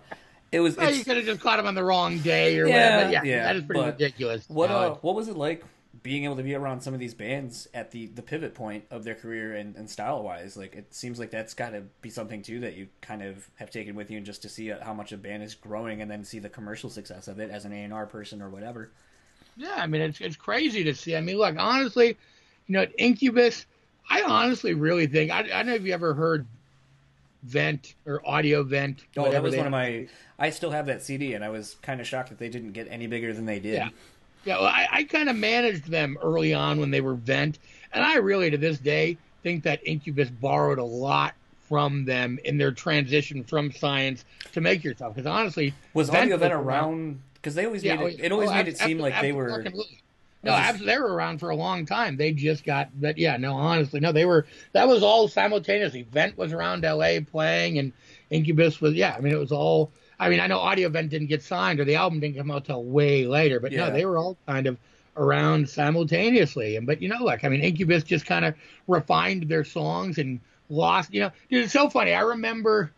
it 0.51 0.59
was. 0.59 0.75
Well, 0.75 0.93
you 0.93 1.03
could 1.05 1.17
have 1.17 1.25
just 1.25 1.39
caught 1.39 1.59
him 1.59 1.65
on 1.65 1.75
the 1.75 1.83
wrong 1.83 2.19
day 2.19 2.59
or 2.59 2.67
Yeah, 2.67 2.95
whatever. 2.95 3.11
Yeah, 3.13 3.23
yeah, 3.23 3.43
that 3.43 3.55
is 3.55 3.63
pretty 3.63 3.81
ridiculous. 3.81 4.45
what 4.49 4.69
uh, 4.71 4.95
what 4.95 5.15
was 5.15 5.27
it 5.29 5.37
like 5.37 5.63
being 6.05 6.23
able 6.23 6.35
to 6.35 6.43
be 6.43 6.53
around 6.53 6.81
some 6.81 6.93
of 6.93 6.99
these 6.99 7.15
bands 7.15 7.67
at 7.73 7.89
the 7.89 8.05
the 8.05 8.21
pivot 8.21 8.53
point 8.53 8.85
of 8.91 9.03
their 9.03 9.15
career 9.15 9.55
and, 9.55 9.75
and 9.75 9.89
style 9.89 10.21
wise? 10.21 10.55
Like 10.55 10.75
it 10.75 10.93
seems 10.93 11.17
like 11.17 11.31
that's 11.31 11.55
got 11.55 11.71
to 11.71 11.81
be 12.03 12.11
something 12.11 12.43
too 12.43 12.59
that 12.59 12.75
you 12.75 12.87
kind 13.01 13.23
of 13.23 13.49
have 13.55 13.71
taken 13.71 13.95
with 13.95 14.11
you, 14.11 14.17
and 14.17 14.25
just 14.25 14.43
to 14.43 14.49
see 14.49 14.71
uh, 14.71 14.83
how 14.85 14.93
much 14.93 15.11
a 15.11 15.17
band 15.17 15.41
is 15.41 15.55
growing, 15.55 16.03
and 16.03 16.11
then 16.11 16.23
see 16.23 16.37
the 16.37 16.47
commercial 16.47 16.91
success 16.91 17.27
of 17.27 17.39
it 17.39 17.49
as 17.49 17.65
an 17.65 17.73
A 17.73 17.77
and 17.77 17.91
R 17.91 18.05
person 18.05 18.39
or 18.39 18.49
whatever. 18.51 18.91
Yeah, 19.57 19.73
I 19.77 19.87
mean 19.87 20.01
it's 20.01 20.21
it's 20.21 20.35
crazy 20.35 20.83
to 20.83 20.93
see. 20.93 21.15
I 21.15 21.21
mean, 21.21 21.39
look, 21.39 21.55
honestly, 21.57 22.09
you 22.67 22.73
know, 22.73 22.85
Incubus. 22.99 23.65
I 24.07 24.21
honestly 24.21 24.75
really 24.75 25.07
think 25.07 25.31
I, 25.31 25.39
I 25.39 25.43
don't 25.43 25.65
know 25.65 25.73
if 25.73 25.81
you 25.81 25.93
ever 25.93 26.13
heard 26.13 26.45
Vent 27.41 27.95
or 28.05 28.21
Audio 28.27 28.61
Vent. 28.61 29.05
Oh, 29.17 29.31
that 29.31 29.41
was 29.41 29.55
one 29.55 29.65
of 29.65 29.71
my. 29.71 30.07
I 30.37 30.51
still 30.51 30.71
have 30.71 30.85
that 30.85 31.01
CD, 31.01 31.33
and 31.33 31.43
I 31.43 31.49
was 31.49 31.77
kind 31.81 31.99
of 31.99 32.05
shocked 32.05 32.29
that 32.29 32.37
they 32.37 32.49
didn't 32.49 32.73
get 32.73 32.87
any 32.91 33.07
bigger 33.07 33.33
than 33.33 33.45
they 33.45 33.59
did. 33.59 33.73
Yeah. 33.73 33.89
Yeah, 34.45 34.57
well, 34.59 34.67
I, 34.67 34.87
I 34.91 35.03
kind 35.03 35.27
of 35.27 35.35
managed 35.35 35.89
them 35.89 36.17
early 36.21 36.53
on 36.53 36.79
when 36.79 36.91
they 36.91 37.01
were 37.01 37.15
Vent, 37.15 37.57
and 37.91 38.03
I 38.03 38.17
really, 38.17 38.51
to 38.51 38.57
this 38.57 38.77
day, 38.77 39.17
think 39.43 39.63
that 39.63 39.85
Incubus 39.85 40.29
borrowed 40.29 40.77
a 40.77 40.83
lot 40.83 41.33
from 41.67 42.05
them 42.05 42.37
in 42.45 42.57
their 42.57 42.71
transition 42.71 43.43
from 43.43 43.71
science 43.71 44.23
to 44.53 44.61
make 44.61 44.83
yourself. 44.83 45.15
Because 45.15 45.27
honestly, 45.27 45.73
Was 45.95 46.09
Vent 46.09 46.31
Audio 46.31 46.37
was 46.37 46.51
around? 46.65 47.19
Because 47.35 47.55
they 47.55 47.65
always 47.65 47.83
Yeah, 47.83 47.95
made 47.95 48.13
it. 48.13 48.19
oh, 48.21 48.25
It 48.25 48.31
always 48.31 48.49
oh, 48.49 48.53
made 48.53 48.67
it 48.67 48.77
seem 48.77 48.99
like 48.99 49.19
they 49.19 49.31
were. 49.31 49.47
No, 49.49 49.55
I 49.55 49.63
was 49.63 49.71
just- 49.71 50.69
absolutely, 50.69 50.85
they 50.93 50.99
were 50.99 51.13
around 51.13 51.39
for 51.39 51.49
a 51.49 51.55
long 51.55 51.87
time. 51.87 52.17
They 52.17 52.31
just 52.31 52.63
got, 52.63 52.89
but 53.01 53.17
yeah, 53.17 53.37
no, 53.37 53.53
honestly, 53.55 53.99
no, 53.99 54.11
they 54.11 54.25
were. 54.25 54.45
That 54.73 54.87
was 54.87 55.01
all 55.01 55.27
simultaneously. 55.27 56.03
Vent 56.11 56.37
was 56.37 56.53
around 56.53 56.85
L.A. 56.85 57.21
playing, 57.21 57.79
and 57.79 57.93
Incubus 58.29 58.79
was, 58.79 58.93
yeah. 58.93 59.15
I 59.17 59.21
mean, 59.21 59.33
it 59.33 59.39
was 59.39 59.51
all. 59.51 59.91
I 60.19 60.29
mean, 60.29 60.39
I 60.39 60.47
know 60.47 60.59
Audio 60.59 60.89
Vent 60.89 61.09
didn't 61.09 61.27
get 61.27 61.43
signed, 61.43 61.79
or 61.79 61.85
the 61.85 61.95
album 61.95 62.19
didn't 62.19 62.37
come 62.37 62.51
out 62.51 62.65
till 62.65 62.83
way 62.83 63.25
later, 63.25 63.59
but 63.59 63.71
Yeah. 63.71 63.87
no, 63.87 63.93
they 63.93 64.05
were 64.05 64.17
all 64.17 64.37
kind 64.47 64.67
of 64.67 64.77
around 65.17 65.69
simultaneously. 65.69 66.75
And 66.75 66.85
but 66.85 67.01
you 67.01 67.09
know, 67.09 67.23
like 67.23 67.43
I 67.43 67.49
mean, 67.49 67.61
Incubus 67.61 68.03
just 68.03 68.25
kind 68.25 68.45
of 68.45 68.53
refined 68.87 69.47
their 69.49 69.63
songs 69.63 70.17
and 70.17 70.39
lost. 70.69 71.13
You 71.13 71.21
know, 71.21 71.31
dude, 71.49 71.63
it's 71.65 71.73
so 71.73 71.89
funny. 71.89 72.13
I 72.13 72.21
remember 72.21 72.91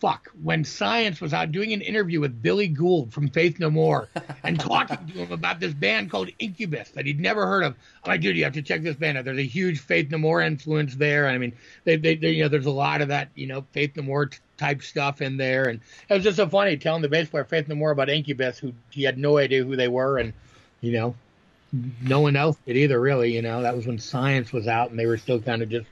fuck 0.00 0.30
when 0.42 0.64
Science 0.64 1.20
was 1.20 1.34
out 1.34 1.50
doing 1.50 1.72
an 1.72 1.80
interview 1.80 2.20
with 2.20 2.42
Billy 2.42 2.68
Gould 2.68 3.12
from 3.12 3.28
Faith 3.28 3.58
No 3.58 3.70
More 3.70 4.08
and 4.44 4.58
talking 4.60 4.96
to 4.96 5.12
him 5.12 5.32
about 5.32 5.60
this 5.60 5.74
band 5.74 6.10
called 6.10 6.30
Incubus 6.38 6.90
that 6.90 7.06
he'd 7.06 7.20
never 7.20 7.46
heard 7.46 7.64
of. 7.64 7.74
I'm 8.04 8.10
like, 8.10 8.20
dude, 8.20 8.36
you 8.36 8.44
have 8.44 8.52
to 8.54 8.62
check 8.62 8.82
this 8.82 8.96
band 8.96 9.18
out. 9.18 9.24
There's 9.24 9.38
a 9.38 9.42
huge 9.42 9.80
Faith 9.80 10.10
No 10.10 10.18
More 10.18 10.40
influence 10.40 10.94
there. 10.94 11.26
I 11.26 11.38
mean, 11.38 11.52
they, 11.84 11.96
they, 11.96 12.14
they 12.14 12.30
you 12.30 12.44
know, 12.44 12.48
there's 12.48 12.66
a 12.66 12.70
lot 12.70 13.00
of 13.00 13.08
that, 13.08 13.30
you 13.34 13.46
know, 13.46 13.64
Faith 13.72 13.96
No 13.96 14.02
More 14.02 14.26
t- 14.26 14.38
type 14.56 14.82
stuff 14.82 15.20
in 15.20 15.36
there. 15.36 15.64
And 15.64 15.80
it 16.08 16.14
was 16.14 16.24
just 16.24 16.36
so 16.36 16.48
funny 16.48 16.76
telling 16.76 17.02
the 17.02 17.08
bass 17.08 17.28
player 17.28 17.44
Faith 17.44 17.68
No 17.68 17.74
More 17.74 17.90
about 17.90 18.08
Incubus, 18.08 18.58
who 18.58 18.72
he 18.90 19.02
had 19.02 19.18
no 19.18 19.38
idea 19.38 19.64
who 19.64 19.76
they 19.76 19.88
were, 19.88 20.18
and 20.18 20.32
you 20.80 20.92
know, 20.92 21.14
no 22.02 22.20
one 22.20 22.36
else 22.36 22.56
did 22.66 22.76
either. 22.76 23.00
Really, 23.00 23.34
you 23.34 23.42
know, 23.42 23.62
that 23.62 23.74
was 23.74 23.86
when 23.86 23.98
Science 23.98 24.52
was 24.52 24.68
out, 24.68 24.90
and 24.90 24.98
they 24.98 25.06
were 25.06 25.18
still 25.18 25.40
kind 25.40 25.60
of 25.60 25.68
just, 25.68 25.88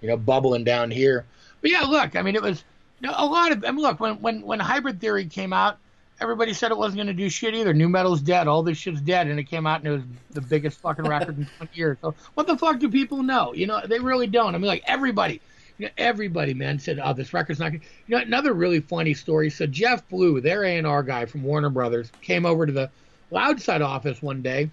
you 0.00 0.08
know, 0.08 0.16
bubbling 0.16 0.64
down 0.64 0.90
here. 0.92 1.24
But 1.60 1.72
yeah, 1.72 1.82
look, 1.82 2.14
I 2.14 2.22
mean, 2.22 2.36
it 2.36 2.42
was 2.42 2.62
know, 3.06 3.14
a 3.16 3.26
lot 3.26 3.52
of. 3.52 3.64
I 3.64 3.70
mean, 3.70 3.82
look, 3.82 4.00
when 4.00 4.20
when 4.20 4.42
when 4.42 4.60
Hybrid 4.60 5.00
Theory 5.00 5.26
came 5.26 5.52
out, 5.52 5.78
everybody 6.20 6.52
said 6.52 6.70
it 6.70 6.78
wasn't 6.78 6.96
going 6.96 7.06
to 7.08 7.12
do 7.12 7.28
shit 7.28 7.54
either. 7.54 7.72
New 7.72 7.88
Metal's 7.88 8.20
dead. 8.20 8.48
All 8.48 8.62
this 8.62 8.78
shit's 8.78 9.00
dead, 9.00 9.26
and 9.28 9.38
it 9.38 9.44
came 9.44 9.66
out 9.66 9.80
and 9.80 9.88
it 9.88 9.92
was 9.92 10.02
the 10.30 10.40
biggest 10.40 10.80
fucking 10.80 11.06
record 11.06 11.38
in 11.38 11.48
20 11.58 11.72
years. 11.74 11.98
So 12.00 12.14
what 12.34 12.46
the 12.46 12.56
fuck 12.56 12.78
do 12.78 12.90
people 12.90 13.22
know? 13.22 13.54
You 13.54 13.66
know, 13.66 13.80
they 13.86 14.00
really 14.00 14.26
don't. 14.26 14.54
I 14.54 14.58
mean, 14.58 14.66
like 14.66 14.84
everybody. 14.86 15.40
You 15.78 15.86
know, 15.86 15.92
everybody, 15.96 16.54
man, 16.54 16.80
said, 16.80 16.98
"Oh, 17.02 17.12
this 17.12 17.32
record's 17.32 17.60
not." 17.60 17.70
Good. 17.70 17.82
You 18.08 18.16
know, 18.16 18.22
another 18.22 18.52
really 18.52 18.80
funny 18.80 19.14
story. 19.14 19.48
So 19.48 19.64
Jeff 19.64 20.08
Blue, 20.08 20.40
their 20.40 20.64
A 20.64 20.76
and 20.76 20.86
R 20.86 21.04
guy 21.04 21.24
from 21.24 21.44
Warner 21.44 21.70
Brothers, 21.70 22.10
came 22.20 22.44
over 22.44 22.66
to 22.66 22.72
the 22.72 22.90
Loudside 23.30 23.80
office 23.80 24.20
one 24.20 24.42
day, 24.42 24.70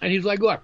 and 0.00 0.10
he's 0.10 0.24
like, 0.24 0.40
"Look, 0.40 0.62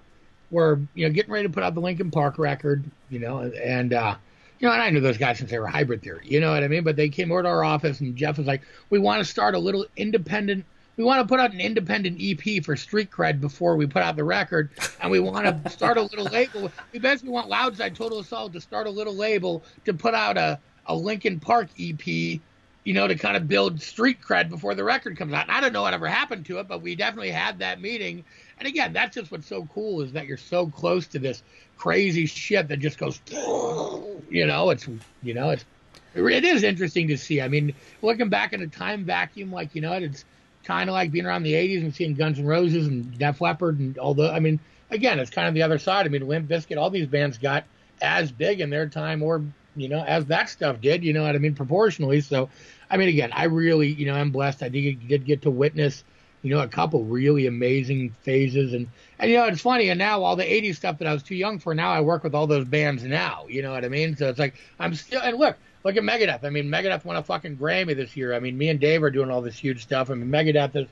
we're 0.53 0.79
you 0.93 1.05
know 1.05 1.13
getting 1.13 1.31
ready 1.31 1.47
to 1.47 1.53
put 1.53 1.63
out 1.63 1.75
the 1.75 1.81
Linkin 1.81 2.09
Park 2.09 2.39
record, 2.39 2.83
you 3.09 3.19
know, 3.19 3.39
and 3.39 3.93
uh, 3.93 4.15
you 4.63 4.69
know, 4.69 4.75
and 4.75 4.81
I 4.81 4.89
knew 4.91 5.01
those 5.01 5.17
guys 5.17 5.39
since 5.39 5.51
they 5.51 5.59
were 5.59 5.67
Hybrid 5.67 6.01
Theory, 6.01 6.23
you 6.23 6.39
know 6.39 6.51
what 6.51 6.63
I 6.63 6.69
mean? 6.69 6.85
But 6.85 6.95
they 6.95 7.09
came 7.09 7.33
over 7.33 7.43
to 7.43 7.49
our 7.49 7.65
office, 7.65 7.99
and 7.99 8.15
Jeff 8.15 8.37
was 8.37 8.47
like, 8.47 8.61
"We 8.89 8.97
want 8.97 9.19
to 9.19 9.25
start 9.29 9.55
a 9.55 9.59
little 9.59 9.85
independent. 9.97 10.63
We 10.95 11.03
want 11.03 11.19
to 11.21 11.27
put 11.27 11.41
out 11.41 11.51
an 11.51 11.59
independent 11.59 12.17
EP 12.21 12.63
for 12.63 12.77
Street 12.77 13.11
Cred 13.11 13.41
before 13.41 13.75
we 13.75 13.87
put 13.87 14.03
out 14.03 14.15
the 14.15 14.23
record, 14.23 14.69
and 15.01 15.11
we 15.11 15.19
want 15.19 15.65
to 15.65 15.69
start 15.69 15.97
a 15.97 16.03
little 16.03 16.27
label. 16.27 16.71
We 16.93 16.99
basically 16.99 17.31
want 17.31 17.49
Loudside 17.49 17.93
Total 17.93 18.19
Assault 18.19 18.53
to 18.53 18.61
start 18.61 18.87
a 18.87 18.89
little 18.89 19.13
label 19.13 19.63
to 19.83 19.93
put 19.93 20.13
out 20.13 20.37
a 20.37 20.57
a 20.85 20.95
Linkin 20.95 21.41
Park 21.41 21.67
EP." 21.77 22.39
You 22.85 22.93
know, 22.93 23.07
to 23.07 23.15
kind 23.15 23.37
of 23.37 23.47
build 23.49 23.81
street 23.81 24.21
cred 24.21 24.49
before 24.49 24.75
the 24.75 24.83
record 24.83 25.17
comes 25.17 25.33
out. 25.33 25.43
And 25.43 25.51
I 25.51 25.61
don't 25.61 25.71
know 25.71 25.83
what 25.83 25.93
ever 25.93 26.07
happened 26.07 26.45
to 26.47 26.59
it, 26.59 26.67
but 26.67 26.81
we 26.81 26.95
definitely 26.95 27.31
had 27.31 27.59
that 27.59 27.79
meeting. 27.79 28.25
And 28.59 28.67
again, 28.67 28.91
that's 28.91 29.15
just 29.15 29.31
what's 29.31 29.47
so 29.47 29.65
cool 29.73 30.01
is 30.01 30.11
that 30.11 30.25
you're 30.25 30.35
so 30.35 30.67
close 30.67 31.07
to 31.07 31.19
this 31.19 31.43
crazy 31.83 32.25
shit 32.25 32.69
that 32.69 32.79
just 32.79 32.97
goes, 32.97 33.19
you 34.29 34.47
know, 34.47 34.69
it's, 34.69 34.87
you 35.21 35.33
know, 35.33 35.49
it's, 35.49 35.65
it 36.15 36.45
is 36.45 36.63
interesting 36.63 37.09
to 37.09 37.17
see. 37.17 37.41
I 37.41 37.49
mean, 37.49 37.75
looking 38.01 38.29
back 38.29 38.53
in 38.53 38.61
a 38.61 38.67
time 38.67 39.03
vacuum, 39.03 39.51
like, 39.51 39.75
you 39.75 39.81
know, 39.81 39.91
it's 39.91 40.23
kind 40.63 40.89
of 40.89 40.93
like 40.93 41.11
being 41.11 41.25
around 41.25 41.43
the 41.43 41.51
80s 41.51 41.81
and 41.81 41.93
seeing 41.93 42.13
Guns 42.13 42.39
N' 42.39 42.45
Roses 42.45 42.87
and 42.87 43.17
Def 43.17 43.41
Leppard 43.41 43.79
and 43.79 43.97
all 43.97 44.13
the, 44.13 44.31
I 44.31 44.39
mean, 44.39 44.61
again, 44.91 45.19
it's 45.19 45.29
kind 45.29 45.45
of 45.45 45.55
the 45.55 45.63
other 45.63 45.77
side. 45.77 46.05
I 46.05 46.09
mean, 46.09 46.25
Limp 46.25 46.47
Bizkit, 46.47 46.77
all 46.77 46.89
these 46.89 47.07
bands 47.07 47.37
got 47.37 47.65
as 48.01 48.31
big 48.31 48.61
in 48.61 48.69
their 48.69 48.87
time 48.87 49.21
or, 49.21 49.43
you 49.75 49.89
know, 49.89 50.05
as 50.05 50.27
that 50.27 50.47
stuff 50.47 50.79
did, 50.79 51.03
you 51.03 51.11
know 51.11 51.23
what 51.23 51.35
I 51.35 51.39
mean, 51.39 51.53
proportionally. 51.53 52.21
So, 52.21 52.49
I 52.89 52.95
mean, 52.95 53.09
again, 53.09 53.31
I 53.33 53.45
really, 53.45 53.89
you 53.89 54.05
know, 54.05 54.15
I'm 54.15 54.31
blessed. 54.31 54.63
I 54.63 54.69
did, 54.69 55.05
did 55.05 55.25
get 55.25 55.41
to 55.41 55.51
witness, 55.51 56.05
you 56.43 56.53
know, 56.53 56.61
a 56.61 56.67
couple 56.67 57.03
really 57.05 57.47
amazing 57.47 58.13
phases. 58.21 58.73
And, 58.73 58.87
and, 59.17 59.31
you 59.31 59.37
know, 59.37 59.45
it's 59.45 59.61
funny. 59.61 59.89
And 59.89 59.97
now 59.97 60.21
all 60.21 60.35
the 60.35 60.43
80s 60.43 60.75
stuff 60.75 60.99
that 60.99 61.07
I 61.07 61.13
was 61.13 61.23
too 61.23 61.35
young 61.35 61.57
for, 61.57 61.73
now 61.73 61.91
I 61.91 62.01
work 62.01 62.23
with 62.23 62.35
all 62.35 62.45
those 62.45 62.65
bands 62.65 63.03
now. 63.03 63.45
You 63.49 63.61
know 63.61 63.71
what 63.71 63.85
I 63.85 63.87
mean? 63.87 64.15
So 64.17 64.27
it's 64.27 64.39
like, 64.39 64.53
I'm 64.77 64.93
still, 64.93 65.21
and 65.21 65.37
look, 65.37 65.57
look 65.85 65.95
at 65.95 66.03
Megadeth. 66.03 66.43
I 66.43 66.49
mean, 66.49 66.65
Megadeth 66.65 67.05
won 67.05 67.15
a 67.15 67.23
fucking 67.23 67.57
Grammy 67.57 67.95
this 67.95 68.15
year. 68.17 68.35
I 68.35 68.39
mean, 68.39 68.57
me 68.57 68.67
and 68.69 68.79
Dave 68.79 69.03
are 69.03 69.09
doing 69.09 69.31
all 69.31 69.41
this 69.41 69.57
huge 69.57 69.81
stuff. 69.81 70.09
I 70.11 70.15
mean, 70.15 70.29
Megadeth 70.29 70.73
has 70.73 70.87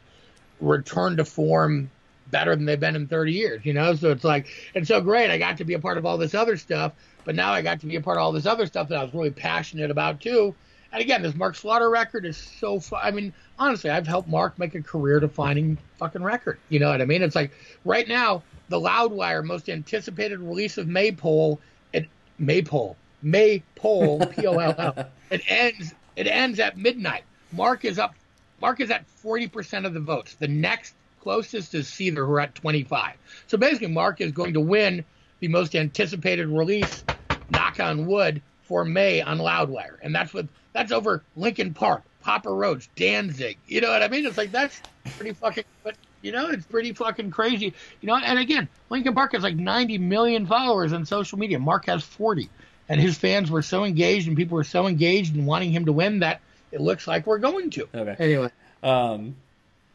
returned 0.62 1.18
to 1.18 1.26
form 1.26 1.92
better 2.30 2.56
than 2.56 2.64
they've 2.64 2.80
been 2.80 2.96
in 2.96 3.08
30 3.08 3.34
years, 3.34 3.66
you 3.66 3.74
know? 3.74 3.94
So 3.94 4.10
it's 4.12 4.24
like, 4.24 4.48
it's 4.74 4.88
so 4.88 5.02
great. 5.02 5.30
I 5.30 5.38
got 5.38 5.58
to 5.58 5.66
be 5.66 5.74
a 5.74 5.80
part 5.80 5.98
of 5.98 6.06
all 6.06 6.18
this 6.18 6.34
other 6.34 6.56
stuff, 6.56 6.94
but 7.26 7.36
now 7.36 7.52
I 7.52 7.62
got 7.62 7.82
to 7.82 7.88
be 7.88 7.98
a 7.98 8.02
part 8.02 8.18
of 8.18 8.24
all 8.24 8.32
this 8.32 8.46
other 8.46 8.66
stuff 8.66 8.88
that 8.88 8.98
I 8.98 9.04
was 9.04 9.14
really 9.14 9.32
passionate 9.32 9.92
about 9.92 10.22
too. 10.22 10.56
And 10.92 11.02
again, 11.02 11.22
this 11.22 11.36
Mark 11.36 11.56
Slaughter 11.56 11.90
record 11.90 12.26
is 12.26 12.36
so 12.36 12.80
fun. 12.80 13.00
I 13.02 13.12
mean, 13.12 13.34
honestly, 13.58 13.90
I've 13.90 14.08
helped 14.08 14.28
Mark 14.28 14.60
make 14.60 14.76
a 14.76 14.82
career 14.82 15.20
defining 15.20 15.78
fucking 15.98 16.22
record. 16.22 16.60
You 16.70 16.80
know 16.80 16.90
what 16.90 17.02
I 17.02 17.06
mean? 17.06 17.22
It's 17.22 17.36
like 17.36 17.52
right 17.86 18.08
now, 18.08 18.44
the 18.68 18.80
Loudwire 18.80 19.44
most 19.44 19.70
anticipated 19.70 20.40
release 20.40 20.78
of 20.78 20.88
Maypole, 20.88 21.60
it 21.94 22.08
Maypole, 22.40 22.98
Maypole, 23.22 24.26
P 24.36 24.48
O 24.48 24.58
L 24.58 24.76
L. 24.78 25.10
It 25.30 25.42
ends. 25.48 25.94
It 26.18 26.28
ends 26.28 26.60
at 26.60 26.78
midnight. 26.78 27.24
Mark 27.54 27.86
is 27.86 27.98
up. 27.98 28.16
Mark 28.62 28.80
is 28.80 28.92
at 28.92 29.06
40% 29.24 29.86
of 29.86 29.94
the 29.94 30.00
votes. 30.00 30.36
The 30.36 30.48
next 30.48 30.94
closest 31.22 31.74
is 31.74 31.88
Seether, 31.88 32.26
who 32.28 32.34
are 32.34 32.42
at 32.42 32.54
25. 32.56 33.16
So 33.48 33.58
basically, 33.58 33.88
Mark 33.88 34.22
is 34.22 34.32
going 34.32 34.54
to 34.54 34.60
win 34.60 35.06
the 35.40 35.48
most 35.48 35.76
anticipated 35.76 36.48
release, 36.48 37.04
knock 37.50 37.80
on 37.80 38.06
wood, 38.06 38.42
for 38.72 38.86
May 38.86 39.22
on 39.22 39.38
Loudwire, 39.38 39.98
and 40.02 40.16
that's 40.16 40.34
with 40.34 40.48
that's 40.74 40.92
over 40.92 41.24
Linkin 41.36 41.74
Park, 41.74 42.04
Papa 42.22 42.52
Roach, 42.52 42.90
Danzig. 42.96 43.58
You 43.68 43.82
know 43.82 43.90
what 43.90 44.04
I 44.04 44.08
mean? 44.08 44.26
It's 44.26 44.38
like 44.38 44.52
that's 44.52 44.82
pretty 45.18 45.34
fucking. 45.34 45.64
But 45.84 45.96
you 46.22 46.32
know, 46.32 46.50
it's 46.50 46.66
pretty 46.66 46.94
fucking 46.94 47.32
crazy. 47.32 47.74
You 48.02 48.08
know, 48.08 48.16
and 48.16 48.40
again, 48.40 48.68
Linkin 48.90 49.14
Park 49.14 49.34
has 49.34 49.44
like 49.44 49.56
90 49.56 49.98
million 49.98 50.46
followers 50.46 50.94
on 50.94 51.06
social 51.06 51.38
media. 51.38 51.60
Mark 51.60 51.86
has 51.86 52.04
40, 52.04 52.50
and 52.90 53.02
his 53.02 53.18
fans 53.18 53.50
were 53.50 53.62
so 53.62 53.84
engaged, 53.84 54.28
and 54.28 54.38
people 54.38 54.56
were 54.56 54.64
so 54.64 54.88
engaged 54.88 55.36
in 55.36 55.46
wanting 55.46 55.72
him 55.72 55.86
to 55.86 55.94
win 55.94 56.20
that 56.20 56.42
it 56.72 56.82
looks 56.82 57.08
like 57.08 57.28
we're 57.28 57.40
going 57.40 57.70
to. 57.72 57.88
Okay. 57.94 58.16
Anyway. 58.20 58.50
Um, 58.84 59.36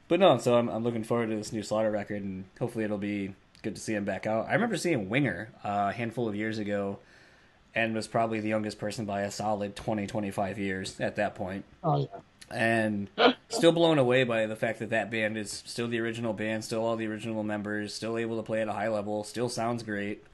but 0.08 0.20
no, 0.20 0.38
so 0.38 0.54
I'm, 0.54 0.68
I'm 0.68 0.84
looking 0.84 1.04
forward 1.04 1.30
to 1.30 1.36
this 1.36 1.52
new 1.52 1.62
Slaughter 1.62 1.90
record, 1.90 2.22
and 2.22 2.44
hopefully 2.58 2.84
it'll 2.84 2.98
be 2.98 3.34
good 3.62 3.74
to 3.74 3.80
see 3.80 3.94
him 3.94 4.04
back 4.04 4.26
out. 4.26 4.46
I 4.48 4.54
remember 4.54 4.76
seeing 4.76 5.08
Winger 5.08 5.48
uh, 5.64 5.88
a 5.90 5.92
handful 5.92 6.28
of 6.28 6.36
years 6.36 6.58
ago, 6.58 6.98
and 7.76 7.94
was 7.94 8.08
probably 8.08 8.40
the 8.40 8.48
youngest 8.48 8.78
person 8.78 9.04
by 9.04 9.20
a 9.20 9.30
solid 9.30 9.76
20, 9.76 10.06
25 10.06 10.58
years 10.58 10.98
at 10.98 11.16
that 11.16 11.34
point. 11.34 11.64
Oh 11.84 11.98
yeah. 11.98 12.06
And 12.50 13.08
still 13.50 13.72
blown 13.72 13.98
away 13.98 14.24
by 14.24 14.46
the 14.46 14.56
fact 14.56 14.78
that 14.78 14.90
that 14.90 15.10
band 15.10 15.36
is 15.36 15.62
still 15.66 15.86
the 15.86 16.00
original 16.00 16.32
band, 16.32 16.64
still 16.64 16.84
all 16.84 16.96
the 16.96 17.06
original 17.06 17.44
members, 17.44 17.94
still 17.94 18.16
able 18.16 18.38
to 18.38 18.42
play 18.42 18.62
at 18.62 18.68
a 18.68 18.72
high 18.72 18.88
level, 18.88 19.22
still 19.24 19.50
sounds 19.50 19.82
great. 19.82 20.24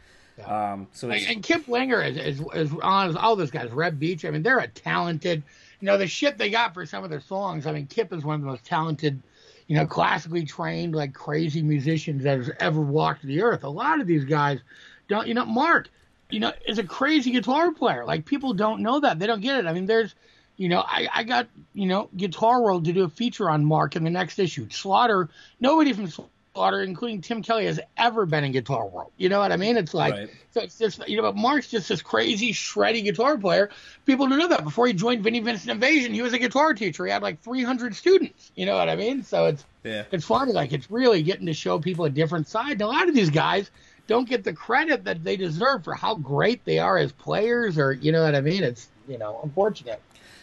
Um, 0.46 0.86
so 0.92 1.10
it's, 1.10 1.26
And 1.28 1.42
Kip 1.42 1.66
Winger 1.68 2.00
is, 2.00 2.16
is, 2.16 2.42
is 2.54 2.72
on 2.80 3.16
all 3.16 3.36
those 3.36 3.50
guys. 3.50 3.70
Reb 3.70 3.98
Beach. 3.98 4.24
I 4.24 4.30
mean, 4.30 4.42
they're 4.42 4.58
a 4.58 4.68
talented. 4.68 5.42
You 5.80 5.86
know, 5.86 5.98
the 5.98 6.06
shit 6.06 6.38
they 6.38 6.48
got 6.48 6.74
for 6.74 6.86
some 6.86 7.02
of 7.02 7.10
their 7.10 7.20
songs. 7.20 7.66
I 7.66 7.72
mean, 7.72 7.86
Kip 7.86 8.12
is 8.12 8.24
one 8.24 8.36
of 8.36 8.40
the 8.40 8.46
most 8.46 8.64
talented, 8.64 9.20
you 9.66 9.76
know, 9.76 9.84
classically 9.84 10.44
trained, 10.44 10.94
like 10.94 11.12
crazy 11.12 11.60
musicians 11.60 12.22
that 12.22 12.38
has 12.38 12.50
ever 12.60 12.80
walked 12.80 13.22
the 13.22 13.42
earth. 13.42 13.64
A 13.64 13.68
lot 13.68 14.00
of 14.00 14.06
these 14.06 14.24
guys 14.24 14.60
don't. 15.08 15.26
You 15.26 15.34
know, 15.34 15.44
Mark, 15.44 15.88
you 16.32 16.40
know, 16.40 16.52
is 16.66 16.78
a 16.78 16.84
crazy 16.84 17.30
guitar 17.30 17.72
player. 17.72 18.04
Like 18.04 18.24
people 18.24 18.54
don't 18.54 18.80
know 18.82 19.00
that. 19.00 19.18
They 19.18 19.26
don't 19.26 19.40
get 19.40 19.58
it. 19.58 19.66
I 19.66 19.72
mean, 19.72 19.86
there's. 19.86 20.14
You 20.58 20.68
know, 20.68 20.80
I, 20.86 21.08
I 21.12 21.22
got, 21.24 21.48
you 21.72 21.86
know, 21.86 22.10
Guitar 22.14 22.60
World 22.62 22.84
to 22.84 22.92
do 22.92 23.04
a 23.04 23.08
feature 23.08 23.48
on 23.48 23.64
Mark 23.64 23.96
in 23.96 24.04
the 24.04 24.10
next 24.10 24.38
issue. 24.38 24.68
Slaughter, 24.68 25.30
nobody 25.60 25.94
from 25.94 26.08
Slaughter, 26.54 26.82
including 26.82 27.22
Tim 27.22 27.42
Kelly, 27.42 27.64
has 27.64 27.80
ever 27.96 28.26
been 28.26 28.44
in 28.44 28.52
Guitar 28.52 28.86
World. 28.86 29.10
You 29.16 29.30
know 29.30 29.40
what 29.40 29.50
I 29.50 29.56
mean? 29.56 29.78
It's 29.78 29.94
like, 29.94 30.12
Right. 30.12 30.30
so 30.50 30.60
it's 30.60 30.78
just, 30.78 31.08
you 31.08 31.16
know, 31.16 31.22
but 31.22 31.36
Mark's 31.36 31.68
just 31.68 31.88
this 31.88 32.02
crazy, 32.02 32.52
shreddy 32.52 33.02
guitar 33.02 33.38
player. 33.38 33.70
People 34.04 34.28
don't 34.28 34.38
know 34.38 34.48
that. 34.48 34.62
Before 34.62 34.86
he 34.86 34.92
joined 34.92 35.24
Vinnie 35.24 35.40
Vincent 35.40 35.70
Invasion, 35.70 36.12
he 36.12 36.20
was 36.20 36.34
a 36.34 36.38
guitar 36.38 36.74
teacher. 36.74 37.06
He 37.06 37.10
had 37.10 37.22
like 37.22 37.40
300 37.42 37.96
students. 37.96 38.52
You 38.54 38.66
know 38.66 38.76
what 38.76 38.90
I 38.90 38.94
mean? 38.94 39.22
So 39.22 39.46
it's, 39.46 39.64
yeah. 39.84 40.04
it's 40.12 40.26
funny. 40.26 40.52
Like, 40.52 40.72
it's 40.72 40.90
really 40.90 41.22
getting 41.22 41.46
to 41.46 41.54
show 41.54 41.78
people 41.78 42.04
a 42.04 42.10
different 42.10 42.46
side. 42.46 42.72
And 42.72 42.82
a 42.82 42.86
lot 42.88 43.08
of 43.08 43.14
these 43.14 43.30
guys 43.30 43.70
don't 44.06 44.28
get 44.28 44.44
the 44.44 44.52
credit 44.52 45.04
that 45.04 45.24
they 45.24 45.36
deserve 45.36 45.84
for 45.84 45.94
how 45.94 46.14
great 46.16 46.64
they 46.64 46.78
are 46.78 46.98
as 46.98 47.12
players, 47.12 47.78
or, 47.78 47.92
you 47.92 48.12
know 48.12 48.22
what 48.22 48.34
I 48.34 48.40
mean? 48.40 48.62
It's, 48.62 48.88
you 49.08 49.18
know, 49.18 49.40
unfortunate. 49.42 50.00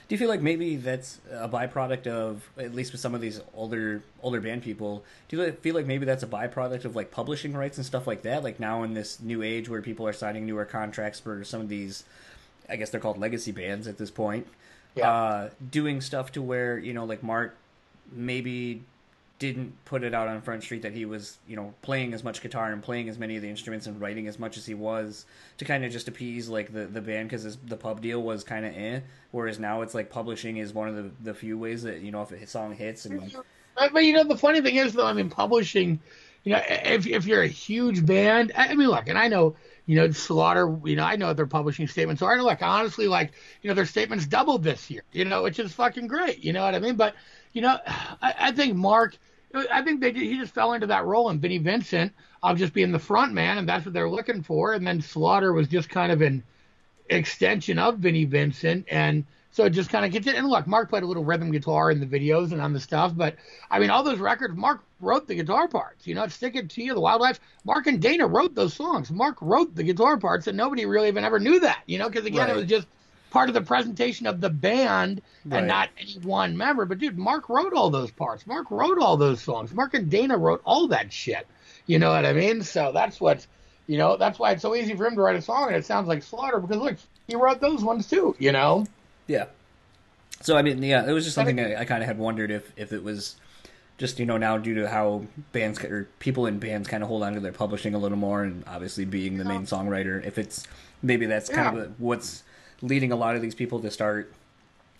Do 0.07 0.16
you 0.16 0.18
feel 0.20 0.30
like 0.30 0.41
maybe 0.41 0.76
that's 0.76 1.20
a 1.32 1.47
byproduct 1.47 2.07
of 2.07 2.49
at 2.57 2.74
least 2.74 2.93
with 2.93 2.99
some 3.01 3.14
of 3.14 3.22
these 3.22 3.41
older 3.53 4.01
older 4.24 4.41
band 4.41 4.64
people? 4.64 5.03
Do 5.28 5.38
you 5.38 5.51
feel 5.51 5.76
like 5.76 5.86
maybe 5.86 6.03
that's 6.03 6.24
a 6.24 6.28
byproduct 6.28 6.84
of 6.86 6.95
like 6.95 7.12
publishing 7.12 7.53
rights 7.53 7.78
and 7.78 7.86
stuff 7.86 8.07
like 8.07 8.24
that? 8.24 8.43
Like 8.43 8.60
now 8.60 8.82
in 8.82 8.95
this 8.95 9.20
new 9.20 9.43
age 9.43 9.70
where 9.70 9.84
people 9.84 10.07
are 10.07 10.14
signing 10.14 10.47
newer 10.47 10.66
contracts 10.66 11.20
for 11.20 11.43
some 11.43 11.62
of 11.62 11.70
these, 11.70 12.05
I 12.68 12.76
guess 12.76 12.89
they're 12.89 12.99
called 12.99 13.20
legacy 13.20 13.51
bands 13.51 13.86
at 13.88 13.99
this 13.99 14.10
point, 14.10 14.47
Yeah. 14.95 15.12
uh, 15.12 15.49
doing 15.70 16.01
stuff 16.01 16.32
to 16.32 16.41
where 16.41 16.80
you 16.80 16.91
know 16.93 17.05
like 17.05 17.22
Mark 17.22 17.55
maybe 18.12 18.82
didn't 19.40 19.74
put 19.86 20.04
it 20.04 20.14
out 20.14 20.28
on 20.28 20.42
Front 20.42 20.64
Street 20.64 20.82
that 20.82 20.94
he 20.94 21.06
was, 21.06 21.38
you 21.48 21.56
know, 21.56 21.74
playing 21.82 22.14
as 22.14 22.24
much 22.24 22.42
guitar 22.42 22.72
and 22.72 22.84
playing 22.84 23.10
as 23.10 23.18
many 23.18 23.38
of 23.38 23.42
the 23.42 23.50
instruments 23.50 23.88
and 23.88 24.00
writing 24.00 24.28
as 24.28 24.38
much 24.38 24.58
as 24.58 24.66
he 24.66 24.74
was 24.74 25.26
to 25.58 25.66
kind 25.66 25.84
of 25.86 25.92
just 25.92 26.08
appease 26.08 26.50
like 26.50 26.74
the 26.74 26.86
the 26.86 27.02
band 27.02 27.30
because 27.30 27.56
the 27.58 27.78
pub 27.78 28.02
deal 28.02 28.22
was 28.22 28.44
kind 28.44 28.66
of 28.66 28.76
eh. 28.76 29.00
Whereas 29.32 29.58
now 29.58 29.82
it's 29.82 29.94
like 29.96 30.10
publishing 30.10 30.58
is 30.58 30.74
one 30.74 30.90
of 30.90 30.96
the 30.96 31.12
the 31.24 31.34
few 31.34 31.58
ways 31.58 31.84
that 31.84 32.02
you 32.02 32.12
know 32.12 32.22
if 32.22 32.32
a 32.32 32.46
song 32.46 32.76
hits 32.76 33.06
and 33.06 33.34
But, 33.94 34.04
you 34.04 34.14
know, 34.14 34.24
the 34.24 34.38
funny 34.38 34.62
thing 34.62 34.76
is, 34.76 34.94
though, 34.94 35.06
I 35.06 35.14
mean, 35.14 35.30
publishing, 35.30 36.00
you 36.44 36.54
know, 36.54 36.62
if 36.68 37.08
if 37.08 37.26
you're 37.26 37.44
a 37.44 37.48
huge 37.48 38.06
band, 38.06 38.52
I 38.56 38.76
mean, 38.76 38.90
look, 38.90 39.08
and 39.08 39.18
I 39.18 39.28
know, 39.30 39.56
you 39.86 39.96
know, 39.96 40.12
Slaughter, 40.12 40.78
you 40.84 40.96
know, 40.96 41.04
I 41.04 41.16
know 41.16 41.34
their 41.34 41.48
publishing 41.48 41.88
statements 41.88 42.22
are. 42.22 42.42
Look, 42.42 42.62
honestly, 42.62 43.08
like, 43.08 43.32
you 43.62 43.70
know, 43.70 43.74
their 43.74 43.86
statements 43.86 44.26
doubled 44.26 44.64
this 44.64 44.90
year, 44.92 45.04
you 45.12 45.26
know, 45.26 45.44
which 45.44 45.60
is 45.60 45.74
fucking 45.74 46.08
great. 46.08 46.44
You 46.44 46.54
know 46.54 46.64
what 46.64 46.76
I 46.76 46.80
mean? 46.80 46.96
But, 46.96 47.16
you 47.54 47.62
know, 47.62 47.78
I, 47.88 48.34
I 48.40 48.52
think 48.52 48.76
Mark, 48.76 49.18
I 49.54 49.82
think 49.82 50.02
they 50.02 50.12
he 50.12 50.38
just 50.38 50.54
fell 50.54 50.74
into 50.74 50.88
that 50.88 51.06
role 51.06 51.30
in 51.30 51.39
Vinnie 51.39 51.58
Vincent 51.58 52.14
of 52.43 52.58
just 52.58 52.74
being 52.74 52.91
the 52.91 53.00
front 53.00 53.34
man, 53.34 53.58
and 53.58 53.68
that's 53.68 53.86
what 53.86 53.93
they're 53.93 54.10
looking 54.10 54.43
for. 54.43 54.74
And 54.74 54.86
then 54.86 55.02
Slaughter 55.02 55.54
was 55.54 55.68
just 55.68 55.89
kind 55.89 56.12
of 56.12 56.22
an 56.22 56.43
extension 57.10 57.80
of 57.80 57.97
Vinnie 57.97 58.26
Vincent, 58.26 58.86
and 58.89 59.26
so 59.52 59.66
it 59.66 59.72
just 59.72 59.89
kind 59.89 60.06
of 60.06 60.12
continued. 60.12 60.38
And 60.38 60.47
look, 60.47 60.68
Mark 60.68 60.89
played 60.89 61.04
a 61.04 61.08
little 61.08 61.24
rhythm 61.26 61.52
guitar 61.52 61.89
in 61.89 62.00
the 62.00 62.06
videos 62.06 62.52
and 62.52 62.62
on 62.62 62.74
the 62.74 62.80
stuff, 62.80 63.14
but 63.16 63.36
I 63.72 63.80
mean, 63.80 63.89
all 63.89 64.04
those 64.04 64.20
records, 64.20 64.56
Mark 64.56 64.84
wrote 65.02 65.28
the 65.28 65.36
guitar 65.36 65.68
parts. 65.68 66.06
You 66.06 66.14
know, 66.16 66.28
Stick 66.28 66.56
It 66.56 66.70
to 66.70 66.84
You, 66.84 66.93
The 66.93 67.00
Wildlife. 67.00 67.39
Mark 67.66 67.88
and 67.88 68.00
Dana 68.02 68.28
wrote 68.28 68.54
those 68.54 68.74
songs. 68.76 69.10
Mark 69.10 69.38
wrote 69.41 69.76
the 69.76 69.84
guitar 69.84 70.18
parts, 70.18 70.45
and 70.47 70.56
nobody 70.56 70.86
really 70.86 71.08
even 71.08 71.24
ever 71.24 71.39
knew 71.39 71.60
that. 71.62 71.82
You 71.88 71.97
know, 71.97 72.08
because 72.08 72.26
again, 72.26 72.47
Right. 72.47 72.52
it 72.52 72.56
was 72.56 72.66
just 72.66 72.88
part 73.32 73.50
of 73.50 73.54
the 73.56 73.62
presentation 73.62 74.26
of 74.28 74.42
the 74.42 74.50
band 74.50 75.22
Right. 75.46 75.60
and 75.60 75.68
not 75.68 75.90
any 76.00 76.20
one 76.24 76.58
member. 76.58 76.86
But 76.86 77.00
dude, 77.00 77.18
Mark 77.18 77.48
wrote 77.50 77.74
all 77.74 77.90
those 77.90 78.12
parts. 78.12 78.46
Mark 78.48 78.70
wrote 78.72 79.00
all 79.00 79.18
those 79.18 79.42
songs. 79.42 79.74
Mark 79.74 79.94
and 79.94 80.10
Dana 80.10 80.38
wrote 80.38 80.62
all 80.66 80.88
that 80.90 81.12
shit. 81.14 81.48
You 81.88 81.98
know 82.00 82.12
what 82.12 82.26
I 82.26 82.34
mean? 82.34 82.62
So 82.64 82.92
that's 82.92 83.20
what's, 83.22 83.48
you 83.88 83.98
know, 83.98 84.18
that's 84.18 84.38
why 84.40 84.52
it's 84.52 84.62
so 84.62 84.76
easy 84.76 84.96
for 84.96 85.06
him 85.08 85.16
to 85.16 85.22
write 85.22 85.36
a 85.36 85.42
song 85.42 85.68
and 85.68 85.76
it 85.76 85.86
sounds 85.86 86.08
like 86.08 86.24
Slaughter 86.24 86.60
because 86.60 86.78
look, 86.78 86.98
he 87.28 87.36
wrote 87.36 87.62
those 87.62 87.84
ones 87.84 88.08
too. 88.08 88.36
You 88.40 88.52
know? 88.52 88.86
yeah. 89.28 89.46
So 90.42 90.56
I 90.56 90.62
mean, 90.62 90.82
yeah, 90.82 91.06
it 91.08 91.12
was 91.12 91.24
just 91.26 91.36
something 91.36 91.60
I, 91.60 91.82
I 91.82 91.86
kind 91.86 92.02
of 92.02 92.08
had 92.08 92.18
wondered 92.18 92.50
if 92.50 92.72
if 92.78 92.94
it 92.94 93.04
was 93.04 93.36
just 93.98 94.20
you 94.20 94.26
know 94.26 94.38
now 94.38 94.58
due 94.58 94.76
to 94.76 94.88
how 94.88 95.26
bands 95.52 95.84
or 95.84 96.08
people 96.20 96.46
in 96.46 96.60
bands 96.60 96.88
kind 96.88 97.04
of 97.04 97.10
hold 97.10 97.24
on 97.24 97.34
to 97.34 97.42
their 97.42 97.52
publishing 97.52 97.94
a 97.94 97.98
little 97.98 98.18
more, 98.18 98.44
and 98.44 98.64
obviously 98.66 99.04
being 99.04 99.38
the 99.38 99.44
main 99.44 99.66
songwriter, 99.66 100.26
if 100.26 100.38
it's 100.38 100.66
maybe 101.04 101.26
that's 101.26 101.50
kind 101.50 101.76
Yeah. 101.76 101.84
of 101.84 102.00
what's 102.00 102.44
leading 102.82 103.12
a 103.12 103.16
lot 103.16 103.36
of 103.36 103.42
these 103.42 103.56
people 103.56 103.80
to 103.82 103.92
start 103.92 104.32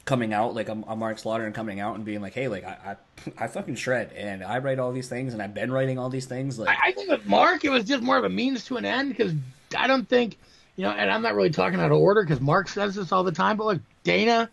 coming 0.06 0.34
out 0.34 0.56
like 0.56 0.70
a, 0.70 0.78
a 0.88 0.96
Mark 0.96 1.20
Slaughter 1.20 1.46
and 1.46 1.54
coming 1.54 1.80
out 1.80 1.96
and 1.96 2.04
being 2.04 2.22
like, 2.22 2.34
hey, 2.34 2.48
like 2.48 2.64
I, 2.64 2.78
I 2.86 2.96
I 3.46 3.48
fucking 3.48 3.76
shred 3.76 4.12
and 4.14 4.44
I 4.44 4.60
write 4.60 4.80
all 4.80 4.92
these 4.92 5.08
things 5.08 5.34
and 5.34 5.42
I've 5.42 5.54
been 5.54 5.72
writing 5.72 6.00
all 6.00 6.10
these 6.10 6.26
things 6.26 6.58
like 6.58 6.70
I, 6.70 6.90
I 6.90 6.92
think 6.92 7.10
with 7.10 7.26
Mark, 7.26 7.64
it 7.64 7.70
was 7.70 7.84
just 7.84 8.02
more 8.02 8.18
of 8.18 8.24
a 8.24 8.30
means 8.30 8.66
to 8.66 8.78
an 8.78 8.86
end 8.86 9.10
because 9.10 9.34
I 9.78 9.88
don't 9.88 10.08
think, 10.08 10.38
you 10.76 10.84
know, 10.84 10.92
and 10.92 11.12
I'm 11.12 11.22
not 11.22 11.36
really 11.36 11.50
talking 11.50 11.80
out 11.80 11.92
of 11.92 11.98
order 11.98 12.24
because 12.24 12.42
Mark 12.42 12.70
says 12.70 12.96
this 12.96 13.12
all 13.12 13.24
the 13.24 13.32
time, 13.32 13.58
but 13.58 13.66
look, 13.66 13.82
Dana 14.04 14.50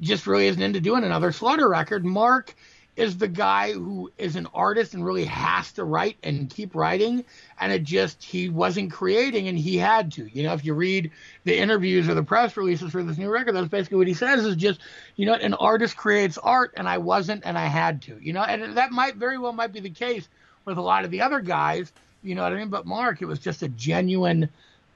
just 0.00 0.26
really 0.26 0.46
isn't 0.46 0.62
into 0.62 0.80
doing 0.80 1.04
another 1.04 1.32
Slaughter 1.32 1.68
record. 1.68 2.04
Mark 2.04 2.54
is 2.96 3.18
the 3.18 3.28
guy 3.28 3.72
who 3.72 4.10
is 4.18 4.36
an 4.36 4.46
artist 4.54 4.94
and 4.94 5.04
really 5.04 5.24
has 5.24 5.72
to 5.72 5.84
write 5.84 6.16
and 6.22 6.48
keep 6.48 6.74
writing. 6.74 7.24
And 7.58 7.72
it 7.72 7.82
just 7.82 8.22
he 8.22 8.48
wasn't 8.48 8.92
creating 8.92 9.48
and 9.48 9.58
he 9.58 9.76
had 9.76 10.12
to 10.12 10.28
you 10.32 10.42
know 10.42 10.52
if 10.52 10.64
you 10.64 10.74
read 10.74 11.10
the 11.44 11.56
interviews 11.56 12.08
or 12.08 12.14
the 12.14 12.22
press 12.22 12.56
releases 12.56 12.92
for 12.92 13.02
this 13.02 13.18
new 13.18 13.30
record 13.30 13.54
that's 13.54 13.68
basically 13.68 13.98
what 13.98 14.06
he 14.06 14.14
says 14.14 14.44
is 14.44 14.56
just 14.56 14.80
you 15.16 15.26
know 15.26 15.34
an 15.34 15.54
artist 15.54 15.96
creates 15.96 16.36
art 16.38 16.72
and 16.76 16.88
i 16.88 16.98
wasn't 16.98 17.42
and 17.44 17.56
i 17.56 17.66
had 17.66 18.02
to 18.02 18.18
you 18.20 18.32
know 18.32 18.42
and 18.42 18.76
that 18.76 18.92
might 18.92 19.16
very 19.16 19.38
well 19.38 19.52
might 19.52 19.72
be 19.72 19.80
the 19.80 19.90
case 19.90 20.28
with 20.64 20.76
a 20.76 20.82
lot 20.82 21.04
of 21.04 21.10
the 21.10 21.20
other 21.20 21.40
guys 21.40 21.92
you 22.22 22.34
know 22.34 22.42
what 22.42 22.52
i 22.52 22.56
mean? 22.56 22.68
But 22.68 22.86
mark 22.86 23.22
it 23.22 23.26
was 23.26 23.38
just 23.38 23.62
a 23.62 23.68
genuine 23.68 24.48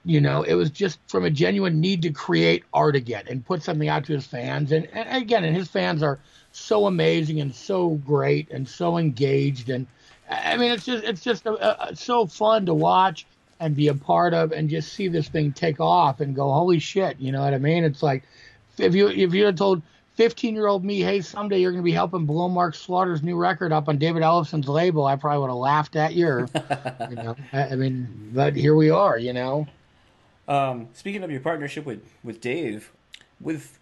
you 0.04 0.20
know 0.20 0.42
it 0.42 0.54
was 0.54 0.70
just 0.70 0.98
from 1.06 1.24
a 1.24 1.30
genuine 1.30 1.80
need 1.80 2.02
to 2.02 2.10
create 2.10 2.64
art 2.72 2.96
again 2.96 3.24
and 3.28 3.44
put 3.44 3.62
something 3.62 3.88
out 3.88 4.04
to 4.06 4.12
his 4.12 4.26
fans. 4.26 4.72
And, 4.72 4.86
and 4.92 5.22
again 5.22 5.44
and 5.44 5.56
his 5.56 5.68
fans 5.68 6.02
are 6.02 6.18
so 6.58 6.86
amazing 6.86 7.40
and 7.40 7.54
so 7.54 7.90
great 7.90 8.50
and 8.50 8.68
so 8.68 8.98
engaged. 8.98 9.70
And 9.70 9.86
I 10.30 10.56
mean 10.56 10.72
it's 10.72 10.84
just 10.84 11.04
it's 11.04 11.22
just 11.22 11.46
a, 11.46 11.90
a, 11.90 11.96
so 11.96 12.26
fun 12.26 12.66
to 12.66 12.74
watch 12.74 13.26
and 13.60 13.74
be 13.74 13.88
a 13.88 13.94
part 13.94 14.34
of 14.34 14.52
and 14.52 14.68
just 14.68 14.92
see 14.92 15.08
this 15.08 15.28
thing 15.28 15.52
take 15.52 15.80
off 15.80 16.20
and 16.20 16.34
go 16.34 16.52
holy 16.52 16.78
shit 16.78 17.18
you 17.18 17.32
know 17.32 17.42
what 17.42 17.54
I 17.54 17.58
mean? 17.58 17.84
It's 17.84 18.02
like 18.02 18.24
if 18.78 18.94
you 18.94 19.08
if 19.08 19.34
you 19.34 19.44
had 19.44 19.56
told 19.56 19.82
15 20.14 20.54
year 20.54 20.66
old 20.66 20.84
me 20.84 21.00
hey 21.00 21.20
someday 21.20 21.60
you're 21.60 21.70
going 21.70 21.82
to 21.82 21.84
be 21.84 21.92
helping 21.92 22.26
blow 22.26 22.48
Mark 22.48 22.74
Slaughter's 22.74 23.22
new 23.22 23.36
record 23.36 23.72
up 23.72 23.88
on 23.88 23.98
David 23.98 24.22
Ellefson's 24.22 24.68
label 24.68 25.06
I 25.06 25.16
probably 25.16 25.40
would 25.40 25.50
have 25.50 25.56
laughed 25.56 25.96
at 25.96 26.14
you 26.14 26.48
you 27.10 27.16
know 27.16 27.36
I, 27.52 27.62
I 27.62 27.76
mean 27.76 28.30
but 28.34 28.56
here 28.56 28.74
we 28.74 28.90
are 28.90 29.18
you 29.18 29.32
know? 29.32 29.66
Um, 30.48 30.88
speaking 30.94 31.22
of 31.22 31.30
your 31.30 31.40
partnership 31.40 31.84
with 31.84 32.02
with 32.24 32.40
Dave 32.40 32.90
with 33.40 33.78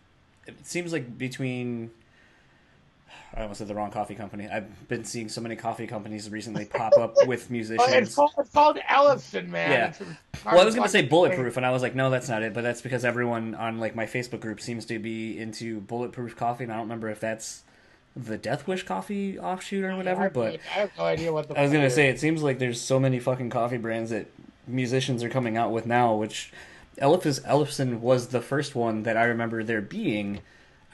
it 0.47 0.67
seems 0.67 0.93
like 0.93 1.19
between 1.19 1.91
I 3.35 3.43
almost 3.43 3.59
said 3.59 3.69
the 3.69 3.75
wrong 3.75 3.91
coffee 3.91 4.15
company. 4.15 4.49
I've 4.49 4.89
been 4.89 5.05
seeing 5.05 5.29
so 5.29 5.41
many 5.41 5.57
coffee 5.57 5.87
companies 5.87 6.31
recently 6.31 6.65
pop 6.75 6.97
up 6.97 7.15
with 7.27 7.51
musicians. 7.51 7.89
Oh, 7.89 7.97
it's, 7.97 8.15
called, 8.15 8.33
it's 8.39 8.51
called 8.51 8.79
Ellefson, 8.79 9.49
man. 9.49 9.71
Yeah. 9.71 10.07
Well, 10.45 10.61
I 10.61 10.65
was 10.65 10.75
going 10.75 10.87
to 10.87 10.91
say 10.91 11.03
Bulletproof, 11.03 11.57
and 11.57 11.67
I 11.67 11.71
was 11.71 11.83
like, 11.83 11.95
no, 11.95 12.11
that's 12.11 12.29
not 12.29 12.43
it. 12.43 12.55
But 12.55 12.63
that's 12.63 12.81
because 12.81 13.05
everyone 13.05 13.55
on 13.55 13.79
like 13.79 13.95
my 13.95 14.07
Facebook 14.07 14.41
group 14.41 14.61
seems 14.61 14.87
to 14.87 14.99
be 14.99 15.39
into 15.39 15.81
Bulletproof 15.81 16.37
coffee, 16.37 16.65
and 16.65 16.73
I 16.73 16.77
don't 16.77 16.85
remember 16.85 17.11
if 17.11 17.21
that's 17.21 17.63
the 18.17 18.39
Death 18.39 18.67
Wish 18.67 18.85
coffee 18.85 19.39
offshoot 19.39 19.85
or 19.85 19.97
whatever. 19.97 20.31
But 20.31 20.59
I 20.75 20.81
have 20.81 20.91
no 20.97 21.05
idea 21.05 21.33
what 21.33 21.49
the. 21.49 21.59
I 21.59 21.63
was 21.63 21.73
going 21.73 21.85
to 21.85 21.91
say 21.91 22.09
it 22.09 22.19
seems 22.19 22.43
like 22.43 22.59
there's 22.59 22.81
so 22.81 22.99
many 22.99 23.19
fucking 23.19 23.51
coffee 23.51 23.77
brands 23.77 24.11
that 24.11 24.27
musicians 24.67 25.23
are 25.23 25.29
coming 25.29 25.57
out 25.57 25.71
with 25.71 25.87
now, 25.87 26.15
which 26.15 26.53
Ellefson 26.99 28.01
was 28.01 28.29
the 28.29 28.41
first 28.41 28.75
one 28.75 29.03
that 29.03 29.17
I 29.17 29.25
remember 29.25 29.63
there 29.63 29.83
being 29.83 30.41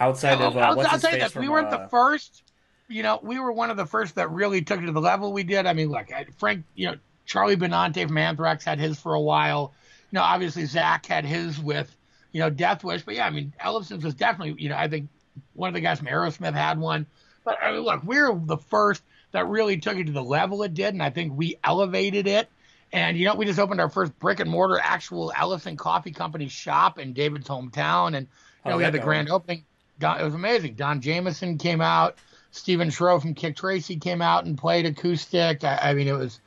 outside 0.02 0.40
yeah, 0.40 0.46
of 0.46 0.56
uh, 0.56 0.60
I'll, 0.60 0.80
I'll 0.80 0.90
his 0.90 1.02
face 1.02 1.22
this. 1.22 1.32
From, 1.32 1.42
we 1.42 1.48
weren't 1.48 1.68
uh, 1.68 1.78
the 1.78 1.88
first. 1.88 2.42
You 2.88 3.02
know, 3.02 3.20
we 3.22 3.38
were 3.38 3.52
one 3.52 3.70
of 3.70 3.76
the 3.76 3.86
first 3.86 4.16
that 4.16 4.30
really 4.30 4.62
took 4.62 4.80
it 4.80 4.86
to 4.86 4.92
the 4.92 5.00
level 5.00 5.32
we 5.32 5.44
did. 5.44 5.66
I 5.66 5.72
mean, 5.72 5.88
look, 5.88 6.08
Frank, 6.36 6.64
you 6.74 6.90
know, 6.90 6.96
Charlie 7.24 7.56
Benante 7.56 8.06
from 8.06 8.18
Anthrax 8.18 8.64
had 8.64 8.78
his 8.78 8.98
for 8.98 9.14
a 9.14 9.20
while. 9.20 9.72
You 10.10 10.16
know, 10.16 10.22
obviously 10.22 10.66
Zach 10.66 11.06
had 11.06 11.24
his 11.24 11.58
with, 11.58 11.94
you 12.32 12.40
know, 12.40 12.50
Death 12.50 12.84
Wish. 12.84 13.02
But 13.02 13.14
yeah, 13.14 13.26
I 13.26 13.30
mean, 13.30 13.54
Ellefson's 13.58 14.04
was 14.04 14.14
definitely, 14.14 14.62
you 14.62 14.68
know, 14.68 14.76
I 14.76 14.88
think 14.88 15.08
one 15.54 15.68
of 15.68 15.74
the 15.74 15.80
guys 15.80 15.98
from 15.98 16.08
Aerosmith 16.08 16.52
had 16.52 16.78
one. 16.78 17.06
But 17.44 17.58
I 17.62 17.72
mean, 17.72 17.80
look, 17.80 18.02
we 18.02 18.16
we're 18.16 18.34
the 18.34 18.58
first 18.58 19.02
that 19.32 19.46
really 19.46 19.78
took 19.78 19.96
it 19.96 20.04
to 20.04 20.12
the 20.12 20.22
level 20.22 20.62
it 20.62 20.74
did, 20.74 20.92
and 20.92 21.02
I 21.02 21.10
think 21.10 21.32
we 21.34 21.56
elevated 21.64 22.26
it. 22.26 22.48
And 22.92 23.16
you 23.16 23.26
know, 23.26 23.36
we 23.36 23.46
just 23.46 23.58
opened 23.58 23.80
our 23.80 23.88
first 23.88 24.18
brick 24.18 24.40
and 24.40 24.50
mortar 24.50 24.78
actual 24.78 25.32
Ellefson 25.34 25.78
Coffee 25.78 26.12
Company 26.12 26.48
shop 26.48 26.98
in 26.98 27.14
David's 27.14 27.48
hometown, 27.48 28.14
and 28.16 28.28
you 28.64 28.70
know, 28.70 28.76
we 28.76 28.84
had 28.84 28.92
the 28.92 28.98
grand 28.98 29.30
opening. 29.30 29.64
Don, 30.02 30.20
it 30.20 30.24
was 30.24 30.34
amazing. 30.34 30.74
Don 30.74 31.00
Jamieson 31.00 31.58
came 31.58 31.80
out. 31.80 32.16
Stephen 32.50 32.90
Shareaux 32.90 33.20
from 33.20 33.34
Kik 33.34 33.54
Tracee 33.54 33.96
came 33.96 34.20
out 34.20 34.44
and 34.44 34.58
played 34.58 34.84
acoustic. 34.84 35.62
I, 35.62 35.78
I, 35.80 35.94
mean, 35.94 36.08
it 36.08 36.18
was 36.18 36.40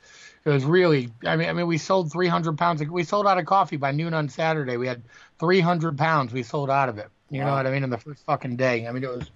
it 0.44 0.50
was 0.50 0.62
really. 0.66 1.10
I 1.24 1.36
mean, 1.36 1.48
I 1.48 1.54
mean, 1.54 1.66
we 1.66 1.78
sold 1.78 2.12
300 2.12 2.58
pounds. 2.58 2.82
Of, 2.82 2.90
we 2.90 3.02
sold 3.02 3.26
out 3.26 3.38
of 3.38 3.46
coffee 3.46 3.78
by 3.78 3.92
noon 3.92 4.12
on 4.12 4.28
Saturday. 4.28 4.76
We 4.76 4.86
had 4.86 5.02
300 5.38 5.96
pounds. 5.96 6.34
We 6.34 6.42
sold 6.42 6.68
out 6.68 6.90
of 6.90 6.98
it. 6.98 7.08
You 7.30 7.40
wow. 7.40 7.46
know 7.46 7.52
what 7.54 7.66
I 7.66 7.70
mean? 7.70 7.82
In 7.82 7.88
the 7.88 7.96
first 7.96 8.26
fucking 8.26 8.56
day. 8.56 8.86
I 8.86 8.92
mean, 8.92 9.02
it 9.02 9.08
was 9.08 9.30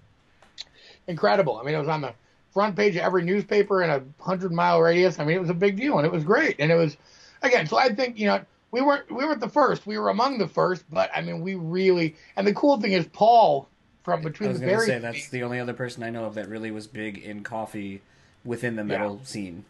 incredible. 1.06 1.56
I 1.56 1.64
mean, 1.64 1.74
it 1.74 1.78
was 1.78 1.88
on 1.88 2.02
the 2.02 2.12
front 2.52 2.76
page 2.76 2.96
of 2.96 3.02
every 3.02 3.24
newspaper 3.24 3.82
in 3.82 3.88
a 3.88 4.02
hundred 4.22 4.52
mile 4.52 4.82
radius. 4.82 5.18
I 5.18 5.24
mean, 5.24 5.36
it 5.36 5.40
was 5.40 5.48
a 5.48 5.54
big 5.54 5.76
deal, 5.76 5.96
and 5.96 6.04
it 6.04 6.12
was 6.12 6.24
great. 6.24 6.56
And 6.58 6.70
it 6.70 6.76
was 6.76 6.98
again. 7.40 7.66
So 7.66 7.78
I 7.78 7.94
think 7.94 8.18
you 8.18 8.26
know 8.26 8.44
we 8.70 8.82
weren't 8.82 9.10
we 9.10 9.24
weren't 9.24 9.40
the 9.40 9.48
first. 9.48 9.86
We 9.86 9.96
were 9.96 10.10
among 10.10 10.36
the 10.36 10.46
first, 10.46 10.84
but 10.90 11.10
I 11.16 11.22
mean, 11.22 11.40
we 11.40 11.54
really. 11.54 12.16
And 12.36 12.46
the 12.46 12.52
cool 12.52 12.78
thing 12.78 12.92
is, 12.92 13.06
Paul 13.06 13.69
from 14.02 14.22
between 14.22 14.48
I 14.48 14.52
was 14.52 14.60
the 14.60 14.66
berries. 14.66 14.86
say 14.86 14.98
that's 14.98 15.28
the 15.28 15.42
only 15.42 15.60
other 15.60 15.74
person 15.74 16.02
I 16.02 16.10
know 16.10 16.24
of 16.24 16.34
that 16.34 16.48
really 16.48 16.70
was 16.70 16.86
big 16.86 17.18
in 17.18 17.42
coffee 17.42 18.00
within 18.44 18.76
the 18.76 18.84
metal 18.84 19.18
yeah. 19.20 19.26
scene. 19.26 19.64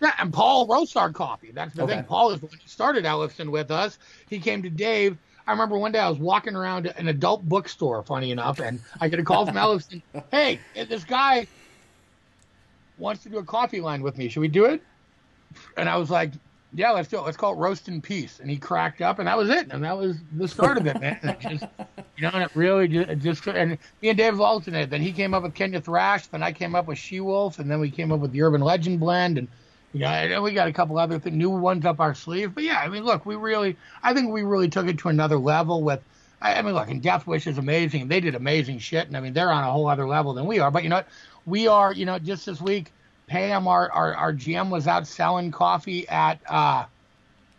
Yeah, 0.00 0.12
and 0.18 0.32
Paul 0.32 0.66
roasts 0.66 0.96
coffee. 1.12 1.50
That's 1.52 1.74
the 1.74 1.82
Okay. 1.84 1.94
thing. 1.96 2.04
Paul 2.04 2.32
is 2.32 2.40
the 2.40 2.46
one 2.46 2.58
who 2.60 2.68
started 2.68 3.04
Ellefson 3.04 3.50
with 3.50 3.70
us. 3.70 3.98
He 4.28 4.38
came 4.38 4.62
to 4.62 4.70
Dave. 4.70 5.16
I 5.46 5.52
remember 5.52 5.78
one 5.78 5.92
day 5.92 5.98
I 5.98 6.08
was 6.08 6.18
walking 6.18 6.56
around 6.56 6.86
an 6.86 7.08
adult 7.08 7.46
bookstore, 7.48 8.02
funny 8.02 8.30
enough, 8.30 8.60
and 8.60 8.80
I 9.00 9.08
get 9.08 9.18
a 9.20 9.24
call 9.24 9.46
from 9.46 9.56
Ellefson. 9.56 10.02
Hey, 10.30 10.58
this 10.74 11.04
guy 11.04 11.46
wants 12.98 13.22
to 13.24 13.28
do 13.28 13.38
a 13.38 13.44
coffee 13.44 13.80
line 13.80 14.02
with 14.02 14.16
me. 14.16 14.28
Should 14.28 14.40
we 14.40 14.48
do 14.48 14.64
it? 14.64 14.82
And 15.76 15.88
I 15.88 15.96
was 15.96 16.10
like, 16.10 16.32
yeah, 16.74 16.90
let's 16.90 17.08
do 17.08 17.18
it. 17.18 17.22
Let's 17.22 17.36
call 17.36 17.52
it 17.52 17.56
Roast 17.56 17.88
in 17.88 18.00
Peace. 18.00 18.40
And 18.40 18.50
he 18.50 18.56
cracked 18.56 19.00
up, 19.00 19.18
and 19.20 19.28
that 19.28 19.38
was 19.38 19.48
it. 19.48 19.68
And 19.70 19.84
that 19.84 19.96
was 19.96 20.16
the 20.32 20.48
start 20.48 20.76
of 20.76 20.86
it, 20.86 21.00
man. 21.00 21.18
It 21.22 21.40
just, 21.40 21.64
you 22.16 22.22
know, 22.22 22.30
and 22.32 22.42
it 22.42 22.50
really 22.54 22.88
just, 22.88 23.08
it 23.08 23.18
just, 23.20 23.46
and 23.46 23.78
me 24.02 24.08
and 24.08 24.18
Dave 24.18 24.40
alternated. 24.40 24.90
Then 24.90 25.00
he 25.00 25.12
came 25.12 25.34
up 25.34 25.44
with 25.44 25.54
Kenya 25.54 25.80
Thrash, 25.80 26.26
then 26.26 26.42
I 26.42 26.52
came 26.52 26.74
up 26.74 26.86
with 26.86 26.98
She 26.98 27.20
Wolf, 27.20 27.58
and 27.60 27.70
then 27.70 27.80
we 27.80 27.90
came 27.90 28.10
up 28.10 28.20
with 28.20 28.32
the 28.32 28.42
Urban 28.42 28.60
Legend 28.60 28.98
blend, 28.98 29.38
and 29.38 29.48
you 29.92 30.00
know, 30.00 30.08
and 30.08 30.42
we 30.42 30.52
got 30.52 30.66
a 30.66 30.72
couple 30.72 30.98
other 30.98 31.20
th- 31.20 31.32
new 31.32 31.50
ones 31.50 31.86
up 31.86 32.00
our 32.00 32.14
sleeve. 32.14 32.54
But 32.54 32.64
yeah, 32.64 32.80
I 32.80 32.88
mean, 32.88 33.04
look, 33.04 33.24
we 33.24 33.36
really, 33.36 33.76
I 34.02 34.12
think 34.12 34.32
we 34.32 34.42
really 34.42 34.68
took 34.68 34.88
it 34.88 34.98
to 34.98 35.08
another 35.08 35.38
level 35.38 35.82
with. 35.82 36.00
I 36.42 36.54
I 36.54 36.62
mean, 36.62 36.74
look, 36.74 36.90
and 36.90 37.00
Death 37.00 37.28
Wish 37.28 37.46
is 37.46 37.58
amazing. 37.58 38.02
And 38.02 38.10
they 38.10 38.18
did 38.18 38.34
amazing 38.34 38.80
shit, 38.80 39.06
and 39.06 39.16
I 39.16 39.20
mean, 39.20 39.32
they're 39.32 39.52
on 39.52 39.62
a 39.62 39.70
whole 39.70 39.86
other 39.86 40.08
level 40.08 40.34
than 40.34 40.46
we 40.46 40.58
are. 40.58 40.72
But 40.72 40.82
you 40.82 40.88
know 40.88 40.96
what? 40.96 41.08
We 41.46 41.68
are, 41.68 41.92
you 41.92 42.06
know, 42.06 42.18
just 42.18 42.46
this 42.46 42.60
week, 42.60 42.92
Pam, 43.26 43.66
our, 43.66 43.90
our, 43.90 44.14
our 44.14 44.32
GM, 44.32 44.70
was 44.70 44.86
out 44.86 45.06
selling 45.06 45.50
coffee 45.50 46.08
at 46.08 46.40
uh, 46.48 46.84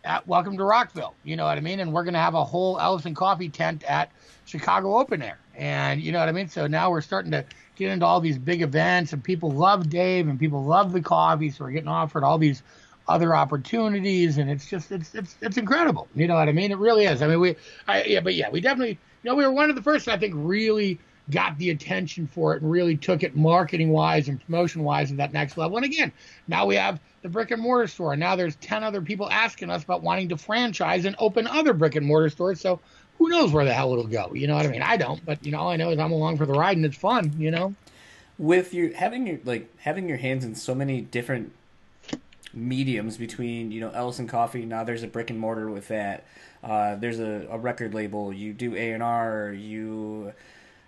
at 0.04 0.28
Welcome 0.28 0.58
to 0.58 0.64
Rockville. 0.64 1.16
You 1.24 1.36
know 1.36 1.46
what 1.46 1.58
I 1.58 1.62
mean? 1.62 1.80
And 1.80 1.92
we're 1.92 2.04
going 2.04 2.14
to 2.14 2.20
have 2.20 2.36
a 2.36 2.44
whole 2.44 2.78
Ellefson 2.78 3.16
coffee 3.16 3.50
tent 3.50 3.84
at 3.84 4.12
Chicago 4.46 4.98
Open 5.00 5.22
Air. 5.22 5.40
And 5.56 6.02
you 6.02 6.12
know 6.12 6.20
what 6.20 6.30
I 6.30 6.32
mean? 6.32 6.50
So 6.50 6.68
now 6.68 6.92
we're 6.92 7.02
starting 7.02 7.32
to 7.32 7.44
get 7.76 7.90
into 7.90 8.06
all 8.06 8.22
these 8.22 8.38
big 8.38 8.62
events, 8.62 9.14
and 9.14 9.24
people 9.24 9.52
love 9.52 9.90
Dave, 9.90 10.28
and 10.28 10.40
people 10.40 10.64
love 10.64 10.94
the 10.94 11.02
coffee. 11.02 11.50
So 11.50 11.66
we're 11.66 11.72
getting 11.72 11.90
offered 11.90 12.24
all 12.24 12.38
these 12.38 12.62
other 13.08 13.36
opportunities, 13.36 14.38
and 14.38 14.50
it's 14.50 14.70
just 14.70 14.92
it's 14.92 15.14
it's 15.16 15.36
it's 15.42 15.58
incredible. 15.58 16.08
You 16.16 16.28
know 16.28 16.36
what 16.36 16.50
I 16.50 16.52
mean? 16.52 16.72
It 16.72 16.78
really 16.78 17.06
is. 17.06 17.22
I 17.22 17.28
mean, 17.28 17.40
we, 17.40 17.56
I, 17.88 18.04
yeah, 18.04 18.20
but 18.20 18.36
yeah, 18.36 18.50
we 18.50 18.62
definitely, 18.62 19.00
you 19.24 19.30
know, 19.32 19.36
we 19.36 19.44
were 19.44 19.52
one 19.52 19.70
of 19.70 19.76
the 19.76 19.82
first. 19.82 20.08
I 20.08 20.18
think 20.18 20.34
really 20.36 21.00
got 21.32 21.58
the 21.58 21.72
attention 21.72 22.28
for 22.28 22.56
it 22.56 22.62
and 22.62 22.72
really 22.72 22.96
took 22.96 23.24
it 23.24 23.36
marketing 23.36 23.90
wise 23.90 24.28
and 24.28 24.44
promotion 24.46 24.84
wise 24.84 25.10
to 25.10 25.16
that 25.16 25.34
next 25.34 25.58
level. 25.58 25.78
And 25.78 25.86
again, 25.86 26.12
now 26.48 26.66
we 26.66 26.76
have 26.76 27.00
the 27.22 27.30
brick 27.30 27.52
and 27.52 27.62
mortar 27.62 27.88
store. 27.88 28.16
Now 28.16 28.36
there's 28.36 28.56
10 28.58 28.84
other 28.84 29.02
people 29.02 29.30
asking 29.30 29.70
us 29.70 29.84
about 29.84 30.04
wanting 30.04 30.30
to 30.30 30.38
franchise 30.38 31.06
and 31.06 31.16
open 31.18 31.48
other 31.48 31.74
brick 31.74 31.96
and 31.96 32.06
mortar 32.06 32.30
stores. 32.30 32.62
So 32.62 32.80
who 33.18 33.30
knows 33.30 33.52
where 33.52 33.66
the 33.66 33.74
hell 33.74 33.92
it'll 33.94 34.08
go? 34.08 34.34
You 34.34 34.48
know 34.48 34.56
what 34.56 34.66
I 34.66 34.70
mean? 34.70 34.84
I 34.84 34.98
don't, 34.98 35.24
but 35.26 35.44
you 35.44 35.52
know, 35.52 35.60
all 35.60 35.70
I 35.70 35.78
know 35.78 35.90
is 35.90 36.00
I'm 36.00 36.12
along 36.12 36.38
for 36.38 36.46
the 36.46 36.54
ride 36.54 36.78
and 36.78 36.86
it's 36.86 36.98
fun, 36.98 37.34
you 37.38 37.50
know? 37.50 37.74
With 38.38 38.74
your 38.74 38.94
having 38.94 39.26
your 39.26 39.40
like 39.46 39.74
having 39.78 40.10
your 40.10 40.18
hands 40.18 40.44
in 40.44 40.56
so 40.56 40.76
many 40.76 41.00
different 41.00 41.54
mediums 42.56 43.18
between 43.18 43.72
you 43.72 43.80
know 43.80 43.90
Ellefson 43.92 44.28
Coffee. 44.28 44.66
Now 44.66 44.84
there's 44.84 45.04
a 45.04 45.08
brick 45.08 45.30
and 45.30 45.40
mortar 45.40 45.70
with 45.70 45.88
that. 45.90 46.26
Uh, 46.64 46.96
there's 46.96 47.20
a, 47.20 47.48
a 47.50 47.58
record 47.58 47.94
label. 47.94 48.34
You 48.34 48.54
do 48.54 48.76
A 48.76 48.92
and 48.92 49.04
R. 49.04 49.54
You 49.54 50.34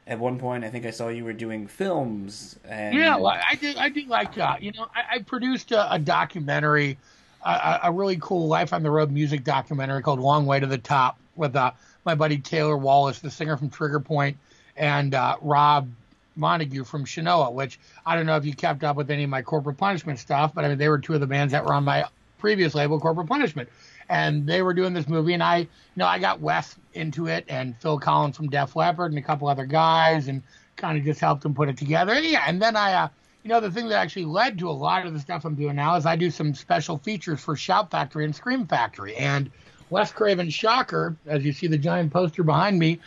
at 0.08 0.18
one 0.18 0.39
point 0.39 0.64
I 0.64 0.70
think 0.70 0.86
I 0.86 0.91
saw 0.91 1.10
you 1.10 1.26
were 1.26 1.34
doing 1.34 1.68
films. 1.68 2.58
And 2.66 2.95
Yeah, 2.95 3.18
well, 3.18 3.28
I 3.28 3.55
do. 3.55 3.74
I 3.78 3.89
do 3.89 4.01
like 4.08 4.38
uh, 4.38 4.55
you 4.60 4.72
know, 4.72 4.88
I, 4.95 5.16
I 5.16 5.20
produced 5.20 5.72
a, 5.72 5.93
a 5.93 5.99
documentary, 5.99 6.97
a, 7.45 7.80
a 7.84 7.91
really 7.91 8.18
cool 8.22 8.47
Life 8.47 8.74
on 8.74 8.84
the 8.84 8.89
Road 8.89 9.12
music 9.12 9.43
documentary 9.43 10.01
called 10.01 10.20
"Long 10.20 10.45
Way 10.45 10.60
to 10.60 10.66
the 10.66 10.78
Top" 10.78 11.20
with 11.36 11.55
uh, 11.55 11.72
my 12.05 12.16
buddy 12.16 12.38
Taylor 12.38 12.78
Wallace, 12.78 13.20
the 13.20 13.30
singer 13.30 13.58
from 13.58 13.70
Trigger 13.70 13.99
Point, 13.99 14.38
and 14.78 15.14
uh, 15.14 15.36
Rob 15.41 15.89
Montague 16.38 16.86
from 16.86 17.03
Shinoa. 17.03 17.51
Which 17.51 17.80
I 18.05 18.16
don't 18.16 18.26
know 18.26 18.38
if 18.38 18.45
you 18.45 18.53
kept 18.53 18.84
up 18.84 18.95
with 18.95 19.12
any 19.12 19.26
of 19.26 19.30
my 19.30 19.41
Corporate 19.41 19.78
Punishment 19.78 20.20
stuff, 20.20 20.53
but 20.55 20.64
I 20.64 20.70
mean 20.70 20.78
they 20.78 20.89
were 20.89 20.99
two 20.99 21.14
of 21.14 21.20
the 21.20 21.28
bands 21.28 21.51
that 21.51 21.66
were 21.66 21.74
on 21.74 21.84
my 21.84 22.05
previous 22.39 22.74
label, 22.74 22.99
Corporate 22.99 23.28
Punishment. 23.28 23.68
And 24.10 24.47
they 24.47 24.62
were 24.62 24.74
doing 24.74 24.93
this 24.93 25.08
movie, 25.08 25.34
and 25.34 25.43
I, 25.43 25.58
you 25.58 25.68
know, 25.95 26.05
I 26.05 26.18
got 26.20 26.39
Wes 26.39 26.76
into 26.93 27.28
it, 27.28 27.43
and 27.49 27.76
Phil 27.78 27.99
Collen 27.99 28.34
from 28.34 28.49
Def 28.49 28.76
Leppard, 28.76 29.12
and 29.12 29.20
a 29.20 29.22
couple 29.22 29.47
other 29.47 29.66
guys, 29.66 30.28
and 30.30 30.41
kind 30.78 30.97
of 30.97 31.03
just 31.03 31.20
helped 31.20 31.43
them 31.43 31.53
put 31.53 31.68
it 31.70 31.78
together. 31.78 32.18
Yeah, 32.20 32.43
and 32.47 32.62
then 32.62 32.76
I, 32.78 32.93
uh, 32.93 33.08
you 33.43 33.49
know, 33.49 33.60
the 33.60 33.72
thing 33.72 33.89
that 33.89 33.95
actually 33.95 34.26
led 34.26 34.60
to 34.60 34.70
a 34.70 34.72
lot 34.72 35.05
of 35.05 35.14
the 35.14 35.20
stuff 35.20 35.43
I'm 35.45 35.55
doing 35.55 35.76
now 35.76 35.95
is 35.95 36.05
I 36.05 36.16
do 36.16 36.32
some 36.32 36.53
special 36.53 36.97
features 36.99 37.39
for 37.41 37.55
Shout 37.55 37.91
Factory 37.91 38.24
and 38.26 38.36
Scream 38.36 38.66
Factory. 38.66 39.16
And 39.16 39.49
Wes 39.89 40.12
Craven 40.12 40.49
Shocker, 40.49 41.16
as 41.26 41.43
you 41.43 41.51
see 41.51 41.68
the 41.68 41.78
giant 41.78 42.12
poster 42.14 42.43
behind 42.43 42.78
me, 42.80 42.99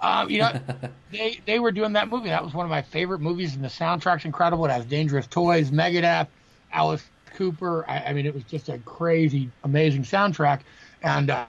Um, 0.00 0.30
you 0.30 0.38
know, 0.38 0.52
they 1.12 1.40
they 1.44 1.58
were 1.58 1.72
doing 1.72 1.92
that 1.94 2.08
movie. 2.08 2.28
That 2.28 2.44
was 2.44 2.54
one 2.54 2.64
of 2.64 2.70
my 2.70 2.82
favorite 2.82 3.20
movies, 3.20 3.54
and 3.54 3.64
the 3.64 3.68
soundtrack's 3.68 4.24
incredible. 4.24 4.64
It 4.66 4.70
has 4.70 4.84
Dangerous 4.84 5.26
Toys, 5.26 5.70
Megadeth, 5.70 6.28
Alice 6.72 7.02
Cooper. 7.38 7.84
I, 7.88 7.98
I 7.98 8.12
mean, 8.12 8.26
it 8.26 8.34
was 8.34 8.42
just 8.42 8.68
a 8.68 8.78
crazy, 8.78 9.48
amazing 9.62 10.02
soundtrack, 10.02 10.60
and 11.02 11.30
uh, 11.30 11.46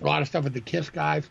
a 0.00 0.04
lot 0.04 0.20
of 0.20 0.26
stuff 0.28 0.42
with 0.44 0.52
the 0.52 0.60
Kiss 0.60 0.90
guys. 0.90 1.30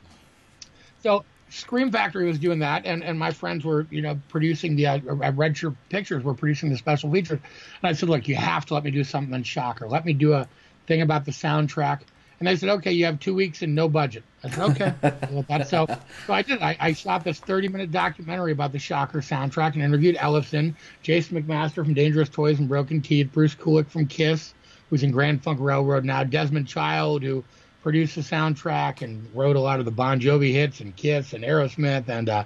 So 1.03 1.25
Scream 1.49 1.91
Factory 1.91 2.25
was 2.25 2.39
doing 2.39 2.59
that, 2.59 2.85
and, 2.85 3.03
and 3.03 3.19
my 3.19 3.31
friends 3.31 3.65
were, 3.65 3.85
you 3.91 4.01
know, 4.01 4.19
producing 4.29 4.77
the 4.77 4.87
uh, 4.87 5.31
Red 5.33 5.57
Shirt 5.57 5.73
Pictures 5.89 6.23
were 6.23 6.33
producing 6.33 6.69
the 6.69 6.77
special 6.77 7.11
features. 7.11 7.39
And 7.81 7.89
I 7.89 7.91
said, 7.93 8.09
look, 8.09 8.27
you 8.27 8.35
have 8.35 8.65
to 8.67 8.73
let 8.73 8.83
me 8.85 8.91
do 8.91 9.03
something 9.03 9.33
on 9.33 9.43
Shocker. 9.43 9.87
Let 9.87 10.05
me 10.05 10.13
do 10.13 10.33
a 10.33 10.47
thing 10.87 11.01
about 11.01 11.25
the 11.25 11.31
soundtrack. 11.31 12.01
And 12.39 12.47
they 12.47 12.55
said, 12.55 12.69
okay, 12.69 12.91
you 12.91 13.05
have 13.05 13.19
two 13.19 13.33
weeks 13.33 13.63
and 13.63 13.73
no 13.73 13.89
budget. 13.89 14.23
I 14.43 14.49
said, 14.49 14.69
okay. 14.71 14.93
well, 15.31 15.45
that's 15.47 15.69
so. 15.71 15.87
So 16.27 16.33
I 16.33 16.43
did. 16.43 16.61
I, 16.61 16.77
I 16.79 16.93
shot 16.93 17.23
this 17.23 17.39
30 17.39 17.69
minute 17.69 17.91
documentary 17.91 18.51
about 18.51 18.71
the 18.71 18.79
Shocker 18.79 19.21
soundtrack 19.21 19.73
and 19.73 19.81
interviewed 19.81 20.15
Ellefson, 20.17 20.75
Jason 21.01 21.41
McMaster 21.41 21.83
from 21.83 21.93
Dangerous 21.93 22.29
Toys 22.29 22.59
and 22.59 22.67
Broken 22.67 23.01
Teeth, 23.01 23.31
Bruce 23.33 23.55
Kulick 23.55 23.87
from 23.89 24.05
Kiss, 24.05 24.53
who's 24.89 25.01
in 25.01 25.11
Grand 25.11 25.41
Funk 25.41 25.59
Railroad 25.59 26.05
now, 26.05 26.23
Desmond 26.23 26.67
Child, 26.67 27.23
who 27.23 27.43
produced 27.81 28.15
the 28.15 28.21
soundtrack 28.21 29.01
and 29.01 29.27
wrote 29.33 29.55
a 29.55 29.59
lot 29.59 29.79
of 29.79 29.85
the 29.85 29.91
Bon 29.91 30.19
Jovi 30.19 30.51
hits 30.51 30.79
and 30.81 30.95
Kiss 30.95 31.33
and 31.33 31.43
Aerosmith 31.43 32.07
and 32.09 32.29
uh, 32.29 32.43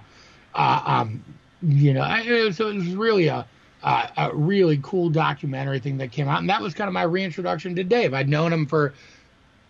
uh, 0.53 0.81
um, 0.85 1.23
you 1.61 1.93
know, 1.93 2.03
it 2.03 2.45
was, 2.45 2.59
it 2.59 2.65
was 2.65 2.87
really 2.95 3.27
a, 3.27 3.45
a, 3.83 4.09
a 4.17 4.35
really 4.35 4.79
cool 4.83 5.09
documentary 5.09 5.79
thing 5.79 5.97
that 5.97 6.11
came 6.11 6.27
out, 6.27 6.39
and 6.39 6.49
that 6.49 6.61
was 6.61 6.73
kind 6.73 6.87
of 6.87 6.93
my 6.93 7.03
reintroduction 7.03 7.75
to 7.75 7.83
Dave. 7.83 8.13
I'd 8.13 8.29
known 8.29 8.51
him 8.51 8.65
for 8.65 8.93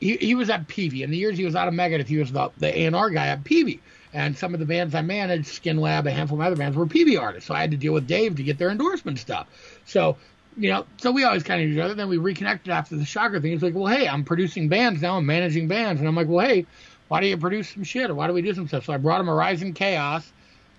he, 0.01 0.17
he 0.17 0.35
was 0.35 0.49
at 0.49 0.67
Peavey. 0.67 1.01
In 1.01 1.11
the 1.11 1.17
years 1.17 1.37
he 1.37 1.45
was 1.45 1.55
out 1.55 1.69
of 1.69 1.73
Megadeth, 1.73 2.07
he 2.07 2.17
was 2.17 2.31
the 2.33 2.51
the 2.57 2.77
A&R 2.81 3.09
guy 3.11 3.27
at 3.27 3.43
Peavey. 3.45 3.79
And 4.13 4.37
some 4.37 4.53
of 4.53 4.59
the 4.59 4.65
bands 4.65 4.93
I 4.93 5.01
managed, 5.01 5.47
Skin 5.47 5.77
Lab, 5.77 6.05
a 6.05 6.11
handful 6.11 6.41
of 6.41 6.45
other 6.45 6.57
bands, 6.57 6.75
were 6.75 6.85
Peavey 6.85 7.17
artists. 7.17 7.47
So 7.47 7.53
I 7.53 7.61
had 7.61 7.71
to 7.71 7.77
deal 7.77 7.93
with 7.93 8.07
Dave 8.07 8.35
to 8.35 8.43
get 8.43 8.57
their 8.57 8.69
endorsement 8.69 9.19
stuff. 9.19 9.47
So 9.85 10.17
you 10.57 10.69
know, 10.69 10.85
so 10.97 11.11
we 11.11 11.23
always 11.23 11.43
kind 11.43 11.61
of 11.61 11.67
knew 11.67 11.75
each 11.75 11.81
other. 11.81 11.93
Then 11.93 12.09
we 12.09 12.17
reconnected 12.17 12.71
after 12.71 12.95
the 12.97 13.05
Shocker 13.05 13.39
thing. 13.39 13.51
He's 13.51 13.63
like, 13.63 13.73
well, 13.73 13.87
hey, 13.87 14.07
I'm 14.07 14.23
producing 14.23 14.67
bands 14.67 15.01
now. 15.01 15.17
I'm 15.17 15.25
managing 15.25 15.67
bands. 15.67 16.01
And 16.01 16.07
I'm 16.07 16.15
like, 16.15 16.27
well, 16.27 16.45
hey, 16.45 16.65
why 17.07 17.21
don't 17.21 17.29
you 17.29 17.37
produce 17.37 17.69
some 17.69 17.83
shit 17.83 18.09
or 18.09 18.15
why 18.15 18.27
do 18.27 18.33
we 18.33 18.41
do 18.41 18.53
some 18.53 18.67
stuff? 18.67 18.85
So 18.85 18.93
I 18.93 18.97
brought 18.97 19.21
him 19.21 19.29
a 19.29 19.33
Rising 19.33 19.73
Chaos. 19.73 20.31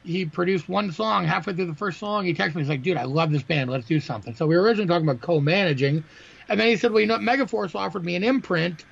He 0.04 0.24
produced 0.24 0.68
one 0.68 0.92
song. 0.92 1.24
Halfway 1.24 1.54
through 1.54 1.66
the 1.66 1.74
first 1.74 1.98
song, 1.98 2.24
he 2.24 2.34
texted 2.34 2.56
me. 2.56 2.62
He's 2.62 2.68
like, 2.68 2.82
dude, 2.82 2.96
I 2.96 3.04
love 3.04 3.30
this 3.30 3.42
band. 3.42 3.70
Let's 3.70 3.86
do 3.86 4.00
something. 4.00 4.34
So 4.34 4.46
we 4.46 4.56
were 4.56 4.62
originally 4.62 4.88
talking 4.88 5.08
about 5.08 5.22
co-managing. 5.22 6.04
And 6.48 6.60
then 6.60 6.68
he 6.68 6.76
said, 6.76 6.92
well, 6.92 7.00
you 7.00 7.06
know, 7.06 7.18
Megaforce 7.18 7.74
offered 7.74 8.04
me 8.04 8.16
an 8.16 8.24
imprint. 8.24 8.84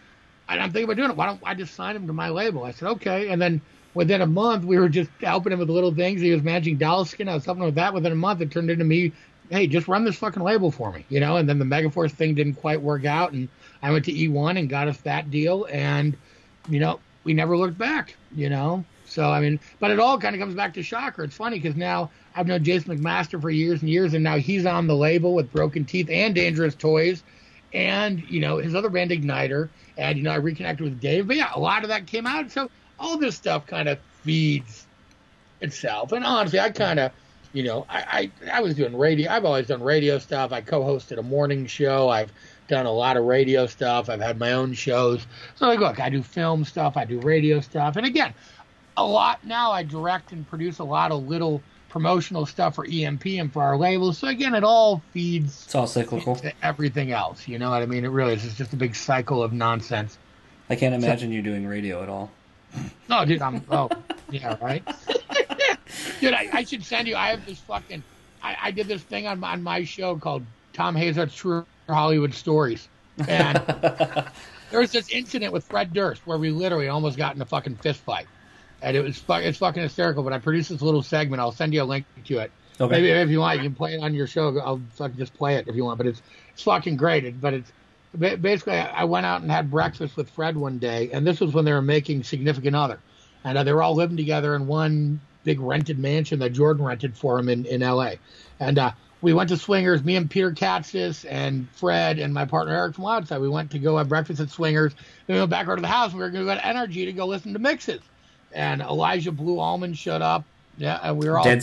I'm 0.58 0.72
thinking 0.72 0.84
about 0.84 0.96
doing 0.96 1.10
it. 1.10 1.16
Why 1.16 1.26
don't 1.26 1.40
I 1.44 1.54
just 1.54 1.74
sign 1.74 1.96
him 1.96 2.06
to 2.06 2.12
my 2.12 2.28
label? 2.28 2.64
I 2.64 2.72
said, 2.72 2.88
okay. 2.88 3.28
And 3.28 3.40
then 3.40 3.60
within 3.94 4.20
a 4.20 4.26
month, 4.26 4.64
we 4.64 4.78
were 4.78 4.88
just 4.88 5.10
helping 5.20 5.52
him 5.52 5.58
with 5.58 5.70
little 5.70 5.94
things. 5.94 6.20
He 6.20 6.32
was 6.32 6.42
managing 6.42 6.78
Doll 6.78 7.04
Skin. 7.04 7.28
I 7.28 7.34
was 7.34 7.44
helping 7.44 7.64
with 7.64 7.74
that. 7.76 7.94
Within 7.94 8.12
a 8.12 8.16
month, 8.16 8.40
it 8.40 8.50
turned 8.50 8.70
into 8.70 8.84
me 8.84 9.12
hey, 9.50 9.66
just 9.66 9.88
run 9.88 10.04
this 10.04 10.16
fucking 10.16 10.42
label 10.42 10.70
for 10.70 10.92
me, 10.92 11.04
you 11.08 11.20
know. 11.20 11.36
And 11.36 11.48
then 11.48 11.58
the 11.58 11.64
Megaforce 11.64 12.12
thing 12.12 12.34
didn't 12.34 12.54
quite 12.54 12.80
work 12.80 13.04
out, 13.04 13.32
and 13.32 13.48
I 13.82 13.90
went 13.90 14.04
to 14.06 14.12
E1 14.12 14.58
and 14.58 14.68
got 14.68 14.88
us 14.88 14.98
that 14.98 15.30
deal, 15.30 15.66
and 15.70 16.16
you 16.68 16.80
know, 16.80 17.00
we 17.24 17.34
never 17.34 17.56
looked 17.56 17.76
back, 17.76 18.16
you 18.34 18.48
know. 18.48 18.84
So 19.04 19.28
I 19.28 19.40
mean, 19.40 19.58
but 19.80 19.90
it 19.90 19.98
all 19.98 20.18
kind 20.18 20.34
of 20.34 20.40
comes 20.40 20.54
back 20.54 20.72
to 20.74 20.82
Shocker. 20.82 21.24
It's 21.24 21.34
funny 21.34 21.58
because 21.58 21.76
now 21.76 22.10
I've 22.36 22.46
known 22.46 22.62
Jason 22.62 22.96
McMaster 22.96 23.40
for 23.40 23.50
years 23.50 23.80
and 23.82 23.90
years, 23.90 24.14
and 24.14 24.22
now 24.22 24.38
he's 24.38 24.64
on 24.66 24.86
the 24.86 24.96
label 24.96 25.34
with 25.34 25.52
Broken 25.52 25.84
Teeth 25.84 26.08
and 26.10 26.34
Dangerous 26.34 26.76
Toys, 26.76 27.24
and 27.72 28.22
you 28.28 28.40
know 28.40 28.58
his 28.58 28.74
other 28.74 28.90
band 28.90 29.10
Ignitor, 29.10 29.68
and 29.96 30.18
you 30.18 30.24
know 30.24 30.30
I 30.30 30.36
reconnected 30.36 30.84
with 30.84 31.00
Dave. 31.00 31.26
But 31.26 31.36
yeah, 31.36 31.50
a 31.54 31.60
lot 31.60 31.82
of 31.82 31.88
that 31.88 32.06
came 32.06 32.26
out. 32.26 32.50
So 32.50 32.70
all 32.98 33.16
this 33.16 33.36
stuff 33.36 33.66
kind 33.66 33.88
of 33.88 33.98
feeds 34.22 34.86
itself. 35.60 36.12
And 36.12 36.24
honestly, 36.24 36.60
I 36.60 36.70
kind 36.70 36.98
of 36.98 37.12
you 37.52 37.64
know, 37.64 37.84
I, 37.88 38.30
I, 38.46 38.58
I 38.58 38.60
was 38.60 38.74
doing 38.74 38.96
radio. 38.96 39.30
I've 39.30 39.44
always 39.44 39.66
done 39.66 39.82
radio 39.82 40.18
stuff. 40.18 40.52
I 40.52 40.60
co-hosted 40.60 41.18
a 41.18 41.22
morning 41.22 41.66
show. 41.66 42.08
I've 42.08 42.32
done 42.68 42.86
a 42.86 42.92
lot 42.92 43.16
of 43.16 43.24
radio 43.24 43.66
stuff. 43.66 44.08
I've 44.08 44.20
had 44.20 44.38
my 44.38 44.52
own 44.52 44.72
shows. 44.72 45.26
So 45.56 45.66
like, 45.66 45.80
look, 45.80 45.98
I 45.98 46.08
do 46.10 46.22
film 46.22 46.64
stuff. 46.64 46.96
I 46.96 47.04
do 47.04 47.18
radio 47.20 47.60
stuff. 47.60 47.96
And 47.96 48.06
again, 48.06 48.32
a 48.96 49.04
lot 49.04 49.44
now. 49.44 49.72
I 49.72 49.82
direct 49.82 50.32
and 50.32 50.48
produce 50.48 50.78
a 50.78 50.84
lot 50.84 51.10
of 51.10 51.26
little 51.26 51.60
promotional 51.90 52.46
stuff 52.46 52.76
for 52.76 52.86
EMP 52.90 53.26
and 53.26 53.52
for 53.52 53.62
our 53.62 53.76
labels. 53.76 54.18
So 54.18 54.28
again, 54.28 54.54
it 54.54 54.64
all 54.64 55.02
feeds. 55.12 55.64
It's 55.66 55.74
all 55.74 55.86
cyclical. 55.86 56.40
everything 56.62 57.12
else. 57.12 57.46
You 57.46 57.58
know 57.58 57.70
what 57.70 57.82
I 57.82 57.86
mean? 57.86 58.04
It 58.04 58.08
really 58.08 58.34
is. 58.34 58.44
It's 58.44 58.54
just 58.54 58.72
a 58.72 58.76
big 58.76 58.94
cycle 58.94 59.42
of 59.42 59.52
nonsense. 59.52 60.16
I 60.70 60.76
can't 60.76 60.94
imagine 60.94 61.30
so, 61.30 61.34
you 61.34 61.42
doing 61.42 61.66
radio 61.66 62.02
at 62.02 62.08
all. 62.08 62.30
No, 63.08 63.24
dude. 63.24 63.42
I'm. 63.42 63.62
Oh, 63.70 63.90
yeah, 64.30 64.56
right. 64.62 64.86
Dude, 66.20 66.34
I, 66.34 66.48
I, 66.52 66.64
should 66.64 66.84
send 66.84 67.08
you. 67.08 67.16
I 67.16 67.30
have 67.30 67.44
this 67.44 67.58
fucking. 67.58 68.04
I, 68.42 68.56
I 68.62 68.70
did 68.70 68.86
this 68.86 69.02
thing 69.02 69.26
on, 69.26 69.42
on 69.42 69.62
my 69.62 69.82
show 69.82 70.16
called 70.16 70.44
Tom 70.72 70.94
Hazaert's 70.94 71.34
True 71.34 71.66
Hollywood 71.88 72.32
Stories, 72.32 72.88
and 73.26 73.56
there 74.70 74.80
was 74.80 74.92
this 74.92 75.10
incident 75.10 75.52
with 75.52 75.64
Fred 75.64 75.92
Durst 75.92 76.24
where 76.26 76.38
we 76.38 76.50
literally 76.50 76.88
almost 76.88 77.16
got 77.16 77.34
in 77.34 77.42
a 77.42 77.44
fucking 77.44 77.76
fist 77.76 78.00
fight, 78.00 78.26
and 78.82 78.96
it 78.96 79.02
was 79.02 79.22
it's 79.28 79.58
fucking 79.58 79.82
hysterical. 79.82 80.22
But 80.22 80.32
I 80.32 80.38
produced 80.38 80.70
this 80.70 80.82
little 80.82 81.02
segment. 81.02 81.40
I'll 81.40 81.52
send 81.52 81.74
you 81.74 81.82
a 81.82 81.84
link 81.84 82.06
to 82.24 82.38
it. 82.38 82.50
Okay. 82.80 82.94
Maybe 82.94 83.10
if 83.10 83.28
you 83.28 83.40
want, 83.40 83.58
you 83.58 83.64
can 83.64 83.74
play 83.74 83.94
it 83.94 84.02
on 84.02 84.14
your 84.14 84.26
show. 84.26 84.58
I'll 84.58 84.80
fucking 84.94 85.18
just 85.18 85.34
play 85.34 85.56
it 85.56 85.68
if 85.68 85.76
you 85.76 85.84
want. 85.84 85.98
But 85.98 86.06
it's 86.06 86.22
it's 86.52 86.62
fucking 86.62 86.96
great. 86.96 87.24
It, 87.24 87.40
But 87.40 87.54
it's 87.54 87.72
basically 88.18 88.74
I 88.74 89.04
went 89.04 89.26
out 89.26 89.42
and 89.42 89.50
had 89.50 89.70
breakfast 89.70 90.16
with 90.16 90.30
Fred 90.30 90.56
one 90.56 90.78
day, 90.78 91.10
and 91.12 91.26
this 91.26 91.40
was 91.40 91.52
when 91.52 91.64
they 91.64 91.72
were 91.72 91.82
making 91.82 92.24
Significant 92.24 92.74
Other, 92.74 92.98
and 93.44 93.58
uh, 93.58 93.62
they 93.64 93.72
were 93.72 93.82
all 93.82 93.94
living 93.94 94.16
together 94.16 94.54
in 94.54 94.66
one 94.66 95.20
big 95.44 95.60
rented 95.60 95.98
mansion 95.98 96.38
that 96.40 96.50
Jordan 96.50 96.84
rented 96.84 97.16
for 97.16 97.38
him 97.38 97.48
in, 97.48 97.64
in 97.66 97.80
LA. 97.80 98.12
And 98.58 98.78
uh, 98.78 98.92
we 99.22 99.32
went 99.32 99.48
to 99.50 99.56
Swingers, 99.56 100.02
me 100.04 100.16
and 100.16 100.30
Peter 100.30 100.50
Katsis 100.52 101.24
and 101.28 101.68
Fred 101.70 102.18
and 102.18 102.32
my 102.32 102.44
partner 102.44 102.74
Eric 102.74 102.94
from 102.94 103.04
Wildside. 103.04 103.40
We 103.40 103.48
went 103.48 103.70
to 103.72 103.78
go 103.78 103.96
have 103.96 104.08
breakfast 104.08 104.40
at 104.40 104.50
Swingers. 104.50 104.94
Then 105.26 105.34
we 105.34 105.40
went 105.40 105.50
back 105.50 105.66
over 105.66 105.76
to 105.76 105.82
the 105.82 105.88
house. 105.88 106.12
And 106.12 106.18
we 106.18 106.24
were 106.24 106.30
going 106.30 106.46
to 106.46 106.54
go 106.54 106.60
to 106.60 106.66
NRG 106.66 107.06
to 107.06 107.12
go 107.12 107.26
listen 107.26 107.52
to 107.52 107.58
mixes. 107.58 108.00
And 108.52 108.80
Elijah 108.82 109.32
Blue 109.32 109.58
Allman 109.58 109.94
showed 109.94 110.22
up. 110.22 110.44
Yeah, 110.76 110.98
and 111.02 111.18
we 111.18 111.28
were 111.28 111.38
all 111.38 111.44
Dead 111.44 111.62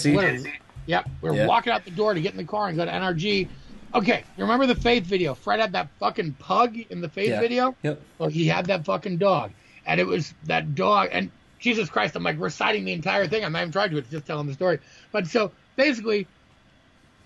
Yep, 0.85 1.09
we 1.21 1.29
were 1.29 1.35
yeah. 1.35 1.47
walking 1.47 1.73
out 1.73 1.83
the 1.83 1.91
door 1.91 2.13
to 2.13 2.21
get 2.21 2.31
in 2.31 2.37
the 2.37 2.45
car 2.45 2.69
and 2.69 2.77
go 2.77 2.85
to 2.85 2.91
NRG. 2.91 3.47
Okay, 3.93 4.23
you 4.37 4.43
remember 4.43 4.65
the 4.65 4.75
Faith 4.75 5.05
video? 5.05 5.33
Fred 5.33 5.59
had 5.59 5.73
that 5.73 5.89
fucking 5.99 6.33
pug 6.33 6.77
in 6.89 7.01
the 7.01 7.09
Faith 7.09 7.29
yeah. 7.29 7.39
video. 7.41 7.75
Yep. 7.83 8.01
Well, 8.17 8.29
he 8.29 8.47
had 8.47 8.67
that 8.67 8.85
fucking 8.85 9.17
dog, 9.17 9.51
and 9.85 9.99
it 9.99 10.05
was 10.05 10.33
that 10.45 10.75
dog. 10.75 11.09
And 11.11 11.29
Jesus 11.59 11.89
Christ, 11.89 12.15
I'm 12.15 12.23
like 12.23 12.39
reciting 12.39 12.85
the 12.85 12.93
entire 12.93 13.27
thing. 13.27 13.43
I'm 13.43 13.51
not 13.51 13.61
even 13.61 13.71
trying 13.71 13.89
to. 13.91 13.97
It's 13.97 14.09
just 14.09 14.25
telling 14.25 14.47
the 14.47 14.53
story. 14.53 14.79
But 15.11 15.27
so 15.27 15.51
basically, 15.75 16.25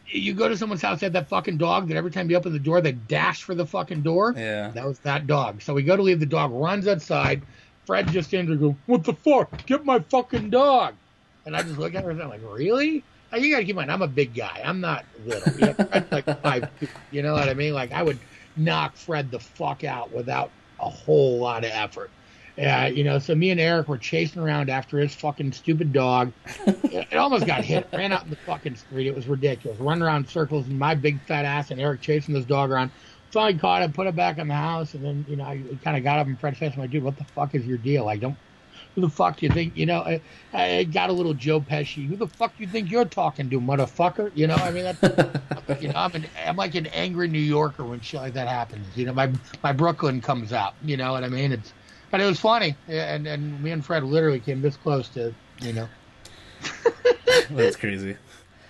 you 0.08 0.34
go 0.34 0.48
to 0.48 0.58
someone's 0.58 0.82
house, 0.82 1.00
they 1.00 1.06
have 1.06 1.14
that 1.14 1.30
fucking 1.30 1.58
dog 1.58 1.88
that 1.90 1.98
every 1.98 2.12
time 2.12 2.30
you 2.30 2.38
open 2.38 2.54
the 2.54 2.60
door, 2.60 2.82
they 2.82 2.94
dash 2.94 3.44
for 3.44 3.56
the 3.56 3.66
fucking 3.66 4.02
door. 4.02 4.34
Yeah. 4.36 4.72
That 4.72 4.86
was 4.86 5.00
that 5.00 5.28
dog. 5.28 5.62
So 5.62 5.74
we 5.74 5.84
go 5.84 5.96
to 5.96 6.02
leave 6.02 6.20
the 6.20 6.26
dog, 6.26 6.52
runs 6.52 6.88
outside. 6.88 7.42
Fred 7.92 8.08
just 8.08 8.32
there 8.32 8.40
and 8.40 8.58
goes, 8.58 8.74
What 8.86 9.04
the 9.04 9.12
fuck? 9.12 9.66
Get 9.66 9.84
my 9.84 10.00
fucking 10.00 10.50
dog. 10.50 10.94
And 11.46 11.58
I 11.58 11.62
just 11.62 11.78
look 11.78 11.94
at 11.94 12.06
her 12.06 12.12
and 12.12 12.22
I'm 12.22 12.30
like, 12.30 12.40
Really? 12.42 13.04
Like, 13.34 13.42
you 13.42 13.52
gotta 13.52 13.66
keep 13.66 13.72
in 13.72 13.76
mind, 13.76 13.92
I'm 13.92 14.02
a 14.02 14.08
big 14.08 14.34
guy. 14.34 14.62
I'm 14.64 14.80
not 14.80 15.04
little. 15.26 15.52
You, 15.60 15.76
know, 15.78 16.06
like 16.10 16.42
five, 16.42 16.70
you 17.12 17.22
know 17.22 17.34
what 17.34 17.50
I 17.50 17.54
mean? 17.54 17.74
Like 17.74 17.92
I 17.92 18.02
would 18.02 18.18
knock 18.56 18.96
Fred 18.96 19.30
the 19.30 19.42
fuck 19.42 19.84
out 19.84 20.10
without 20.14 20.52
a 20.80 20.90
whole 20.90 21.40
lot 21.40 21.66
of 21.66 21.72
effort. 21.74 22.12
Yeah, 22.56 22.88
you 22.88 23.04
know, 23.04 23.20
so 23.20 23.36
me 23.36 23.50
and 23.50 23.60
Eric 23.60 23.90
were 23.90 23.98
chasing 23.98 24.42
around 24.42 24.70
after 24.70 24.98
his 24.98 25.14
fucking 25.14 25.52
stupid 25.52 25.92
dog. 25.92 26.32
it 26.66 27.18
almost 27.18 27.46
got 27.46 27.66
hit. 27.66 27.90
Ran 27.92 28.14
out 28.14 28.24
in 28.24 28.30
the 28.30 28.38
fucking 28.38 28.76
street. 28.76 29.08
It 29.08 29.16
was 29.16 29.28
ridiculous. 29.28 29.80
Running 29.80 30.04
around 30.04 30.30
circles 30.30 30.68
and 30.68 30.80
my 30.80 30.96
big 30.96 31.20
fat 31.24 31.44
ass 31.44 31.72
and 31.72 31.82
Eric 31.82 32.00
chasing 32.00 32.34
this 32.34 32.46
dog 32.46 32.72
around. 32.72 32.92
Finally 33.32 33.60
caught 33.60 33.82
him, 33.82 33.94
put 33.94 34.08
it 34.08 34.16
back 34.16 34.38
in 34.38 34.48
the 34.48 34.54
house, 34.54 34.94
and 34.94 35.04
then 35.04 35.26
you 35.28 35.36
know 35.36 35.46
I 35.46 35.64
kind 35.84 35.98
of 35.98 36.04
got 36.04 36.20
up 36.20 36.28
in 36.28 36.36
Fred's 36.36 36.60
face. 36.60 36.74
I'm 36.74 36.82
like, 36.82 36.92
dude, 36.92 37.04
what 37.04 37.18
the 37.18 37.24
fuck 37.24 37.56
is 37.56 37.66
your 37.66 37.78
deal? 37.78 38.06
Like, 38.06 38.20
don't. 38.20 38.38
Who 38.96 39.02
the 39.02 39.10
fuck 39.10 39.38
do 39.38 39.46
you 39.46 39.54
think? 39.54 39.78
You 39.78 39.86
know, 39.86 40.02
I, 40.02 40.22
I 40.54 40.84
got 40.84 41.10
a 41.10 41.14
little 41.14 41.34
Joe 41.34 41.62
Pesci. 41.62 42.06
Who 42.08 42.18
the 42.18 42.28
fuck 42.28 42.58
do 42.58 42.64
you 42.64 42.70
think 42.70 42.92
you're 42.92 43.06
talking 43.06 43.50
to, 43.50 43.62
motherfucker? 43.62 44.32
You 44.36 44.48
know, 44.48 44.56
I 44.56 44.70
mean, 44.70 44.84
that's, 44.84 45.82
you 45.82 45.88
know, 45.88 45.94
I'm 45.96 46.14
an, 46.14 46.26
I'm 46.46 46.58
like 46.58 46.76
an 46.76 46.88
angry 46.88 47.30
New 47.30 47.40
Yorker 47.40 47.86
when 47.86 48.02
shit 48.02 48.20
like 48.20 48.34
that 48.34 48.50
happens. 48.50 48.86
You 48.98 49.06
know, 49.06 49.14
my 49.14 49.32
my 49.64 49.72
Brooklyn 49.72 50.20
comes 50.20 50.52
out. 50.52 50.74
You 50.84 50.98
know 50.98 51.14
what 51.14 51.24
I 51.24 51.30
mean? 51.30 51.54
It's 51.54 51.72
but 52.12 52.20
it 52.20 52.26
was 52.26 52.40
funny, 52.40 52.76
and 52.90 53.26
and 53.26 53.64
me 53.64 53.72
and 53.72 53.84
Fred 53.84 54.04
literally 54.04 54.42
came 54.42 54.62
this 54.62 54.76
close 54.76 55.08
to, 55.10 55.34
you 55.62 55.72
know. 55.72 55.88
That's 57.50 57.78
crazy. 57.78 58.18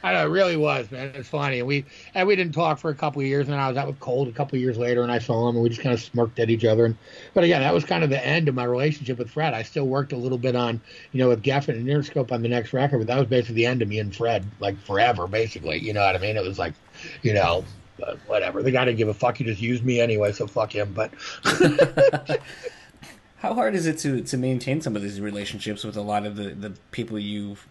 I 0.03 0.13
know, 0.13 0.25
it 0.25 0.29
really 0.29 0.57
was, 0.57 0.89
man. 0.89 1.11
It's 1.13 1.29
funny, 1.29 1.59
and 1.59 1.67
we 1.67 1.85
and 2.15 2.27
we 2.27 2.35
didn't 2.35 2.53
talk 2.53 2.79
for 2.79 2.89
a 2.89 2.95
couple 2.95 3.21
of 3.21 3.27
years, 3.27 3.47
and 3.47 3.55
I 3.55 3.67
was 3.67 3.77
out 3.77 3.87
with 3.87 3.99
Cold 3.99 4.27
a 4.27 4.31
couple 4.31 4.55
of 4.55 4.61
years 4.61 4.77
later, 4.77 5.03
and 5.03 5.11
I 5.11 5.19
saw 5.19 5.47
him, 5.47 5.55
and 5.55 5.63
we 5.63 5.69
just 5.69 5.81
kind 5.81 5.93
of 5.93 6.01
smirked 6.01 6.39
at 6.39 6.49
each 6.49 6.65
other. 6.65 6.85
And 6.85 6.97
but 7.33 7.43
again, 7.43 7.61
that 7.61 7.73
was 7.73 7.85
kind 7.85 8.03
of 8.03 8.09
the 8.09 8.25
end 8.25 8.47
of 8.47 8.55
my 8.55 8.63
relationship 8.63 9.19
with 9.19 9.29
Fred. 9.29 9.53
I 9.53 9.61
still 9.63 9.87
worked 9.87 10.11
a 10.11 10.17
little 10.17 10.39
bit 10.39 10.55
on, 10.55 10.81
you 11.11 11.19
know, 11.19 11.29
with 11.29 11.43
Geffen 11.43 11.75
and 11.75 11.87
Interscope 11.87 12.31
on 12.31 12.41
the 12.41 12.49
next 12.49 12.73
record, 12.73 12.97
but 12.97 13.07
that 13.07 13.17
was 13.17 13.27
basically 13.27 13.55
the 13.55 13.65
end 13.67 13.81
of 13.81 13.87
me 13.87 13.99
and 13.99 14.15
Fred, 14.15 14.45
like 14.59 14.79
forever, 14.79 15.27
basically. 15.27 15.77
You 15.77 15.93
know 15.93 16.01
what 16.01 16.15
I 16.15 16.19
mean? 16.19 16.35
It 16.35 16.43
was 16.43 16.57
like, 16.57 16.73
you 17.21 17.33
know, 17.33 17.63
whatever. 18.25 18.63
The 18.63 18.71
guy 18.71 18.85
didn't 18.85 18.97
give 18.97 19.07
a 19.07 19.13
fuck. 19.13 19.37
He 19.37 19.43
just 19.43 19.61
used 19.61 19.83
me 19.83 20.01
anyway, 20.01 20.31
so 20.31 20.47
fuck 20.47 20.73
him. 20.73 20.93
But 20.93 21.11
How 23.41 23.55
hard 23.55 23.73
is 23.73 23.87
it 23.87 23.97
to 23.99 24.21
to 24.21 24.37
maintain 24.37 24.81
some 24.81 24.95
of 24.95 25.01
these 25.01 25.19
relationships 25.19 25.83
with 25.83 25.97
a 25.97 26.01
lot 26.01 26.27
of 26.27 26.35
the 26.35 26.49
the 26.49 26.73
people 26.91 27.17
you've 27.17 27.67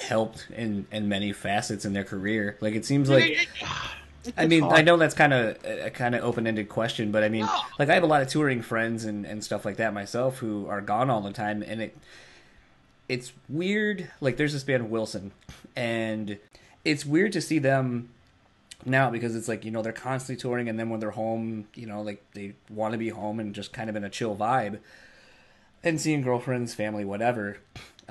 helped 0.00 0.46
in 0.54 0.86
in 0.90 1.08
many 1.08 1.32
facets 1.32 1.84
in 1.84 1.92
their 1.92 2.04
career? 2.04 2.56
Like 2.60 2.74
it 2.74 2.84
seems 2.84 3.08
like. 3.08 3.48
I 4.36 4.46
mean, 4.46 4.62
hard. 4.62 4.78
I 4.78 4.82
know 4.82 4.96
that's 4.96 5.16
kind 5.16 5.32
of 5.32 5.56
a 5.64 5.90
kind 5.90 6.14
of 6.14 6.22
open 6.22 6.46
ended 6.46 6.68
question, 6.68 7.10
but 7.10 7.24
I 7.24 7.28
mean, 7.28 7.44
no. 7.44 7.60
like 7.80 7.88
I 7.88 7.94
have 7.94 8.04
a 8.04 8.06
lot 8.06 8.22
of 8.22 8.28
touring 8.28 8.62
friends 8.62 9.04
and, 9.04 9.26
and 9.26 9.42
stuff 9.42 9.64
like 9.64 9.78
that 9.78 9.92
myself 9.92 10.38
who 10.38 10.68
are 10.68 10.80
gone 10.80 11.10
all 11.10 11.20
the 11.22 11.32
time, 11.32 11.60
and 11.66 11.82
it 11.82 11.96
it's 13.08 13.32
weird. 13.48 14.10
Like 14.20 14.36
there's 14.36 14.52
this 14.52 14.62
band 14.62 14.90
Wilson, 14.90 15.32
and 15.74 16.38
it's 16.84 17.04
weird 17.04 17.32
to 17.32 17.40
see 17.40 17.58
them 17.58 18.10
now 18.84 19.10
because 19.10 19.36
it's 19.36 19.48
like 19.48 19.64
you 19.64 19.70
know 19.70 19.82
they're 19.82 19.92
constantly 19.92 20.40
touring, 20.40 20.68
and 20.68 20.78
then 20.78 20.88
when 20.88 21.00
they're 21.00 21.10
home, 21.10 21.66
you 21.74 21.86
know, 21.86 22.02
like 22.02 22.22
they 22.32 22.54
want 22.70 22.92
to 22.92 22.98
be 22.98 23.08
home 23.08 23.40
and 23.40 23.54
just 23.54 23.72
kind 23.72 23.90
of 23.90 23.96
in 23.96 24.04
a 24.04 24.10
chill 24.10 24.36
vibe, 24.36 24.78
and 25.82 26.00
seeing 26.00 26.22
girlfriends, 26.22 26.74
family, 26.74 27.04
whatever. 27.04 27.58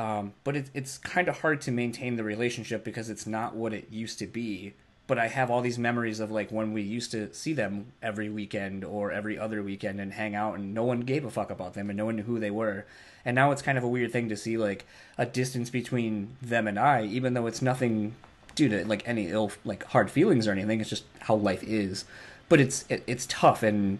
Um, 0.02 0.34
but 0.43 0.56
it, 0.56 0.70
it's 0.74 0.97
kind 0.97 1.28
of 1.28 1.41
hard 1.41 1.62
to 1.62 1.72
maintain 1.72 2.16
the 2.16 2.24
relationship 2.24 2.84
because 2.84 3.10
it's 3.10 3.28
not 3.28 3.56
what 3.56 3.74
it 3.74 3.88
used 3.91 4.18
to 4.20 4.28
be 4.28 4.74
but 5.12 5.20
I 5.20 5.28
have 5.28 5.52
all 5.52 5.60
these 5.60 5.78
memories 5.78 6.22
of 6.22 6.32
like 6.32 6.52
when 6.52 6.72
we 6.72 6.82
used 6.82 7.12
to 7.12 7.34
see 7.34 7.52
them 7.52 7.91
every 8.02 8.30
weekend 8.30 8.86
or 8.86 9.12
every 9.12 9.38
other 9.38 9.62
weekend 9.62 9.99
and 9.99 10.14
hang 10.14 10.36
out 10.36 10.56
and 10.56 10.74
no 10.74 10.86
one 10.86 11.02
gave 11.02 11.26
a 11.26 11.30
fuck 11.30 11.52
about 11.52 11.74
them 11.74 11.89
and 11.89 11.97
no 11.97 12.06
one 12.06 12.16
knew 12.16 12.24
who 12.24 12.39
they 12.39 12.49
were. 12.49 12.86
And 13.26 13.36
now 13.36 13.52
it's 13.52 13.62
kind 13.62 13.78
of 13.78 13.84
a 13.84 13.89
weird 13.89 14.14
thing 14.14 14.30
to 14.30 14.38
see 14.38 14.56
like 14.56 14.86
a 15.18 15.26
distance 15.26 15.70
between 15.70 16.38
them 16.41 16.66
and 16.66 16.80
I, 16.80 17.04
even 17.04 17.34
though 17.34 17.45
it's 17.45 17.62
nothing 17.62 18.16
due 18.56 18.70
to 18.70 18.88
like 18.88 19.06
any 19.06 19.28
ill 19.28 19.52
like 19.66 19.84
hard 19.84 20.10
feelings 20.10 20.47
or 20.47 20.54
anything. 20.54 20.80
It's 20.80 20.89
just 20.89 21.04
how 21.20 21.36
life 21.36 21.64
is. 21.64 22.06
But 22.47 22.62
it's 22.62 22.86
it, 22.88 23.04
it's 23.06 23.26
tough 23.26 23.64
and 23.64 23.99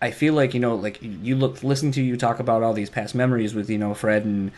I 0.00 0.10
feel 0.10 0.32
like 0.32 0.54
you 0.54 0.60
know 0.60 0.74
like 0.74 0.98
you 1.02 1.36
look 1.36 1.62
listen 1.62 1.92
to 1.92 2.02
you 2.02 2.16
talk 2.16 2.40
about 2.40 2.62
all 2.62 2.72
these 2.72 2.88
past 2.88 3.14
memories 3.14 3.54
with 3.54 3.68
you 3.68 3.76
know 3.76 3.92
Fred 3.92 4.24
and 4.24 4.52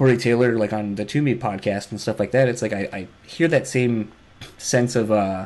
Corey 0.00 0.16
Taylor 0.16 0.56
like 0.56 0.72
on 0.72 0.94
the 0.94 1.04
To 1.04 1.20
Me 1.20 1.34
podcast 1.34 1.90
and 1.90 2.00
stuff 2.00 2.18
like 2.18 2.30
that. 2.30 2.48
It's 2.48 2.62
like 2.62 2.72
I, 2.72 2.88
I 2.90 3.08
hear 3.26 3.48
that 3.48 3.66
same 3.66 4.10
sense 4.56 4.96
of 4.96 5.12
uh, 5.12 5.44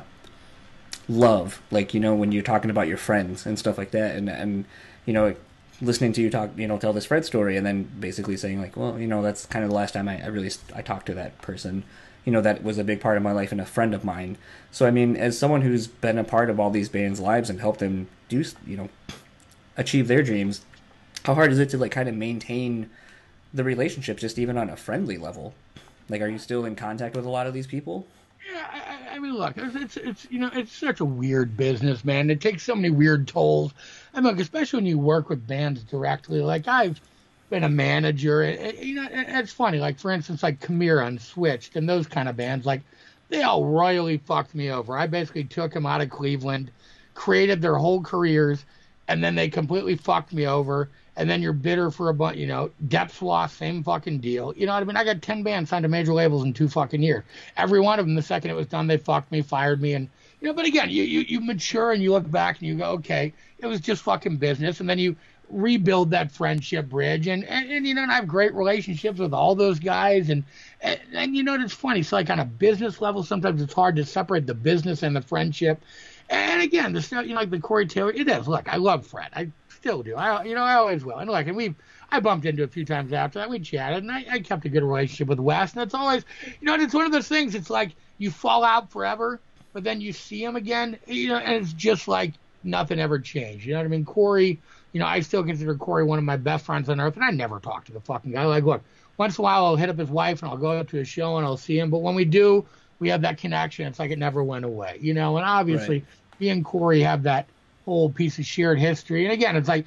love, 1.08 1.60
like 1.72 1.92
you 1.92 1.98
know 1.98 2.14
when 2.14 2.30
you're 2.30 2.44
talking 2.44 2.70
about 2.70 2.86
your 2.86 2.96
friends 2.96 3.46
and 3.46 3.58
stuff 3.58 3.76
like 3.76 3.90
that, 3.90 4.14
and 4.14 4.30
and 4.30 4.64
you 5.06 5.12
know 5.12 5.34
listening 5.82 6.12
to 6.12 6.22
you 6.22 6.30
talk, 6.30 6.50
you 6.56 6.68
know, 6.68 6.78
tell 6.78 6.92
this 6.92 7.06
Fred 7.06 7.24
story, 7.24 7.56
and 7.56 7.66
then 7.66 7.90
basically 7.98 8.36
saying 8.36 8.60
like, 8.60 8.76
well, 8.76 8.96
you 8.96 9.08
know, 9.08 9.22
that's 9.22 9.44
kind 9.44 9.64
of 9.64 9.70
the 9.70 9.76
last 9.76 9.92
time 9.92 10.08
I, 10.08 10.22
I 10.22 10.26
really 10.28 10.52
I 10.72 10.82
talked 10.82 11.06
to 11.06 11.14
that 11.14 11.36
person. 11.42 11.82
You 12.24 12.30
know, 12.30 12.40
that 12.40 12.62
was 12.62 12.78
a 12.78 12.84
big 12.84 13.00
part 13.00 13.16
of 13.16 13.24
my 13.24 13.32
life 13.32 13.50
and 13.50 13.60
a 13.60 13.66
friend 13.66 13.92
of 13.92 14.04
mine. 14.04 14.38
So 14.70 14.86
I 14.86 14.92
mean, 14.92 15.16
as 15.16 15.36
someone 15.36 15.62
who's 15.62 15.88
been 15.88 16.16
a 16.16 16.22
part 16.22 16.48
of 16.48 16.60
all 16.60 16.70
these 16.70 16.88
bands' 16.88 17.18
lives 17.18 17.50
and 17.50 17.60
helped 17.60 17.80
them 17.80 18.06
do, 18.28 18.44
you 18.64 18.76
know, 18.76 18.88
achieve 19.76 20.06
their 20.06 20.22
dreams, 20.22 20.60
how 21.24 21.34
hard 21.34 21.50
is 21.50 21.58
it 21.58 21.70
to 21.70 21.76
like 21.76 21.90
kind 21.90 22.08
of 22.08 22.14
maintain 22.14 22.88
the 23.54 23.64
relationship 23.64 24.18
just 24.18 24.38
even 24.38 24.58
on 24.58 24.68
a 24.68 24.76
friendly 24.76 25.16
level? 25.16 25.54
Like, 26.08 26.20
are 26.20 26.28
you 26.28 26.38
still 26.38 26.66
in 26.66 26.76
contact 26.76 27.16
with 27.16 27.24
a 27.24 27.30
lot 27.30 27.46
of 27.46 27.54
these 27.54 27.66
people? 27.66 28.06
Yeah, 28.52 28.66
I, 28.70 29.14
I 29.14 29.18
mean, 29.18 29.34
look, 29.34 29.54
it's, 29.56 29.96
it's, 29.96 30.26
you 30.30 30.38
know 30.38 30.50
it's 30.52 30.72
such 30.72 31.00
a 31.00 31.04
weird 31.04 31.56
business, 31.56 32.04
man. 32.04 32.28
It 32.28 32.42
takes 32.42 32.62
so 32.62 32.74
many 32.74 32.90
weird 32.90 33.26
tolls. 33.26 33.72
I 34.12 34.20
mean, 34.20 34.38
especially 34.38 34.78
when 34.78 34.86
you 34.86 34.98
work 34.98 35.30
with 35.30 35.46
bands 35.46 35.82
directly. 35.82 36.40
Like 36.40 36.68
I've 36.68 37.00
been 37.48 37.64
a 37.64 37.70
manager. 37.70 38.42
It, 38.42 38.60
it, 38.60 38.78
you 38.84 38.96
know, 38.96 39.04
it, 39.04 39.26
it's 39.28 39.52
funny. 39.52 39.78
Like 39.78 39.98
for 39.98 40.10
instance, 40.10 40.42
like 40.42 40.60
Chimaira 40.60 41.06
and 41.06 41.20
Switched 41.20 41.76
and 41.76 41.88
those 41.88 42.06
kind 42.06 42.28
of 42.28 42.36
bands. 42.36 42.66
Like 42.66 42.82
they 43.30 43.42
all 43.42 43.64
royally 43.64 44.18
fucked 44.18 44.54
me 44.54 44.70
over. 44.70 44.98
I 44.98 45.06
basically 45.06 45.44
took 45.44 45.72
them 45.72 45.86
out 45.86 46.02
of 46.02 46.10
Cleveland, 46.10 46.70
created 47.14 47.62
their 47.62 47.76
whole 47.76 48.02
careers, 48.02 48.66
and 49.08 49.24
then 49.24 49.34
they 49.34 49.48
completely 49.48 49.96
fucked 49.96 50.34
me 50.34 50.46
over 50.46 50.90
and 51.16 51.30
then 51.30 51.40
you're 51.42 51.52
bitter 51.52 51.90
for 51.90 52.08
a 52.08 52.14
bunch, 52.14 52.36
you 52.36 52.46
know, 52.46 52.70
Depswa, 52.88 53.48
same 53.48 53.82
fucking 53.84 54.18
deal. 54.18 54.52
You 54.56 54.66
know 54.66 54.74
what 54.74 54.82
I 54.82 54.86
mean? 54.86 54.96
I 54.96 55.04
got 55.04 55.22
10 55.22 55.42
bands 55.42 55.70
signed 55.70 55.84
to 55.84 55.88
major 55.88 56.12
labels 56.12 56.44
in 56.44 56.52
two 56.52 56.68
fucking 56.68 57.02
years. 57.02 57.24
Every 57.56 57.80
one 57.80 57.98
of 57.98 58.06
them, 58.06 58.14
the 58.14 58.22
second 58.22 58.50
it 58.50 58.54
was 58.54 58.66
done, 58.66 58.86
they 58.86 58.96
fucked 58.96 59.30
me, 59.30 59.42
fired 59.42 59.80
me. 59.80 59.94
And, 59.94 60.08
you 60.40 60.48
know, 60.48 60.54
but 60.54 60.66
again, 60.66 60.90
you, 60.90 61.04
you, 61.04 61.20
you 61.20 61.40
mature 61.40 61.92
and 61.92 62.02
you 62.02 62.10
look 62.12 62.28
back 62.28 62.58
and 62.58 62.68
you 62.68 62.74
go, 62.74 62.84
okay, 62.92 63.32
it 63.58 63.66
was 63.66 63.80
just 63.80 64.02
fucking 64.02 64.38
business. 64.38 64.80
And 64.80 64.90
then 64.90 64.98
you 64.98 65.14
rebuild 65.50 66.10
that 66.10 66.32
friendship 66.32 66.88
bridge. 66.88 67.28
And, 67.28 67.44
and, 67.44 67.70
and 67.70 67.86
you 67.86 67.94
know, 67.94 68.02
and 68.02 68.10
I 68.10 68.16
have 68.16 68.26
great 68.26 68.52
relationships 68.54 69.20
with 69.20 69.32
all 69.32 69.54
those 69.54 69.78
guys. 69.78 70.30
And, 70.30 70.42
and, 70.80 70.98
and, 71.12 71.36
you 71.36 71.44
know, 71.44 71.54
it's 71.54 71.72
funny. 71.72 72.02
So, 72.02 72.16
like, 72.16 72.30
on 72.30 72.40
a 72.40 72.44
business 72.44 73.00
level, 73.00 73.22
sometimes 73.22 73.62
it's 73.62 73.72
hard 73.72 73.94
to 73.96 74.04
separate 74.04 74.46
the 74.46 74.54
business 74.54 75.04
and 75.04 75.14
the 75.14 75.22
friendship. 75.22 75.80
And 76.28 76.62
again, 76.62 76.92
the 76.92 77.02
stuff, 77.02 77.26
you 77.26 77.34
know, 77.34 77.40
like 77.40 77.50
the 77.50 77.60
Corey 77.60 77.86
Taylor, 77.86 78.10
it 78.10 78.28
is. 78.28 78.48
Look, 78.48 78.72
I 78.72 78.76
love 78.76 79.06
Fred. 79.06 79.28
I 79.34 79.50
still 79.84 80.02
do. 80.02 80.16
I, 80.16 80.44
you 80.44 80.54
know, 80.54 80.62
I 80.62 80.76
always 80.76 81.04
will. 81.04 81.18
And 81.18 81.28
like, 81.28 81.46
and 81.46 81.54
we, 81.54 81.74
I 82.10 82.18
bumped 82.18 82.46
into 82.46 82.62
a 82.62 82.66
few 82.66 82.86
times 82.86 83.12
after 83.12 83.38
that. 83.38 83.50
We 83.50 83.58
chatted, 83.58 84.02
and 84.02 84.10
I, 84.10 84.24
I 84.30 84.38
kept 84.38 84.64
a 84.64 84.70
good 84.70 84.82
relationship 84.82 85.28
with 85.28 85.38
Wes. 85.38 85.74
And 85.74 85.82
it's 85.82 85.92
always, 85.92 86.24
you 86.58 86.66
know, 86.66 86.74
it's 86.74 86.94
one 86.94 87.04
of 87.04 87.12
those 87.12 87.28
things. 87.28 87.54
It's 87.54 87.68
like 87.68 87.94
you 88.16 88.30
fall 88.30 88.64
out 88.64 88.90
forever, 88.90 89.40
but 89.74 89.84
then 89.84 90.00
you 90.00 90.14
see 90.14 90.42
him 90.42 90.56
again, 90.56 90.96
you 91.06 91.28
know, 91.28 91.36
and 91.36 91.62
it's 91.62 91.74
just 91.74 92.08
like 92.08 92.32
nothing 92.62 92.98
ever 92.98 93.18
changed. 93.18 93.66
You 93.66 93.74
know 93.74 93.80
what 93.80 93.84
I 93.84 93.88
mean? 93.88 94.06
Corey, 94.06 94.58
you 94.92 95.00
know, 95.00 95.06
I 95.06 95.20
still 95.20 95.44
consider 95.44 95.74
Corey 95.74 96.04
one 96.04 96.18
of 96.18 96.24
my 96.24 96.38
best 96.38 96.64
friends 96.64 96.88
on 96.88 96.98
earth, 96.98 97.16
and 97.16 97.24
I 97.24 97.30
never 97.30 97.60
talk 97.60 97.84
to 97.84 97.92
the 97.92 98.00
fucking 98.00 98.32
guy. 98.32 98.46
Like, 98.46 98.64
look, 98.64 98.82
once 99.18 99.36
in 99.36 99.42
a 99.42 99.44
while 99.44 99.66
I'll 99.66 99.76
hit 99.76 99.90
up 99.90 99.98
his 99.98 100.08
wife 100.08 100.42
and 100.42 100.50
I'll 100.50 100.56
go 100.56 100.78
out 100.78 100.88
to 100.88 100.96
his 100.96 101.08
show 101.08 101.36
and 101.36 101.44
I'll 101.44 101.58
see 101.58 101.78
him, 101.78 101.90
but 101.90 101.98
when 101.98 102.14
we 102.14 102.24
do, 102.24 102.64
we 103.00 103.10
have 103.10 103.20
that 103.20 103.36
connection. 103.36 103.86
It's 103.86 103.98
like 103.98 104.12
it 104.12 104.18
never 104.18 104.42
went 104.42 104.64
away, 104.64 104.96
you 105.02 105.12
know. 105.12 105.36
And 105.36 105.44
obviously, 105.44 105.96
right. 105.96 106.40
me 106.40 106.48
and 106.48 106.64
Corey 106.64 107.02
have 107.02 107.24
that 107.24 107.48
whole 107.84 108.10
piece 108.10 108.38
of 108.38 108.46
shared 108.46 108.78
history. 108.78 109.24
And 109.24 109.32
again, 109.32 109.56
it's 109.56 109.68
like 109.68 109.86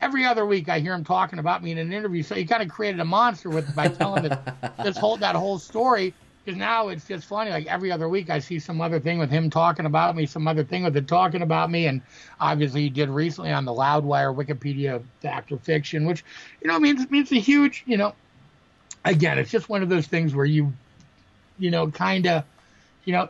every 0.00 0.24
other 0.24 0.46
week 0.46 0.68
I 0.68 0.80
hear 0.80 0.94
him 0.94 1.04
talking 1.04 1.38
about 1.38 1.62
me 1.62 1.72
in 1.72 1.78
an 1.78 1.92
interview. 1.92 2.22
So 2.22 2.34
he 2.34 2.44
kind 2.44 2.62
of 2.62 2.68
created 2.68 3.00
a 3.00 3.04
monster 3.04 3.50
with 3.50 3.74
by 3.74 3.88
telling 3.88 4.24
this, 4.24 4.38
this 4.84 4.96
whole 4.96 5.16
that 5.18 5.34
whole 5.34 5.58
story. 5.58 6.14
Because 6.44 6.58
now 6.58 6.88
it's 6.88 7.08
just 7.08 7.26
funny. 7.26 7.50
Like 7.50 7.66
every 7.66 7.90
other 7.90 8.08
week, 8.08 8.30
I 8.30 8.38
see 8.38 8.60
some 8.60 8.80
other 8.80 9.00
thing 9.00 9.18
with 9.18 9.30
him 9.30 9.50
talking 9.50 9.84
about 9.84 10.14
me, 10.14 10.26
some 10.26 10.46
other 10.46 10.62
thing 10.62 10.84
with 10.84 10.96
it 10.96 11.08
talking 11.08 11.42
about 11.42 11.72
me, 11.72 11.88
and 11.88 12.00
obviously 12.38 12.82
he 12.82 12.88
did 12.88 13.08
recently 13.08 13.50
on 13.50 13.64
the 13.64 13.72
Loudwire 13.72 14.32
Wikipedia 14.32 15.02
fact 15.20 15.50
or 15.50 15.58
fiction, 15.58 16.06
which 16.06 16.24
you 16.62 16.68
know 16.68 16.78
means 16.78 17.10
means 17.10 17.32
a 17.32 17.40
huge. 17.40 17.82
You 17.84 17.96
know, 17.96 18.14
again, 19.04 19.38
it's 19.38 19.50
just 19.50 19.68
one 19.68 19.82
of 19.82 19.88
those 19.88 20.06
things 20.06 20.34
where 20.34 20.46
you, 20.46 20.72
you 21.58 21.72
know, 21.72 21.90
kind 21.90 22.26
of, 22.28 22.44
you 23.04 23.12
know, 23.12 23.28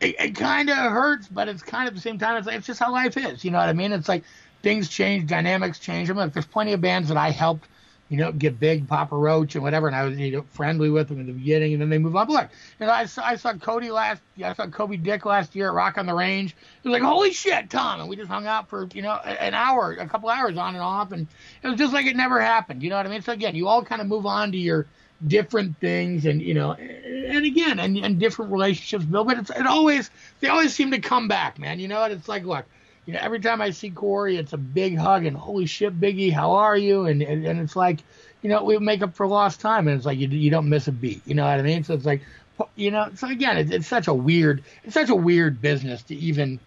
it, 0.00 0.16
it 0.18 0.34
kind 0.36 0.70
of 0.70 0.76
hurts, 0.76 1.28
but 1.28 1.48
it's 1.48 1.62
kind 1.62 1.88
of 1.88 1.92
at 1.92 1.96
the 1.96 2.00
same 2.00 2.18
time, 2.18 2.36
it's, 2.36 2.46
like, 2.46 2.56
it's 2.56 2.66
just 2.66 2.80
how 2.80 2.92
life 2.92 3.16
is. 3.16 3.44
You 3.44 3.50
know 3.50 3.58
what 3.58 3.68
I 3.68 3.72
mean? 3.72 3.92
It's 3.92 4.08
like 4.08 4.24
things 4.62 4.88
change, 4.88 5.28
dynamics 5.28 5.78
change. 5.78 6.10
I 6.10 6.12
mean, 6.12 6.30
there's 6.30 6.46
plenty 6.46 6.72
of 6.72 6.80
bands 6.80 7.08
that 7.08 7.16
I 7.16 7.30
helped, 7.30 7.68
you 8.08 8.16
know, 8.16 8.32
get 8.32 8.58
big, 8.58 8.88
Papa 8.88 9.14
Roach 9.14 9.54
and 9.54 9.62
whatever, 9.62 9.86
and 9.86 9.94
I 9.94 10.04
was 10.04 10.18
you 10.18 10.32
know 10.32 10.42
friendly 10.50 10.88
with 10.88 11.08
them 11.08 11.20
in 11.20 11.26
the 11.26 11.32
beginning, 11.32 11.74
and 11.74 11.82
then 11.82 11.90
they 11.90 11.98
move 11.98 12.16
on. 12.16 12.26
But 12.26 12.32
look, 12.32 12.48
you 12.80 12.86
know, 12.86 12.92
I 12.92 13.04
saw 13.04 13.22
I 13.22 13.36
saw 13.36 13.52
Coby 13.52 13.92
last, 13.92 14.22
yeah, 14.34 14.50
I 14.50 14.54
saw 14.54 14.66
Coby 14.66 15.02
Dick 15.02 15.26
last 15.26 15.54
year 15.54 15.68
at 15.68 15.74
Rock 15.74 15.98
on 15.98 16.06
the 16.06 16.14
Range. 16.14 16.50
It 16.50 16.88
was 16.88 16.92
like, 16.92 17.02
holy 17.02 17.32
shit, 17.32 17.68
Tom, 17.68 18.00
and 18.00 18.08
we 18.08 18.16
just 18.16 18.30
hung 18.30 18.46
out 18.46 18.70
for 18.70 18.88
you 18.94 19.02
know 19.02 19.12
an 19.12 19.52
hour, 19.52 19.92
a 19.92 20.08
couple 20.08 20.30
hours 20.30 20.56
on 20.56 20.74
and 20.74 20.82
off, 20.82 21.12
and 21.12 21.26
it 21.62 21.68
was 21.68 21.76
just 21.76 21.92
like 21.92 22.06
it 22.06 22.16
never 22.16 22.40
happened. 22.40 22.82
You 22.82 22.88
know 22.88 22.96
what 22.96 23.04
I 23.04 23.10
mean? 23.10 23.20
So 23.20 23.32
again, 23.32 23.54
you 23.54 23.68
all 23.68 23.84
kind 23.84 24.00
of 24.00 24.06
move 24.06 24.24
on 24.24 24.52
to 24.52 24.58
your 24.58 24.86
different 25.26 25.76
things 25.80 26.26
and 26.26 26.40
you 26.40 26.54
know 26.54 26.72
and 26.74 27.44
again 27.44 27.80
and, 27.80 27.96
and 27.98 28.20
different 28.20 28.52
relationships 28.52 29.04
build 29.04 29.26
but 29.26 29.36
it's 29.36 29.50
it 29.50 29.66
always 29.66 30.10
they 30.40 30.48
always 30.48 30.72
seem 30.72 30.92
to 30.92 31.00
come 31.00 31.26
back 31.26 31.58
man 31.58 31.80
you 31.80 31.88
know 31.88 31.98
what 31.98 32.12
it's 32.12 32.28
like 32.28 32.44
look 32.44 32.64
you 33.08 33.14
know, 33.14 33.20
every 33.22 33.40
time 33.40 33.62
I 33.62 33.70
see 33.70 33.88
Corey, 33.88 34.36
it's 34.36 34.52
a 34.52 34.58
big 34.58 34.98
hug 34.98 35.24
and 35.24 35.34
holy 35.34 35.64
shit, 35.64 35.98
Biggie, 35.98 36.30
how 36.30 36.52
are 36.52 36.76
you? 36.76 37.06
And 37.06 37.22
and, 37.22 37.46
and 37.46 37.58
it's 37.58 37.74
like, 37.74 38.00
you 38.42 38.50
know, 38.50 38.62
we 38.62 38.76
make 38.78 39.00
up 39.00 39.14
for 39.14 39.26
lost 39.26 39.60
time, 39.62 39.88
and 39.88 39.96
it's 39.96 40.04
like 40.04 40.18
you 40.18 40.28
you 40.28 40.50
don't 40.50 40.68
miss 40.68 40.88
a 40.88 40.92
beat. 40.92 41.22
You 41.26 41.34
know 41.34 41.44
what 41.44 41.58
I 41.58 41.62
mean? 41.62 41.84
So 41.84 41.94
it's 41.94 42.04
like, 42.04 42.20
you 42.76 42.90
know, 42.90 43.08
so 43.14 43.28
again, 43.28 43.56
it's, 43.56 43.70
it's 43.70 43.86
such 43.86 44.08
a 44.08 44.12
weird, 44.14 44.62
it's 44.84 44.92
such 44.92 45.08
a 45.08 45.14
weird 45.14 45.62
business 45.62 46.02
to 46.02 46.14
even 46.16 46.60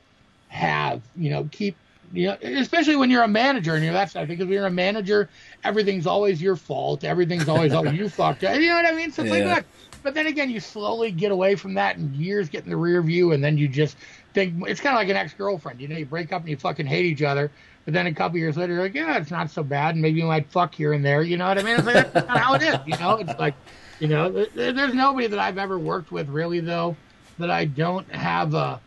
have, 0.47 1.04
you 1.16 1.30
know, 1.30 1.47
keep. 1.52 1.78
You 2.14 2.28
know, 2.28 2.38
especially 2.41 2.95
when 2.95 3.09
you're 3.09 3.24
a 3.24 3.28
manager 3.28 3.76
and 3.76 3.84
you're 3.84 3.93
that 3.93 4.09
stuff, 4.09 4.28
because 4.28 4.45
when 4.45 4.53
you're 4.53 4.66
a 4.66 4.72
manager, 4.72 5.30
everything's 5.64 6.07
always 6.07 6.41
your 6.41 6.55
fault. 6.55 7.03
Everything's 7.03 7.47
always, 7.47 7.74
oh, 7.74 7.84
you 7.84 8.09
fucked 8.09 8.43
up. 8.43 8.55
You 8.55 8.68
know 8.68 8.76
what 8.76 8.86
I 8.86 8.91
mean? 8.91 9.12
So 9.12 9.24
it's 9.24 9.34
yeah. 9.34 9.45
like, 9.45 9.66
but 10.03 10.14
then 10.14 10.28
again, 10.28 10.49
you 10.49 10.59
slowly 10.59 11.12
get 11.12 11.32
away 11.32 11.55
from 11.55 11.74
that, 11.76 11.97
and 11.97 12.16
years 12.16 12.49
get 12.49 12.64
in 12.64 12.70
the 12.70 12.78
rear 12.78 13.01
view, 13.01 13.32
and 13.34 13.43
then 13.43 13.57
you 13.57 13.68
just 13.68 13.97
think 14.34 14.55
it's 14.68 14.82
kind 14.82 14.95
of 14.95 14.99
like 14.99 15.09
an 15.09 15.16
ex-girlfriend. 15.16 15.80
You 15.80 15.88
know, 15.88 15.97
you 15.97 16.05
break 16.05 16.34
up 16.34 16.41
and 16.41 16.49
you 16.49 16.57
fucking 16.57 16.86
hate 16.86 17.05
each 17.05 17.22
other, 17.22 17.51
but 17.86 17.93
then 17.93 18.07
a 18.07 18.14
couple 18.14 18.38
years 18.38 18.57
later, 18.57 18.74
you're 18.74 18.84
like, 18.84 18.95
yeah, 18.95 19.18
it's 19.18 19.32
not 19.32 19.49
so 19.51 19.64
bad, 19.64 19.95
and 19.95 20.01
maybe 20.01 20.20
you 20.20 20.26
might 20.26 20.49
fuck 20.49 20.74
here 20.74 20.93
and 20.93 21.05
there. 21.05 21.22
You 21.22 21.38
know 21.38 21.47
what 21.47 21.57
I 21.57 21.64
mean? 21.64 21.76
It's 21.76 21.86
like 21.86 22.14
that's 22.14 22.28
not 22.28 22.38
how 22.38 22.53
it 22.55 22.64
is. 22.64 22.78
You 22.86 22.97
know, 22.97 23.18
it's 23.18 23.39
like, 23.39 23.55
you 23.99 24.07
know, 24.07 24.45
there's 24.55 24.93
nobody 24.93 25.28
that 25.28 25.39
I've 25.39 25.57
ever 25.57 25.78
worked 25.78 26.12
with 26.12 26.28
really 26.30 26.59
though 26.59 26.95
that 27.38 27.51
I 27.51 27.66
don't 27.66 28.09
have 28.12 28.53
a, 28.53 28.80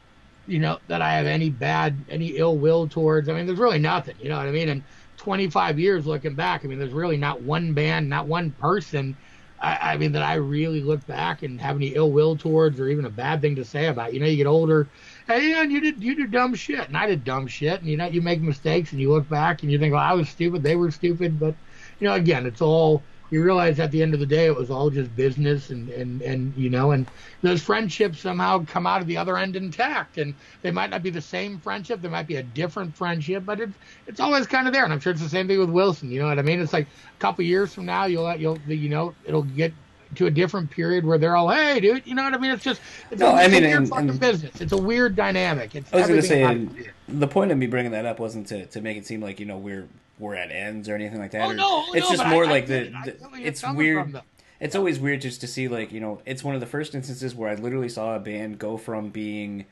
you 0.46 0.58
know, 0.58 0.78
that 0.86 1.02
I 1.02 1.14
have 1.14 1.26
any 1.26 1.50
bad, 1.50 2.04
any 2.08 2.36
ill 2.36 2.58
will 2.58 2.88
towards. 2.88 3.28
I 3.28 3.34
mean, 3.34 3.46
there's 3.46 3.58
really 3.58 3.78
nothing. 3.78 4.16
You 4.18 4.28
know 4.28 4.36
what 4.36 4.46
I 4.46 4.52
mean? 4.52 4.68
And 4.68 4.84
25 5.16 5.78
years 5.78 6.06
looking 6.06 6.34
back, 6.34 6.64
I 6.64 6.68
mean, 6.68 6.78
there's 6.78 6.92
really 6.92 7.16
not 7.16 7.42
one 7.42 7.74
band, 7.74 8.08
not 8.08 8.26
one 8.26 8.52
person 8.52 9.16
I, 9.64 9.92
I 9.92 9.96
mean, 9.96 10.12
that 10.12 10.22
I 10.22 10.34
really 10.34 10.82
look 10.82 11.06
back 11.06 11.42
and 11.42 11.60
have 11.60 11.76
any 11.76 11.94
ill 11.94 12.12
will 12.12 12.36
towards 12.36 12.78
or 12.80 12.88
even 12.88 13.06
a 13.06 13.10
bad 13.10 13.40
thing 13.40 13.56
to 13.56 13.64
say 13.64 13.86
about. 13.86 14.12
You 14.12 14.20
know, 14.20 14.26
you 14.26 14.36
get 14.36 14.46
older 14.46 14.90
Hey, 15.26 15.48
you 15.48 15.54
know, 15.54 15.62
you 15.62 15.80
did 15.80 16.02
you 16.02 16.16
do 16.16 16.26
dumb 16.26 16.54
shit, 16.54 16.86
and 16.86 16.96
I 16.96 17.06
did 17.06 17.24
dumb 17.24 17.46
shit, 17.46 17.80
and 17.80 17.88
you 17.88 17.96
know, 17.96 18.06
you 18.06 18.20
make 18.20 18.42
mistakes, 18.42 18.92
and 18.92 19.00
you 19.00 19.10
look 19.10 19.28
back, 19.28 19.62
and 19.62 19.72
you 19.72 19.78
think, 19.78 19.94
well, 19.94 20.02
I 20.02 20.12
was 20.12 20.28
stupid, 20.28 20.62
they 20.62 20.76
were 20.76 20.90
stupid, 20.90 21.38
but 21.38 21.56
you 21.98 22.08
know, 22.08 22.14
again, 22.14 22.46
it's 22.46 22.60
all 22.60 23.06
you 23.34 23.42
realize 23.42 23.80
at 23.80 23.90
the 23.90 24.00
end 24.00 24.14
of 24.14 24.20
the 24.20 24.26
day 24.26 24.46
it 24.46 24.54
was 24.54 24.70
all 24.70 24.88
just 24.90 25.14
business 25.16 25.70
and 25.70 25.88
and 25.90 26.22
and 26.22 26.54
you 26.56 26.70
know 26.70 26.92
and 26.92 27.04
those 27.42 27.60
friendships 27.60 28.20
somehow 28.20 28.64
come 28.66 28.86
out 28.86 29.00
of 29.00 29.08
the 29.08 29.16
other 29.16 29.36
end 29.36 29.56
intact 29.56 30.18
and 30.18 30.32
they 30.62 30.70
might 30.70 30.88
not 30.88 31.02
be 31.02 31.10
the 31.10 31.20
same 31.20 31.58
friendship 31.58 32.00
they 32.00 32.08
might 32.08 32.28
be 32.28 32.36
a 32.36 32.42
different 32.44 32.94
friendship 32.94 33.44
but 33.44 33.58
it's 33.58 33.74
it's 34.06 34.20
always 34.20 34.46
kind 34.46 34.68
of 34.68 34.72
there 34.72 34.84
and 34.84 34.92
i'm 34.92 35.00
sure 35.00 35.10
it's 35.10 35.20
the 35.20 35.28
same 35.28 35.48
thing 35.48 35.58
with 35.58 35.68
wilson 35.68 36.12
you 36.12 36.20
know 36.20 36.28
what 36.28 36.38
i 36.38 36.42
mean 36.42 36.60
it's 36.60 36.72
like 36.72 36.86
a 36.86 37.18
couple 37.18 37.44
years 37.44 37.74
from 37.74 37.84
now 37.84 38.04
you'll 38.04 38.32
you'll 38.36 38.58
you 38.68 38.88
know 38.88 39.12
it'll 39.26 39.42
get 39.42 39.72
to 40.14 40.26
a 40.26 40.30
different 40.30 40.70
period 40.70 41.04
where 41.04 41.18
they're 41.18 41.34
all, 41.34 41.48
"Hey, 41.48 41.80
dude," 41.80 42.06
you 42.06 42.14
know 42.14 42.22
what 42.22 42.34
I 42.34 42.38
mean? 42.38 42.52
It's 42.52 42.62
just, 42.62 42.80
it's 43.10 43.18
no, 43.18 43.30
a, 43.30 43.32
I 43.32 43.42
it's 43.44 43.52
mean, 43.52 43.64
weird 43.64 43.78
and, 43.78 43.88
fucking 43.88 44.10
and, 44.10 44.20
business. 44.20 44.60
It's 44.60 44.70
a 44.70 44.76
weird 44.76 45.16
dynamic. 45.16 45.74
It's 45.74 45.92
I 45.92 45.96
was 45.96 46.06
going 46.06 46.20
to 46.20 46.26
say, 46.28 46.68
the 47.08 47.26
point 47.26 47.50
of 47.50 47.58
me 47.58 47.66
bringing 47.66 47.90
that 47.90 48.06
up 48.06 48.20
wasn't 48.20 48.46
to, 48.48 48.66
to 48.66 48.80
make 48.80 48.96
it 48.96 49.06
seem 49.06 49.20
like 49.20 49.40
you 49.40 49.46
know 49.46 49.58
we're 49.58 49.88
we're 50.18 50.34
at 50.34 50.50
ends 50.50 50.88
or 50.88 50.94
anything 50.94 51.18
like 51.18 51.32
that. 51.32 51.42
Oh, 51.42 51.50
or, 51.50 51.54
no, 51.54 51.64
oh, 51.66 51.92
it's 51.94 52.08
no, 52.10 52.16
just 52.16 52.28
more 52.28 52.44
I- 52.44 52.50
like 52.50 52.66
the. 52.66 52.92
I 52.94 53.04
the 53.04 53.16
you're 53.38 53.46
it's 53.48 53.66
weird. 53.68 54.10
from. 54.12 54.20
It's 54.60 54.76
always 54.76 54.98
weird 55.00 55.20
just 55.20 55.40
to 55.42 55.46
see 55.46 55.68
like 55.68 55.92
you 55.92 56.00
know 56.00 56.20
it's 56.24 56.44
one 56.44 56.54
of 56.54 56.60
the 56.60 56.66
first 56.66 56.94
instances 56.94 57.34
where 57.34 57.50
I 57.50 57.54
literally 57.56 57.88
saw 57.88 58.14
a 58.16 58.20
band 58.20 58.58
go 58.58 58.76
from 58.76 59.10
being 59.10 59.66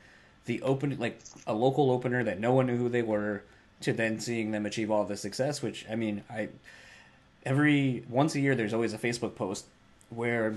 the 0.45 0.61
open 0.61 0.97
like 0.99 1.19
a 1.47 1.53
local 1.53 1.89
opener 1.89 2.23
that 2.25 2.39
no 2.39 2.53
one 2.53 2.67
knew 2.67 2.77
who 2.77 2.89
they 2.89 3.01
were 3.01 3.43
to 3.81 3.93
then 3.93 4.19
seeing 4.19 4.51
them 4.51 4.65
achieve 4.65 4.91
all 4.91 5.05
this 5.05 5.21
success. 5.21 5.61
Which 5.61 5.85
I 5.89 5.95
mean, 5.95 6.23
I 6.29 6.49
every 7.45 8.03
once 8.09 8.35
a 8.35 8.39
year 8.39 8.55
there's 8.55 8.73
always 8.73 8.93
a 8.93 8.97
Facebook 8.97 9.35
post 9.35 9.65
where 10.09 10.55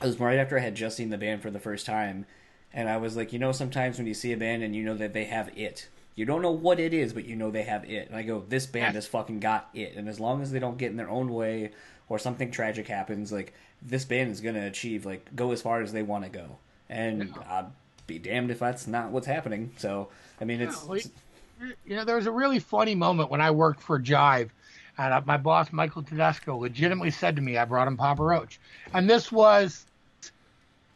it 0.00 0.06
was 0.06 0.20
right 0.20 0.38
after 0.38 0.56
I 0.56 0.60
had 0.62 0.74
just 0.74 0.96
seen 0.96 1.10
the 1.10 1.18
band 1.18 1.42
for 1.42 1.50
the 1.50 1.58
first 1.58 1.84
time, 1.84 2.26
and 2.72 2.88
I 2.88 2.96
was 2.96 3.16
like, 3.16 3.32
you 3.32 3.38
know, 3.38 3.52
sometimes 3.52 3.98
when 3.98 4.06
you 4.06 4.14
see 4.14 4.32
a 4.32 4.36
band 4.36 4.62
and 4.62 4.74
you 4.74 4.84
know 4.84 4.94
that 4.94 5.12
they 5.12 5.24
have 5.24 5.50
it, 5.58 5.88
you 6.18 6.24
don't 6.24 6.42
know 6.42 6.50
what 6.50 6.80
it 6.80 6.92
is, 6.92 7.12
but 7.12 7.26
you 7.26 7.36
know 7.36 7.52
they 7.52 7.62
have 7.62 7.88
it. 7.88 8.08
And 8.08 8.16
I 8.16 8.22
go, 8.22 8.42
this 8.48 8.66
band 8.66 8.96
has 8.96 9.06
fucking 9.06 9.38
got 9.38 9.68
it, 9.72 9.94
and 9.94 10.08
as 10.08 10.18
long 10.18 10.42
as 10.42 10.50
they 10.50 10.58
don't 10.58 10.76
get 10.76 10.90
in 10.90 10.96
their 10.96 11.08
own 11.08 11.32
way 11.32 11.70
or 12.08 12.18
something 12.18 12.50
tragic 12.50 12.88
happens, 12.88 13.30
like 13.30 13.54
this 13.80 14.04
band 14.04 14.32
is 14.32 14.40
gonna 14.40 14.66
achieve, 14.66 15.06
like, 15.06 15.24
go 15.36 15.52
as 15.52 15.62
far 15.62 15.80
as 15.80 15.92
they 15.92 16.02
want 16.02 16.24
to 16.24 16.30
go, 16.30 16.58
and 16.90 17.32
I'd 17.48 17.66
be 18.08 18.18
damned 18.18 18.50
if 18.50 18.58
that's 18.58 18.88
not 18.88 19.10
what's 19.10 19.28
happening. 19.28 19.70
So, 19.76 20.08
I 20.40 20.44
mean, 20.44 20.60
it's. 20.60 20.82
Yeah, 20.82 20.88
well, 20.88 21.72
you 21.86 21.96
know, 21.96 22.04
there 22.04 22.16
was 22.16 22.26
a 22.26 22.32
really 22.32 22.58
funny 22.58 22.96
moment 22.96 23.30
when 23.30 23.40
I 23.40 23.52
worked 23.52 23.80
for 23.80 24.00
Jive, 24.00 24.50
and 24.96 25.14
uh, 25.14 25.20
my 25.24 25.36
boss 25.36 25.72
Michael 25.72 26.02
Tedesco 26.02 26.56
legitimately 26.56 27.12
said 27.12 27.36
to 27.36 27.42
me, 27.42 27.56
"I 27.58 27.64
brought 27.64 27.86
him 27.86 27.96
Papa 27.96 28.24
Roach," 28.24 28.58
and 28.92 29.08
this 29.08 29.30
was. 29.30 29.84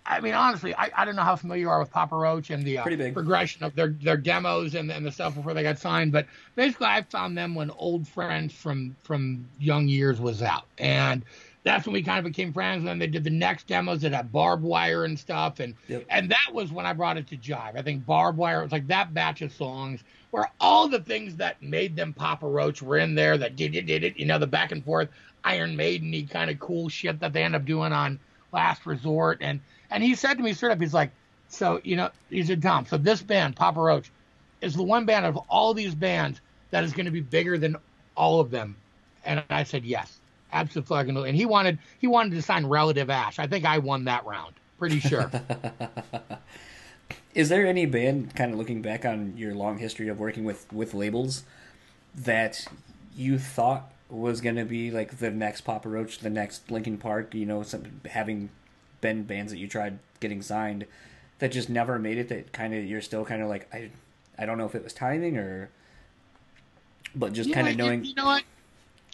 I 0.05 0.21
mean, 0.21 0.35
honestly, 0.35 0.75
I, 0.75 0.91
I 0.97 1.05
don't 1.05 1.15
know 1.15 1.23
how 1.23 1.37
familiar 1.37 1.63
you 1.63 1.71
are 1.71 1.79
with 1.79 1.91
Papa 1.91 2.17
Roach 2.17 2.51
and 2.51 2.65
the 2.65 2.79
uh, 2.79 2.83
progression 3.13 3.63
of 3.65 3.75
their, 3.77 3.89
their 3.89 4.17
demos 4.17 4.75
and, 4.75 4.91
and 4.91 5.07
the 5.07 5.13
stuff 5.13 5.35
before 5.37 5.55
they 5.55 5.63
got 5.63 5.79
signed, 5.79 6.11
but 6.11 6.27
basically, 6.57 6.87
I 6.89 7.03
found 7.03 7.39
them 7.39 7.55
when 7.55 7.71
Old 7.71 8.09
Friends 8.09 8.53
from 8.53 8.97
from 9.05 9.47
Young 9.61 9.87
Years 9.89 10.21
was 10.21 10.43
out, 10.43 10.65
and 10.79 11.25
that's 11.65 11.87
when 11.87 11.93
we 11.93 12.03
kind 12.03 12.19
of 12.19 12.25
became 12.25 12.53
friends. 12.53 12.81
And 12.81 12.89
then 12.89 12.99
they 12.99 13.07
did 13.07 13.23
the 13.23 13.31
next 13.31 13.69
demos 13.69 14.01
that 14.01 14.13
had 14.13 14.33
barbed 14.33 14.65
wire 14.65 15.05
and 15.05 15.17
stuff, 15.19 15.61
and 15.61 15.75
Yep. 15.87 16.07
and 16.11 16.31
that 16.31 16.53
was 16.53 16.73
when 16.73 16.85
I 16.85 16.93
brought 16.93 17.17
it 17.17 17.29
to 17.29 17.37
Jive. 17.37 17.77
I 17.77 17.83
think 17.83 18.05
barbed 18.05 18.39
wire 18.39 18.63
was 18.63 18.73
like 18.73 18.89
that 18.89 19.15
batch 19.15 19.41
of 19.43 19.53
songs 19.53 20.03
where 20.33 20.51
all 20.61 20.89
the 20.89 20.99
things 21.01 21.37
that 21.37 21.63
made 21.63 21.95
them 21.95 22.13
Papa 22.13 22.49
Roach 22.49 22.83
were 22.83 22.99
in 22.99 23.15
there. 23.15 23.39
That 23.39 23.55
did 23.55 23.77
it, 23.77 23.87
did 23.87 24.03
it, 24.03 24.17
you 24.17 24.27
know, 24.27 24.39
the 24.39 24.47
back 24.49 24.73
and 24.73 24.85
forth 24.85 25.11
Iron 25.45 25.77
Maiden 25.77 26.27
kind 26.27 26.51
of 26.51 26.59
cool 26.59 26.89
shit 26.89 27.21
that 27.21 27.33
they 27.33 27.43
end 27.45 27.55
up 27.55 27.65
doing 27.65 27.93
on 27.93 28.19
Last 28.53 28.85
Resort, 28.85 29.39
and 29.41 29.61
and 29.93 30.03
he 30.03 30.15
said 30.15 30.39
to 30.39 30.43
me 30.43 30.53
straight 30.53 30.73
up, 30.73 30.81
he's 30.81 30.95
like, 30.95 31.11
so 31.49 31.81
you 31.85 31.97
know, 31.97 32.11
he 32.31 32.43
said, 32.43 32.63
Tom, 32.63 32.87
so 32.87 32.97
this 32.97 33.23
band, 33.23 33.57
Papa 33.57 33.81
Roach, 33.81 34.11
is 34.61 34.75
the 34.75 34.83
one 34.83 35.05
band 35.05 35.27
of 35.27 35.37
all 35.49 35.75
these 35.75 35.95
bands 35.95 36.41
that 36.71 36.85
is 36.85 36.93
going 36.93 37.07
to 37.07 37.13
be 37.13 37.21
bigger 37.21 37.59
than 37.59 37.77
all 38.17 38.41
of 38.41 38.51
them, 38.51 38.77
and 39.25 39.43
I 39.51 39.65
said 39.65 39.85
yes, 39.85 40.19
absolutely. 40.53 41.29
And 41.29 41.37
he 41.37 41.47
wanted 41.47 41.79
he 42.01 42.07
wanted 42.07 42.33
to 42.33 42.43
sign 42.43 42.67
Relative 42.67 43.11
Ash. 43.11 43.39
I 43.39 43.47
think 43.47 43.65
I 43.65 43.79
won 43.79 44.05
that 44.05 44.25
round, 44.27 44.55
pretty 44.79 45.01
sure. 45.01 45.31
Is 47.35 47.49
there 47.49 47.67
any 47.67 47.87
band, 47.87 48.35
kind 48.35 48.53
of 48.53 48.59
looking 48.59 48.83
back 48.83 49.07
on 49.07 49.37
your 49.39 49.55
long 49.55 49.79
history 49.79 50.09
of 50.09 50.19
working 50.19 50.45
with 50.45 50.71
with 50.73 50.95
labels, 50.95 51.45
that 52.15 52.67
you 53.17 53.39
thought 53.39 53.91
was 54.09 54.41
going 54.41 54.57
to 54.57 54.65
be 54.65 54.91
like 54.91 55.19
the 55.19 55.31
next 55.31 55.63
Papa 55.63 55.89
Roach, 55.89 56.19
the 56.19 56.31
next 56.31 56.71
Linkin 56.71 56.99
Park? 56.99 57.35
You 57.35 57.47
know, 57.47 57.63
some, 57.63 58.01
having 58.11 58.51
been 59.03 59.25
bands 59.25 59.53
that 59.53 59.59
you 59.59 59.69
tried 59.69 59.99
getting 60.21 60.41
signed 60.41 60.87
that 61.41 61.53
just 61.53 61.69
never 61.69 61.99
made 61.99 62.17
it. 62.17 62.29
That 62.29 62.53
kind 62.53 62.73
of 62.73 62.85
you're 62.85 63.03
still 63.03 63.27
kind 63.27 63.43
of 63.43 63.51
like 63.51 63.69
I, 63.75 63.91
I 64.39 64.47
don't 64.47 64.57
know 64.57 64.65
if 64.65 64.75
it 64.75 64.83
was 64.83 64.95
timing 64.95 65.37
or, 65.37 65.69
but 67.15 67.35
just 67.35 67.53
kind 67.53 67.69
of 67.69 67.77
knowing. 67.77 68.05
You 68.05 68.15
know 68.15 68.25
what? 68.25 68.45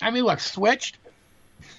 I 0.01 0.13
mean, 0.13 0.23
look, 0.25 0.39
Switched. 0.39 0.99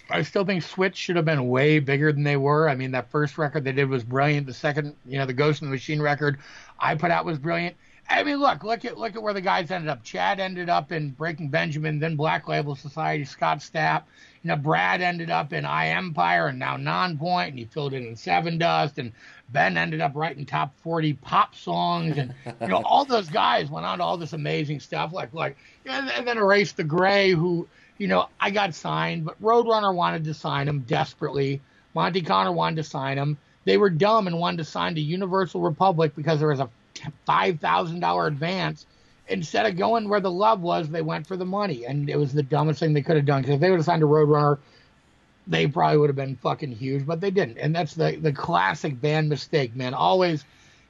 I 0.09 0.23
still 0.23 0.43
think 0.43 0.63
Switch 0.63 0.97
should 0.97 1.15
have 1.15 1.23
been 1.23 1.47
way 1.47 1.79
bigger 1.79 2.11
than 2.11 2.23
they 2.23 2.35
were. 2.35 2.67
I 2.67 2.75
mean, 2.75 2.91
that 2.91 3.09
first 3.09 3.37
record 3.37 3.63
they 3.63 3.71
did 3.71 3.87
was 3.87 4.03
brilliant. 4.03 4.45
The 4.45 4.53
second, 4.53 4.93
you 5.05 5.17
know, 5.17 5.25
the 5.25 5.33
Ghost 5.33 5.61
in 5.61 5.69
the 5.69 5.71
Machine 5.71 6.01
record 6.01 6.39
I 6.79 6.95
put 6.95 7.11
out 7.11 7.23
was 7.23 7.37
brilliant. 7.37 7.77
I 8.09 8.23
mean, 8.23 8.37
look, 8.37 8.63
look 8.63 8.85
at 8.85 8.97
look 8.97 9.15
at 9.15 9.21
where 9.21 9.33
the 9.33 9.41
guys 9.41 9.69
ended 9.69 9.89
up. 9.89 10.03
Chad 10.03 10.39
ended 10.39 10.67
up 10.67 10.91
in 10.91 11.11
Breaking 11.11 11.49
Benjamin, 11.49 11.99
then 11.99 12.15
Black 12.15 12.47
Label 12.47 12.75
Society. 12.75 13.23
Scott 13.23 13.59
Stapp, 13.59 14.03
you 14.41 14.47
know, 14.47 14.55
Brad 14.55 15.01
ended 15.01 15.29
up 15.29 15.53
in 15.53 15.63
Eye 15.63 15.89
Empire 15.89 16.47
and 16.47 16.57
now 16.57 16.75
Nonpoint, 16.75 17.49
and 17.49 17.59
he 17.59 17.65
filled 17.65 17.93
in 17.93 18.05
in 18.05 18.15
Sevendust, 18.15 18.97
and 18.97 19.11
Ben 19.49 19.77
ended 19.77 20.01
up 20.01 20.13
writing 20.15 20.45
top 20.45 20.73
40 20.81 21.13
pop 21.13 21.53
songs, 21.55 22.17
and 22.17 22.33
you 22.59 22.67
know, 22.67 22.81
all 22.83 23.05
those 23.05 23.29
guys 23.29 23.69
went 23.69 23.85
on 23.85 23.99
to 23.99 24.03
all 24.03 24.17
this 24.17 24.33
amazing 24.33 24.79
stuff, 24.79 25.13
like 25.13 25.33
like, 25.33 25.55
and, 25.85 26.09
and 26.09 26.27
then 26.27 26.37
Erase 26.37 26.71
the 26.71 26.83
Gray, 26.83 27.31
who 27.31 27.67
you 27.99 28.07
know, 28.07 28.29
I 28.39 28.49
got 28.49 28.73
signed, 28.73 29.25
but 29.25 29.39
Roadrunner 29.41 29.93
wanted 29.93 30.23
to 30.23 30.33
sign 30.33 30.67
him 30.67 30.79
desperately. 30.87 31.61
Monte 31.93 32.21
Conner 32.21 32.51
wanted 32.51 32.77
to 32.77 32.83
sign 32.83 33.17
him. 33.17 33.37
They 33.65 33.77
were 33.77 33.89
dumb 33.89 34.25
and 34.25 34.39
wanted 34.39 34.57
to 34.57 34.63
sign 34.63 34.95
to 34.95 35.01
Universal 35.01 35.61
Republic 35.61 36.13
because 36.15 36.39
there 36.39 36.47
was 36.47 36.61
a 36.61 36.69
five 37.25 37.59
thousand 37.59 37.99
dollar 37.99 38.27
advance. 38.27 38.85
Instead 39.27 39.67
of 39.67 39.77
going 39.77 40.09
where 40.09 40.19
the 40.19 40.31
love 40.31 40.61
was, 40.61 40.89
they 40.89 41.03
went 41.03 41.27
for 41.27 41.37
the 41.37 41.45
money, 41.45 41.85
and 41.85 42.09
it 42.09 42.17
was 42.17 42.33
the 42.33 42.41
dumbest 42.41 42.79
thing 42.79 42.93
they 42.93 43.01
could 43.03 43.15
have 43.15 43.25
done. 43.25 43.41
Because 43.41 43.55
if 43.55 43.61
they 43.61 43.69
would 43.69 43.77
have 43.77 43.85
signed 43.85 44.01
to 44.01 44.07
Roadrunner, 44.07 44.57
they 45.45 45.67
probably 45.67 45.99
would 45.99 46.09
have 46.09 46.15
been 46.15 46.35
fucking 46.37 46.71
huge, 46.71 47.05
but 47.05 47.21
they 47.21 47.29
didn't. 47.29 47.57
And 47.57 47.75
that's 47.75 47.93
the 47.93 48.17
the 48.19 48.33
classic 48.33 48.99
band 48.99 49.29
mistake, 49.29 49.75
man. 49.75 49.93
Always, 49.93 50.45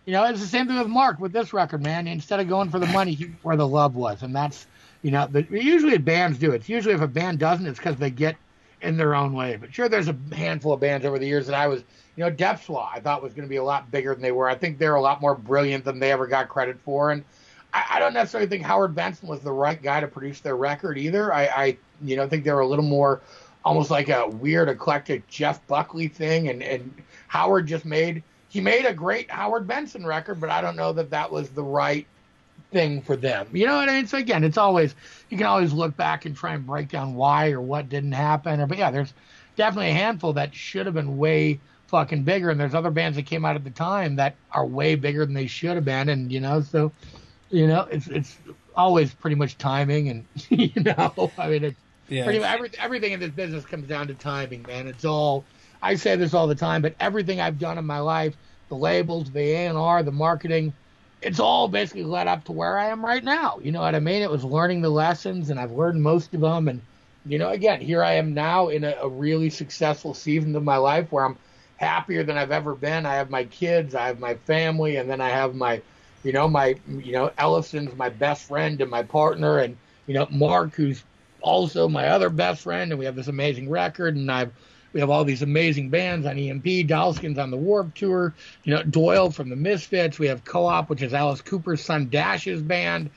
you 0.05 0.13
know, 0.13 0.23
it's 0.25 0.39
the 0.39 0.47
same 0.47 0.67
thing 0.67 0.77
with 0.77 0.87
Mark 0.87 1.19
with 1.19 1.33
this 1.33 1.51
record, 1.51 1.83
man. 1.83 2.07
Instead 2.07 2.39
of 2.39 2.47
going 2.47 2.69
for 2.69 2.79
the 2.79 2.87
money, 2.87 3.13
he 3.13 3.25
where 3.43 3.57
the 3.57 3.67
love 3.67 3.95
was, 3.95 4.23
and 4.23 4.33
that's 4.33 4.65
you 5.01 5.11
know, 5.11 5.27
the, 5.27 5.45
usually 5.49 5.97
bands 5.97 6.37
do 6.37 6.51
it. 6.51 6.55
It's 6.55 6.69
usually 6.69 6.93
if 6.93 7.01
a 7.01 7.07
band 7.07 7.39
doesn't, 7.39 7.65
it's 7.65 7.79
because 7.79 7.95
they 7.97 8.09
get 8.09 8.35
in 8.81 8.97
their 8.97 9.15
own 9.15 9.33
way. 9.33 9.55
But 9.55 9.73
sure, 9.73 9.89
there's 9.89 10.07
a 10.07 10.17
handful 10.33 10.73
of 10.73 10.79
bands 10.79 11.05
over 11.05 11.19
the 11.19 11.27
years 11.27 11.47
that 11.47 11.55
I 11.55 11.67
was, 11.67 11.83
you 12.19 12.25
know, 12.25 12.31
Depswa, 12.31 12.89
I 12.93 12.99
thought 12.99 13.23
was 13.23 13.31
going 13.31 13.47
to 13.47 13.49
be 13.49 13.55
a 13.55 13.63
lot 13.63 13.89
bigger 13.91 14.13
than 14.13 14.21
they 14.21 14.33
were. 14.33 14.49
I 14.49 14.55
think 14.55 14.77
they're 14.77 14.95
a 14.95 15.01
lot 15.01 15.21
more 15.21 15.35
brilliant 15.35 15.85
than 15.85 15.99
they 15.99 16.11
ever 16.11 16.27
got 16.27 16.49
credit 16.49 16.77
for. 16.81 17.11
And 17.11 17.23
I, 17.73 17.85
I 17.91 17.99
don't 17.99 18.13
necessarily 18.13 18.49
think 18.49 18.61
Howard 18.65 18.93
Benson 18.93 19.29
was 19.29 19.39
the 19.39 19.53
right 19.53 19.81
guy 19.81 20.01
to 20.01 20.07
produce 20.09 20.41
their 20.41 20.57
record 20.57 20.97
either. 20.97 21.33
I, 21.33 21.45
I 21.45 21.77
you 22.03 22.17
know, 22.17 22.27
think 22.27 22.43
they 22.43 22.51
were 22.51 22.59
a 22.59 22.67
little 22.67 22.83
more 22.83 23.21
almost 23.63 23.89
like 23.89 24.09
a 24.09 24.27
weird, 24.27 24.67
eclectic 24.67 25.25
Jeff 25.29 25.65
Buckley 25.67 26.09
thing. 26.09 26.49
And, 26.49 26.61
and 26.61 26.93
Howard 27.29 27.67
just 27.67 27.85
made, 27.85 28.21
he 28.49 28.59
made 28.59 28.85
a 28.85 28.93
great 28.93 29.31
Howard 29.31 29.65
Benson 29.65 30.05
record, 30.05 30.41
but 30.41 30.49
I 30.49 30.59
don't 30.59 30.75
know 30.75 30.91
that 30.91 31.11
that 31.11 31.31
was 31.31 31.47
the 31.47 31.63
right 31.63 32.05
thing 32.73 33.01
for 33.01 33.15
them. 33.15 33.47
You 33.53 33.65
know 33.65 33.77
what 33.77 33.87
I 33.87 33.93
mean? 33.93 34.07
So 34.07 34.17
again, 34.17 34.43
it's 34.43 34.57
always 34.57 34.93
you 35.29 35.37
can 35.37 35.47
always 35.47 35.71
look 35.71 35.95
back 35.95 36.25
and 36.25 36.35
try 36.35 36.53
and 36.53 36.67
break 36.67 36.89
down 36.89 37.15
why 37.15 37.51
or 37.51 37.61
what 37.61 37.87
didn't 37.87 38.11
happen. 38.11 38.59
Or 38.59 38.67
but 38.67 38.77
yeah, 38.77 38.91
there's 38.91 39.13
definitely 39.55 39.91
a 39.91 39.93
handful 39.93 40.33
that 40.33 40.53
should 40.53 40.85
have 40.85 40.95
been 40.95 41.17
way 41.17 41.61
fucking 41.89 42.23
bigger, 42.23 42.49
and 42.49 42.59
there's 42.59 42.75
other 42.75 42.91
bands 42.91 43.17
that 43.17 43.25
came 43.25 43.45
out 43.45 43.55
at 43.55 43.63
the 43.63 43.71
time 43.71 44.15
that 44.17 44.39
are 44.51 44.65
way 44.65 44.95
bigger 44.95 45.25
than 45.25 45.33
they 45.35 45.47
should 45.47 45.75
have 45.75 45.85
been, 45.85 46.09
and 46.09 46.31
you 46.31 46.39
know, 46.39 46.61
so 46.61 46.93
you 47.49 47.67
know, 47.67 47.83
it's 47.91 48.07
it's 48.07 48.37
always 48.75 49.13
pretty 49.13 49.35
much 49.35 49.57
timing, 49.57 50.09
and 50.09 50.27
you 50.49 50.83
know, 50.83 51.33
I 51.37 51.49
mean, 51.49 51.63
it's 51.63 51.81
Yeah. 52.07 52.23
pretty 52.23 52.39
much 52.39 52.49
every, 52.49 52.71
everything 52.79 53.13
in 53.13 53.19
this 53.19 53.31
business 53.31 53.65
comes 53.65 53.87
down 53.87 54.07
to 54.07 54.15
timing, 54.15 54.65
man. 54.65 54.87
It's 54.87 55.05
all 55.05 55.47
I 55.81 55.95
say 55.95 56.15
this 56.15 56.33
all 56.33 56.47
the 56.47 56.55
time, 56.55 56.81
but 56.81 56.95
everything 56.99 57.39
I've 57.41 57.57
done 57.57 57.77
in 57.77 57.85
my 57.85 57.99
life, 57.99 58.37
the 58.69 58.75
labels, 58.75 59.31
the 59.31 59.39
A 59.41 59.67
and 59.67 59.77
R, 59.77 60.03
the 60.03 60.11
marketing, 60.11 60.75
it's 61.21 61.39
all 61.39 61.67
basically 61.67 62.03
led 62.03 62.27
up 62.27 62.45
to 62.45 62.51
where 62.51 62.77
I 62.77 62.89
am 62.89 63.03
right 63.03 63.23
now. 63.23 63.59
You 63.61 63.71
know 63.71 63.81
what 63.81 63.95
I 63.95 63.99
mean? 63.99 64.21
It 64.21 64.29
was 64.31 64.43
learning 64.43 64.81
the 64.81 64.89
lessons, 64.89 65.49
and 65.49 65.59
I've 65.59 65.71
learned 65.71 66.01
most 66.01 66.33
of 66.33 66.41
them. 66.41 66.67
And 66.67 66.83
you 67.25 67.37
know, 67.37 67.49
again, 67.49 67.81
here 67.81 68.03
I 68.03 68.13
am 68.13 68.33
now 68.33 68.69
in 68.69 68.83
a, 68.83 68.95
a 69.01 69.09
really 69.09 69.49
successful 69.49 70.13
season 70.13 70.55
of 70.55 70.63
my 70.63 70.77
life 70.77 71.11
where 71.11 71.25
I'm 71.25 71.37
happier 71.79 72.23
than 72.23 72.37
I've 72.37 72.51
ever 72.51 72.75
been. 72.75 73.05
I 73.05 73.15
have 73.15 73.29
my 73.29 73.45
kids, 73.45 73.95
I 73.95 74.07
have 74.07 74.19
my 74.19 74.35
family, 74.35 74.97
and 74.97 75.09
then 75.09 75.21
I 75.21 75.29
have 75.29 75.55
my, 75.55 75.81
you 76.23 76.33
know, 76.33 76.47
my, 76.47 76.75
you 76.87 77.13
know, 77.13 77.31
Ellefson's 77.37 77.95
my 77.95 78.09
best 78.09 78.47
friend 78.47 78.81
and 78.81 78.91
my 78.91 79.03
partner, 79.03 79.59
and 79.59 79.77
you 80.05 80.13
know, 80.13 80.27
Mark, 80.29 80.73
who's 80.73 81.03
also 81.41 81.87
my 81.87 82.09
other 82.09 82.29
best 82.29 82.63
friend, 82.63 82.91
and 82.91 82.99
we 82.99 83.05
have 83.05 83.15
this 83.15 83.29
amazing 83.29 83.69
record, 83.69 84.17
and 84.17 84.29
I've 84.29 84.51
We 84.91 84.99
have 84.99 85.09
all 85.09 85.23
these 85.23 85.43
amazing 85.43 85.89
bands 85.89 86.25
on 86.25 86.37
EMP, 86.37 86.87
Doll 86.87 87.13
Skin's 87.13 87.37
on 87.37 87.51
the 87.51 87.57
Warp 87.57 87.93
Tour, 87.93 88.33
you 88.63 88.73
know, 88.73 88.83
Doyle 88.83 89.29
from 89.29 89.49
the 89.49 89.55
Misfits. 89.55 90.17
We 90.17 90.27
have 90.27 90.43
Co-op, 90.43 90.89
which 90.89 91.01
is 91.03 91.13
Alice 91.13 91.41
Cooper's 91.41 91.83
son 91.83 92.09
Dash's 92.09 92.61
band. 92.61 93.09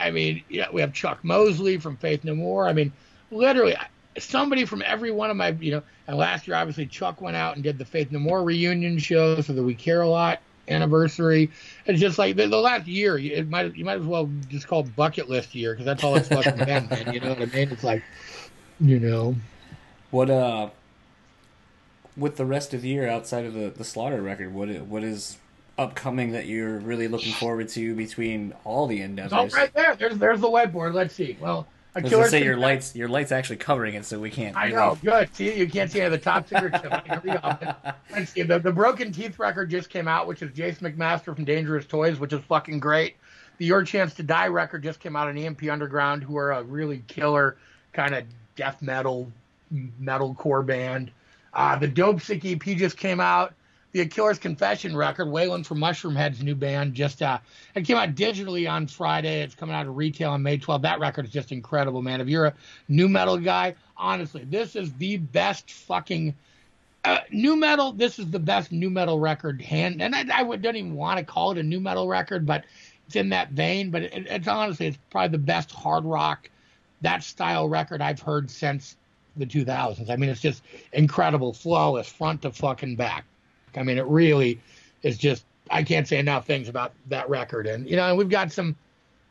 I 0.00 0.10
mean, 0.10 0.42
yeah, 0.48 0.68
we 0.72 0.80
have 0.80 0.92
Chuck 0.92 1.22
Mosley 1.22 1.76
from 1.78 1.96
Faith 1.96 2.24
No 2.24 2.34
More. 2.34 2.66
I 2.66 2.72
mean, 2.72 2.92
literally 3.30 3.76
somebody 4.18 4.64
from 4.64 4.82
every 4.86 5.10
one 5.10 5.30
of 5.30 5.36
my, 5.36 5.48
you 5.60 5.72
know, 5.72 5.82
and 6.08 6.16
last 6.16 6.48
year 6.48 6.56
obviously 6.56 6.86
Chuck 6.86 7.20
went 7.20 7.36
out 7.36 7.54
and 7.54 7.62
did 7.62 7.78
the 7.78 7.84
Faith 7.84 8.10
No 8.10 8.18
More 8.18 8.42
reunion 8.42 8.98
show 8.98 9.40
for 9.42 9.52
the 9.52 9.62
We 9.62 9.74
Care 9.74 10.02
a 10.02 10.08
Lot 10.08 10.40
anniversary. 10.66 11.50
It's 11.86 12.00
just 12.00 12.18
like 12.18 12.36
the, 12.36 12.48
the 12.48 12.56
last 12.56 12.86
year, 12.88 13.18
it 13.18 13.48
might 13.48 13.76
you 13.76 13.84
might 13.84 14.00
as 14.00 14.06
well 14.06 14.28
just 14.48 14.66
call 14.66 14.80
it 14.80 14.96
bucket 14.96 15.28
list 15.28 15.54
year 15.54 15.72
because 15.72 15.86
that's 15.86 16.02
all 16.02 16.16
it's 16.16 16.28
fucking 16.28 16.56
been, 16.56 16.88
man. 16.88 17.10
You 17.14 17.20
know 17.20 17.30
what 17.30 17.42
I 17.42 17.46
mean? 17.46 17.70
It's 17.70 17.84
like, 17.84 18.02
you 18.80 18.98
know, 18.98 19.36
What 20.10 20.30
uh, 20.30 20.70
with 22.16 22.36
the 22.36 22.46
rest 22.46 22.74
of 22.74 22.82
the 22.82 22.88
year 22.88 23.08
outside 23.08 23.44
of 23.44 23.54
the 23.54 23.70
the 23.70 23.84
Slaughter 23.84 24.22
record, 24.22 24.52
what 24.52 24.68
what 24.82 25.04
is 25.04 25.36
upcoming 25.76 26.32
that 26.32 26.46
you're 26.46 26.78
really 26.78 27.06
looking 27.06 27.32
forward 27.32 27.68
to 27.68 27.94
between 27.94 28.54
all 28.64 28.86
the 28.86 29.00
endeavors? 29.02 29.54
oh, 29.54 29.56
right 29.56 29.72
there, 29.74 29.94
there's 29.96 30.18
there's 30.18 30.40
the 30.40 30.48
whiteboard. 30.48 30.94
Let's 30.94 31.14
see. 31.14 31.36
Well, 31.40 31.66
I 31.94 32.00
was 32.00 32.12
gonna 32.12 32.28
say 32.28 32.44
your 32.44 32.56
lights 32.56 32.94
your 32.94 33.08
lights 33.08 33.32
actually 33.32 33.56
covering 33.56 33.94
it, 33.94 34.04
so 34.04 34.20
we 34.20 34.30
can't. 34.30 34.56
I 34.56 34.70
know, 34.70 34.98
good. 35.02 35.34
See, 35.34 35.54
you 35.56 35.68
can't 35.68 35.90
see 35.90 36.00
any 36.00 36.06
of 36.06 36.12
the 36.12 36.18
top 36.18 36.48
secret 36.48 36.76
stuff. 36.76 37.04
Here 37.06 37.20
we 37.24 37.30
go. 37.30 37.74
Let's 38.12 38.32
see. 38.32 38.42
The, 38.42 38.58
the 38.58 38.72
Broken 38.72 39.10
Teeth 39.10 39.38
record 39.38 39.70
just 39.70 39.90
came 39.90 40.06
out, 40.06 40.26
which 40.26 40.42
is 40.42 40.52
Jason 40.52 40.92
McMaster 40.92 41.34
from 41.34 41.44
Dangerous 41.44 41.86
Toys, 41.86 42.18
which 42.18 42.32
is 42.32 42.40
fucking 42.42 42.78
great. 42.78 43.16
The 43.58 43.66
Your 43.66 43.82
Chance 43.82 44.14
to 44.14 44.22
Die 44.22 44.46
record 44.46 44.82
just 44.82 45.00
came 45.00 45.16
out 45.16 45.28
on 45.28 45.36
EMP 45.36 45.64
Underground, 45.64 46.22
who 46.22 46.36
are 46.36 46.52
a 46.52 46.62
really 46.62 47.02
killer 47.08 47.56
kind 47.92 48.14
of 48.14 48.24
death 48.54 48.82
metal, 48.82 49.30
metal 49.98 50.34
core 50.34 50.62
band. 50.62 51.10
Uh, 51.54 51.76
the 51.76 51.88
Dope 51.88 52.20
Sick 52.20 52.44
EP 52.44 52.60
just 52.60 52.96
came 52.96 53.18
out. 53.20 53.54
The 53.92 54.04
Killer's 54.06 54.38
Confession 54.38 54.94
record, 54.94 55.28
Waylon 55.28 55.64
from 55.64 55.78
Mushroomhead's 55.78 56.42
new 56.42 56.54
band, 56.54 56.94
just 56.94 57.22
uh, 57.22 57.38
it 57.74 57.86
came 57.86 57.96
out 57.96 58.14
digitally 58.14 58.70
on 58.70 58.86
Friday. 58.86 59.42
It's 59.42 59.54
coming 59.54 59.74
out 59.74 59.86
of 59.86 59.96
retail 59.96 60.32
on 60.32 60.42
May 60.42 60.58
12th. 60.58 60.82
That 60.82 61.00
record 61.00 61.24
is 61.24 61.30
just 61.30 61.52
incredible, 61.52 62.02
man. 62.02 62.20
If 62.20 62.28
you're 62.28 62.46
a 62.46 62.54
new 62.88 63.08
metal 63.08 63.38
guy, 63.38 63.74
honestly, 63.96 64.44
this 64.44 64.76
is 64.76 64.92
the 64.94 65.16
best 65.16 65.70
fucking 65.70 66.34
uh, 67.04 67.20
new 67.30 67.56
metal. 67.56 67.92
This 67.92 68.18
is 68.18 68.30
the 68.30 68.38
best 68.38 68.72
new 68.72 68.90
metal 68.90 69.18
record 69.18 69.62
hand, 69.62 70.02
and 70.02 70.14
I, 70.14 70.26
I 70.32 70.42
would, 70.42 70.60
don't 70.60 70.76
even 70.76 70.94
want 70.94 71.18
to 71.18 71.24
call 71.24 71.52
it 71.52 71.58
a 71.58 71.62
new 71.62 71.80
metal 71.80 72.08
record, 72.08 72.44
but 72.44 72.64
it's 73.06 73.16
in 73.16 73.30
that 73.30 73.52
vein. 73.52 73.90
But 73.90 74.02
it, 74.02 74.26
it's 74.26 74.48
honestly, 74.48 74.88
it's 74.88 74.98
probably 75.08 75.30
the 75.30 75.38
best 75.38 75.70
hard 75.70 76.04
rock 76.04 76.50
that 77.00 77.22
style 77.22 77.68
record 77.68 78.02
I've 78.02 78.20
heard 78.20 78.50
since 78.50 78.96
the 79.36 79.46
2000s. 79.46 80.10
I 80.10 80.16
mean, 80.16 80.30
it's 80.30 80.40
just 80.40 80.62
incredible, 80.92 81.52
flawless, 81.52 82.08
front 82.08 82.42
to 82.42 82.50
fucking 82.50 82.96
back. 82.96 83.24
I 83.78 83.82
mean, 83.82 83.98
it 83.98 84.06
really 84.06 84.60
is 85.02 85.18
just. 85.18 85.44
I 85.70 85.82
can't 85.82 86.08
say 86.08 86.18
enough 86.18 86.46
things 86.46 86.70
about 86.70 86.92
that 87.08 87.28
record, 87.28 87.66
and 87.66 87.88
you 87.88 87.96
know, 87.96 88.08
and 88.08 88.18
we've 88.18 88.30
got 88.30 88.52
some. 88.52 88.76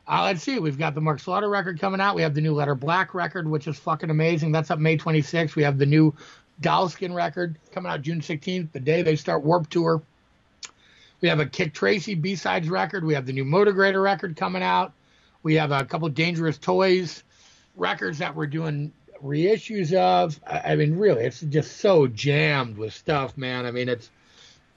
Uh, 0.06 0.22
let's 0.24 0.42
see, 0.42 0.58
we've 0.58 0.78
got 0.78 0.94
the 0.94 1.00
Mark 1.00 1.20
Slaughter 1.20 1.50
record 1.50 1.78
coming 1.78 2.00
out. 2.00 2.14
We 2.14 2.22
have 2.22 2.34
the 2.34 2.40
new 2.40 2.54
Letter 2.54 2.74
Black 2.74 3.12
record, 3.12 3.46
which 3.46 3.66
is 3.66 3.76
fucking 3.78 4.08
amazing. 4.08 4.52
That's 4.52 4.70
up 4.70 4.78
May 4.78 4.96
26th. 4.96 5.54
We 5.54 5.64
have 5.64 5.76
the 5.76 5.84
new 5.84 6.14
Doll 6.60 6.88
Skin 6.88 7.12
record 7.12 7.56
coming 7.72 7.90
out 7.90 8.02
June 8.02 8.20
16th, 8.20 8.72
the 8.72 8.80
day 8.80 9.02
they 9.02 9.16
start 9.16 9.44
Warped 9.44 9.70
Tour. 9.70 10.02
We 11.20 11.28
have 11.28 11.40
a 11.40 11.46
Kik 11.46 11.74
Tracee 11.74 12.14
B 12.14 12.36
sides 12.36 12.68
record. 12.68 13.04
We 13.04 13.14
have 13.14 13.26
the 13.26 13.32
new 13.32 13.44
Motograter 13.44 14.02
record 14.02 14.36
coming 14.36 14.62
out. 14.62 14.92
We 15.42 15.54
have 15.54 15.72
a 15.72 15.84
couple 15.84 16.08
Dangerous 16.08 16.58
Toys 16.58 17.22
records 17.76 18.18
that 18.18 18.34
we're 18.34 18.46
doing 18.46 18.92
reissues 19.22 19.92
of. 19.92 20.38
I 20.46 20.76
mean, 20.76 20.96
really, 20.96 21.24
it's 21.24 21.40
just 21.40 21.78
so 21.78 22.06
jammed 22.06 22.76
with 22.76 22.92
stuff, 22.92 23.36
man. 23.36 23.66
I 23.66 23.70
mean, 23.70 23.88
it's 23.88 24.10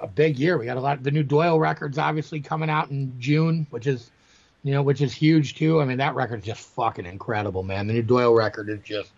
a 0.02 0.08
big 0.08 0.40
year. 0.40 0.58
We 0.58 0.66
got 0.66 0.78
a 0.78 0.82
lot. 0.82 1.04
The 1.04 1.12
new 1.12 1.24
Doyle 1.24 1.60
records 1.60 1.98
obviously 1.98 2.42
coming 2.42 2.70
out 2.70 2.90
in 2.90 3.14
June, 3.20 3.68
which 3.70 3.88
is, 3.88 4.12
you 4.64 4.74
know, 4.74 4.82
which 4.82 5.02
is 5.02 5.14
huge 5.14 5.56
too. 5.56 5.82
I 5.82 5.86
mean, 5.86 5.98
that 5.98 6.16
record's 6.16 6.46
just 6.46 6.68
fucking 6.70 7.06
incredible, 7.06 7.64
man. 7.64 7.88
The 7.88 7.94
new 7.94 8.04
Doyle 8.04 8.34
record 8.34 8.70
is 8.70 8.80
just. 8.84 9.12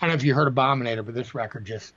I 0.00 0.06
don't 0.06 0.14
know 0.14 0.16
if 0.16 0.24
you 0.24 0.34
heard 0.34 0.52
Abominator, 0.52 1.04
but 1.04 1.14
this 1.14 1.34
record 1.34 1.66
just 1.66 1.92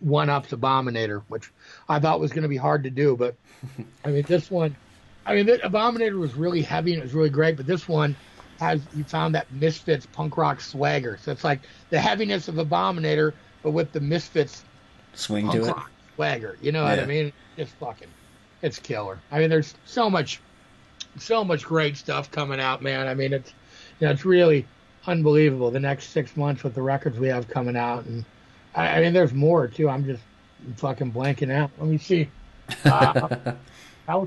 one 0.00 0.28
ups 0.28 0.50
Abominator, 0.50 1.22
which 1.28 1.50
I 1.88 1.98
thought 1.98 2.20
was 2.20 2.30
going 2.30 2.42
to 2.42 2.48
be 2.48 2.56
hard 2.56 2.84
to 2.84 2.90
do. 2.90 3.16
But 3.16 3.34
I 4.04 4.10
mean, 4.10 4.22
this 4.22 4.50
one, 4.50 4.76
I 5.24 5.34
mean, 5.34 5.46
the 5.46 5.58
Abominator 5.58 6.18
was 6.18 6.34
really 6.34 6.62
heavy 6.62 6.92
and 6.92 7.00
it 7.00 7.04
was 7.04 7.14
really 7.14 7.30
great, 7.30 7.56
but 7.56 7.66
this 7.66 7.88
one 7.88 8.16
has 8.58 8.82
you 8.94 9.04
found 9.04 9.34
that 9.34 9.50
Misfits 9.52 10.06
punk 10.06 10.36
rock 10.36 10.60
swagger. 10.60 11.18
So 11.22 11.32
it's 11.32 11.44
like 11.44 11.60
the 11.88 11.98
heaviness 11.98 12.48
of 12.48 12.56
Abominator, 12.56 13.32
but 13.62 13.70
with 13.70 13.92
the 13.92 14.00
Misfits 14.00 14.64
swing 15.14 15.50
to 15.52 15.70
it. 15.70 15.76
Swagger. 16.20 16.56
You 16.60 16.72
know 16.72 16.84
what 16.84 16.98
I 16.98 17.06
mean? 17.06 17.32
It's 17.56 17.70
fucking, 17.72 18.08
it's 18.60 18.78
killer. 18.78 19.18
I 19.30 19.38
mean, 19.38 19.48
there's 19.48 19.74
so 19.86 20.10
much, 20.10 20.40
so 21.18 21.44
much 21.44 21.64
great 21.64 21.96
stuff 21.96 22.30
coming 22.30 22.60
out, 22.60 22.82
man. 22.82 23.08
I 23.08 23.14
mean, 23.14 23.32
it's, 23.32 23.52
you 23.98 24.06
know, 24.06 24.12
it's 24.12 24.26
really 24.26 24.66
unbelievable. 25.06 25.70
The 25.70 25.80
next 25.80 26.10
six 26.10 26.36
months 26.36 26.62
with 26.62 26.74
the 26.74 26.82
records 26.82 27.18
we 27.18 27.28
have 27.28 27.48
coming 27.48 27.76
out, 27.76 28.04
and 28.04 28.24
I, 28.74 28.98
I 28.98 29.00
mean, 29.00 29.14
there's 29.14 29.32
more 29.32 29.66
too. 29.66 29.88
I'm 29.88 30.04
just 30.04 30.22
fucking 30.76 31.12
blanking 31.12 31.50
out. 31.50 31.70
Let 31.78 31.88
me 31.88 31.96
see. 31.96 32.28
Uh, 32.84 33.28
uh, 34.08 34.26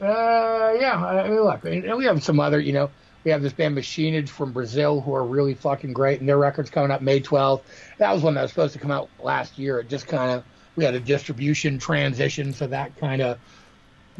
yeah. 0.00 1.04
I 1.04 1.28
mean, 1.28 1.42
look, 1.42 1.62
and 1.66 1.96
we 1.98 2.06
have 2.06 2.22
some 2.22 2.40
other, 2.40 2.58
you 2.58 2.72
know, 2.72 2.90
we 3.24 3.32
have 3.32 3.42
this 3.42 3.52
band 3.52 3.76
Machinage 3.76 4.30
from 4.30 4.52
Brazil 4.52 5.02
who 5.02 5.14
are 5.14 5.24
really 5.24 5.52
fucking 5.52 5.92
great, 5.92 6.20
and 6.20 6.28
their 6.28 6.38
record's 6.38 6.70
coming 6.70 6.90
out 6.90 7.02
May 7.02 7.20
12th. 7.20 7.62
That 7.98 8.14
was 8.14 8.22
one 8.22 8.34
that 8.34 8.42
was 8.42 8.50
supposed 8.50 8.72
to 8.72 8.78
come 8.78 8.90
out 8.90 9.10
last 9.20 9.58
year. 9.58 9.80
It 9.80 9.90
just 9.90 10.06
kind 10.06 10.30
of 10.30 10.44
we 10.78 10.84
had 10.84 10.94
a 10.94 11.00
distribution 11.00 11.76
transition, 11.76 12.52
so 12.52 12.68
that 12.68 12.96
kind 12.98 13.20
of 13.20 13.36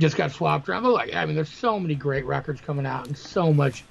just 0.01 0.17
got 0.17 0.33
swapped 0.33 0.69
around. 0.69 0.83
But 0.83 0.93
like, 0.93 1.15
I 1.15 1.25
mean, 1.25 1.37
there's 1.37 1.49
so 1.49 1.79
many 1.79 1.95
great 1.95 2.27
records 2.27 2.61
coming 2.61 2.85
out, 2.85 3.07
and 3.07 3.17
so 3.17 3.53
much 3.53 3.85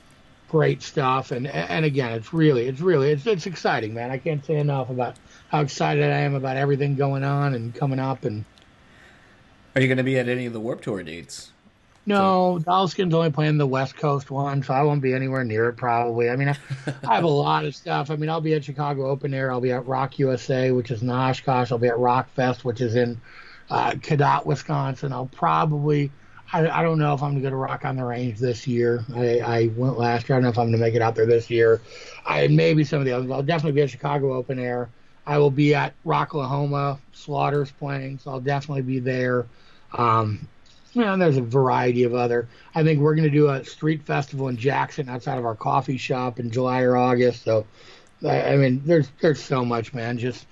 great 0.50 0.84
stuff. 0.84 1.32
And 1.32 1.48
and 1.48 1.86
again, 1.86 2.12
it's 2.12 2.34
really, 2.34 2.68
it's 2.68 2.82
really, 2.82 3.12
it's 3.12 3.26
it's 3.26 3.46
exciting, 3.46 3.94
man. 3.94 4.12
I 4.12 4.18
can't 4.18 4.46
say 4.46 4.58
enough 4.58 4.90
about 4.90 5.16
how 5.48 5.62
excited 5.62 6.04
I 6.04 6.20
am 6.20 6.36
about 6.36 6.58
everything 6.58 6.96
going 6.96 7.24
on 7.24 7.56
and 7.56 7.74
coming 7.74 8.00
up 8.00 8.26
and. 8.26 8.44
Are 9.74 9.82
you 9.82 9.88
going 9.88 9.98
to 9.98 10.04
be 10.04 10.18
at 10.18 10.28
any 10.28 10.46
of 10.46 10.52
the 10.52 10.60
Warped 10.60 10.84
Tour 10.84 11.04
dates? 11.04 11.54
No, 12.08 12.58
Doll 12.60 12.88
Skin's 12.88 13.14
only 13.14 13.32
playing 13.32 13.58
the 13.58 13.68
West 13.68 13.98
Coast 13.98 14.32
one, 14.32 14.64
so 14.64 14.74
I 14.74 14.82
won't 14.82 15.02
be 15.02 15.14
anywhere 15.14 15.44
near 15.44 15.68
it 15.68 15.74
probably. 15.74 16.30
I 16.30 16.38
mean, 16.38 16.48
I, 16.48 16.56
I 17.06 17.16
have 17.16 17.26
a 17.26 17.28
lot 17.28 17.66
of 17.66 17.76
stuff. 17.76 18.10
I 18.10 18.16
mean, 18.16 18.30
I'll 18.30 18.40
be 18.40 18.54
at 18.54 18.64
Chicago 18.64 19.10
Open 19.10 19.34
Air. 19.34 19.52
I'll 19.52 19.60
be 19.60 19.74
at 19.74 19.86
Rock 19.86 20.18
USA, 20.18 20.72
which 20.72 20.90
is 20.90 21.02
in 21.02 21.10
Oshkosh. 21.10 21.70
I'll 21.70 21.78
be 21.78 21.90
at 21.90 22.00
Rock 22.00 22.30
Fest, 22.34 22.64
which 22.64 22.80
is 22.80 22.96
in 22.96 23.20
uh, 23.70 23.92
Cadott, 23.92 24.46
Wisconsin. 24.46 25.12
I'll 25.12 25.26
probably, 25.26 26.10
I, 26.54 26.70
I 26.70 26.82
don't 26.82 26.98
know 26.98 27.14
if 27.14 27.22
I'm 27.22 27.32
going 27.32 27.44
to 27.44 27.50
go 27.50 27.50
to 27.50 27.58
Rock 27.58 27.84
on 27.84 27.98
the 27.98 28.06
Range 28.06 28.40
this 28.40 28.66
year. 28.66 29.04
I, 29.14 29.40
I 29.40 29.68
went 29.76 29.98
last 29.98 30.30
year. 30.30 30.38
I 30.38 30.40
don't 30.40 30.44
know 30.44 30.50
if 30.52 30.58
I'm 30.58 30.68
going 30.68 30.80
to 30.80 30.86
make 30.86 30.96
it 30.96 31.02
out 31.02 31.14
there 31.14 31.26
this 31.26 31.50
year. 31.50 31.82
I 32.26 32.48
maybe 32.48 32.86
some 32.86 33.00
of 33.00 33.06
the 33.06 33.12
others. 33.12 33.30
I'll 33.30 33.44
definitely 33.44 33.74
be 33.74 33.82
at 33.82 33.90
Chicago 33.90 34.34
Open 34.34 34.60
Air. 34.60 34.88
I 35.26 35.40
will 35.40 35.52
be 35.52 35.76
at 35.76 35.94
Rocklahoma. 36.06 37.00
Slaughter's 37.12 37.72
playing, 37.72 38.20
so 38.20 38.32
I'll 38.32 38.40
definitely 38.40 38.84
be 38.84 39.00
there. 39.00 39.46
Um, 39.94 40.48
you 40.94 41.02
know, 41.02 41.14
and 41.14 41.22
there's 41.22 41.38
a 41.38 41.42
variety 41.42 42.04
of 42.04 42.14
other. 42.14 42.48
I 42.76 42.84
think 42.84 43.00
we're 43.00 43.16
going 43.16 43.30
to 43.30 43.36
do 43.36 43.50
a 43.50 43.64
street 43.64 44.04
festival 44.04 44.48
in 44.48 44.58
Jackson 44.58 45.10
outside 45.10 45.38
of 45.38 45.46
our 45.46 45.56
coffee 45.56 45.98
shop 45.98 46.40
in 46.40 46.50
July 46.50 46.82
or 46.82 46.98
August. 46.98 47.44
So, 47.44 47.66
I, 48.24 48.54
I 48.54 48.58
mean, 48.58 48.82
there's 48.86 49.10
there's 49.22 49.44
so 49.44 49.64
much, 49.64 49.94
man. 49.94 50.18
Just 50.18 50.46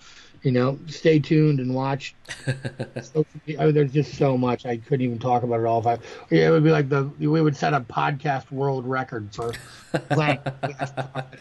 you 0.45 0.51
know, 0.51 0.77
stay 0.87 1.17
tuned 1.17 1.59
and 1.59 1.73
watch. 1.73 2.13
so, 3.01 3.25
I 3.57 3.65
mean, 3.65 3.73
there's 3.73 3.91
just 3.91 4.13
so 4.15 4.37
much. 4.37 4.67
I 4.67 4.77
couldn't 4.77 5.03
even 5.03 5.17
talk 5.17 5.41
about 5.41 5.59
it 5.59 5.65
all. 5.65 5.79
If 5.79 5.87
I, 5.87 5.97
it 6.29 6.51
would 6.51 6.63
be 6.63 6.69
like 6.69 6.87
the 6.87 7.05
we 7.19 7.41
would 7.41 7.57
set 7.57 7.73
a 7.73 7.81
podcast 7.81 8.51
world 8.51 8.85
record 8.85 9.33
for 9.33 9.53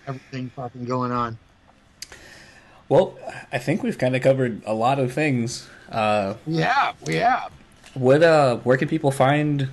everything 0.06 0.50
fucking 0.56 0.86
going 0.86 1.12
on. 1.12 1.36
Well, 2.88 3.18
I 3.52 3.58
think 3.58 3.82
we've 3.82 3.98
kind 3.98 4.16
of 4.16 4.22
covered 4.22 4.62
a 4.64 4.74
lot 4.74 4.98
of 4.98 5.12
things. 5.12 5.68
Uh, 5.90 6.34
Yeah, 6.46 6.92
we 7.06 7.16
have. 7.16 7.52
What 7.94 8.22
uh, 8.22 8.56
where 8.58 8.76
can 8.76 8.88
people 8.88 9.10
find 9.10 9.68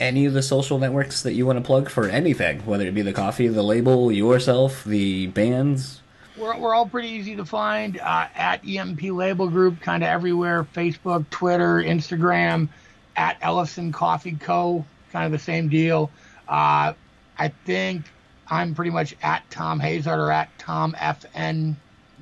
any 0.00 0.26
of 0.26 0.32
the 0.32 0.42
social 0.42 0.78
networks 0.78 1.22
that 1.22 1.34
you 1.34 1.46
want 1.46 1.58
to 1.58 1.64
plug 1.64 1.88
for 1.88 2.08
anything, 2.08 2.60
whether 2.66 2.86
it 2.86 2.92
be 2.92 3.02
the 3.02 3.12
coffee, 3.12 3.48
the 3.48 3.62
label, 3.62 4.12
yourself, 4.12 4.84
the 4.84 5.28
bands? 5.28 6.02
We're, 6.36 6.58
we're 6.58 6.74
all 6.74 6.86
pretty 6.86 7.08
easy 7.08 7.36
to 7.36 7.44
find 7.44 7.98
uh, 7.98 8.28
at 8.34 8.66
EMP 8.66 9.02
Label 9.04 9.48
Group, 9.48 9.80
kind 9.80 10.02
of 10.02 10.08
everywhere 10.08 10.66
Facebook, 10.74 11.28
Twitter, 11.30 11.76
Instagram, 11.76 12.68
at 13.16 13.40
Ellefson 13.40 13.92
Coffee 13.92 14.36
Co., 14.38 14.84
kind 15.12 15.24
of 15.24 15.32
the 15.32 15.38
same 15.38 15.68
deal. 15.68 16.10
Uh, 16.46 16.92
I 17.38 17.48
think 17.64 18.04
I'm 18.48 18.74
pretty 18.74 18.90
much 18.90 19.16
at 19.22 19.48
Tom 19.50 19.80
Hazaert 19.80 20.18
or 20.18 20.30
at 20.30 20.50
Tom 20.58 20.94
FN 20.98 21.74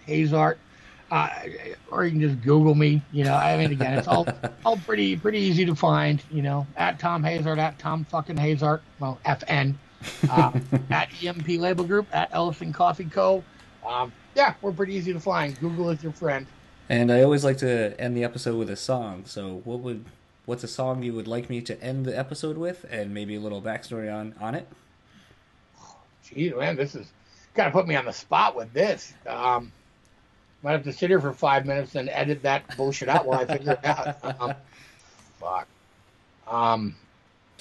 Hazaert. 0.07 0.57
Uh, 1.15 1.29
or 1.93 2.05
you 2.05 2.11
can 2.11 2.21
just 2.21 2.43
Google 2.43 2.75
me. 2.75 3.01
You 3.13 3.23
know, 3.23 3.37
I 3.37 3.57
mean, 3.57 3.71
again, 3.71 3.97
it's 3.97 4.09
all 4.09 4.27
all 4.67 4.77
pretty 4.79 5.17
pretty 5.17 5.39
easy 5.39 5.65
to 5.65 5.77
find. 5.77 6.21
You 6.29 6.43
know, 6.43 6.67
at 6.77 6.99
Tom 6.99 7.23
Hazaert, 7.23 7.59
at 7.59 7.79
Tom 7.79 8.05
fucking 8.07 8.35
Hazaert, 8.35 8.81
well, 8.99 9.21
FN, 9.25 9.77
uh, 10.29 10.51
at 10.91 11.11
EMP 11.23 11.47
Label 11.61 11.85
Group, 11.85 12.09
at 12.13 12.33
Ellefson 12.33 12.75
Coffee 12.75 13.05
Co. 13.05 13.45
Um, 13.87 14.13
yeah, 14.35 14.55
we're 14.61 14.73
pretty 14.73 14.95
easy 14.95 15.13
to 15.13 15.21
find. 15.21 15.59
Google 15.61 15.91
is 15.91 16.03
your 16.03 16.11
friend. 16.11 16.49
And 16.89 17.13
I 17.13 17.23
always 17.23 17.45
like 17.45 17.59
to 17.59 17.95
end 18.01 18.17
the 18.17 18.25
episode 18.25 18.57
with 18.57 18.69
a 18.69 18.77
song. 18.77 19.23
So, 19.25 19.63
what 19.63 19.79
would 19.79 20.05
what's 20.47 20.65
a 20.65 20.69
song 20.69 21.05
you 21.05 21.13
would 21.13 21.29
like 21.29 21.49
me 21.49 21.61
to 21.61 21.81
end 21.81 22.07
the 22.07 22.19
episode 22.19 22.59
with, 22.59 22.87
and 22.91 23.15
maybe 23.15 23.37
a 23.37 23.41
little 23.41 23.63
backstory 23.63 24.13
on 24.13 24.35
on 24.41 24.57
it? 24.57 24.67
Gee, 26.25 26.51
man, 26.51 26.75
this 26.75 26.97
is 26.97 27.13
kind 27.55 27.69
of 27.69 27.73
put 27.73 27.87
me 27.87 27.95
on 27.95 28.05
the 28.05 28.13
spot 28.13 28.57
with 28.57 28.73
this. 28.73 29.13
Um, 29.29 29.71
might 30.65 30.73
have 30.73 30.85
to 30.85 30.93
sit 30.93 31.11
here 31.11 31.21
for 31.21 31.33
five 31.33 31.67
minutes 31.67 31.95
and 31.95 32.09
edit 32.09 32.43
that 32.43 32.77
bullshit 32.77 33.09
out 33.09 33.27
while 33.27 33.41
I 33.41 33.45
figure 33.45 33.73
it 33.73 33.85
out. 33.85 34.17
Um, 34.41 34.55
fuck. 35.39 35.69
Um, 36.49 36.97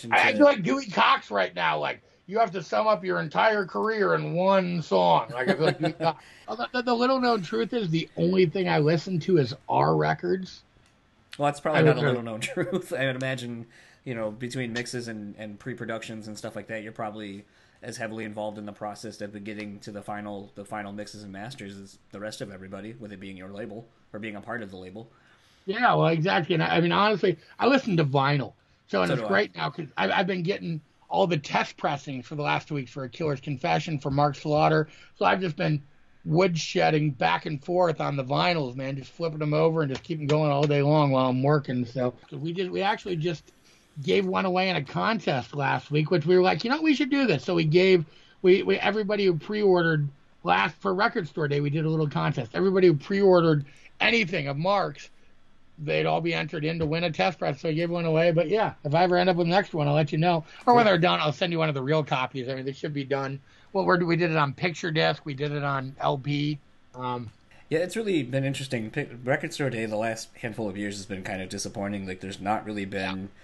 I, 0.09 0.29
I 0.29 0.33
feel 0.33 0.45
like 0.45 0.63
Dewey 0.63 0.87
Cox 0.87 1.29
right 1.29 1.53
now. 1.53 1.77
Like 1.79 2.01
you 2.27 2.39
have 2.39 2.51
to 2.51 2.63
sum 2.63 2.87
up 2.87 3.03
your 3.03 3.19
entire 3.19 3.65
career 3.65 4.15
in 4.15 4.33
one 4.33 4.81
song. 4.81 5.29
Like 5.33 5.49
I 5.49 5.53
feel 5.53 5.65
like 5.65 5.79
Dewey 5.79 5.93
Cox. 5.93 6.23
The, 6.73 6.81
the 6.81 6.93
little 6.93 7.21
known 7.21 7.41
truth 7.41 7.73
is 7.73 7.89
the 7.89 8.09
only 8.17 8.45
thing 8.45 8.67
I 8.67 8.79
listen 8.79 9.17
to 9.21 9.37
is 9.37 9.55
our 9.69 9.95
records. 9.95 10.61
Well, 11.37 11.47
that's 11.47 11.61
probably 11.61 11.83
not 11.83 11.97
a 11.97 12.01
little 12.01 12.21
known 12.21 12.39
truth. 12.41 12.93
I 12.93 13.07
would 13.07 13.15
imagine, 13.15 13.65
you 14.03 14.13
know, 14.13 14.29
between 14.29 14.73
mixes 14.73 15.07
and, 15.07 15.35
and 15.37 15.57
pre 15.57 15.73
productions 15.73 16.27
and 16.27 16.37
stuff 16.37 16.55
like 16.55 16.67
that, 16.67 16.83
you're 16.83 16.91
probably 16.91 17.45
as 17.83 17.97
heavily 17.97 18.23
involved 18.23 18.57
in 18.57 18.65
the 18.65 18.71
process 18.71 19.19
of 19.21 19.43
getting 19.43 19.79
to 19.81 19.91
the 19.91 20.01
final 20.01 20.51
the 20.55 20.65
final 20.65 20.91
mixes 20.93 21.23
and 21.23 21.31
masters 21.31 21.77
as 21.77 21.99
the 22.11 22.19
rest 22.19 22.41
of 22.41 22.51
everybody, 22.51 22.93
with 22.93 23.11
it 23.11 23.19
being 23.19 23.37
your 23.37 23.49
label 23.49 23.87
or 24.13 24.19
being 24.19 24.35
a 24.35 24.41
part 24.41 24.63
of 24.63 24.71
the 24.71 24.77
label. 24.77 25.11
Yeah, 25.65 25.93
well, 25.93 26.07
exactly. 26.07 26.55
And 26.55 26.63
I, 26.63 26.77
I 26.77 26.81
mean, 26.81 26.91
honestly, 26.91 27.37
I 27.59 27.67
listen 27.67 27.97
to 27.97 28.05
vinyl, 28.05 28.53
so 28.87 29.01
and 29.01 29.09
so 29.09 29.15
it's 29.15 29.27
great 29.27 29.51
I. 29.55 29.59
now 29.59 29.69
because 29.69 29.91
I've, 29.97 30.11
I've 30.11 30.27
been 30.27 30.43
getting 30.43 30.81
all 31.09 31.27
the 31.27 31.37
test 31.37 31.77
pressings 31.77 32.25
for 32.25 32.35
the 32.35 32.41
last 32.41 32.67
two 32.67 32.75
weeks 32.75 32.91
for 32.91 33.03
a 33.03 33.09
Killer's 33.09 33.41
Confession 33.41 33.99
for 33.99 34.09
Mark 34.09 34.35
Slaughter. 34.35 34.87
So 35.15 35.25
I've 35.25 35.41
just 35.41 35.55
been 35.55 35.83
woodshedding 36.27 37.17
back 37.17 37.45
and 37.45 37.63
forth 37.63 37.99
on 37.99 38.15
the 38.15 38.23
vinyls, 38.23 38.75
man, 38.75 38.95
just 38.95 39.11
flipping 39.11 39.39
them 39.39 39.53
over 39.53 39.81
and 39.81 39.91
just 39.91 40.03
keeping 40.03 40.25
going 40.25 40.51
all 40.51 40.65
day 40.65 40.81
long 40.81 41.11
while 41.11 41.29
I'm 41.29 41.43
working. 41.43 41.85
So 41.85 42.13
we 42.31 42.53
did, 42.53 42.71
we 42.71 42.81
actually 42.81 43.17
just 43.17 43.51
gave 44.01 44.25
one 44.25 44.45
away 44.45 44.69
in 44.69 44.75
a 44.75 44.83
contest 44.83 45.55
last 45.55 45.91
week, 45.91 46.09
which 46.09 46.25
we 46.25 46.35
were 46.35 46.41
like, 46.41 46.63
you 46.63 46.69
know, 46.69 46.81
we 46.81 46.95
should 46.95 47.09
do 47.09 47.27
this. 47.27 47.43
So 47.43 47.55
we 47.55 47.65
gave 47.65 48.05
we, 48.41 48.63
we 48.63 48.77
everybody 48.77 49.25
who 49.25 49.37
pre-ordered 49.37 50.07
last 50.43 50.75
for 50.77 50.93
Record 50.93 51.27
Store 51.27 51.47
Day, 51.47 51.61
we 51.61 51.69
did 51.69 51.85
a 51.85 51.89
little 51.89 52.09
contest. 52.09 52.51
Everybody 52.53 52.87
who 52.87 52.95
pre-ordered 52.95 53.65
anything 53.99 54.47
of 54.47 54.57
Mark's, 54.57 55.09
they'd 55.79 56.05
all 56.05 56.21
be 56.21 56.33
entered 56.33 56.65
in 56.65 56.79
to 56.79 56.85
win 56.85 57.03
a 57.03 57.11
test 57.11 57.39
press. 57.39 57.61
So 57.61 57.69
I 57.69 57.73
gave 57.73 57.89
one 57.89 58.05
away. 58.05 58.31
But 58.31 58.49
yeah, 58.49 58.73
if 58.83 58.93
I 58.93 59.03
ever 59.03 59.17
end 59.17 59.29
up 59.29 59.37
with 59.37 59.47
the 59.47 59.51
next 59.51 59.73
one, 59.73 59.87
I'll 59.87 59.93
let 59.93 60.11
you 60.11 60.17
know. 60.17 60.43
Or 60.65 60.75
when 60.75 60.85
they're 60.85 60.97
done, 60.97 61.19
I'll 61.19 61.33
send 61.33 61.51
you 61.51 61.59
one 61.59 61.69
of 61.69 61.75
the 61.75 61.81
real 61.81 62.03
copies. 62.03 62.49
I 62.49 62.55
mean, 62.55 62.65
they 62.65 62.73
should 62.73 62.93
be 62.93 63.05
done. 63.05 63.39
Well, 63.71 63.85
we're 63.85 64.03
we 64.03 64.15
did 64.15 64.29
it 64.29 64.37
on 64.37 64.53
picture 64.53 64.91
disc. 64.91 65.25
We 65.25 65.33
did 65.33 65.51
it 65.51 65.63
on 65.63 65.95
LP. 65.99 66.59
Um, 66.93 67.31
yeah, 67.69 67.79
it's 67.79 67.95
really 67.95 68.21
been 68.21 68.43
interesting. 68.43 68.91
Record 69.23 69.53
Store 69.53 69.69
Day 69.69 69.85
the 69.87 69.95
last 69.95 70.29
handful 70.35 70.69
of 70.69 70.77
years 70.77 70.97
has 70.97 71.07
been 71.07 71.23
kind 71.23 71.41
of 71.41 71.49
disappointing. 71.49 72.05
Like, 72.05 72.19
there's 72.19 72.41
not 72.41 72.65
really 72.65 72.85
been. 72.85 73.17
Yeah 73.17 73.39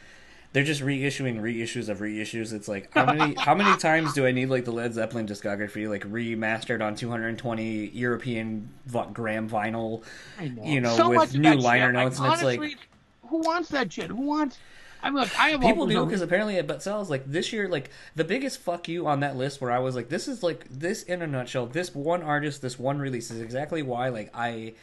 they're 0.52 0.64
just 0.64 0.82
reissuing 0.82 1.40
reissues 1.40 1.90
of 1.90 2.00
reissues. 2.00 2.54
It's 2.54 2.68
like 2.68 2.92
how 2.94 3.06
many 3.06 3.36
how 3.36 3.54
many 3.54 3.78
times 3.80 4.14
do 4.14 4.26
I 4.26 4.32
need 4.32 4.48
like 4.48 4.66
the 4.66 4.72
Led 4.72 4.94
Zeppelin 4.94 5.28
discography 5.28 5.88
like 5.88 6.04
remastered 6.04 6.82
on 6.82 6.96
220 6.96 7.88
European 7.90 8.70
gram 9.14 9.50
vinyl, 9.50 10.04
know. 10.40 10.64
you 10.64 10.82
know, 10.82 10.96
so 10.96 11.10
with 11.10 11.36
new 11.36 11.56
liner 11.56 11.92
notes, 11.92 12.20
like, 12.20 12.26
and 12.26 12.44
honestly, 12.44 12.54
it's 12.56 12.76
like, 12.76 12.88
who 13.30 13.38
wants 13.38 13.70
that 13.70 13.94
shit? 13.94 14.08
Who 14.08 14.22
wants? 14.22 14.58
I 15.02 15.12
mean, 15.12 15.22
look, 15.22 15.40
I 15.40 15.50
have 15.52 15.62
people 15.62 15.86
do 15.86 16.04
because 16.04 16.22
apparently 16.22 16.56
it 16.56 16.68
but 16.68 16.82
sells. 16.82 17.10
Like 17.10 17.26
this 17.26 17.54
year, 17.54 17.70
like 17.70 17.92
the 18.16 18.26
biggest 18.26 18.60
fuck 18.60 18.90
you 18.90 19.08
on 19.08 19.20
that 19.20 19.38
list, 19.38 19.62
where 19.62 19.72
I 19.72 19.80
was 19.80 19.96
like, 19.96 20.10
this 20.10 20.28
is 20.28 20.42
like 20.42 20.68
this 20.70 21.04
in 21.04 21.22
a 21.22 21.28
nutshell. 21.28 21.68
This 21.68 21.94
one 21.94 22.24
artist, 22.24 22.62
this 22.62 22.80
one 22.80 23.00
release 23.00 23.30
is 23.30 23.40
exactly 23.40 23.84
why 23.84 24.10
like 24.10 24.32
I 24.34 24.74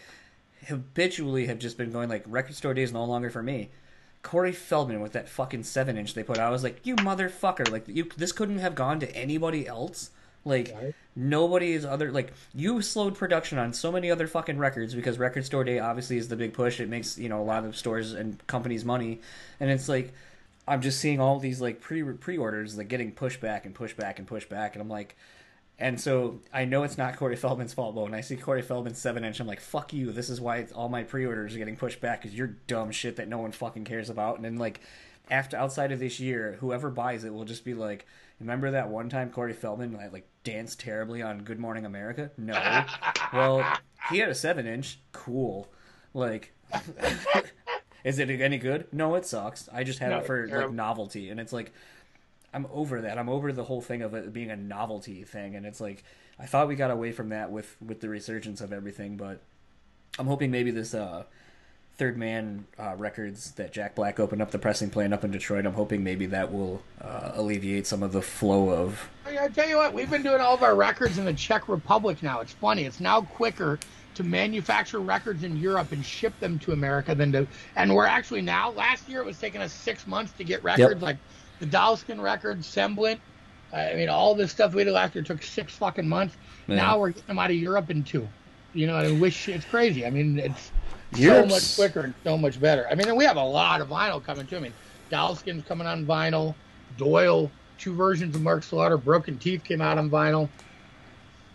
habitually 0.68 1.46
have 1.46 1.58
just 1.58 1.76
been 1.76 1.90
going 1.90 2.08
like 2.08 2.24
record 2.26 2.54
store 2.54 2.72
days 2.72 2.92
no 2.92 3.04
longer 3.04 3.30
for 3.30 3.42
me 3.42 3.68
Corey 4.26 4.50
Feldman 4.50 5.00
with 5.00 5.12
that 5.12 5.28
fucking 5.28 5.62
seven 5.62 5.96
inch 5.96 6.14
they 6.14 6.24
put 6.24 6.36
out. 6.36 6.48
I 6.48 6.50
was 6.50 6.64
like, 6.64 6.84
you 6.84 6.96
motherfucker! 6.96 7.70
Like 7.70 7.86
you, 7.86 8.10
this 8.16 8.32
couldn't 8.32 8.58
have 8.58 8.74
gone 8.74 8.98
to 8.98 9.16
anybody 9.16 9.68
else. 9.68 10.10
Like 10.44 10.74
right. 10.74 10.92
nobody 11.14 11.74
is 11.74 11.84
other 11.84 12.10
like 12.10 12.32
you 12.52 12.82
slowed 12.82 13.14
production 13.14 13.56
on 13.58 13.72
so 13.72 13.92
many 13.92 14.10
other 14.10 14.26
fucking 14.26 14.58
records 14.58 14.96
because 14.96 15.16
Record 15.18 15.44
Store 15.44 15.62
Day 15.62 15.78
obviously 15.78 16.16
is 16.16 16.26
the 16.26 16.34
big 16.34 16.54
push. 16.54 16.80
It 16.80 16.88
makes 16.88 17.16
you 17.16 17.28
know 17.28 17.40
a 17.40 17.44
lot 17.44 17.64
of 17.64 17.76
stores 17.76 18.14
and 18.14 18.44
companies 18.48 18.84
money, 18.84 19.20
and 19.60 19.70
it's 19.70 19.88
like 19.88 20.12
I'm 20.66 20.82
just 20.82 20.98
seeing 20.98 21.20
all 21.20 21.38
these 21.38 21.60
like 21.60 21.80
pre 21.80 22.02
pre 22.02 22.36
orders 22.36 22.76
like 22.76 22.88
getting 22.88 23.12
pushed 23.12 23.40
back 23.40 23.64
and 23.64 23.76
pushed 23.76 23.96
back 23.96 24.18
and 24.18 24.26
pushed 24.26 24.48
back, 24.48 24.74
and 24.74 24.82
I'm 24.82 24.88
like, 24.88 25.16
and 25.78 26.00
so 26.00 26.40
I 26.52 26.64
know 26.64 26.84
it's 26.84 26.96
not 26.96 27.16
Corey 27.16 27.36
Feldman's 27.36 27.74
fault, 27.74 27.94
but 27.94 28.04
when 28.04 28.14
I 28.14 28.22
see 28.22 28.36
Corey 28.36 28.62
Feldman's 28.62 28.98
seven 28.98 29.24
inch, 29.24 29.40
I'm 29.40 29.46
like, 29.46 29.60
"Fuck 29.60 29.92
you!" 29.92 30.10
This 30.10 30.30
is 30.30 30.40
why 30.40 30.66
all 30.74 30.88
my 30.88 31.02
pre-orders 31.02 31.54
are 31.54 31.58
getting 31.58 31.76
pushed 31.76 32.00
back 32.00 32.22
because 32.22 32.36
you're 32.36 32.56
dumb 32.66 32.90
shit 32.90 33.16
that 33.16 33.28
no 33.28 33.38
one 33.38 33.52
fucking 33.52 33.84
cares 33.84 34.08
about. 34.08 34.36
And 34.36 34.44
then 34.44 34.56
like 34.56 34.80
after 35.30 35.56
outside 35.56 35.92
of 35.92 35.98
this 35.98 36.18
year, 36.18 36.56
whoever 36.60 36.90
buys 36.90 37.24
it 37.24 37.34
will 37.34 37.44
just 37.44 37.64
be 37.64 37.74
like, 37.74 38.06
"Remember 38.40 38.70
that 38.70 38.88
one 38.88 39.10
time 39.10 39.30
Corey 39.30 39.52
Feldman 39.52 39.98
like 40.12 40.26
danced 40.44 40.80
terribly 40.80 41.20
on 41.20 41.42
Good 41.42 41.58
Morning 41.58 41.84
America?" 41.84 42.30
No. 42.38 42.84
well, 43.34 43.62
he 44.10 44.18
had 44.18 44.30
a 44.30 44.34
seven 44.34 44.66
inch. 44.66 45.00
Cool. 45.12 45.68
Like, 46.14 46.54
is 48.02 48.18
it 48.18 48.30
any 48.30 48.56
good? 48.56 48.86
No, 48.92 49.14
it 49.14 49.26
sucks. 49.26 49.68
I 49.70 49.84
just 49.84 49.98
had 49.98 50.10
no, 50.10 50.18
it 50.18 50.26
for 50.26 50.48
like 50.48 50.72
novelty, 50.72 51.28
and 51.28 51.38
it's 51.38 51.52
like 51.52 51.74
I'm 52.56 52.66
over 52.72 53.02
that. 53.02 53.18
I'm 53.18 53.28
over 53.28 53.52
the 53.52 53.64
whole 53.64 53.82
thing 53.82 54.00
of 54.00 54.14
it 54.14 54.32
being 54.32 54.50
a 54.50 54.56
novelty 54.56 55.24
thing, 55.24 55.56
and 55.56 55.66
it's 55.66 55.78
like 55.78 56.02
I 56.40 56.46
thought 56.46 56.68
we 56.68 56.74
got 56.74 56.90
away 56.90 57.12
from 57.12 57.28
that 57.28 57.50
with 57.50 57.76
with 57.84 58.00
the 58.00 58.08
resurgence 58.08 58.62
of 58.62 58.72
everything, 58.72 59.18
but 59.18 59.42
I'm 60.18 60.26
hoping 60.26 60.50
maybe 60.50 60.70
this 60.70 60.94
uh, 60.94 61.24
Third 61.98 62.16
Man 62.16 62.66
uh, 62.78 62.94
Records 62.96 63.50
that 63.52 63.74
Jack 63.74 63.94
Black 63.94 64.18
opened 64.18 64.40
up 64.40 64.52
the 64.52 64.58
pressing 64.58 64.88
plant 64.88 65.12
up 65.12 65.22
in 65.22 65.32
Detroit. 65.32 65.66
I'm 65.66 65.74
hoping 65.74 66.02
maybe 66.02 66.24
that 66.26 66.50
will 66.50 66.82
uh, 66.98 67.32
alleviate 67.34 67.86
some 67.86 68.02
of 68.02 68.12
the 68.12 68.22
flow 68.22 68.70
of. 68.70 69.10
I 69.26 69.48
tell 69.48 69.68
you 69.68 69.76
what, 69.76 69.92
we've 69.92 70.10
been 70.10 70.22
doing 70.22 70.40
all 70.40 70.54
of 70.54 70.62
our 70.62 70.74
records 70.74 71.18
in 71.18 71.26
the 71.26 71.34
Czech 71.34 71.68
Republic 71.68 72.22
now. 72.22 72.40
It's 72.40 72.52
funny. 72.52 72.84
It's 72.84 73.00
now 73.00 73.20
quicker 73.20 73.78
to 74.14 74.24
manufacture 74.24 75.00
records 75.00 75.44
in 75.44 75.58
Europe 75.58 75.92
and 75.92 76.02
ship 76.02 76.32
them 76.40 76.58
to 76.60 76.72
America 76.72 77.14
than 77.14 77.32
to. 77.32 77.46
And 77.76 77.94
we're 77.94 78.06
actually 78.06 78.40
now. 78.40 78.70
Last 78.70 79.10
year 79.10 79.20
it 79.20 79.26
was 79.26 79.38
taking 79.38 79.60
us 79.60 79.74
six 79.74 80.06
months 80.06 80.32
to 80.38 80.44
get 80.44 80.64
records. 80.64 80.94
Yep. 80.94 81.02
Like 81.02 81.18
the 81.60 81.66
Doll 81.66 81.96
Skin 81.96 82.20
record, 82.20 82.64
Semblant. 82.64 83.20
I 83.72 83.94
mean, 83.94 84.08
all 84.08 84.34
this 84.34 84.52
stuff 84.52 84.74
we 84.74 84.84
did 84.84 84.92
last 84.92 85.14
year 85.14 85.24
took 85.24 85.42
six 85.42 85.74
fucking 85.74 86.08
months. 86.08 86.36
Yeah. 86.66 86.76
Now 86.76 86.98
we're 86.98 87.10
getting 87.10 87.26
them 87.26 87.38
out 87.38 87.50
of 87.50 87.56
Europe 87.56 87.90
in 87.90 88.04
two. 88.04 88.28
You 88.72 88.86
know, 88.86 88.96
I 88.96 89.10
wish 89.12 89.48
it's 89.48 89.64
crazy. 89.64 90.06
I 90.06 90.10
mean, 90.10 90.38
it's 90.38 90.70
so 91.14 91.46
much 91.46 91.76
quicker 91.76 92.00
and 92.00 92.14
so 92.24 92.36
much 92.36 92.60
better. 92.60 92.86
I 92.90 92.94
mean, 92.94 93.14
we 93.16 93.24
have 93.24 93.36
a 93.36 93.44
lot 93.44 93.80
of 93.80 93.88
vinyl 93.88 94.22
coming 94.22 94.46
too. 94.46 94.56
I 94.56 94.60
mean, 94.60 94.72
Doll 95.10 95.34
Skin's 95.34 95.64
coming 95.64 95.86
on 95.86 96.06
vinyl. 96.06 96.54
Doyle, 96.96 97.50
two 97.78 97.94
versions 97.94 98.34
of 98.36 98.42
Mark 98.42 98.62
Slaughter. 98.62 98.96
Broken 98.96 99.38
Teeth 99.38 99.64
came 99.64 99.80
out 99.80 99.98
on 99.98 100.10
vinyl. 100.10 100.48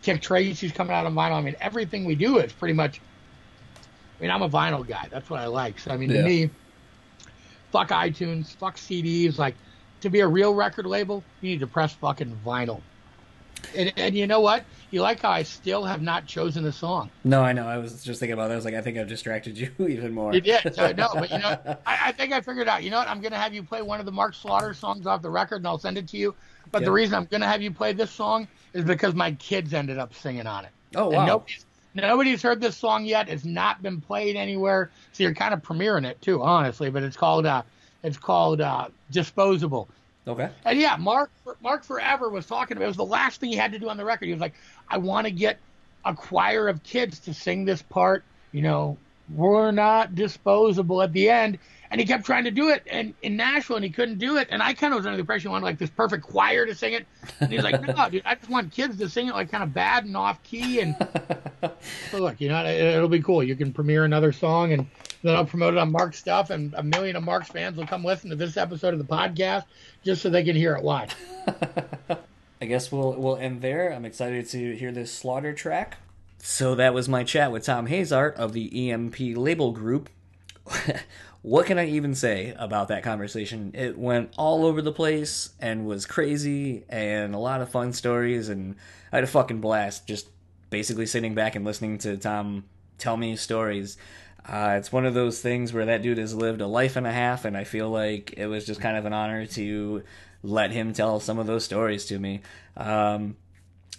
Kik 0.02 0.22
Tracee's 0.22 0.72
coming 0.72 0.94
out 0.94 1.06
on 1.06 1.14
vinyl. 1.14 1.34
I 1.34 1.42
mean, 1.42 1.56
everything 1.62 2.06
we 2.06 2.16
do 2.16 2.40
is 2.40 2.52
pretty 2.52 2.74
much. 2.74 3.00
I 4.20 4.22
mean, 4.22 4.32
I'm 4.32 4.42
a 4.42 4.50
vinyl 4.50 4.88
guy. 4.88 5.08
That's 5.12 5.30
what 5.30 5.40
I 5.40 5.46
like. 5.46 5.80
So 5.80 5.92
I 5.92 5.98
mean, 5.98 6.10
yeah. 6.10 6.22
to 6.22 6.28
me, 6.28 6.50
fuck 7.72 7.90
iTunes, 7.90 8.56
fuck 8.56 8.78
CDs. 8.78 9.38
Like, 9.38 9.56
to 10.02 10.10
be 10.10 10.20
a 10.20 10.28
real 10.28 10.54
record 10.54 10.86
label, 10.86 11.24
you 11.42 11.52
need 11.52 11.60
to 11.60 11.68
press 11.68 11.94
fucking 11.94 12.40
vinyl. 12.46 12.82
And, 13.76 13.94
and 13.96 14.16
you 14.16 14.28
know 14.28 14.40
what? 14.40 14.64
You 14.90 15.02
like 15.02 15.22
how 15.22 15.30
I 15.30 15.44
still 15.44 15.86
have 15.86 16.02
not 16.02 16.26
chosen 16.26 16.66
a 16.66 16.72
song. 16.72 17.10
No, 17.24 17.42
I 17.42 17.54
know. 17.54 17.68
I 17.68 17.78
was 17.78 18.04
just 18.04 18.20
thinking 18.20 18.34
about 18.34 18.48
that. 18.48 18.54
I 18.54 18.56
was 18.56 18.66
like, 18.66 18.74
I 18.74 18.82
think 18.82 18.98
I've 18.98 19.08
distracted 19.08 19.58
you 19.58 19.72
even 19.80 20.14
more. 20.14 20.34
You 20.34 20.42
did. 20.42 20.76
So, 20.76 20.92
no, 20.92 21.10
but 21.14 21.32
you 21.32 21.40
know, 21.40 21.58
I, 21.86 22.08
I, 22.08 22.12
think 22.12 22.34
I 22.34 22.42
figured 22.42 22.68
out. 22.68 22.84
You 22.84 22.90
know 22.90 22.98
what? 22.98 23.08
I'm 23.08 23.22
going 23.22 23.32
to 23.32 23.38
have 23.38 23.54
you 23.54 23.64
play 23.64 23.82
one 23.82 24.00
of 24.00 24.06
the 24.06 24.12
Mark 24.12 24.34
Slaughter 24.34 24.74
songs 24.74 25.08
off 25.08 25.22
the 25.22 25.30
record, 25.30 25.58
and 25.58 25.68
I'll 25.68 25.78
send 25.78 25.98
it 25.98 26.08
to 26.10 26.18
you. 26.18 26.36
But 26.72 26.80
yep. 26.80 26.86
the 26.86 26.92
reason 26.92 27.16
I'm 27.16 27.26
going 27.26 27.42
to 27.42 27.48
have 27.48 27.62
you 27.62 27.72
play 27.72 27.94
this 27.94 28.12
song 28.12 28.48
is 28.74 28.84
because 28.84 29.14
my 29.14 29.32
kids 29.34 29.74
ended 29.74 29.98
up 29.98 30.14
singing 30.14 30.48
on 30.48 30.66
it. 30.66 30.72
Oh, 30.96 31.10
wow. 31.10 31.26
Nobody's, 31.26 31.66
nobody's 31.94 32.42
heard 32.42 32.60
this 32.60 32.76
song 32.76 33.06
yet. 33.06 33.30
It's 33.30 33.46
not 33.46 33.82
been 33.82 34.02
played 34.02 34.36
anywhere. 34.36 34.92
So 35.14 35.24
you're 35.24 35.34
kind 35.34 35.54
of 35.54 35.62
premiering 35.62 36.06
it, 36.06 36.22
too, 36.22 36.42
honestly. 36.42 36.90
But 36.90 37.04
it's 37.04 37.18
called, 37.18 37.46
uh, 37.46 37.64
it's 38.04 38.18
called 38.18 38.62
uh, 38.62 38.88
Disposable. 39.12 39.88
Okay. 40.28 40.50
And 40.66 40.80
yeah, 40.80 40.98
Mark 40.98 41.32
Mark 41.62 41.84
forever 41.84 42.30
was 42.30 42.46
talking 42.46 42.78
about 42.78 42.86
it 42.86 42.88
was 42.88 42.98
the 42.98 43.06
last 43.06 43.40
thing 43.40 43.50
he 43.50 43.56
had 43.56 43.72
to 43.72 43.80
do 43.80 43.90
on 43.90 43.98
the 43.98 44.06
record. 44.06 44.26
He 44.26 44.32
was 44.32 44.42
like, 44.42 44.54
I 44.88 44.98
want 44.98 45.26
to 45.26 45.32
get 45.32 45.58
a 46.06 46.14
choir 46.14 46.68
of 46.68 46.84
kids 46.84 47.20
to 47.22 47.34
sing 47.34 47.66
this 47.66 47.82
part. 47.82 48.24
You 48.52 48.62
know, 48.62 48.98
we're 49.36 49.72
not 49.72 50.16
disposable 50.16 51.02
at 51.02 51.14
the 51.14 51.30
end. 51.30 51.58
And 51.90 52.00
he 52.00 52.08
kept 52.08 52.26
trying 52.26 52.46
to 52.46 52.52
do 52.52 52.70
it 52.70 52.84
and 52.90 53.14
in 53.22 53.36
Nashville 53.36 53.76
and 53.76 53.84
he 53.84 53.92
couldn't 53.92 54.18
do 54.18 54.38
it. 54.38 54.48
And 54.50 54.64
I 54.64 54.74
kind 54.74 54.94
of 54.94 55.00
was 55.00 55.06
under 55.06 55.18
the 55.18 55.22
impression 55.22 55.50
he 55.50 55.52
wanted 55.52 55.66
like 55.66 55.78
this 55.78 55.90
perfect 55.90 56.24
choir 56.24 56.66
to 56.66 56.74
sing 56.74 56.94
it. 56.94 57.06
And 57.42 57.52
he's 57.52 57.64
like, 57.64 57.82
no, 57.82 58.10
dude, 58.10 58.22
I 58.24 58.36
just 58.36 58.50
want 58.50 58.72
kids 58.72 58.98
to 58.98 59.10
sing 59.10 59.28
it 59.28 59.34
like 59.34 59.52
kind 59.52 59.62
of 59.62 59.74
bad 59.74 60.06
and 60.06 60.16
off 60.16 60.42
key. 60.44 60.80
And 60.80 60.96
so 62.12 62.20
look, 62.20 62.40
you 62.40 62.48
know, 62.48 62.64
it, 62.64 62.98
will 63.02 63.10
be 63.10 63.22
cool. 63.22 63.44
You 63.44 63.58
can 63.58 63.74
premiere 63.74 64.06
another 64.06 64.32
song 64.32 64.72
and 64.72 64.88
then 65.24 65.36
I'll 65.36 65.46
promote 65.46 65.74
it 65.74 65.78
on 65.78 65.92
Mark's 65.92 66.18
stuff 66.18 66.50
and 66.50 66.74
a 66.76 66.84
million 66.84 67.16
of 67.16 67.24
Mark's 67.24 67.50
fans 67.50 67.78
will 67.78 67.88
come 67.88 68.04
listen 68.04 68.30
to 68.30 68.36
this 68.36 68.58
episode 68.58 68.94
of 68.94 69.00
the 69.00 69.06
podcast 69.06 69.66
just 70.04 70.22
so 70.22 70.30
they 70.30 70.44
can 70.44 70.56
hear 70.56 70.76
it 70.76 70.84
live. 70.84 71.16
I 72.62 72.66
guess 72.66 72.92
we'll 72.92 73.14
we'll 73.14 73.38
end 73.38 73.62
there. 73.62 73.92
I'm 73.92 74.06
excited 74.06 74.48
to 74.50 74.76
hear 74.76 74.92
this 74.92 75.12
slaughter 75.12 75.54
track. 75.54 75.98
So 76.40 76.76
that 76.76 76.94
was 76.94 77.08
my 77.08 77.24
chat 77.24 77.52
with 77.52 77.66
Tom 77.66 77.88
Hazaert 77.88 78.34
of 78.36 78.54
the 78.54 78.92
EMP 78.92 79.20
Label 79.36 79.72
Group. 79.72 80.10
what 81.42 81.66
can 81.66 81.78
I 81.78 81.88
even 81.88 82.16
say 82.16 82.56
about 82.58 82.88
that 82.90 83.04
conversation? 83.04 83.72
It 83.74 83.98
went 83.98 84.34
all 84.38 84.66
over 84.66 84.82
the 84.82 84.92
place 84.92 85.52
and 85.60 85.86
was 85.86 86.06
crazy 86.06 86.84
and 86.90 87.34
a 87.34 87.40
lot 87.40 87.62
of 87.62 87.70
fun 87.70 87.94
stories 87.94 88.50
and 88.50 88.76
I 89.12 89.18
had 89.18 89.24
a 89.24 89.28
fucking 89.28 89.62
blast 89.62 90.08
just 90.08 90.28
basically 90.70 91.06
sitting 91.06 91.36
back 91.36 91.56
and 91.56 91.66
listening 91.66 91.98
to 92.00 92.18
Tom 92.18 92.64
tell 92.98 93.18
me 93.18 93.36
stories. 93.36 93.98
Uh, 94.48 94.76
it's 94.78 94.92
one 94.92 95.06
of 95.06 95.14
those 95.14 95.40
things 95.40 95.72
where 95.72 95.86
that 95.86 96.02
dude 96.02 96.18
has 96.18 96.34
lived 96.34 96.62
a 96.62 96.68
life 96.68 96.96
and 96.96 97.06
a 97.06 97.12
half, 97.12 97.46
and 97.46 97.56
I 97.56 97.64
feel 97.64 97.90
like 97.90 98.34
it 98.38 98.48
was 98.48 98.66
just 98.66 98.82
kind 98.82 98.98
of 98.98 99.06
an 99.06 99.14
honor 99.14 99.46
to 99.48 100.04
let 100.44 100.72
him 100.72 100.94
tell 100.94 101.20
some 101.20 101.38
of 101.38 101.48
those 101.48 101.64
stories 101.64 102.06
to 102.08 102.18
me. 102.18 102.42
Um, 102.76 103.38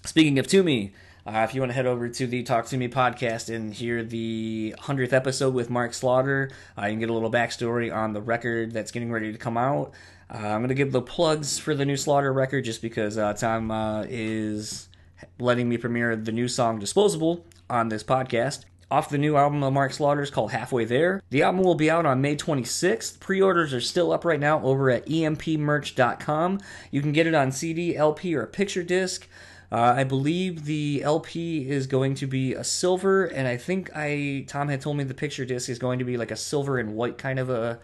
speaking 0.05 0.39
of 0.39 0.47
to 0.49 0.63
me, 0.63 0.93
uh, 1.25 1.47
if 1.49 1.55
you 1.55 1.61
want 1.61 1.71
to 1.71 1.75
head 1.75 1.87
over 1.87 2.09
to 2.09 2.27
the 2.27 2.43
Talk 2.43 2.67
to 2.67 2.77
Me 2.77 2.89
podcast 2.89 3.55
and 3.55 3.73
hear 3.73 4.03
the 4.03 4.75
100th 4.81 5.13
episode 5.13 5.55
with 5.55 5.71
Mark 5.71 5.95
Slaughter, 5.95 6.51
uh, 6.77 6.87
you 6.87 6.93
can 6.93 6.99
get 6.99 7.11
a 7.11 7.13
little 7.13 7.31
backstory 7.31 7.95
on 7.95 8.13
the 8.13 8.21
record 8.21 8.73
that's 8.73 8.91
getting 8.91 9.13
ready 9.13 9.31
to 9.31 9.39
come 9.39 9.57
out. 9.57 9.93
Uh, 10.29 10.39
I'm 10.39 10.61
going 10.61 10.69
to 10.71 10.75
give 10.75 10.91
the 10.91 11.03
plugs 11.03 11.61
for 11.61 11.77
the 11.77 11.85
new 11.85 11.97
Slaughter 11.97 12.33
record 12.33 12.65
just 12.65 12.83
because 12.83 13.19
uh, 13.19 13.35
Tom 13.35 13.71
uh, 13.71 14.05
is 14.09 14.89
letting 15.39 15.69
me 15.69 15.77
premiere 15.77 16.17
the 16.17 16.33
new 16.33 16.49
song 16.49 16.81
Disposable 16.81 17.47
on 17.71 17.89
this 17.89 18.03
podcast. 18.03 18.65
Off 18.93 19.09
the 19.09 19.17
new 19.17 19.39
album 19.39 19.63
of 19.63 19.73
Mark 19.73 19.91
Slaughter's 19.91 20.31
called 20.31 20.53
Halfway 20.53 20.85
There. 20.85 21.23
The 21.31 21.41
album 21.41 21.63
will 21.63 21.75
be 21.75 21.91
out 21.91 22.05
on 22.05 22.21
May 22.21 22.37
26th. 22.37 23.21
Pre 23.21 23.41
orders 23.41 23.73
are 23.73 23.81
still 23.81 24.13
up 24.13 24.23
right 24.23 24.39
now 24.39 24.63
over 24.63 24.91
at 24.91 25.07
empmerch.com. 25.07 26.61
You 26.91 27.01
can 27.01 27.13
get 27.13 27.27
it 27.27 27.35
on 27.35 27.53
CD, 27.53 27.97
LP, 27.97 28.35
or 28.35 28.43
a 28.43 28.47
picture 28.47 28.83
disc. 28.83 29.27
Uh, 29.73 29.95
I 29.97 30.05
believe 30.05 30.67
the 30.67 31.03
LP 31.03 31.71
is 31.71 31.87
going 31.87 32.17
to 32.17 32.27
be 32.27 32.53
a 32.53 32.63
silver, 32.63 33.25
and 33.25 33.49
I 33.49 33.57
think 33.57 33.91
I 33.97 34.45
Tom 34.47 34.69
had 34.69 34.83
told 34.83 34.99
me 34.99 35.05
the 35.05 35.15
picture 35.15 35.47
disc 35.47 35.71
is 35.71 35.79
going 35.79 35.99
to 35.99 36.05
be 36.05 36.19
like 36.19 36.31
a 36.31 36.37
silver 36.37 36.77
and 36.79 36.95
white 36.95 37.17
kind 37.17 37.39
of 37.39 37.49
a 37.49 37.79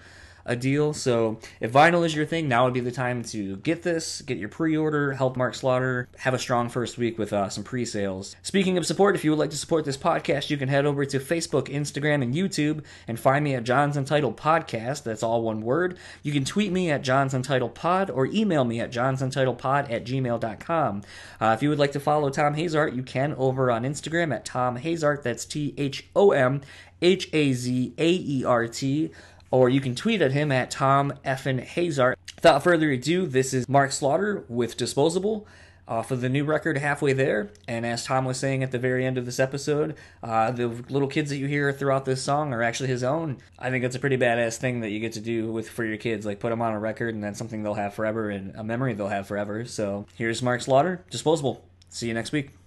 a 0.49 0.57
deal. 0.57 0.93
So 0.93 1.39
if 1.61 1.73
vinyl 1.73 2.05
is 2.05 2.15
your 2.15 2.27
thing, 2.27 2.49
now 2.49 2.65
would 2.65 2.75
be 2.75 2.81
the 2.81 2.91
time 2.91 3.23
to 3.25 3.57
get 3.59 3.83
this, 3.83 4.23
get 4.23 4.39
your 4.39 4.49
pre-order, 4.49 5.13
help 5.13 5.37
Mark 5.37 5.55
Slaughter 5.55 6.09
have 6.19 6.35
a 6.35 6.39
strong 6.39 6.69
first 6.69 6.99
week 6.99 7.19
with 7.19 7.33
uh, 7.33 7.49
some 7.51 7.63
pre-sales. 7.63 8.35
Speaking 8.43 8.79
of 8.79 8.87
support, 8.87 9.15
if 9.15 9.25
you 9.25 9.31
would 9.31 9.39
like 9.39 9.51
to 9.51 9.57
support 9.57 9.85
this 9.85 9.97
podcast, 9.97 10.51
you 10.51 10.57
can 10.57 10.69
head 10.69 10.87
over 10.87 11.05
to 11.05 11.21
Facebook, 11.21 11.69
Instagram, 11.69 12.23
and 12.23 12.35
YouTube 12.35 12.83
and 13.07 13.21
find 13.21 13.45
me 13.45 13.55
at 13.55 13.65
John's 13.65 13.97
Untitled 13.97 14.37
Podcast. 14.37 15.03
That's 15.03 15.23
all 15.23 15.43
one 15.43 15.61
word. 15.61 15.99
You 16.23 16.33
can 16.33 16.45
tweet 16.45 16.73
me 16.73 16.91
at 16.91 17.03
John's 17.03 17.35
Untitled 17.35 17.75
Pod 17.75 18.11
or 18.11 18.27
email 18.27 18.65
me 18.65 18.81
at 18.81 18.91
John's 18.91 19.21
Untitled 19.21 19.59
Pod 19.59 19.91
at 19.91 20.05
gmail.com. 20.05 21.03
Uh, 21.41 21.55
if 21.57 21.63
you 21.63 21.69
would 21.69 21.79
like 21.79 21.93
to 21.93 22.01
follow 22.01 22.31
Tom 22.31 22.55
Hazaert, 22.55 22.97
you 22.97 23.03
can 23.03 23.35
over 23.35 23.71
on 23.71 23.83
Instagram 23.83 24.35
at 24.35 24.45
Tom 24.45 24.79
Hazaert. 24.79 25.23
That's 25.23 25.45
T 25.45 25.75
H 25.77 26.07
O 26.17 26.31
M 26.31 26.63
H 27.03 27.29
A 27.33 27.53
Z 27.53 27.95
A 27.99 28.11
E 28.11 28.45
R 28.45 28.67
T 28.67 29.11
or 29.51 29.69
you 29.69 29.81
can 29.81 29.95
tweet 29.95 30.23
at 30.23 30.33
him 30.33 30.53
at 30.53 30.71
Tom 30.71 31.13
Effin 31.25 31.65
Hazaert. 31.65 32.15
Without 32.37 32.63
further 32.63 32.91
ado, 32.91 33.27
this 33.27 33.53
is 33.53 33.69
Mark 33.69 33.93
Slaughter 33.93 34.45
with 34.49 34.77
Disposable 34.77 35.47
off 35.89 36.11
of 36.11 36.21
the 36.21 36.29
new 36.29 36.45
record 36.45 36.77
halfway 36.77 37.13
there. 37.15 37.51
And 37.67 37.87
as 37.87 38.05
tom 38.05 38.25
was 38.25 38.37
saying 38.37 38.63
at 38.63 38.71
the 38.71 38.79
very 38.79 39.07
end 39.07 39.17
of 39.17 39.25
this 39.25 39.41
episode 39.41 39.97
uh, 40.23 40.51
the 40.51 40.69
little 40.69 41.09
kids 41.09 41.31
that 41.31 41.39
you 41.39 41.47
hear 41.47 41.73
throughout 41.73 42.05
this 42.05 42.23
song 42.23 42.53
are 42.53 42.63
actually 42.63 42.91
his 42.91 43.03
own. 43.03 43.39
I 43.59 43.71
think 43.71 43.85
it's 43.85 43.97
a 43.97 43.99
pretty 43.99 44.19
badass 44.19 44.59
thing 44.59 44.81
that 44.81 44.91
you 44.91 45.01
get 45.01 45.15
to 45.15 45.21
do 45.21 45.51
with 45.51 45.69
for 45.69 45.85
your 45.85 45.97
kids 45.97 46.27
like 46.27 46.41
put 46.41 46.51
them 46.51 46.63
on 46.63 46.75
a 46.75 46.79
record 46.79 47.15
and 47.15 47.25
that's 47.25 47.39
something 47.39 47.63
they'll 47.63 47.75
have 47.75 47.95
forever 47.95 48.31
and 48.31 48.55
a 48.55 48.63
memory 48.63 48.93
they'll 48.93 49.09
have 49.09 49.27
forever. 49.27 49.65
So 49.65 50.07
here's 50.15 50.43
mark 50.43 50.61
slaughter 50.61 51.05
disposable. 51.11 51.65
See 51.89 52.09
you 52.09 52.15
next 52.15 52.33
week 52.33 52.58